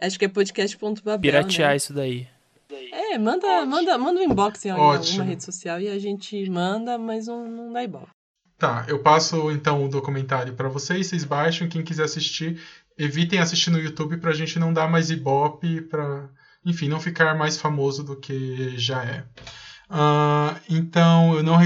Acho 0.00 0.18
que 0.18 0.24
é 0.24 0.28
podcast.babel. 0.28 1.20
Piratear 1.20 1.70
né? 1.70 1.76
isso 1.76 1.92
daí. 1.92 2.28
É, 2.70 3.08
É, 3.14 3.18
manda, 3.18 3.66
manda, 3.66 3.98
manda 3.98 4.20
um 4.20 4.22
inbox 4.22 4.64
em 4.66 4.70
alguma 4.70 5.24
rede 5.24 5.44
social 5.44 5.80
e 5.80 5.88
a 5.88 5.98
gente 5.98 6.48
manda, 6.48 6.96
mas 6.96 7.26
não, 7.26 7.44
não 7.48 7.72
dá 7.72 7.82
ibope. 7.82 8.17
Tá, 8.58 8.84
eu 8.88 8.98
passo 8.98 9.52
então 9.52 9.84
o 9.84 9.88
documentário 9.88 10.52
para 10.54 10.68
vocês, 10.68 11.06
vocês 11.06 11.22
baixam, 11.22 11.68
quem 11.68 11.84
quiser 11.84 12.02
assistir, 12.02 12.60
evitem 12.98 13.38
assistir 13.38 13.70
no 13.70 13.78
YouTube 13.78 14.16
pra 14.16 14.32
gente 14.32 14.58
não 14.58 14.72
dar 14.72 14.90
mais 14.90 15.10
ibope, 15.10 15.82
pra, 15.82 16.28
enfim, 16.64 16.88
não 16.88 16.98
ficar 16.98 17.36
mais 17.36 17.56
famoso 17.56 18.02
do 18.02 18.16
que 18.16 18.76
já 18.76 19.04
é. 19.04 19.24
Uh, 19.88 20.60
então, 20.68 21.36
eu 21.36 21.42
não. 21.42 21.56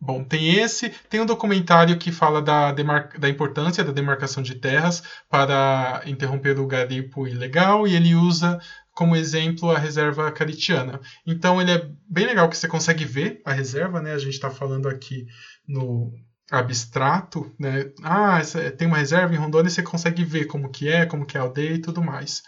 Bom, 0.00 0.24
tem 0.24 0.56
esse. 0.56 0.90
Tem 1.08 1.20
um 1.20 1.26
documentário 1.26 1.96
que 1.96 2.10
fala 2.10 2.42
da, 2.42 2.72
demar... 2.72 3.08
da 3.16 3.28
importância 3.28 3.84
da 3.84 3.92
demarcação 3.92 4.42
de 4.42 4.56
terras 4.56 5.02
para 5.30 6.02
interromper 6.04 6.58
o 6.58 6.66
garimpo 6.66 7.28
ilegal 7.28 7.86
e 7.86 7.94
ele 7.94 8.14
usa 8.14 8.60
como 8.94 9.16
exemplo 9.16 9.70
a 9.70 9.78
reserva 9.78 10.30
caritiana. 10.30 11.00
Então, 11.26 11.60
ele 11.60 11.72
é 11.72 11.90
bem 12.08 12.26
legal 12.26 12.48
que 12.48 12.56
você 12.56 12.68
consegue 12.68 13.04
ver 13.04 13.40
a 13.44 13.52
reserva, 13.52 14.00
né? 14.00 14.12
A 14.12 14.18
gente 14.18 14.34
está 14.34 14.50
falando 14.50 14.88
aqui 14.88 15.26
no 15.66 16.12
abstrato, 16.50 17.52
né? 17.58 17.90
Ah, 18.02 18.40
tem 18.76 18.86
uma 18.86 18.98
reserva 18.98 19.34
em 19.34 19.38
Rondônia, 19.38 19.70
você 19.70 19.82
consegue 19.82 20.24
ver 20.24 20.46
como 20.46 20.70
que 20.70 20.88
é, 20.88 21.06
como 21.06 21.26
que 21.26 21.36
é 21.36 21.40
a 21.40 21.42
aldeia 21.42 21.74
e 21.74 21.80
tudo 21.80 22.02
mais. 22.02 22.42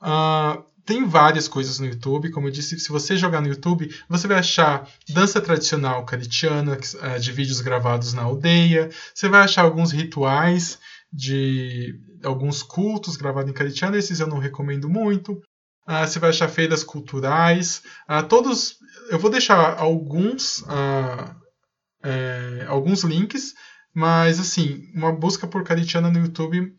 Uh, 0.00 0.64
tem 0.84 1.06
várias 1.06 1.46
coisas 1.46 1.78
no 1.78 1.86
YouTube, 1.86 2.30
como 2.30 2.48
eu 2.48 2.50
disse, 2.50 2.78
se 2.78 2.88
você 2.88 3.16
jogar 3.16 3.40
no 3.40 3.48
YouTube, 3.48 3.94
você 4.08 4.26
vai 4.26 4.38
achar 4.38 4.88
dança 5.08 5.40
tradicional 5.40 6.04
caritiana, 6.04 6.76
uh, 6.76 7.20
de 7.20 7.32
vídeos 7.32 7.60
gravados 7.60 8.14
na 8.14 8.22
aldeia, 8.22 8.88
você 9.14 9.28
vai 9.28 9.42
achar 9.42 9.62
alguns 9.62 9.92
rituais 9.92 10.78
de 11.12 11.94
alguns 12.22 12.62
cultos 12.62 13.16
gravados 13.16 13.50
em 13.50 13.54
caritiana, 13.54 13.98
esses 13.98 14.20
eu 14.20 14.26
não 14.26 14.38
recomendo 14.38 14.88
muito. 14.88 15.40
Uh, 15.88 16.06
você 16.06 16.18
vai 16.18 16.30
achar 16.30 16.48
feiras 16.48 16.84
culturais, 16.84 17.82
uh, 18.08 18.22
todos, 18.28 18.76
eu 19.10 19.18
vou 19.18 19.30
deixar 19.30 19.78
alguns 19.78 20.64
é, 22.02 22.64
alguns 22.68 23.02
links, 23.02 23.54
mas 23.92 24.40
assim, 24.40 24.90
uma 24.94 25.12
busca 25.12 25.46
por 25.46 25.64
Caritiana 25.64 26.10
no 26.10 26.20
YouTube, 26.20 26.72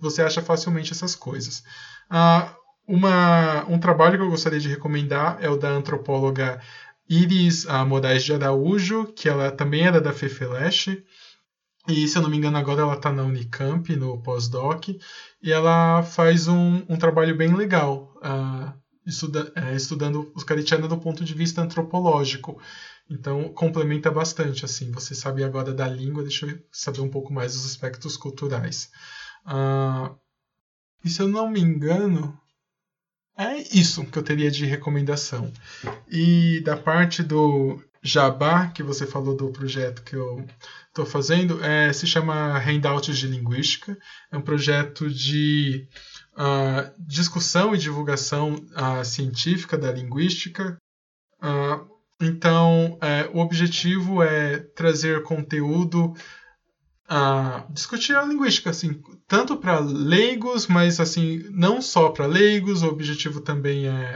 você 0.00 0.22
acha 0.22 0.42
facilmente 0.42 0.92
essas 0.92 1.14
coisas. 1.14 1.62
Ah, 2.10 2.54
uma, 2.86 3.64
um 3.68 3.78
trabalho 3.78 4.18
que 4.18 4.24
eu 4.24 4.30
gostaria 4.30 4.60
de 4.60 4.68
recomendar 4.68 5.38
é 5.40 5.48
o 5.48 5.56
da 5.56 5.70
antropóloga 5.70 6.60
Iris 7.08 7.66
ah, 7.68 7.84
Moraes 7.84 8.24
de 8.24 8.34
Araújo, 8.34 9.06
que 9.14 9.28
ela 9.28 9.50
também 9.50 9.86
era 9.86 10.00
da 10.00 10.12
FEFELESH, 10.12 11.02
e 11.86 12.08
se 12.08 12.16
eu 12.16 12.22
não 12.22 12.30
me 12.30 12.36
engano 12.36 12.56
agora 12.56 12.82
ela 12.82 12.94
está 12.94 13.12
na 13.12 13.22
Unicamp, 13.22 13.94
no 13.96 14.22
pós-doc, 14.22 14.88
e 15.42 15.52
ela 15.52 16.02
faz 16.02 16.48
um, 16.48 16.82
um 16.88 16.96
trabalho 16.96 17.36
bem 17.36 17.54
legal, 17.54 18.14
uh, 18.16 18.72
estuda, 19.06 19.52
é, 19.54 19.74
estudando 19.74 20.32
os 20.34 20.44
Caritiana 20.44 20.88
do 20.88 20.96
ponto 20.96 21.24
de 21.24 21.34
vista 21.34 21.60
antropológico. 21.60 22.58
Então, 23.10 23.50
complementa 23.50 24.10
bastante, 24.10 24.64
assim. 24.64 24.90
Você 24.92 25.14
sabe 25.14 25.44
agora 25.44 25.74
da 25.74 25.86
língua, 25.86 26.22
deixa 26.22 26.46
eu 26.46 26.58
saber 26.72 27.00
um 27.00 27.10
pouco 27.10 27.32
mais 27.32 27.52
dos 27.52 27.66
aspectos 27.66 28.16
culturais. 28.16 28.90
Uh, 29.46 30.16
e 31.04 31.10
se 31.10 31.20
eu 31.20 31.28
não 31.28 31.50
me 31.50 31.60
engano, 31.60 32.38
é 33.36 33.58
isso 33.76 34.06
que 34.06 34.18
eu 34.18 34.22
teria 34.22 34.50
de 34.50 34.64
recomendação. 34.64 35.52
E 36.08 36.60
da 36.60 36.78
parte 36.78 37.22
do 37.22 37.78
Jabá, 38.02 38.68
que 38.68 38.82
você 38.82 39.06
falou 39.06 39.36
do 39.36 39.50
projeto 39.50 40.02
que 40.02 40.16
eu 40.16 40.46
estou 40.94 41.04
fazendo, 41.04 41.62
é, 41.62 41.92
se 41.92 42.06
chama 42.06 42.56
Handouts 42.56 43.18
de 43.18 43.26
Linguística. 43.26 43.98
É 44.30 44.36
um 44.36 44.40
projeto 44.40 45.10
de 45.10 45.88
uh, 46.34 46.94
discussão 47.04 47.74
e 47.74 47.78
divulgação 47.78 48.54
uh, 48.54 49.04
científica 49.04 49.76
da 49.76 49.90
linguística. 49.90 50.78
Uh, 51.42 51.92
então, 52.22 52.96
é, 53.02 53.28
o 53.34 53.40
objetivo 53.40 54.22
é 54.22 54.58
trazer 54.58 55.24
conteúdo 55.24 56.14
discutir 57.70 58.16
a 58.16 58.24
linguística, 58.24 58.70
assim, 58.70 58.98
tanto 59.28 59.58
para 59.58 59.78
leigos, 59.78 60.66
mas 60.66 60.98
assim, 60.98 61.44
não 61.50 61.82
só 61.82 62.08
para 62.08 62.24
leigos, 62.24 62.82
o 62.82 62.88
objetivo 62.88 63.42
também 63.42 63.86
é 63.86 64.14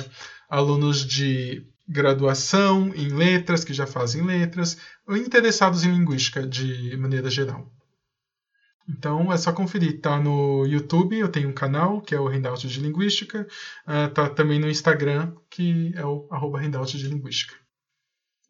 alunos 0.48 1.04
de 1.04 1.66
graduação 1.88 2.94
em 2.94 3.08
letras, 3.08 3.64
que 3.64 3.72
já 3.72 3.86
fazem 3.86 4.22
letras, 4.22 4.76
ou 5.06 5.16
interessados 5.16 5.84
em 5.84 5.92
linguística 5.92 6.46
de 6.46 6.96
maneira 6.96 7.30
geral. 7.30 7.72
Então 8.88 9.32
é 9.32 9.36
só 9.36 9.52
conferir. 9.52 10.00
Tá 10.00 10.18
no 10.18 10.64
YouTube, 10.66 11.18
eu 11.18 11.30
tenho 11.30 11.48
um 11.48 11.54
canal, 11.54 12.00
que 12.00 12.14
é 12.14 12.20
o 12.20 12.28
Handout 12.28 12.66
de 12.66 12.80
Linguística. 12.80 13.46
Uh, 13.86 14.12
tá 14.12 14.30
também 14.30 14.58
no 14.58 14.68
Instagram, 14.68 15.34
que 15.50 15.92
é 15.94 16.04
o 16.04 16.26
arroba 16.30 16.60
Handout 16.60 16.96
de 16.96 17.06
Linguística. 17.06 17.54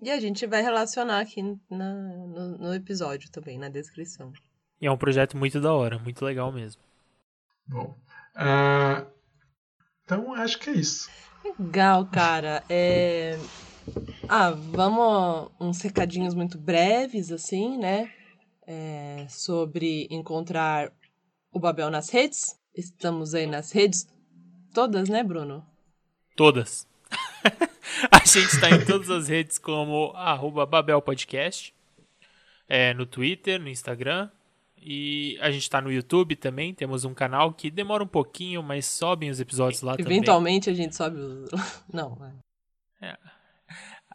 E 0.01 0.11
a 0.11 0.21
gente 0.21 0.47
vai 0.47 0.63
relacionar 0.63 1.19
aqui 1.19 1.43
na, 1.43 1.93
no, 1.93 2.59
no, 2.59 2.75
episódio 2.75 3.29
também, 3.33 3.59
na 3.59 3.69
descrição. 3.69 4.33
E 4.81 4.87
é 4.87 4.91
um 4.93 4.97
projeto 4.97 5.37
muito 5.37 5.61
da 5.61 5.73
hora, 5.73 5.99
muito 5.99 6.25
legal 6.25 6.53
mesmo. 6.53 6.81
Bom. 7.67 7.99
Uh, 8.37 9.05
então, 10.05 10.33
acho 10.35 10.61
que 10.61 10.71
é 10.71 10.75
isso. 10.75 11.11
Legal, 11.59 12.07
cara. 12.07 12.65
É... 12.69 13.39
Ah, 14.29 14.51
vamos 14.51 15.51
uns 15.61 15.81
recadinhos 15.81 16.35
muito 16.35 16.59
breves, 16.59 17.31
assim, 17.31 17.79
né? 17.79 18.13
É... 18.67 19.27
Sobre 19.29 20.09
encontrar 20.11 20.93
o 21.53 21.61
Babel 21.61 21.91
nas 21.91 22.09
redes. 22.11 22.59
Estamos 22.75 23.35
aí 23.35 23.47
nas 23.47 23.73
redes 23.73 24.07
todas, 24.73 25.09
né, 25.09 25.23
Bruno? 25.23 25.65
Todas. 26.37 26.87
A 28.13 28.19
gente 28.25 28.55
está 28.55 28.71
em 28.71 28.85
todas 28.85 29.11
as 29.11 29.29
redes 29.29 29.59
como 29.59 30.13
arroba 30.15 30.67
Babel 30.67 31.03
Podcast. 31.03 31.75
É, 32.69 32.93
no 32.95 33.07
Twitter, 33.07 33.59
no 33.59 33.69
Instagram. 33.69 34.31
E 34.81 35.39
a 35.41 35.51
gente 35.51 35.63
está 35.63 35.81
no 35.81 35.93
YouTube 35.93 36.37
também. 36.37 36.73
Temos 36.73 37.05
um 37.05 37.13
canal 37.13 37.53
que 37.53 37.71
demora 37.71 38.03
um 38.03 38.09
pouquinho, 38.09 38.63
mas 38.63 38.87
sobem 38.87 39.31
os 39.31 39.41
episódios 39.41 39.83
lá 39.83 39.95
Eventualmente 39.99 40.67
também. 40.67 40.81
a 40.81 40.83
gente 40.83 40.97
sobe 40.97 41.19
os. 41.19 41.51
Não. 41.93 42.17
É. 43.01 43.17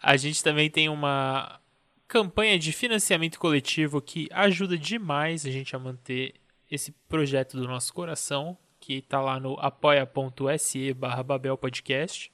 A 0.01 0.17
gente 0.17 0.43
também 0.43 0.69
tem 0.69 0.89
uma 0.89 1.59
campanha 2.07 2.57
de 2.59 2.71
financiamento 2.71 3.39
coletivo 3.39 4.01
que 4.01 4.27
ajuda 4.31 4.77
demais 4.77 5.45
a 5.45 5.51
gente 5.51 5.75
a 5.75 5.79
manter 5.79 6.35
esse 6.69 6.91
projeto 7.07 7.55
do 7.55 7.67
nosso 7.67 7.93
coração, 7.93 8.57
que 8.79 8.95
está 8.95 9.21
lá 9.21 9.39
no 9.39 9.53
apoia.se 9.59 10.93
barra 10.93 11.23
Babel 11.23 11.57
Podcast. 11.57 12.32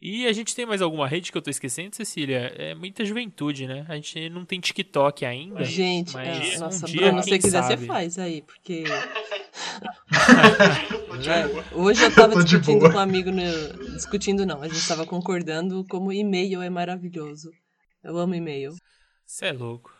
E 0.00 0.26
a 0.26 0.32
gente 0.32 0.54
tem 0.54 0.64
mais 0.64 0.80
alguma 0.80 1.08
rede 1.08 1.32
que 1.32 1.36
eu 1.36 1.42
tô 1.42 1.50
esquecendo, 1.50 1.96
Cecília? 1.96 2.52
É 2.56 2.72
muita 2.72 3.04
juventude, 3.04 3.66
né? 3.66 3.84
A 3.88 3.96
gente 3.96 4.28
não 4.28 4.44
tem 4.44 4.60
TikTok 4.60 5.24
ainda. 5.24 5.64
Gente, 5.64 6.14
mas 6.14 6.54
é, 6.54 6.58
nossa, 6.58 6.86
um 6.86 6.88
dia, 6.88 7.06
Bruno, 7.06 7.22
se 7.22 7.30
você 7.30 7.38
quiser, 7.38 7.62
sabe. 7.62 7.76
você 7.80 7.86
faz 7.86 8.18
aí, 8.18 8.42
porque. 8.42 8.84
é, 11.26 11.74
hoje 11.74 12.04
eu 12.04 12.14
tava 12.14 12.34
eu 12.34 12.44
discutindo 12.44 12.88
com 12.88 12.96
um 12.96 13.00
amigo, 13.00 13.32
no... 13.32 13.94
discutindo 13.94 14.46
não, 14.46 14.62
a 14.62 14.68
gente 14.68 14.86
tava 14.86 15.04
concordando 15.04 15.84
como 15.88 16.12
e-mail 16.12 16.62
é 16.62 16.70
maravilhoso. 16.70 17.50
Eu 18.02 18.16
amo 18.18 18.36
e-mail. 18.36 18.76
Você 19.26 19.46
é 19.46 19.52
louco. 19.52 19.92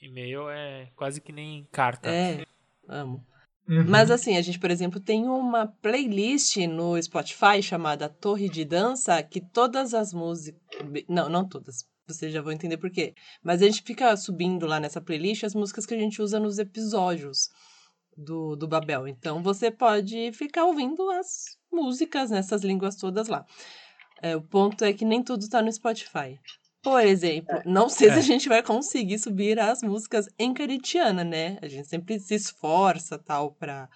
E-mail 0.00 0.48
é 0.48 0.90
quase 0.94 1.20
que 1.20 1.32
nem 1.32 1.66
carta. 1.72 2.08
É, 2.08 2.46
amo. 2.88 3.24
Uhum. 3.68 3.84
Mas 3.88 4.10
assim, 4.10 4.36
a 4.36 4.42
gente, 4.42 4.58
por 4.58 4.70
exemplo, 4.70 5.00
tem 5.00 5.24
uma 5.26 5.66
playlist 5.66 6.56
no 6.68 7.00
Spotify 7.02 7.62
chamada 7.62 8.08
Torre 8.08 8.48
de 8.48 8.64
Dança, 8.64 9.22
que 9.22 9.40
todas 9.40 9.94
as 9.94 10.12
músicas. 10.12 10.60
Não, 11.08 11.28
não 11.28 11.48
todas. 11.48 11.86
Vocês 12.06 12.32
já 12.32 12.42
vão 12.42 12.52
entender 12.52 12.76
por 12.76 12.90
quê. 12.90 13.14
Mas 13.42 13.62
a 13.62 13.64
gente 13.64 13.82
fica 13.82 14.14
subindo 14.16 14.66
lá 14.66 14.78
nessa 14.78 15.00
playlist 15.00 15.44
as 15.44 15.54
músicas 15.54 15.86
que 15.86 15.94
a 15.94 15.98
gente 15.98 16.20
usa 16.20 16.38
nos 16.38 16.58
episódios 16.58 17.48
do, 18.16 18.54
do 18.54 18.68
Babel. 18.68 19.08
Então 19.08 19.42
você 19.42 19.70
pode 19.70 20.30
ficar 20.32 20.66
ouvindo 20.66 21.10
as 21.10 21.56
músicas 21.72 22.30
nessas 22.30 22.62
línguas 22.62 22.96
todas 22.96 23.28
lá. 23.28 23.46
É, 24.22 24.36
o 24.36 24.42
ponto 24.42 24.84
é 24.84 24.92
que 24.92 25.04
nem 25.04 25.22
tudo 25.22 25.42
está 25.42 25.62
no 25.62 25.72
Spotify. 25.72 26.38
Por 26.84 27.00
exemplo, 27.00 27.62
não 27.64 27.88
sei 27.88 28.10
é. 28.10 28.12
se 28.12 28.18
a 28.18 28.22
gente 28.22 28.46
vai 28.46 28.62
conseguir 28.62 29.18
subir 29.18 29.58
as 29.58 29.82
músicas 29.82 30.28
em 30.38 30.52
caritiana, 30.52 31.24
né? 31.24 31.58
A 31.62 31.66
gente 31.66 31.88
sempre 31.88 32.20
se 32.20 32.34
esforça 32.34 33.18
tal 33.18 33.52
para 33.52 33.88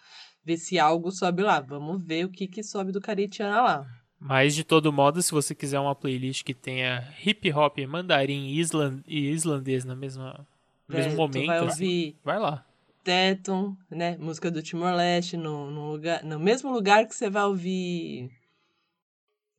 ver 0.42 0.56
se 0.56 0.78
algo 0.78 1.12
sobe 1.12 1.42
lá. 1.42 1.60
Vamos 1.60 2.02
ver 2.02 2.24
o 2.24 2.30
que 2.30 2.48
que 2.48 2.62
sobe 2.62 2.90
do 2.90 2.98
caritiana 2.98 3.60
lá. 3.60 3.86
Mas 4.18 4.54
de 4.54 4.64
todo 4.64 4.90
modo, 4.90 5.22
se 5.22 5.30
você 5.30 5.54
quiser 5.54 5.78
uma 5.78 5.94
playlist 5.94 6.42
que 6.42 6.54
tenha 6.54 7.06
hip 7.24 7.52
hop, 7.52 7.78
mandarim 7.86 8.46
island, 8.46 9.02
e 9.06 9.30
islandês 9.30 9.84
na 9.84 9.94
mesma 9.94 10.46
no 10.88 10.96
mesmo 10.96 11.14
momento, 11.14 11.46
vai, 11.46 11.58
assim, 11.58 11.68
ouvir 11.68 12.16
vai 12.24 12.38
lá. 12.38 12.64
Teton, 13.04 13.76
né? 13.90 14.16
Música 14.18 14.50
do 14.50 14.62
Timor 14.62 14.94
Leste, 14.94 15.36
no, 15.36 15.70
no, 15.70 15.92
lugar, 15.92 16.24
no 16.24 16.40
mesmo 16.40 16.72
lugar 16.72 17.06
que 17.06 17.14
você 17.14 17.28
vai 17.28 17.44
ouvir. 17.44 18.30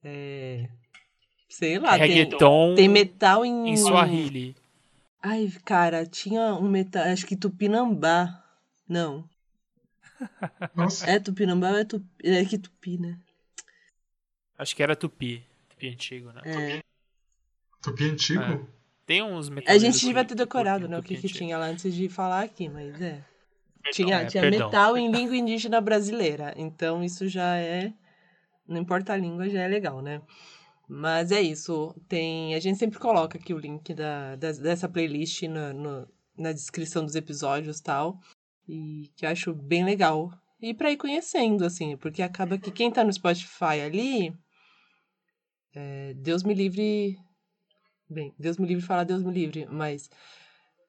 É, 0.04 0.68
Sei 1.50 1.80
lá, 1.80 1.96
Reggaeton 1.96 2.76
tem, 2.76 2.76
tem 2.76 2.88
metal 2.88 3.44
em. 3.44 3.70
Em 3.70 3.76
Swahili. 3.76 4.56
Ai, 5.22 5.52
cara, 5.66 6.06
tinha 6.06 6.54
um 6.54 6.70
metal. 6.70 7.04
Acho 7.04 7.26
que 7.26 7.36
Tupinambá. 7.36 8.42
Não. 8.88 9.28
Nossa. 10.76 11.10
É 11.10 11.20
Tupinambá 11.20 11.72
ou 11.72 11.78
é 11.78 11.84
Tupi? 11.84 12.08
É 12.24 12.46
que 12.46 12.58
Tupi, 12.58 12.98
né? 13.00 13.18
Acho 14.58 14.76
que 14.76 14.84
era 14.84 14.96
Tupi. 14.96 15.44
tupi 15.70 15.90
antigo, 15.90 16.32
né? 16.32 16.42
É. 16.46 16.84
Tupi 17.82 18.04
antigo? 18.06 18.42
É. 18.42 18.60
Tem 19.06 19.24
uns 19.24 19.50
A 19.66 19.78
gente 19.80 20.06
devia 20.06 20.24
ter 20.24 20.36
decorado, 20.36 20.88
né, 20.88 21.00
o 21.00 21.02
que, 21.02 21.18
que 21.18 21.28
tinha 21.28 21.58
lá 21.58 21.66
antes 21.66 21.96
de 21.96 22.08
falar 22.08 22.44
aqui, 22.44 22.70
mas 22.70 23.02
é. 23.02 23.20
Tinha, 23.92 24.18
é, 24.18 24.26
tinha 24.26 24.48
metal 24.48 24.96
em 24.96 25.12
língua 25.12 25.36
indígena 25.36 25.82
brasileira. 25.82 26.54
Então 26.56 27.04
isso 27.04 27.28
já 27.28 27.58
é. 27.58 27.92
Não 28.68 28.78
importa 28.80 29.14
a 29.14 29.18
língua, 29.18 29.50
já 29.50 29.64
é 29.64 29.68
legal, 29.68 30.00
né? 30.02 30.22
Mas 30.90 31.32
é 31.32 31.40
isso. 31.40 31.96
Tem, 32.08 32.56
a 32.56 32.60
gente 32.60 32.80
sempre 32.80 32.98
coloca 32.98 33.38
aqui 33.38 33.54
o 33.54 33.60
link 33.60 33.94
da, 33.94 34.36
da 34.36 34.52
dessa 34.52 34.90
playlist 34.90 35.44
no, 35.44 35.72
no, 35.72 36.08
na 36.36 36.52
descrição 36.52 37.06
dos 37.06 37.14
episódios 37.14 37.80
tal. 37.80 38.20
E 38.68 39.12
que 39.16 39.24
eu 39.24 39.30
acho 39.30 39.54
bem 39.54 39.86
legal. 39.86 40.32
E 40.60 40.74
para 40.74 40.92
ir 40.92 40.98
conhecendo, 40.98 41.64
assim, 41.64 41.96
porque 41.96 42.24
acaba 42.24 42.58
que 42.58 42.72
quem 42.72 42.92
tá 42.92 43.04
no 43.04 43.14
Spotify 43.14 43.82
ali. 43.86 44.34
É, 45.76 46.16
Deus 46.16 46.42
me 46.42 46.56
livre. 46.56 47.16
Bem, 48.10 48.34
Deus 48.40 48.58
me 48.58 48.66
livre 48.66 48.84
falar 48.84 49.04
Deus 49.04 49.22
me 49.22 49.32
livre, 49.32 49.68
mas 49.70 50.10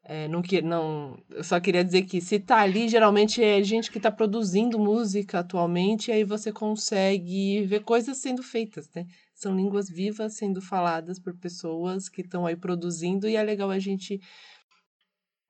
é, 0.02 0.26
não, 0.28 0.40
que, 0.40 0.62
não, 0.62 1.22
eu 1.28 1.44
só 1.44 1.60
queria 1.60 1.84
dizer 1.84 2.02
que 2.02 2.20
se 2.22 2.40
tá 2.40 2.60
ali, 2.60 2.88
geralmente 2.88 3.42
é 3.44 3.62
gente 3.62 3.90
que 3.90 4.00
tá 4.00 4.10
produzindo 4.10 4.78
música 4.78 5.40
atualmente, 5.40 6.08
e 6.08 6.12
aí 6.12 6.24
você 6.24 6.50
consegue 6.50 7.62
ver 7.66 7.84
coisas 7.84 8.16
sendo 8.16 8.42
feitas, 8.42 8.88
né? 8.94 9.06
São 9.40 9.56
línguas 9.56 9.88
vivas 9.88 10.34
sendo 10.34 10.60
faladas 10.60 11.18
por 11.18 11.34
pessoas 11.34 12.10
que 12.10 12.20
estão 12.20 12.44
aí 12.44 12.54
produzindo, 12.54 13.26
e 13.26 13.36
é 13.36 13.42
legal 13.42 13.70
a 13.70 13.78
gente 13.78 14.20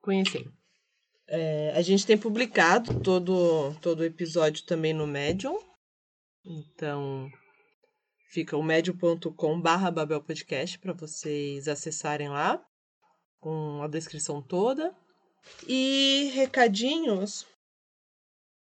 conhecer. 0.00 0.48
É, 1.26 1.72
a 1.74 1.82
gente 1.82 2.06
tem 2.06 2.16
publicado 2.16 3.00
todo 3.00 3.74
todo 3.80 4.04
episódio 4.04 4.64
também 4.64 4.92
no 4.92 5.08
Medium, 5.08 5.58
então 6.44 7.28
fica 8.28 8.56
o 8.56 8.62
medium.com 8.62 9.60
barra 9.60 9.90
Babel 9.90 10.22
Podcast 10.22 10.78
para 10.78 10.92
vocês 10.92 11.66
acessarem 11.66 12.28
lá 12.28 12.64
com 13.40 13.82
a 13.82 13.88
descrição 13.88 14.40
toda. 14.40 14.94
E 15.66 16.30
recadinhos. 16.32 17.44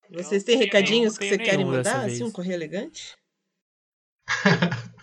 Vocês 0.09 0.45
têm 0.45 0.57
recadinhos 0.57 1.17
que 1.17 1.27
você 1.27 1.37
querem 1.37 1.65
mandar? 1.65 2.05
Assim, 2.05 2.23
um 2.23 2.31
correio 2.31 2.53
elegante? 2.53 3.17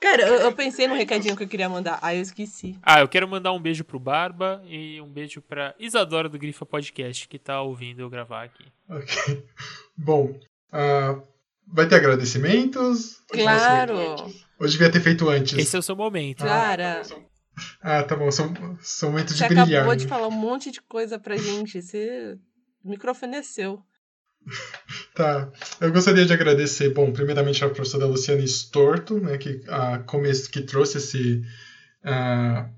Cara, 0.00 0.22
eu, 0.22 0.34
eu, 0.36 0.52
pensei 0.52 0.86
no 0.86 0.94
recadinho 0.94 1.36
que 1.36 1.42
eu 1.42 1.48
queria 1.48 1.68
mandar, 1.68 1.98
aí 2.00 2.18
eu 2.18 2.22
esqueci. 2.22 2.78
Ah, 2.82 3.00
eu 3.00 3.08
quero 3.08 3.26
mandar 3.26 3.52
um 3.52 3.60
beijo 3.60 3.82
pro 3.82 3.98
Barba 3.98 4.62
e 4.66 5.00
um 5.00 5.08
beijo 5.08 5.42
pra 5.42 5.74
Isadora 5.78 6.28
do 6.28 6.38
Grifa 6.38 6.64
Podcast, 6.64 7.26
que 7.26 7.38
tá 7.38 7.60
ouvindo 7.60 8.00
eu 8.00 8.08
gravar 8.08 8.44
aqui. 8.44 8.64
Ok. 8.88 9.44
Bom, 9.96 10.38
uh, 10.72 11.22
vai 11.66 11.88
ter 11.88 11.96
agradecimentos? 11.96 13.20
Claro! 13.28 13.96
Hoje 14.60 14.72
devia 14.72 14.90
ter 14.90 15.00
feito 15.00 15.28
antes. 15.28 15.58
Esse 15.58 15.74
é 15.74 15.78
o 15.78 15.82
seu 15.82 15.96
momento. 15.96 16.44
Cara, 16.44 17.02
ah, 17.80 18.02
tá 18.02 18.16
bom. 18.16 18.30
São, 18.30 18.52
são 18.80 19.10
momentos 19.10 19.36
você 19.36 19.44
de 19.44 19.48
brilhar. 19.48 19.66
Você 19.66 19.76
acabou 19.76 19.96
de 19.96 20.04
né? 20.04 20.08
falar 20.08 20.28
um 20.28 20.32
monte 20.32 20.70
de 20.70 20.80
coisa 20.82 21.18
pra 21.18 21.36
gente. 21.36 21.80
Você... 21.80 22.38
O 22.84 22.90
microfone 22.90 23.36
é. 23.36 23.42
Tá. 25.14 25.50
Eu 25.80 25.92
gostaria 25.92 26.24
de 26.24 26.32
agradecer, 26.32 26.90
bom, 26.90 27.12
primeiramente 27.12 27.64
a 27.64 27.68
professora 27.68 28.06
Luciana 28.06 28.42
Storto, 28.44 29.18
né, 29.18 29.36
que, 29.36 29.60
a, 29.66 30.00
que 30.50 30.62
trouxe 30.62 30.98
esse 30.98 31.42
a, 32.04 32.68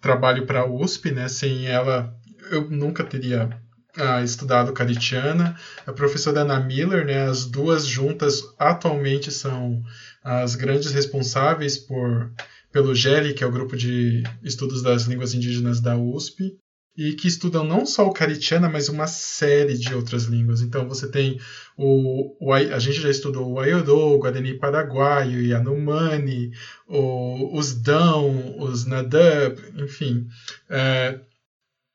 trabalho 0.00 0.44
para 0.44 0.60
a 0.60 0.66
USP, 0.66 1.12
né? 1.12 1.28
Sem 1.28 1.66
ela, 1.66 2.12
eu 2.50 2.68
nunca 2.68 3.04
teria 3.04 3.48
a, 3.96 4.22
estudado 4.22 4.72
Caritiana. 4.72 5.56
A 5.86 5.92
professora 5.92 6.40
Ana 6.40 6.60
Miller, 6.60 7.06
né? 7.06 7.28
As 7.28 7.44
duas 7.44 7.86
juntas 7.86 8.42
atualmente 8.58 9.30
são 9.30 9.82
as 10.22 10.54
grandes 10.54 10.92
responsáveis 10.92 11.78
por 11.78 12.32
pelo 12.70 12.94
GELI, 12.94 13.32
que 13.34 13.42
é 13.42 13.46
o 13.46 13.52
grupo 13.52 13.76
de 13.76 14.22
estudos 14.42 14.82
das 14.82 15.04
línguas 15.04 15.32
indígenas 15.32 15.80
da 15.80 15.96
USP, 15.96 16.58
e 16.98 17.12
que 17.12 17.28
estudam 17.28 17.62
não 17.62 17.86
só 17.86 18.08
o 18.08 18.12
Caritiana, 18.12 18.68
mas 18.68 18.88
uma 18.88 19.06
série 19.06 19.78
de 19.78 19.94
outras 19.94 20.24
línguas. 20.24 20.60
Então 20.60 20.88
você 20.88 21.08
tem 21.08 21.40
o, 21.76 22.34
o 22.44 22.52
a 22.52 22.78
gente 22.80 23.00
já 23.00 23.08
estudou 23.08 23.52
o 23.52 23.60
Aiodô, 23.60 24.16
o 24.16 24.18
Guarani 24.18 24.54
Paraguaio, 24.58 25.38
o 25.38 25.42
Yanomami, 25.42 26.50
o, 26.88 27.56
os 27.56 27.72
Dão, 27.72 28.58
os 28.58 28.84
Nadab, 28.84 29.56
enfim. 29.76 30.26
É, 30.68 31.20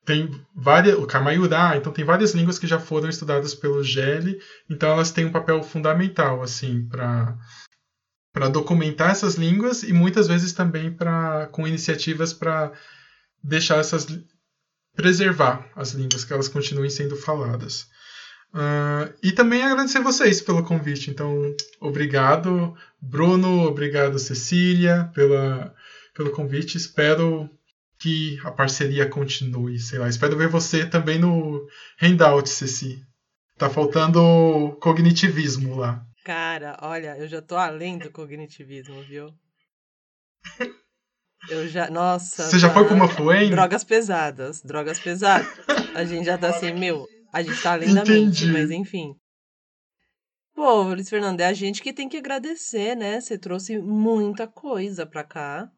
tem 0.06 0.30
várias, 0.56 0.98
o 0.98 1.06
Kamayurá, 1.06 1.76
então 1.76 1.92
tem 1.92 2.04
várias 2.04 2.32
línguas 2.32 2.58
que 2.58 2.66
já 2.66 2.80
foram 2.80 3.10
estudadas 3.10 3.54
pelo 3.54 3.84
GELI, 3.84 4.40
então 4.70 4.90
elas 4.90 5.12
têm 5.12 5.26
um 5.26 5.32
papel 5.32 5.62
fundamental 5.62 6.42
assim 6.42 6.88
para 6.88 7.36
para 8.32 8.48
documentar 8.48 9.10
essas 9.10 9.34
línguas 9.34 9.82
e 9.82 9.92
muitas 9.92 10.26
vezes 10.26 10.52
também 10.52 10.90
para 10.90 11.46
com 11.48 11.68
iniciativas 11.68 12.32
para 12.32 12.72
deixar 13.42 13.78
essas 13.78 14.06
preservar 14.94 15.68
as 15.74 15.92
línguas 15.92 16.24
que 16.24 16.32
elas 16.32 16.48
continuem 16.48 16.90
sendo 16.90 17.16
faladas. 17.16 17.88
Uh, 18.54 19.12
e 19.20 19.32
também 19.32 19.62
agradecer 19.62 20.00
vocês 20.00 20.40
pelo 20.40 20.62
convite. 20.62 21.10
Então, 21.10 21.54
obrigado, 21.80 22.76
Bruno, 23.00 23.66
obrigado, 23.66 24.18
Cecília, 24.18 25.10
pela, 25.12 25.74
pelo 26.14 26.30
convite. 26.30 26.76
Espero 26.76 27.50
que 27.98 28.38
a 28.44 28.52
parceria 28.52 29.08
continue. 29.08 29.78
Sei 29.78 29.98
lá, 29.98 30.08
espero 30.08 30.36
ver 30.36 30.48
você 30.48 30.86
também 30.86 31.18
no 31.18 31.66
Handout, 32.00 32.48
Ceci. 32.48 33.04
Tá 33.58 33.68
faltando 33.68 34.76
cognitivismo 34.80 35.76
lá. 35.76 36.04
Cara, 36.24 36.78
olha, 36.80 37.16
eu 37.18 37.28
já 37.28 37.42
tô 37.42 37.56
além 37.56 37.98
do 37.98 38.10
cognitivismo, 38.10 39.02
viu? 39.02 39.34
Eu 41.48 41.68
já. 41.68 41.90
Nossa. 41.90 42.44
Você 42.44 42.58
já 42.58 42.70
foi 42.70 42.86
com 42.88 42.94
uma 42.94 43.08
fluente? 43.08 43.50
Drogas 43.50 43.84
pesadas. 43.84 44.62
Drogas 44.62 44.98
pesadas. 44.98 45.46
A 45.94 46.04
gente 46.04 46.24
já 46.24 46.38
tá 46.38 46.48
assim, 46.48 46.72
meu. 46.72 47.06
A 47.32 47.42
gente 47.42 47.60
tá 47.62 47.72
além 47.72 47.92
da 47.92 48.04
mente, 48.04 48.46
mas 48.46 48.70
enfim. 48.70 49.14
Pô, 50.54 50.82
Luiz 50.82 51.08
Fernando, 51.08 51.40
é 51.40 51.46
a 51.46 51.52
gente 51.52 51.82
que 51.82 51.92
tem 51.92 52.08
que 52.08 52.16
agradecer, 52.16 52.94
né? 52.94 53.20
Você 53.20 53.36
trouxe 53.36 53.78
muita 53.78 54.46
coisa 54.46 55.04
pra 55.04 55.24
cá. 55.24 55.68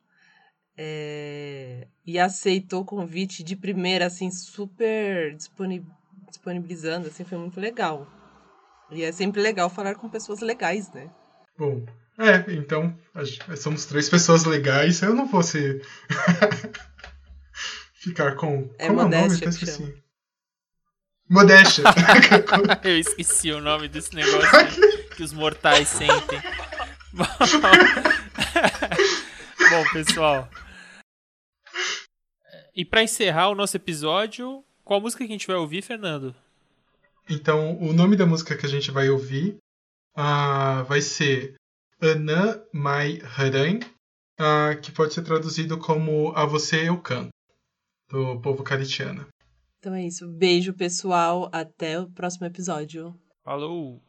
É... 0.77 1.89
E 2.05 2.19
aceitou 2.19 2.83
o 2.83 2.85
convite 2.85 3.43
de 3.43 3.57
primeira, 3.57 4.07
assim, 4.07 4.31
super 4.31 5.35
disponibilizando, 6.29 7.09
assim, 7.09 7.25
foi 7.25 7.39
muito 7.39 7.59
legal. 7.59 8.07
E 8.91 9.03
é 9.03 9.11
sempre 9.11 9.41
legal 9.41 9.71
falar 9.71 9.95
com 9.95 10.09
pessoas 10.09 10.41
legais, 10.41 10.93
né? 10.93 11.11
Bom, 11.59 11.85
é, 12.19 12.45
então, 12.49 12.97
somos 13.57 13.85
três 13.85 14.09
pessoas 14.09 14.45
legais, 14.45 15.03
eu 15.03 15.15
não 15.15 15.27
vou 15.27 15.43
se 15.43 15.83
ficar 17.95 18.37
com. 18.37 18.71
É 18.79 18.87
Como 18.89 19.03
modéstia. 19.03 19.17
É 19.17 19.27
o 19.27 19.29
nome? 19.29 19.45
Eu 19.45 19.51
esqueci. 19.51 20.03
Modéstia. 21.29 21.85
eu 22.85 22.99
esqueci 22.99 23.53
o 23.53 23.61
nome 23.61 23.89
desse 23.89 24.15
negócio 24.15 24.49
que 25.17 25.23
os 25.23 25.33
mortais 25.33 25.89
sentem. 25.89 26.41
Bom, 27.13 27.25
Bom 29.71 29.85
pessoal. 29.93 30.49
E 32.75 32.85
para 32.85 33.03
encerrar 33.03 33.49
o 33.49 33.55
nosso 33.55 33.77
episódio, 33.77 34.65
qual 34.85 35.01
música 35.01 35.25
que 35.25 35.31
a 35.31 35.35
gente 35.35 35.47
vai 35.47 35.57
ouvir, 35.57 35.83
Fernando? 35.83 36.35
Então, 37.29 37.77
o 37.79 37.93
nome 37.93 38.17
da 38.17 38.27
música 38.27 38.57
que 38.57 38.67
a 38.67 38.69
gente 38.69 38.91
vai 38.91 39.09
ouvir 39.11 39.57
uh, 40.17 40.85
vai 40.85 41.01
ser 41.01 41.57
Ana 42.01 42.63
Mai 42.73 43.19
Haran, 43.23 43.81
uh, 44.39 44.81
que 44.83 44.93
pode 44.93 45.15
ser 45.15 45.23
traduzido 45.23 45.79
como 45.79 46.33
A 46.37 46.45
Você 46.45 46.89
Eu 46.89 47.01
Canto, 47.01 47.31
do 48.11 48.41
povo 48.41 48.63
caritiano. 48.63 49.27
Então 49.79 49.95
é 49.95 50.05
isso. 50.05 50.29
Beijo, 50.29 50.75
pessoal. 50.75 51.49
Até 51.53 51.99
o 51.99 52.11
próximo 52.11 52.47
episódio. 52.47 53.19
Falou! 53.45 54.03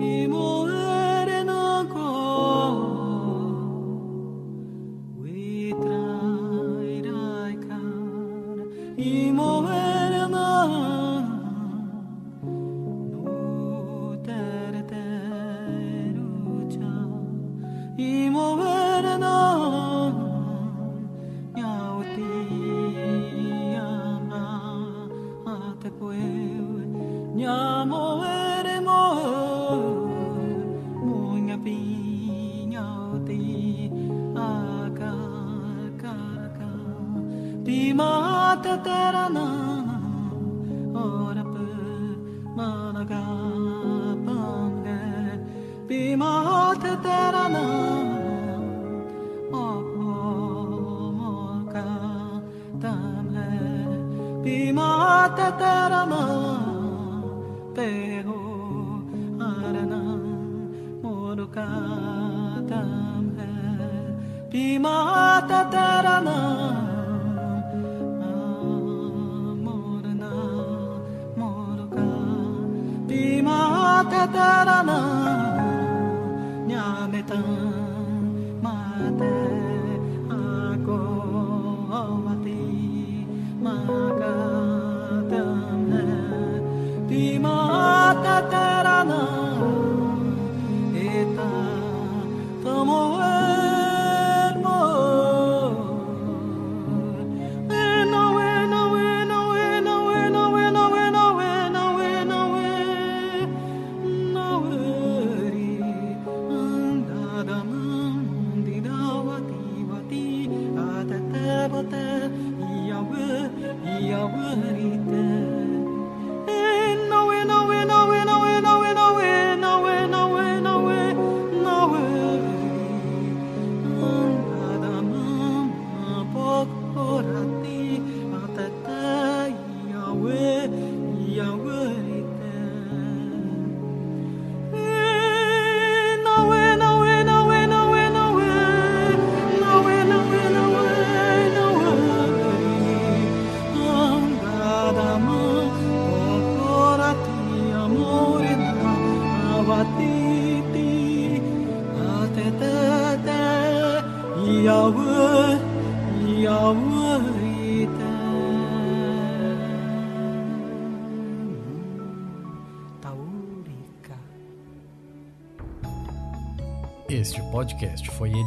妹 0.00 0.49